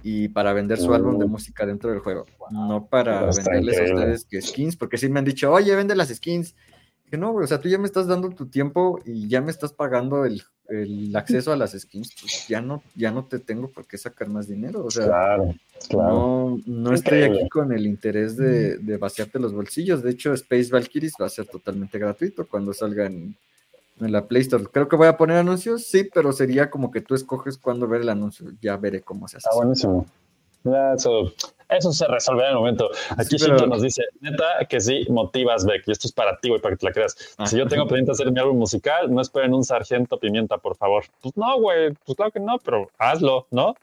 [0.02, 4.24] y para vender su álbum de música dentro del juego, no para venderles a ustedes
[4.24, 6.54] que skins, porque sí me han dicho, oye, vende las skins.
[7.10, 9.50] Que no, güey, o sea, tú ya me estás dando tu tiempo y ya me
[9.50, 13.68] estás pagando el, el acceso a las skins, pues ya no, ya no te tengo
[13.70, 15.54] por qué sacar más dinero, o sea, Claro,
[15.88, 16.12] claro.
[16.14, 20.02] no, no estoy aquí con el interés de, de vaciarte los bolsillos.
[20.02, 23.34] De hecho, Space Valkyries va a ser totalmente gratuito cuando salga en,
[24.00, 24.64] en la Play Store.
[24.72, 28.02] Creo que voy a poner anuncios, sí, pero sería como que tú escoges cuándo ver
[28.02, 28.50] el anuncio.
[28.60, 29.48] Ya veré cómo se hace.
[29.48, 30.06] Está buenísimo.
[30.94, 31.32] Eso,
[31.68, 32.90] eso se resolverá en el momento.
[33.16, 36.48] Aquí Sí, pero- nos dice, neta, que sí, motivas, Beck, y esto es para ti,
[36.48, 37.16] güey, para que te la creas.
[37.38, 37.46] Ah.
[37.46, 41.04] Si yo tengo pendiente hacer mi álbum musical, no esperen un sargento pimienta, por favor.
[41.22, 43.74] Pues no, güey, pues claro que no, pero hazlo, ¿no?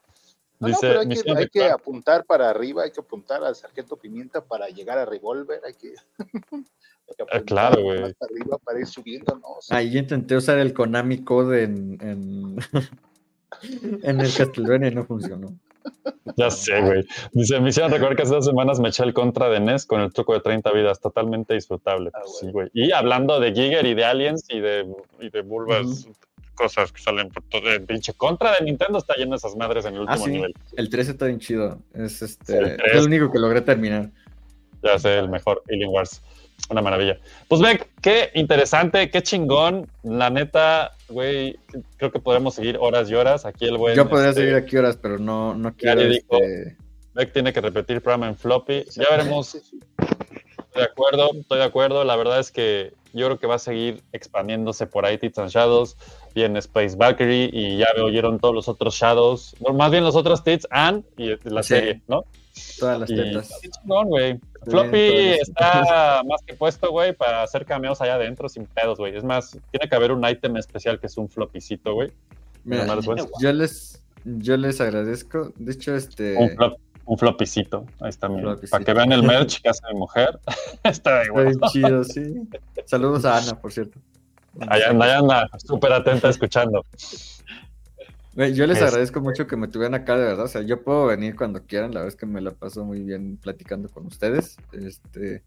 [0.57, 0.99] No, no, Dice, pero
[1.37, 5.03] hay que, hay apuntar para arriba, hay que apuntar al Sargento Pimienta para llegar a
[5.05, 5.93] Revolver, hay que,
[7.31, 8.01] Ah, claro, güey.
[8.01, 9.47] más para arriba para ir subiendo, ¿no?
[9.57, 12.57] O sea, Ahí intenté usar el Konami Code en, en,
[14.03, 15.53] en el Castlevania y no funcionó.
[16.35, 17.05] Ya sé, güey.
[17.33, 20.01] Dice, me hicieron recordar que hace dos semanas me eché el contra de NES con
[20.01, 22.09] el truco de 30 vidas, totalmente disfrutable.
[22.13, 22.51] Ah, sí, güey.
[22.51, 22.69] güey.
[22.73, 26.07] Y hablando de Giger y de Aliens y de, y de Bulbas,
[26.55, 27.69] cosas que salen por todo.
[27.71, 30.31] El pinche contra de Nintendo está lleno de esas madres en el Ah, último sí.
[30.31, 30.53] nivel.
[30.75, 31.77] El 13 está bien chido.
[31.93, 32.57] Es este.
[32.57, 32.93] El es 3.
[32.95, 34.09] el único que logré terminar.
[34.81, 36.21] Ya sé, el mejor Alien Wars.
[36.69, 37.19] Una maravilla.
[37.47, 39.87] Pues Beck, qué interesante, qué chingón.
[40.03, 41.59] La neta, güey,
[41.97, 43.45] creo que podemos seguir horas y horas.
[43.45, 43.95] Aquí el buen.
[43.95, 46.01] Yo podría este, seguir aquí horas, pero no, no quiero.
[46.01, 46.41] le dijo.
[46.41, 46.77] este,
[47.13, 48.85] Beck tiene que repetir el programa en floppy.
[48.95, 49.79] Ya veremos sí, sí.
[50.57, 52.03] Estoy de acuerdo, estoy de acuerdo.
[52.03, 55.49] La verdad es que yo creo que va a seguir expandiéndose por ahí Tits and
[55.49, 55.95] Shadows,
[56.33, 60.43] viene Space Valkyrie y ya oyeron todos los otros Shadows, bueno, más bien los otros
[60.43, 62.25] Tits and y la serie, ¿no?
[62.77, 63.49] Todas las tetas.
[63.61, 64.39] chingón, güey.
[64.65, 69.15] Floppy está más que puesto, güey, para hacer cameos allá adentro sin pedos, güey.
[69.15, 72.11] Es más, tiene que haber un ítem especial que es un floppycito, güey.
[72.63, 73.25] Mira, pues.
[73.39, 75.53] yo les, yo les agradezco.
[75.55, 76.35] De hecho, este.
[76.35, 77.85] Un, flop, un floppycito.
[78.01, 78.27] Ahí está.
[78.27, 78.71] Floppycito.
[78.71, 80.39] Para que vean el merch que hace mi mujer.
[80.83, 81.55] está igual.
[81.71, 82.41] chido, sí.
[82.85, 83.99] Saludos a Ana, por cierto.
[84.67, 86.83] Allá anda, allá anda, súper atenta escuchando.
[88.35, 90.45] Yo les Es- agradezco mucho que me tuvieran acá, de verdad.
[90.45, 91.91] O sea, yo puedo venir cuando quieran.
[91.93, 94.57] La verdad es que me la paso muy bien platicando con ustedes.
[94.73, 95.43] Este,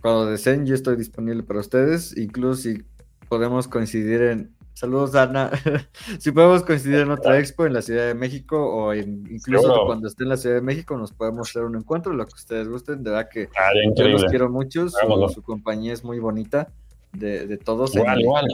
[0.00, 2.16] cuando deseen, yo estoy disponible para ustedes.
[2.16, 2.82] Incluso si
[3.28, 4.54] podemos coincidir en.
[4.74, 5.50] Saludos, Ana.
[6.18, 10.08] si podemos coincidir en otra expo en la Ciudad de México o en- incluso cuando
[10.08, 13.02] esté en la Ciudad de México, nos podemos hacer un encuentro, lo que ustedes gusten.
[13.02, 14.88] De verdad que Haría yo los quiero mucho.
[14.88, 14.96] Su,
[15.34, 16.68] su compañía es muy bonita
[17.12, 17.94] de, de todos.
[17.94, 18.46] Igual, en igual.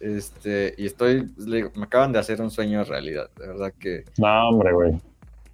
[0.00, 4.48] Este, y estoy, digo, me acaban de hacer un sueño realidad, de verdad que No,
[4.50, 4.92] hombre, güey.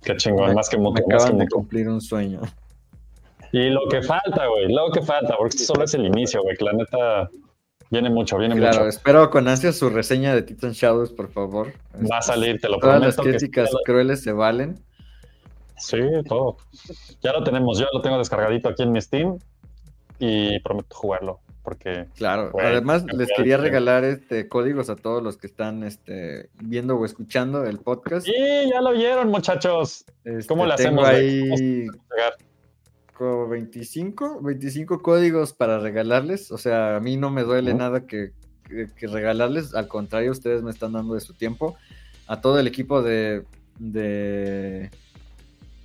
[0.03, 2.41] Qué chingón, me, más que me más que acaban de cumplir un sueño.
[3.53, 6.57] Y lo que falta, güey, lo que falta, porque esto solo es el inicio, güey,
[6.57, 7.31] que la neta
[7.91, 8.89] viene mucho, viene Claro, mucho.
[8.89, 11.73] espero con ansia su reseña de Titan Shadows, por favor.
[12.11, 13.39] Va a salir, te lo Todas las prometo.
[13.39, 14.79] críticas crueles se valen.
[15.79, 15.99] Sí,
[16.29, 16.57] todo.
[17.23, 19.39] Ya lo tenemos, yo lo tengo descargadito aquí en mi Steam
[20.19, 23.63] y prometo jugarlo, porque Claro, Bueno, además les quería sí.
[23.63, 28.29] regalar este códigos a todos los que están este, viendo o escuchando el podcast.
[28.29, 30.05] Y ya lo oyeron, muchachos.
[30.25, 31.09] Este, ¿Cómo le tengo hacemos?
[31.09, 32.35] ahí ¿Cómo llegar?
[33.17, 36.53] como 25, 25 códigos para regalarles.
[36.53, 38.33] O sea, a mí no me duele nada que,
[38.69, 39.75] que- que regalarles.
[39.75, 41.77] Al contrario, ustedes me están dando de su tiempo.
[42.27, 43.45] A todo el equipo de,
[43.79, 44.91] de,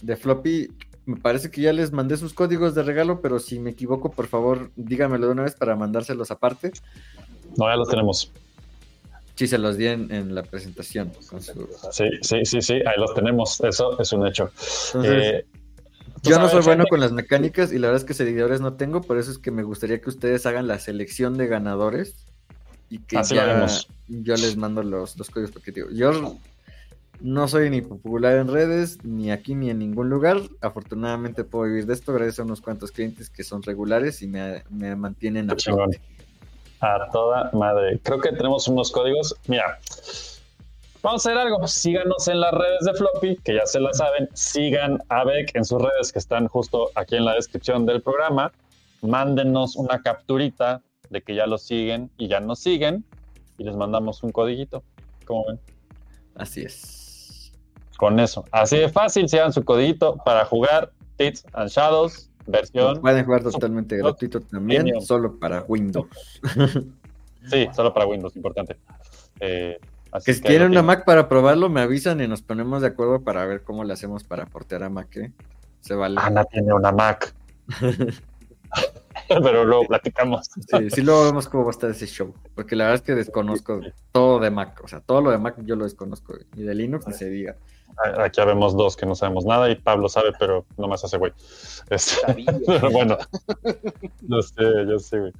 [0.02, 0.72] de Floppy,
[1.10, 4.28] me parece que ya les mandé sus códigos de regalo, pero si me equivoco, por
[4.28, 6.72] favor, dígamelo de una vez para mandárselos aparte.
[7.58, 8.32] No, ya los tenemos.
[9.36, 11.12] Sí, se los di en, en la presentación.
[11.30, 13.60] con su- Sí, sí, sí, sí, ahí los tenemos.
[13.62, 14.52] Eso es un hecho.
[14.88, 15.46] Entonces, Eh,
[16.24, 18.74] Yo no sabes, soy bueno con las mecánicas y la verdad es que seguidores no
[18.74, 22.26] tengo, por eso es que me gustaría que ustedes hagan la selección de ganadores
[22.90, 23.66] y que Así ya
[24.10, 26.36] yo les mando los, los códigos porque digo, yo
[27.22, 30.38] no soy ni popular en redes, ni aquí ni en ningún lugar.
[30.62, 34.64] Afortunadamente puedo vivir de esto gracias a unos cuantos clientes que son regulares y me,
[34.70, 36.00] me mantienen a flote.
[36.82, 38.00] A toda madre.
[38.04, 39.36] Creo que tenemos unos códigos.
[39.48, 39.80] Mira,
[41.02, 41.68] vamos a hacer algo.
[41.68, 44.30] Síganos en las redes de Floppy, que ya se la saben.
[44.34, 48.54] Sigan a Beck en sus redes que están justo aquí en la descripción del programa.
[49.02, 53.04] Mándenos una capturita de que ya lo siguen y ya nos siguen
[53.58, 54.84] y les mandamos un codiguito.
[55.26, 55.60] ¿Cómo ven?
[56.36, 56.99] Así es.
[58.00, 58.46] Con eso.
[58.54, 63.02] Así de fácil, sigan su codiguito para jugar Tits and Shadows, versión.
[63.02, 65.04] Pueden jugar totalmente gratuito también, Premium.
[65.04, 66.08] solo para Windows.
[67.50, 68.78] Sí, solo para Windows, importante.
[69.40, 69.80] Eh,
[70.12, 70.84] así Que si tienen una.
[70.84, 74.26] Mac para probarlo, me avisan y nos ponemos de acuerdo para ver cómo le hacemos
[74.26, 75.16] para portear a Mac.
[75.16, 75.32] ¿eh?
[75.80, 76.18] Se vale.
[76.20, 77.34] Ana tiene una Mac.
[79.28, 80.50] pero luego platicamos.
[80.68, 82.36] Sí, sí luego vemos cómo va a estar ese show.
[82.56, 83.80] Porque la verdad es que desconozco
[84.12, 84.82] todo de Mac.
[84.84, 86.36] O sea, todo lo de Mac yo lo desconozco.
[86.56, 87.56] Y de Linux ni se diga.
[88.20, 91.34] Aquí vemos dos que no sabemos nada y Pablo sabe, pero no más hace güey.
[91.90, 92.16] Este,
[92.66, 93.18] pero bueno,
[94.22, 95.34] yo sé, yo sé, güey.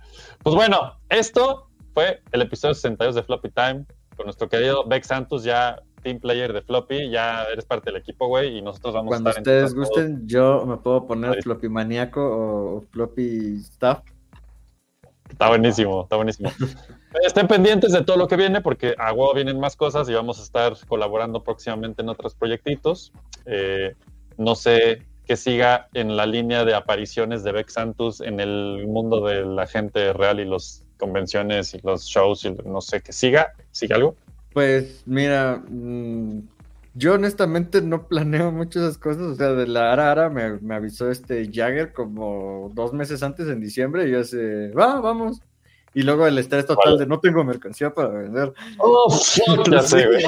[0.44, 5.44] Pues bueno, esto fue el episodio 62 de Floppy Time con nuestro querido Beck Santos,
[5.46, 9.30] ya team player de Floppy, ya eres parte del equipo, güey, y nosotros vamos Cuando
[9.30, 11.42] a estar ustedes todos- gusten, yo me puedo poner Ahí.
[11.42, 14.00] floppy maníaco o, o floppy staff.
[15.30, 16.50] Está buenísimo, está buenísimo.
[17.26, 20.40] Estén pendientes de todo lo que viene porque a huevo vienen más cosas y vamos
[20.40, 23.12] a estar colaborando próximamente en otros proyectitos.
[23.46, 23.96] Eh,
[24.38, 29.26] no sé que siga en la línea de apariciones de Beck Santos en el mundo
[29.26, 33.54] de la gente real y las convenciones y los shows y no sé que siga,
[33.72, 34.16] siga algo.
[34.54, 36.42] Pues mira, mm,
[36.94, 39.24] yo honestamente no planeo mucho esas cosas.
[39.24, 43.48] O sea, de la Ara Ara me, me avisó este Jagger como dos meses antes
[43.48, 44.38] en diciembre y yo así,
[44.78, 45.42] va, vamos.
[46.00, 48.54] Y luego el estrés total de no tengo mercancía para vender.
[48.78, 49.14] Oh,
[49.70, 50.24] ya sé, güey.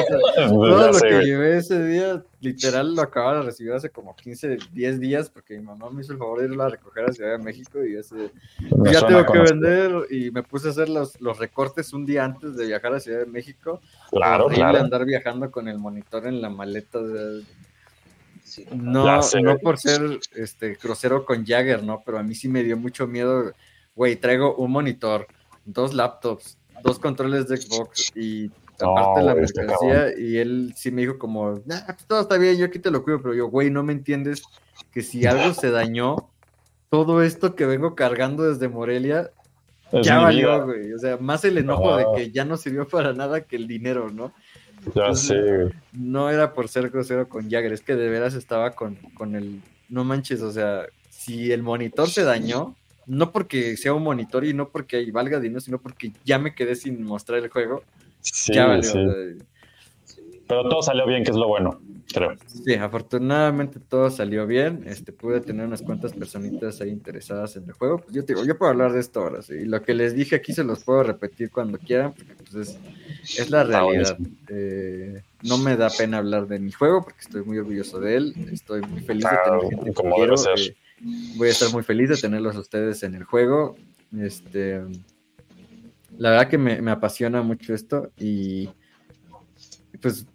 [0.50, 1.26] Todo Ya lo sé, que güey.
[1.28, 5.64] llevé ese día, literal, lo acababa de recibir hace como 15, 10 días, porque mi
[5.64, 8.32] mamá me hizo el favor de irlo a recoger a Ciudad de México y ese,
[8.92, 12.58] ya tengo que vender y me puse a hacer los, los recortes un día antes
[12.58, 13.80] de viajar a Ciudad de México.
[14.10, 14.80] Claro, Horrible claro.
[14.80, 17.00] andar viajando con el monitor en la maleta.
[17.00, 17.24] o sea,
[18.44, 18.66] Sí.
[18.74, 20.02] no, sé, no por ser
[20.36, 22.02] este grosero con Jagger, ¿no?
[22.06, 23.54] Pero a mí sí me dio mucho miedo.
[23.96, 25.28] Güey, traigo un monitor,
[25.66, 28.50] dos laptops, dos controles de Xbox y
[28.82, 30.18] No, aparte la mercancía.
[30.18, 33.04] Y él sí me dijo como, "Nah, pues todo está bien, yo aquí te lo
[33.04, 33.22] cuido.
[33.22, 34.42] Pero yo, güey, no me entiendes
[34.92, 36.30] que si algo se dañó,
[36.90, 39.30] todo esto que vengo cargando desde Morelia
[39.92, 40.94] Es ya valió, güey.
[40.94, 41.98] O sea, más el enojo No.
[41.98, 44.34] de que ya no sirvió para nada que el dinero, ¿no?
[44.96, 45.74] Ya sé, güey.
[45.94, 49.62] No era por ser grosero con Jagger, es que de veras estaba con, con el.
[49.90, 52.76] No manches, o sea, si el monitor se dañó,
[53.12, 56.56] no porque sea un monitor y no porque ahí valga dinero, sino porque ya me
[56.56, 57.84] quedé sin mostrar el juego.
[58.22, 58.90] Sí, ya valió.
[58.90, 59.38] sí.
[60.48, 61.82] Pero todo salió bien, que es lo bueno,
[62.14, 62.36] creo.
[62.46, 64.84] Sí, afortunadamente todo salió bien.
[64.86, 67.98] Este, pude tener unas cuantas personitas ahí interesadas en el juego.
[68.00, 69.56] Pues yo te digo, yo puedo hablar de esto ahora, sí.
[69.56, 72.80] Y lo que les dije aquí se los puedo repetir cuando quieran, porque pues, es,
[73.40, 74.18] es la realidad.
[74.48, 78.36] Eh, no me da pena hablar de mi juego, porque estoy muy orgulloso de él.
[78.54, 80.36] Estoy muy feliz de tener gente que como quiero.
[80.38, 80.60] debe ser.
[80.70, 80.76] eh,
[81.36, 83.76] voy a estar muy feliz de tenerlos ustedes en el juego.
[84.18, 84.82] Este,
[86.18, 88.70] la verdad que me, me apasiona mucho esto y
[90.02, 90.26] pues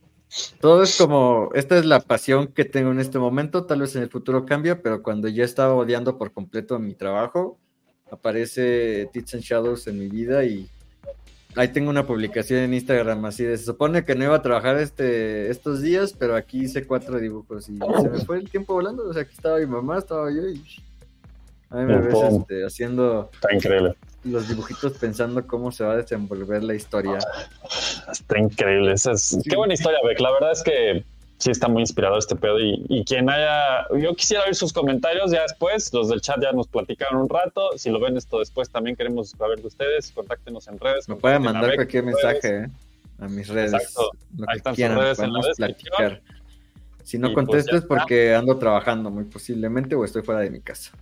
[0.61, 4.03] todo es como, esta es la pasión que tengo en este momento, tal vez en
[4.03, 7.59] el futuro cambia, pero cuando ya estaba odiando por completo mi trabajo,
[8.11, 10.69] aparece Tits and Shadows en mi vida y
[11.57, 14.77] ahí tengo una publicación en Instagram así de, se supone que no iba a trabajar
[14.79, 19.09] este, estos días, pero aquí hice cuatro dibujos y se me fue el tiempo volando,
[19.09, 20.63] o sea, aquí estaba mi mamá, estaba yo y
[21.71, 23.95] a mí me ves este, haciendo Está increíble.
[24.25, 27.19] los dibujitos pensando cómo se va a desenvolver la historia.
[28.11, 28.93] Está increíble.
[28.93, 30.21] Esa es- Qué buena historia, Beck.
[30.21, 31.05] La verdad es que
[31.39, 32.59] sí está muy inspirado este pedo.
[32.61, 33.87] Y, y quien haya.
[33.97, 35.93] Yo quisiera ver sus comentarios ya después.
[35.93, 37.71] Los del chat ya nos platicaron un rato.
[37.77, 40.13] Si lo ven esto después, también queremos saber de ustedes.
[40.13, 41.09] Contáctenos en redes.
[41.09, 42.69] Me pueden mandar Beck cualquier mensaje ¿eh?
[43.19, 43.73] a mis redes.
[43.73, 44.11] Exacto.
[44.37, 46.23] Lo Ahí que están sus quieran, redes en la platicar.
[47.03, 47.89] Si no Y pues contestes está.
[47.89, 50.93] porque ando trabajando muy posiblemente o estoy fuera de mi casa.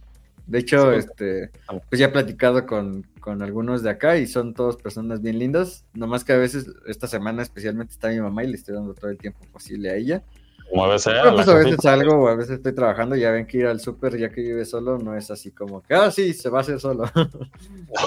[0.47, 0.99] De hecho, Sí.
[0.99, 1.51] este,
[1.89, 5.85] pues ya he platicado con, con algunos de acá y son todos personas bien lindas.
[5.95, 9.11] Nomás que a veces, esta semana especialmente está mi mamá y le estoy dando todo
[9.11, 10.23] el tiempo posible a ella.
[10.71, 11.17] Como debe ser.
[11.23, 13.17] Pero pues a veces salgo o a veces estoy trabajando.
[13.17, 15.95] Ya ven que ir al súper ya que vive solo no es así como que,
[15.95, 17.05] ah, sí, se va a hacer solo.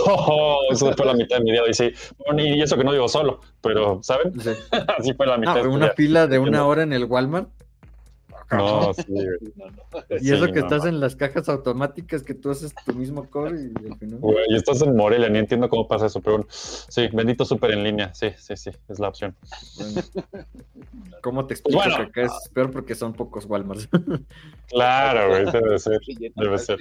[0.05, 1.61] Oh, eso fue la mitad de mi día.
[1.69, 1.91] Y sí,
[2.25, 4.33] bueno, y eso que no vivo solo, pero ¿saben?
[4.97, 5.55] Así fue la mitad.
[5.55, 5.93] No, de una día.
[5.95, 7.49] fila de una hora en el Walmart.
[8.51, 9.37] No, sí, güey.
[10.21, 10.89] Y eso Sí, que no, estás no.
[10.89, 14.19] en las cajas automáticas que tú haces tu mismo core y al final.
[14.19, 17.71] Güey, y estás en Morelia, ni entiendo cómo pasa eso, pero bueno, sí, bendito súper
[17.71, 19.35] en línea, sí, sí, sí, es la opción.
[19.77, 20.01] Bueno.
[21.21, 21.97] ¿Cómo te explico Bueno.
[21.97, 23.89] que acá es peor porque son pocos Walmarts?
[24.69, 25.99] Claro, güey, debe ser.
[26.35, 26.77] Debe ser.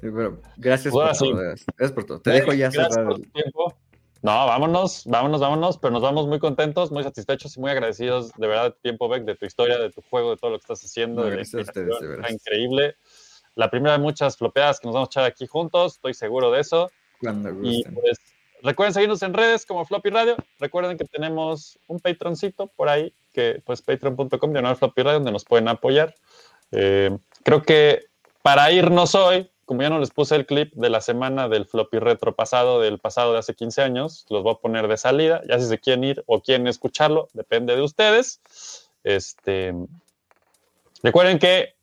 [0.00, 1.30] Sí, pero gracias Pues por sí.
[1.30, 1.40] todo.
[1.42, 2.20] Gracias gracias por todo.
[2.20, 3.08] Te dejo ya Gracias cerrar.
[3.08, 3.74] por el- tu tiempo.
[4.24, 8.46] No, vámonos, vámonos, vámonos, pero nos vamos muy contentos, muy satisfechos y muy agradecidos de
[8.46, 10.62] verdad de tu tiempo, Beck, de tu historia, de tu juego, de todo lo que
[10.62, 11.20] estás haciendo.
[11.20, 12.00] No, de la gracias a ustedes, inspiración.
[12.10, 12.30] de veras.
[12.30, 12.96] Está increíble.
[13.54, 16.60] La primera de muchas flopeadas que nos vamos a echar aquí juntos, estoy seguro de
[16.62, 16.90] eso.
[17.20, 17.94] Cuando Y gusten.
[17.96, 18.18] pues
[18.62, 20.36] recuerden seguirnos en redes como Floppy Radio.
[20.58, 25.44] Recuerden que tenemos un Patroncito por ahí, que pues patreon.com de Floppy Radio, donde nos
[25.44, 26.14] pueden apoyar.
[26.72, 28.06] Eh, creo que
[28.40, 31.98] para irnos hoy, como ya no les puse el clip de la semana del Floppy
[31.98, 35.42] Retro pasado, del pasado de hace 15 años, los voy a poner de salida.
[35.48, 38.40] Ya si se quieren ir o quieren escucharlo, depende de ustedes.
[39.02, 39.74] Este,
[41.02, 41.74] recuerden que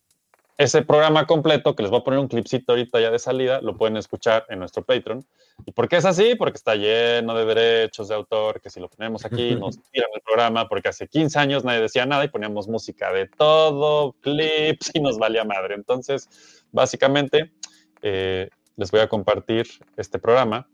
[0.61, 3.75] ese programa completo, que les voy a poner un clipcito ahorita ya de salida, lo
[3.75, 5.25] pueden escuchar en nuestro Patreon.
[5.65, 6.35] ¿Y por qué es así?
[6.35, 10.22] Porque está lleno de derechos de autor, que si lo ponemos aquí nos tiran el
[10.22, 14.99] programa, porque hace 15 años nadie decía nada y poníamos música de todo, clips y
[14.99, 15.73] nos valía madre.
[15.73, 16.30] Entonces,
[16.72, 17.51] básicamente,
[18.03, 19.65] eh, les voy a compartir
[19.98, 20.67] este programa.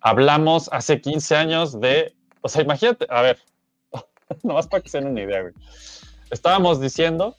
[0.00, 3.38] Hablamos hace 15 años de, o sea, imagínate, a ver,
[4.44, 5.52] nomás para que se den una idea, güey.
[6.30, 7.36] Estábamos diciendo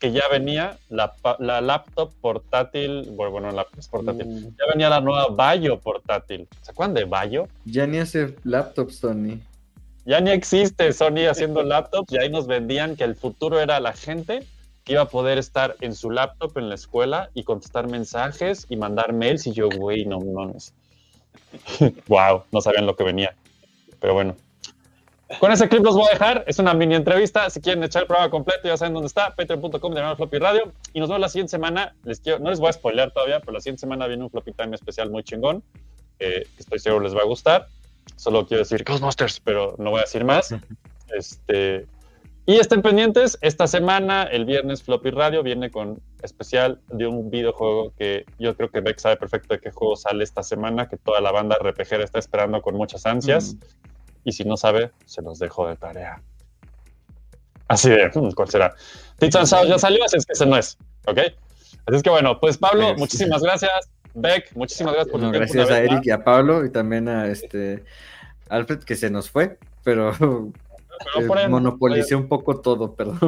[0.00, 4.56] que ya venía la, la laptop portátil, bueno, la es portátil, Mm.
[4.58, 6.48] ya venía la nueva Bayo portátil.
[6.62, 7.46] ¿Se acuerdan de Bayo?
[7.66, 9.38] Ya ni hace laptops, Tony.
[10.06, 13.92] Ya ni existe Sony haciendo laptops y ahí nos vendían que el futuro era la
[13.92, 14.46] gente
[14.84, 18.76] que iba a poder estar en su laptop en la escuela y contestar mensajes y
[18.76, 20.54] mandar mails y yo, güey, no, no, no.
[22.08, 23.34] wow, no sabían lo que venía.
[24.00, 24.34] Pero bueno.
[25.38, 26.44] Con ese clip los voy a dejar.
[26.46, 27.48] Es una mini entrevista.
[27.50, 29.34] Si quieren echar el programa completo, ya saben dónde está.
[29.36, 30.72] Patreon.com de Floppy Radio.
[30.92, 31.94] Y nos vemos la siguiente semana.
[32.04, 34.52] Les quiero, no les voy a spoilear todavía, pero la siguiente semana viene un Floppy
[34.52, 35.62] Time especial muy chingón.
[36.18, 37.68] eh, que estoy seguro les va a gustar.
[38.16, 40.54] Solo quiero decir Ghostbusters, pero no voy a decir más.
[41.12, 41.88] Este,
[42.46, 47.92] y estén pendientes, esta semana, el viernes, Floppy Radio viene con especial de un videojuego
[47.96, 51.20] que yo creo que Beck sabe perfecto de qué juego sale esta semana, que toda
[51.20, 53.56] la banda RPGera está esperando con muchas ansias.
[54.24, 56.20] Y si no sabe, se los dejo de tarea.
[57.68, 58.74] Así de, hmm, ¿cuál será?
[59.18, 60.76] Tits and South ya salió, así es que ese no es,
[61.06, 61.18] ¿ok?
[61.86, 63.70] Así es que bueno, pues Pablo, Pues- muchísimas gracias.
[64.12, 67.28] Beck, muchísimas gracias por tu No, gracias a Eric y a Pablo y también a
[67.28, 67.84] este
[68.48, 70.12] Alfred que se nos fue, pero.
[71.16, 73.18] Pero eh, monopolicé un poco todo, perdón.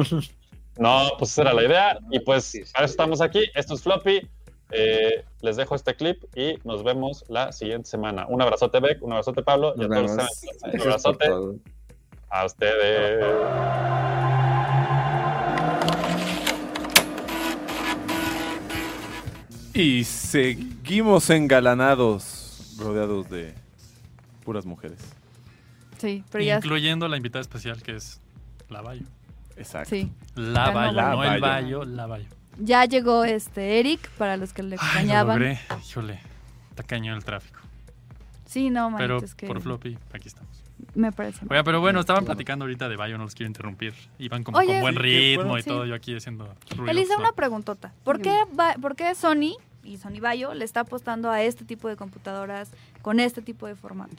[0.77, 1.97] No, pues esa era la idea.
[2.11, 2.71] Y pues Sí, sí.
[2.71, 3.45] para eso estamos aquí.
[3.55, 4.29] Esto es Floppy.
[4.73, 8.25] Eh, les dejo este clip y nos vemos la siguiente semana.
[8.27, 9.03] Un abrazote, Beck.
[9.03, 9.73] Un abrazote, Pablo.
[9.77, 10.11] y a todos
[10.63, 11.25] Un abrazote
[12.29, 13.25] a ustedes.
[19.75, 23.53] Y seguimos engalanados, rodeados de
[24.43, 24.99] puras mujeres.
[25.97, 26.57] Sí, pero ya.
[26.57, 28.21] Incluyendo la invitada especial que es
[28.69, 29.05] la Bayo.
[29.55, 29.89] Exacto.
[29.89, 30.11] Sí.
[30.35, 31.41] La Bayo, no el.
[31.41, 32.27] Bayo, la Bayo.
[32.59, 35.57] Ya llegó este Eric, para los que le Ay, lo extrañaban.
[35.87, 36.19] Híjole,
[36.69, 37.59] está cañón el tráfico.
[38.45, 40.63] sí, no, manito, Pero es que por floppy, aquí estamos.
[40.93, 41.39] me parece.
[41.49, 43.93] Oiga, pero bueno, estaban platicando ahorita de Bayo, no los quiero interrumpir.
[44.19, 45.57] Iban como Oye, con buen ritmo bueno.
[45.57, 45.69] y Sí.
[45.69, 46.91] todo, yo aquí haciendo ruido.
[46.91, 47.93] Elisa, una preguntota.
[48.03, 51.87] ¿Por qué, va- ¿Por qué Sony y Sony Bayo le está apostando a este tipo
[51.89, 52.69] de computadoras
[53.01, 54.15] con este tipo de formato?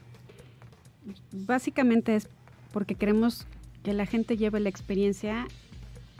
[1.32, 2.28] Básicamente es
[2.72, 3.46] porque queremos
[3.84, 5.46] que la gente lleve la experiencia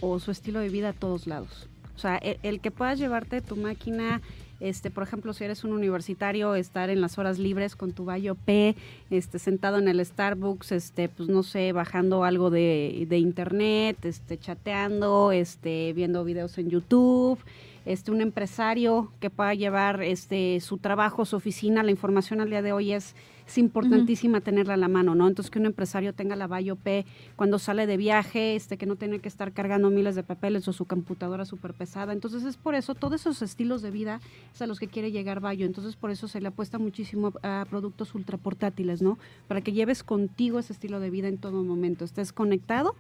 [0.00, 1.68] o su estilo de vida a todos lados.
[1.96, 4.20] O sea, e- el, que puedas llevarte tu máquina,
[4.60, 8.34] este, por ejemplo, si eres un universitario, estar en las horas libres con tu Bayo
[8.34, 8.76] P,
[9.10, 14.38] este, sentado en el Starbucks, este, pues no sé, bajando algo de, de internet, este,
[14.38, 17.38] chateando, este, viendo videos en YouTube,
[17.84, 22.62] este, un empresario que pueda llevar este, su trabajo, su oficina, la información al día
[22.62, 23.14] de hoy es,
[23.46, 25.28] es importantísima tenerla a la mano, ¿no?
[25.28, 27.04] Entonces que un empresario tenga la Bayo P
[27.36, 30.72] cuando sale de viaje, este, que no tenga que estar cargando miles de papeles o
[30.72, 32.12] su computadora súper pesada.
[32.12, 34.20] Entonces es por eso, todos esos estilos de vida
[34.54, 35.66] es a los que quiere llegar Bayo.
[35.66, 39.18] Entonces por eso se le apuesta muchísimo a productos ultra portátiles, ¿no?
[39.46, 42.04] Para que lleves contigo ese estilo de vida en todo momento.
[42.04, 42.94] Estés conectado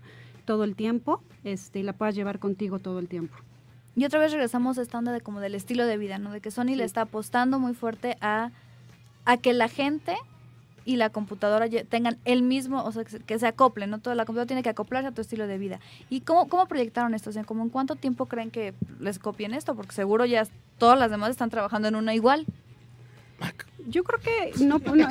[0.44, 3.34] todo el tiempo este, y la puedas llevar contigo todo el tiempo.
[3.96, 6.32] Y otra vez regresamos a esta onda de como del estilo de vida, ¿no?
[6.32, 8.50] De que Sony le está apostando muy fuerte a,
[9.24, 10.16] a que la gente
[10.84, 13.98] y la computadora tengan el mismo, o sea, que se, que se acoplen, ¿no?
[14.00, 15.80] Toda la computadora tiene que acoplarse a tu estilo de vida.
[16.10, 17.30] ¿Y cómo, cómo proyectaron esto?
[17.30, 19.74] O sea, ¿cómo en cuánto tiempo creen que les copien esto?
[19.74, 20.46] Porque seguro ya
[20.78, 22.46] todas las demás están trabajando en una igual.
[23.86, 25.08] Yo creo que no, no, no,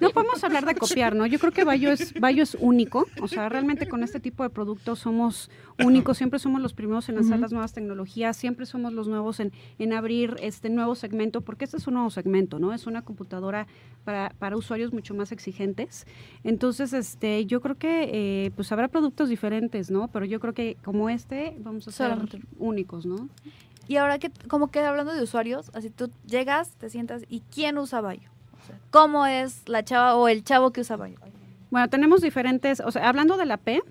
[0.00, 1.26] no podemos hablar de copiar, ¿no?
[1.26, 3.06] Yo creo que Bayo es, Bayo es único.
[3.20, 5.50] O sea, realmente con este tipo de productos somos
[5.82, 6.18] únicos.
[6.18, 8.36] Siempre somos los primeros en lanzar las nuevas tecnologías.
[8.36, 12.10] Siempre somos los nuevos en, en abrir este nuevo segmento, porque este es un nuevo
[12.10, 12.72] segmento, ¿no?
[12.72, 13.66] Es una computadora
[14.04, 16.06] para, para usuarios mucho más exigentes.
[16.44, 20.08] Entonces, este, yo creo que eh, pues habrá productos diferentes, ¿no?
[20.08, 22.40] Pero yo creo que como este vamos a ser Solamente.
[22.58, 23.28] únicos, ¿no?
[23.88, 27.78] Y ahora que, como que hablando de usuarios, así tú llegas, te sientas, ¿y quién
[27.78, 28.30] usa Bayo?
[28.90, 31.16] ¿Cómo es la chava o el chavo que usa Bayo?
[31.70, 33.82] Bueno, tenemos diferentes, o sea, hablando de la P,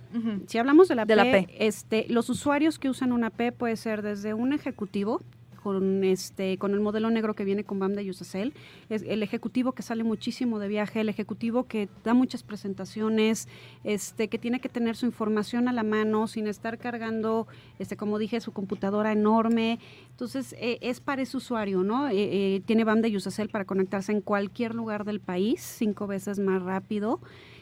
[0.45, 1.47] Si hablamos de la, De P, la P.
[1.57, 5.21] Este, los usuarios que usan una P puede ser desde un ejecutivo
[5.61, 8.53] con este con el modelo negro que viene con Banda y Usacell,
[8.89, 13.47] es el ejecutivo que sale muchísimo de viaje, el ejecutivo que da muchas presentaciones,
[13.83, 17.47] este que tiene que tener su información a la mano sin estar cargando
[17.79, 19.79] este como dije su computadora enorme.
[20.09, 22.07] Entonces, eh, es para ese usuario, ¿no?
[22.07, 26.39] Eh, eh, tiene Banda y Usacell para conectarse en cualquier lugar del país, cinco veces
[26.39, 27.19] más rápido.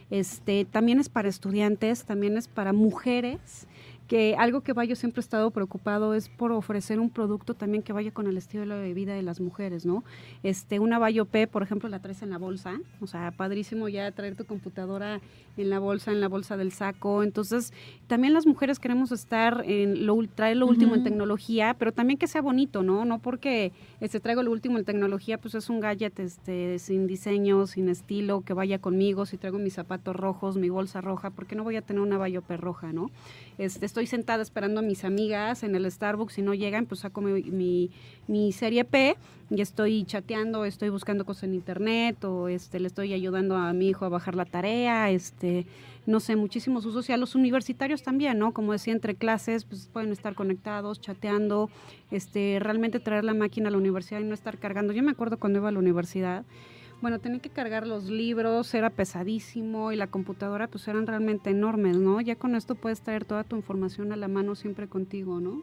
[0.09, 3.67] Este, también es para estudiantes, también es para mujeres
[4.09, 7.93] que algo que Bayo siempre ha estado preocupado es por ofrecer un producto también que
[7.93, 10.03] vaya con el estilo de vida de las mujeres, ¿no?
[10.41, 14.11] Este, una Bayo P, por ejemplo, la traes en la bolsa, o sea, padrísimo ya
[14.11, 15.21] traer tu computadora
[15.57, 17.21] en la bolsa, en la bolsa del saco.
[17.21, 17.71] Entonces,
[18.07, 22.25] también las mujeres queremos estar en lo, traer lo último en tecnología, pero también que
[22.25, 23.05] sea bonito, ¿no?
[23.05, 27.67] No porque este, traigo lo último en tecnología, pues es un gadget este, sin diseño,
[27.67, 29.27] sin estilo, que vaya conmigo.
[29.27, 32.17] Si traigo mis zapatos rojos, mi bolsa roja, ¿por qué no voy a tener una
[32.17, 33.11] Bayope roja, no?
[33.59, 37.21] Este, estoy sentada esperando a mis amigas en el Starbucks, si no llegan, pues saco
[37.21, 37.91] mi, mi,
[38.27, 39.15] mi serie P
[39.49, 43.89] y estoy chateando, estoy buscando cosas en internet o este, le estoy ayudando a mi
[43.89, 45.65] hijo a bajar la tarea, este,
[46.05, 48.53] no sé, muchísimos usos y a los universitarios también, ¿no?
[48.53, 51.69] Como decía, entre clases, pues pueden estar conectados, chateando,
[52.11, 54.93] este, realmente traer la máquina a la universidad y no estar cargando.
[54.93, 56.45] Yo me acuerdo cuando iba a la universidad,
[57.01, 61.97] bueno, tenía que cargar los libros, era pesadísimo y la computadora pues eran realmente enormes,
[61.97, 62.19] ¿no?
[62.21, 65.61] Ya con esto puedes traer toda tu información a la mano siempre contigo, ¿no?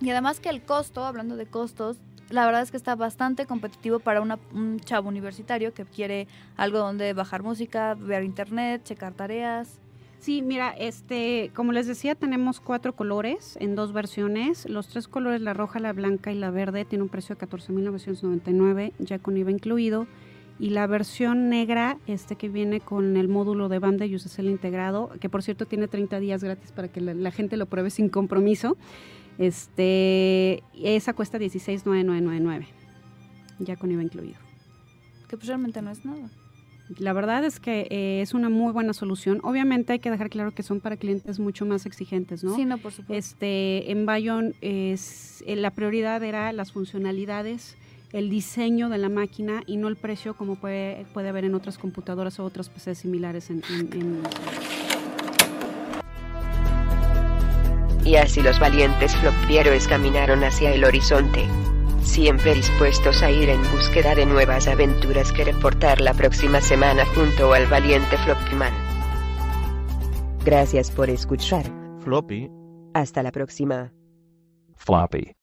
[0.00, 1.98] Y además que el costo, hablando de costos,
[2.30, 6.78] la verdad es que está bastante competitivo para una- un chavo universitario que quiere algo
[6.78, 9.80] donde bajar música, ver internet, checar tareas.
[10.20, 14.68] Sí, mira, este, como les decía, tenemos cuatro colores en dos versiones.
[14.68, 18.92] Los tres colores, la roja, la blanca y la verde, tiene un precio de 14.999,
[18.98, 20.06] ya con IVA incluido.
[20.58, 25.10] Y la versión negra, este que viene con el módulo de banda y USSL integrado,
[25.20, 28.08] que por cierto tiene 30 días gratis para que la, la gente lo pruebe sin
[28.08, 28.76] compromiso.
[29.38, 32.66] Este, esa cuesta 16.999,
[33.60, 34.36] ya con IVA incluido.
[35.28, 36.28] Que pues realmente no es nada.
[36.96, 39.40] La verdad es que eh, es una muy buena solución.
[39.44, 42.56] Obviamente hay que dejar claro que son para clientes mucho más exigentes, ¿no?
[42.56, 43.14] Sí, no, por supuesto.
[43.14, 44.96] Este, en Bayon eh,
[45.46, 47.76] la prioridad era las funcionalidades,
[48.12, 51.76] el diseño de la máquina y no el precio como puede, puede haber en otras
[51.78, 54.22] computadoras o otras PCs similares en, en- en-
[58.04, 61.44] Y así los valientes flopieros caminaron hacia el horizonte.
[62.02, 67.52] Siempre dispuestos a ir en búsqueda de nuevas aventuras que reportar la próxima semana junto
[67.52, 68.72] al valiente Floppyman.
[70.44, 71.64] Gracias por escuchar.
[72.00, 72.48] Floppy,
[72.94, 73.92] Hasta la próxima.
[74.76, 75.37] floppy.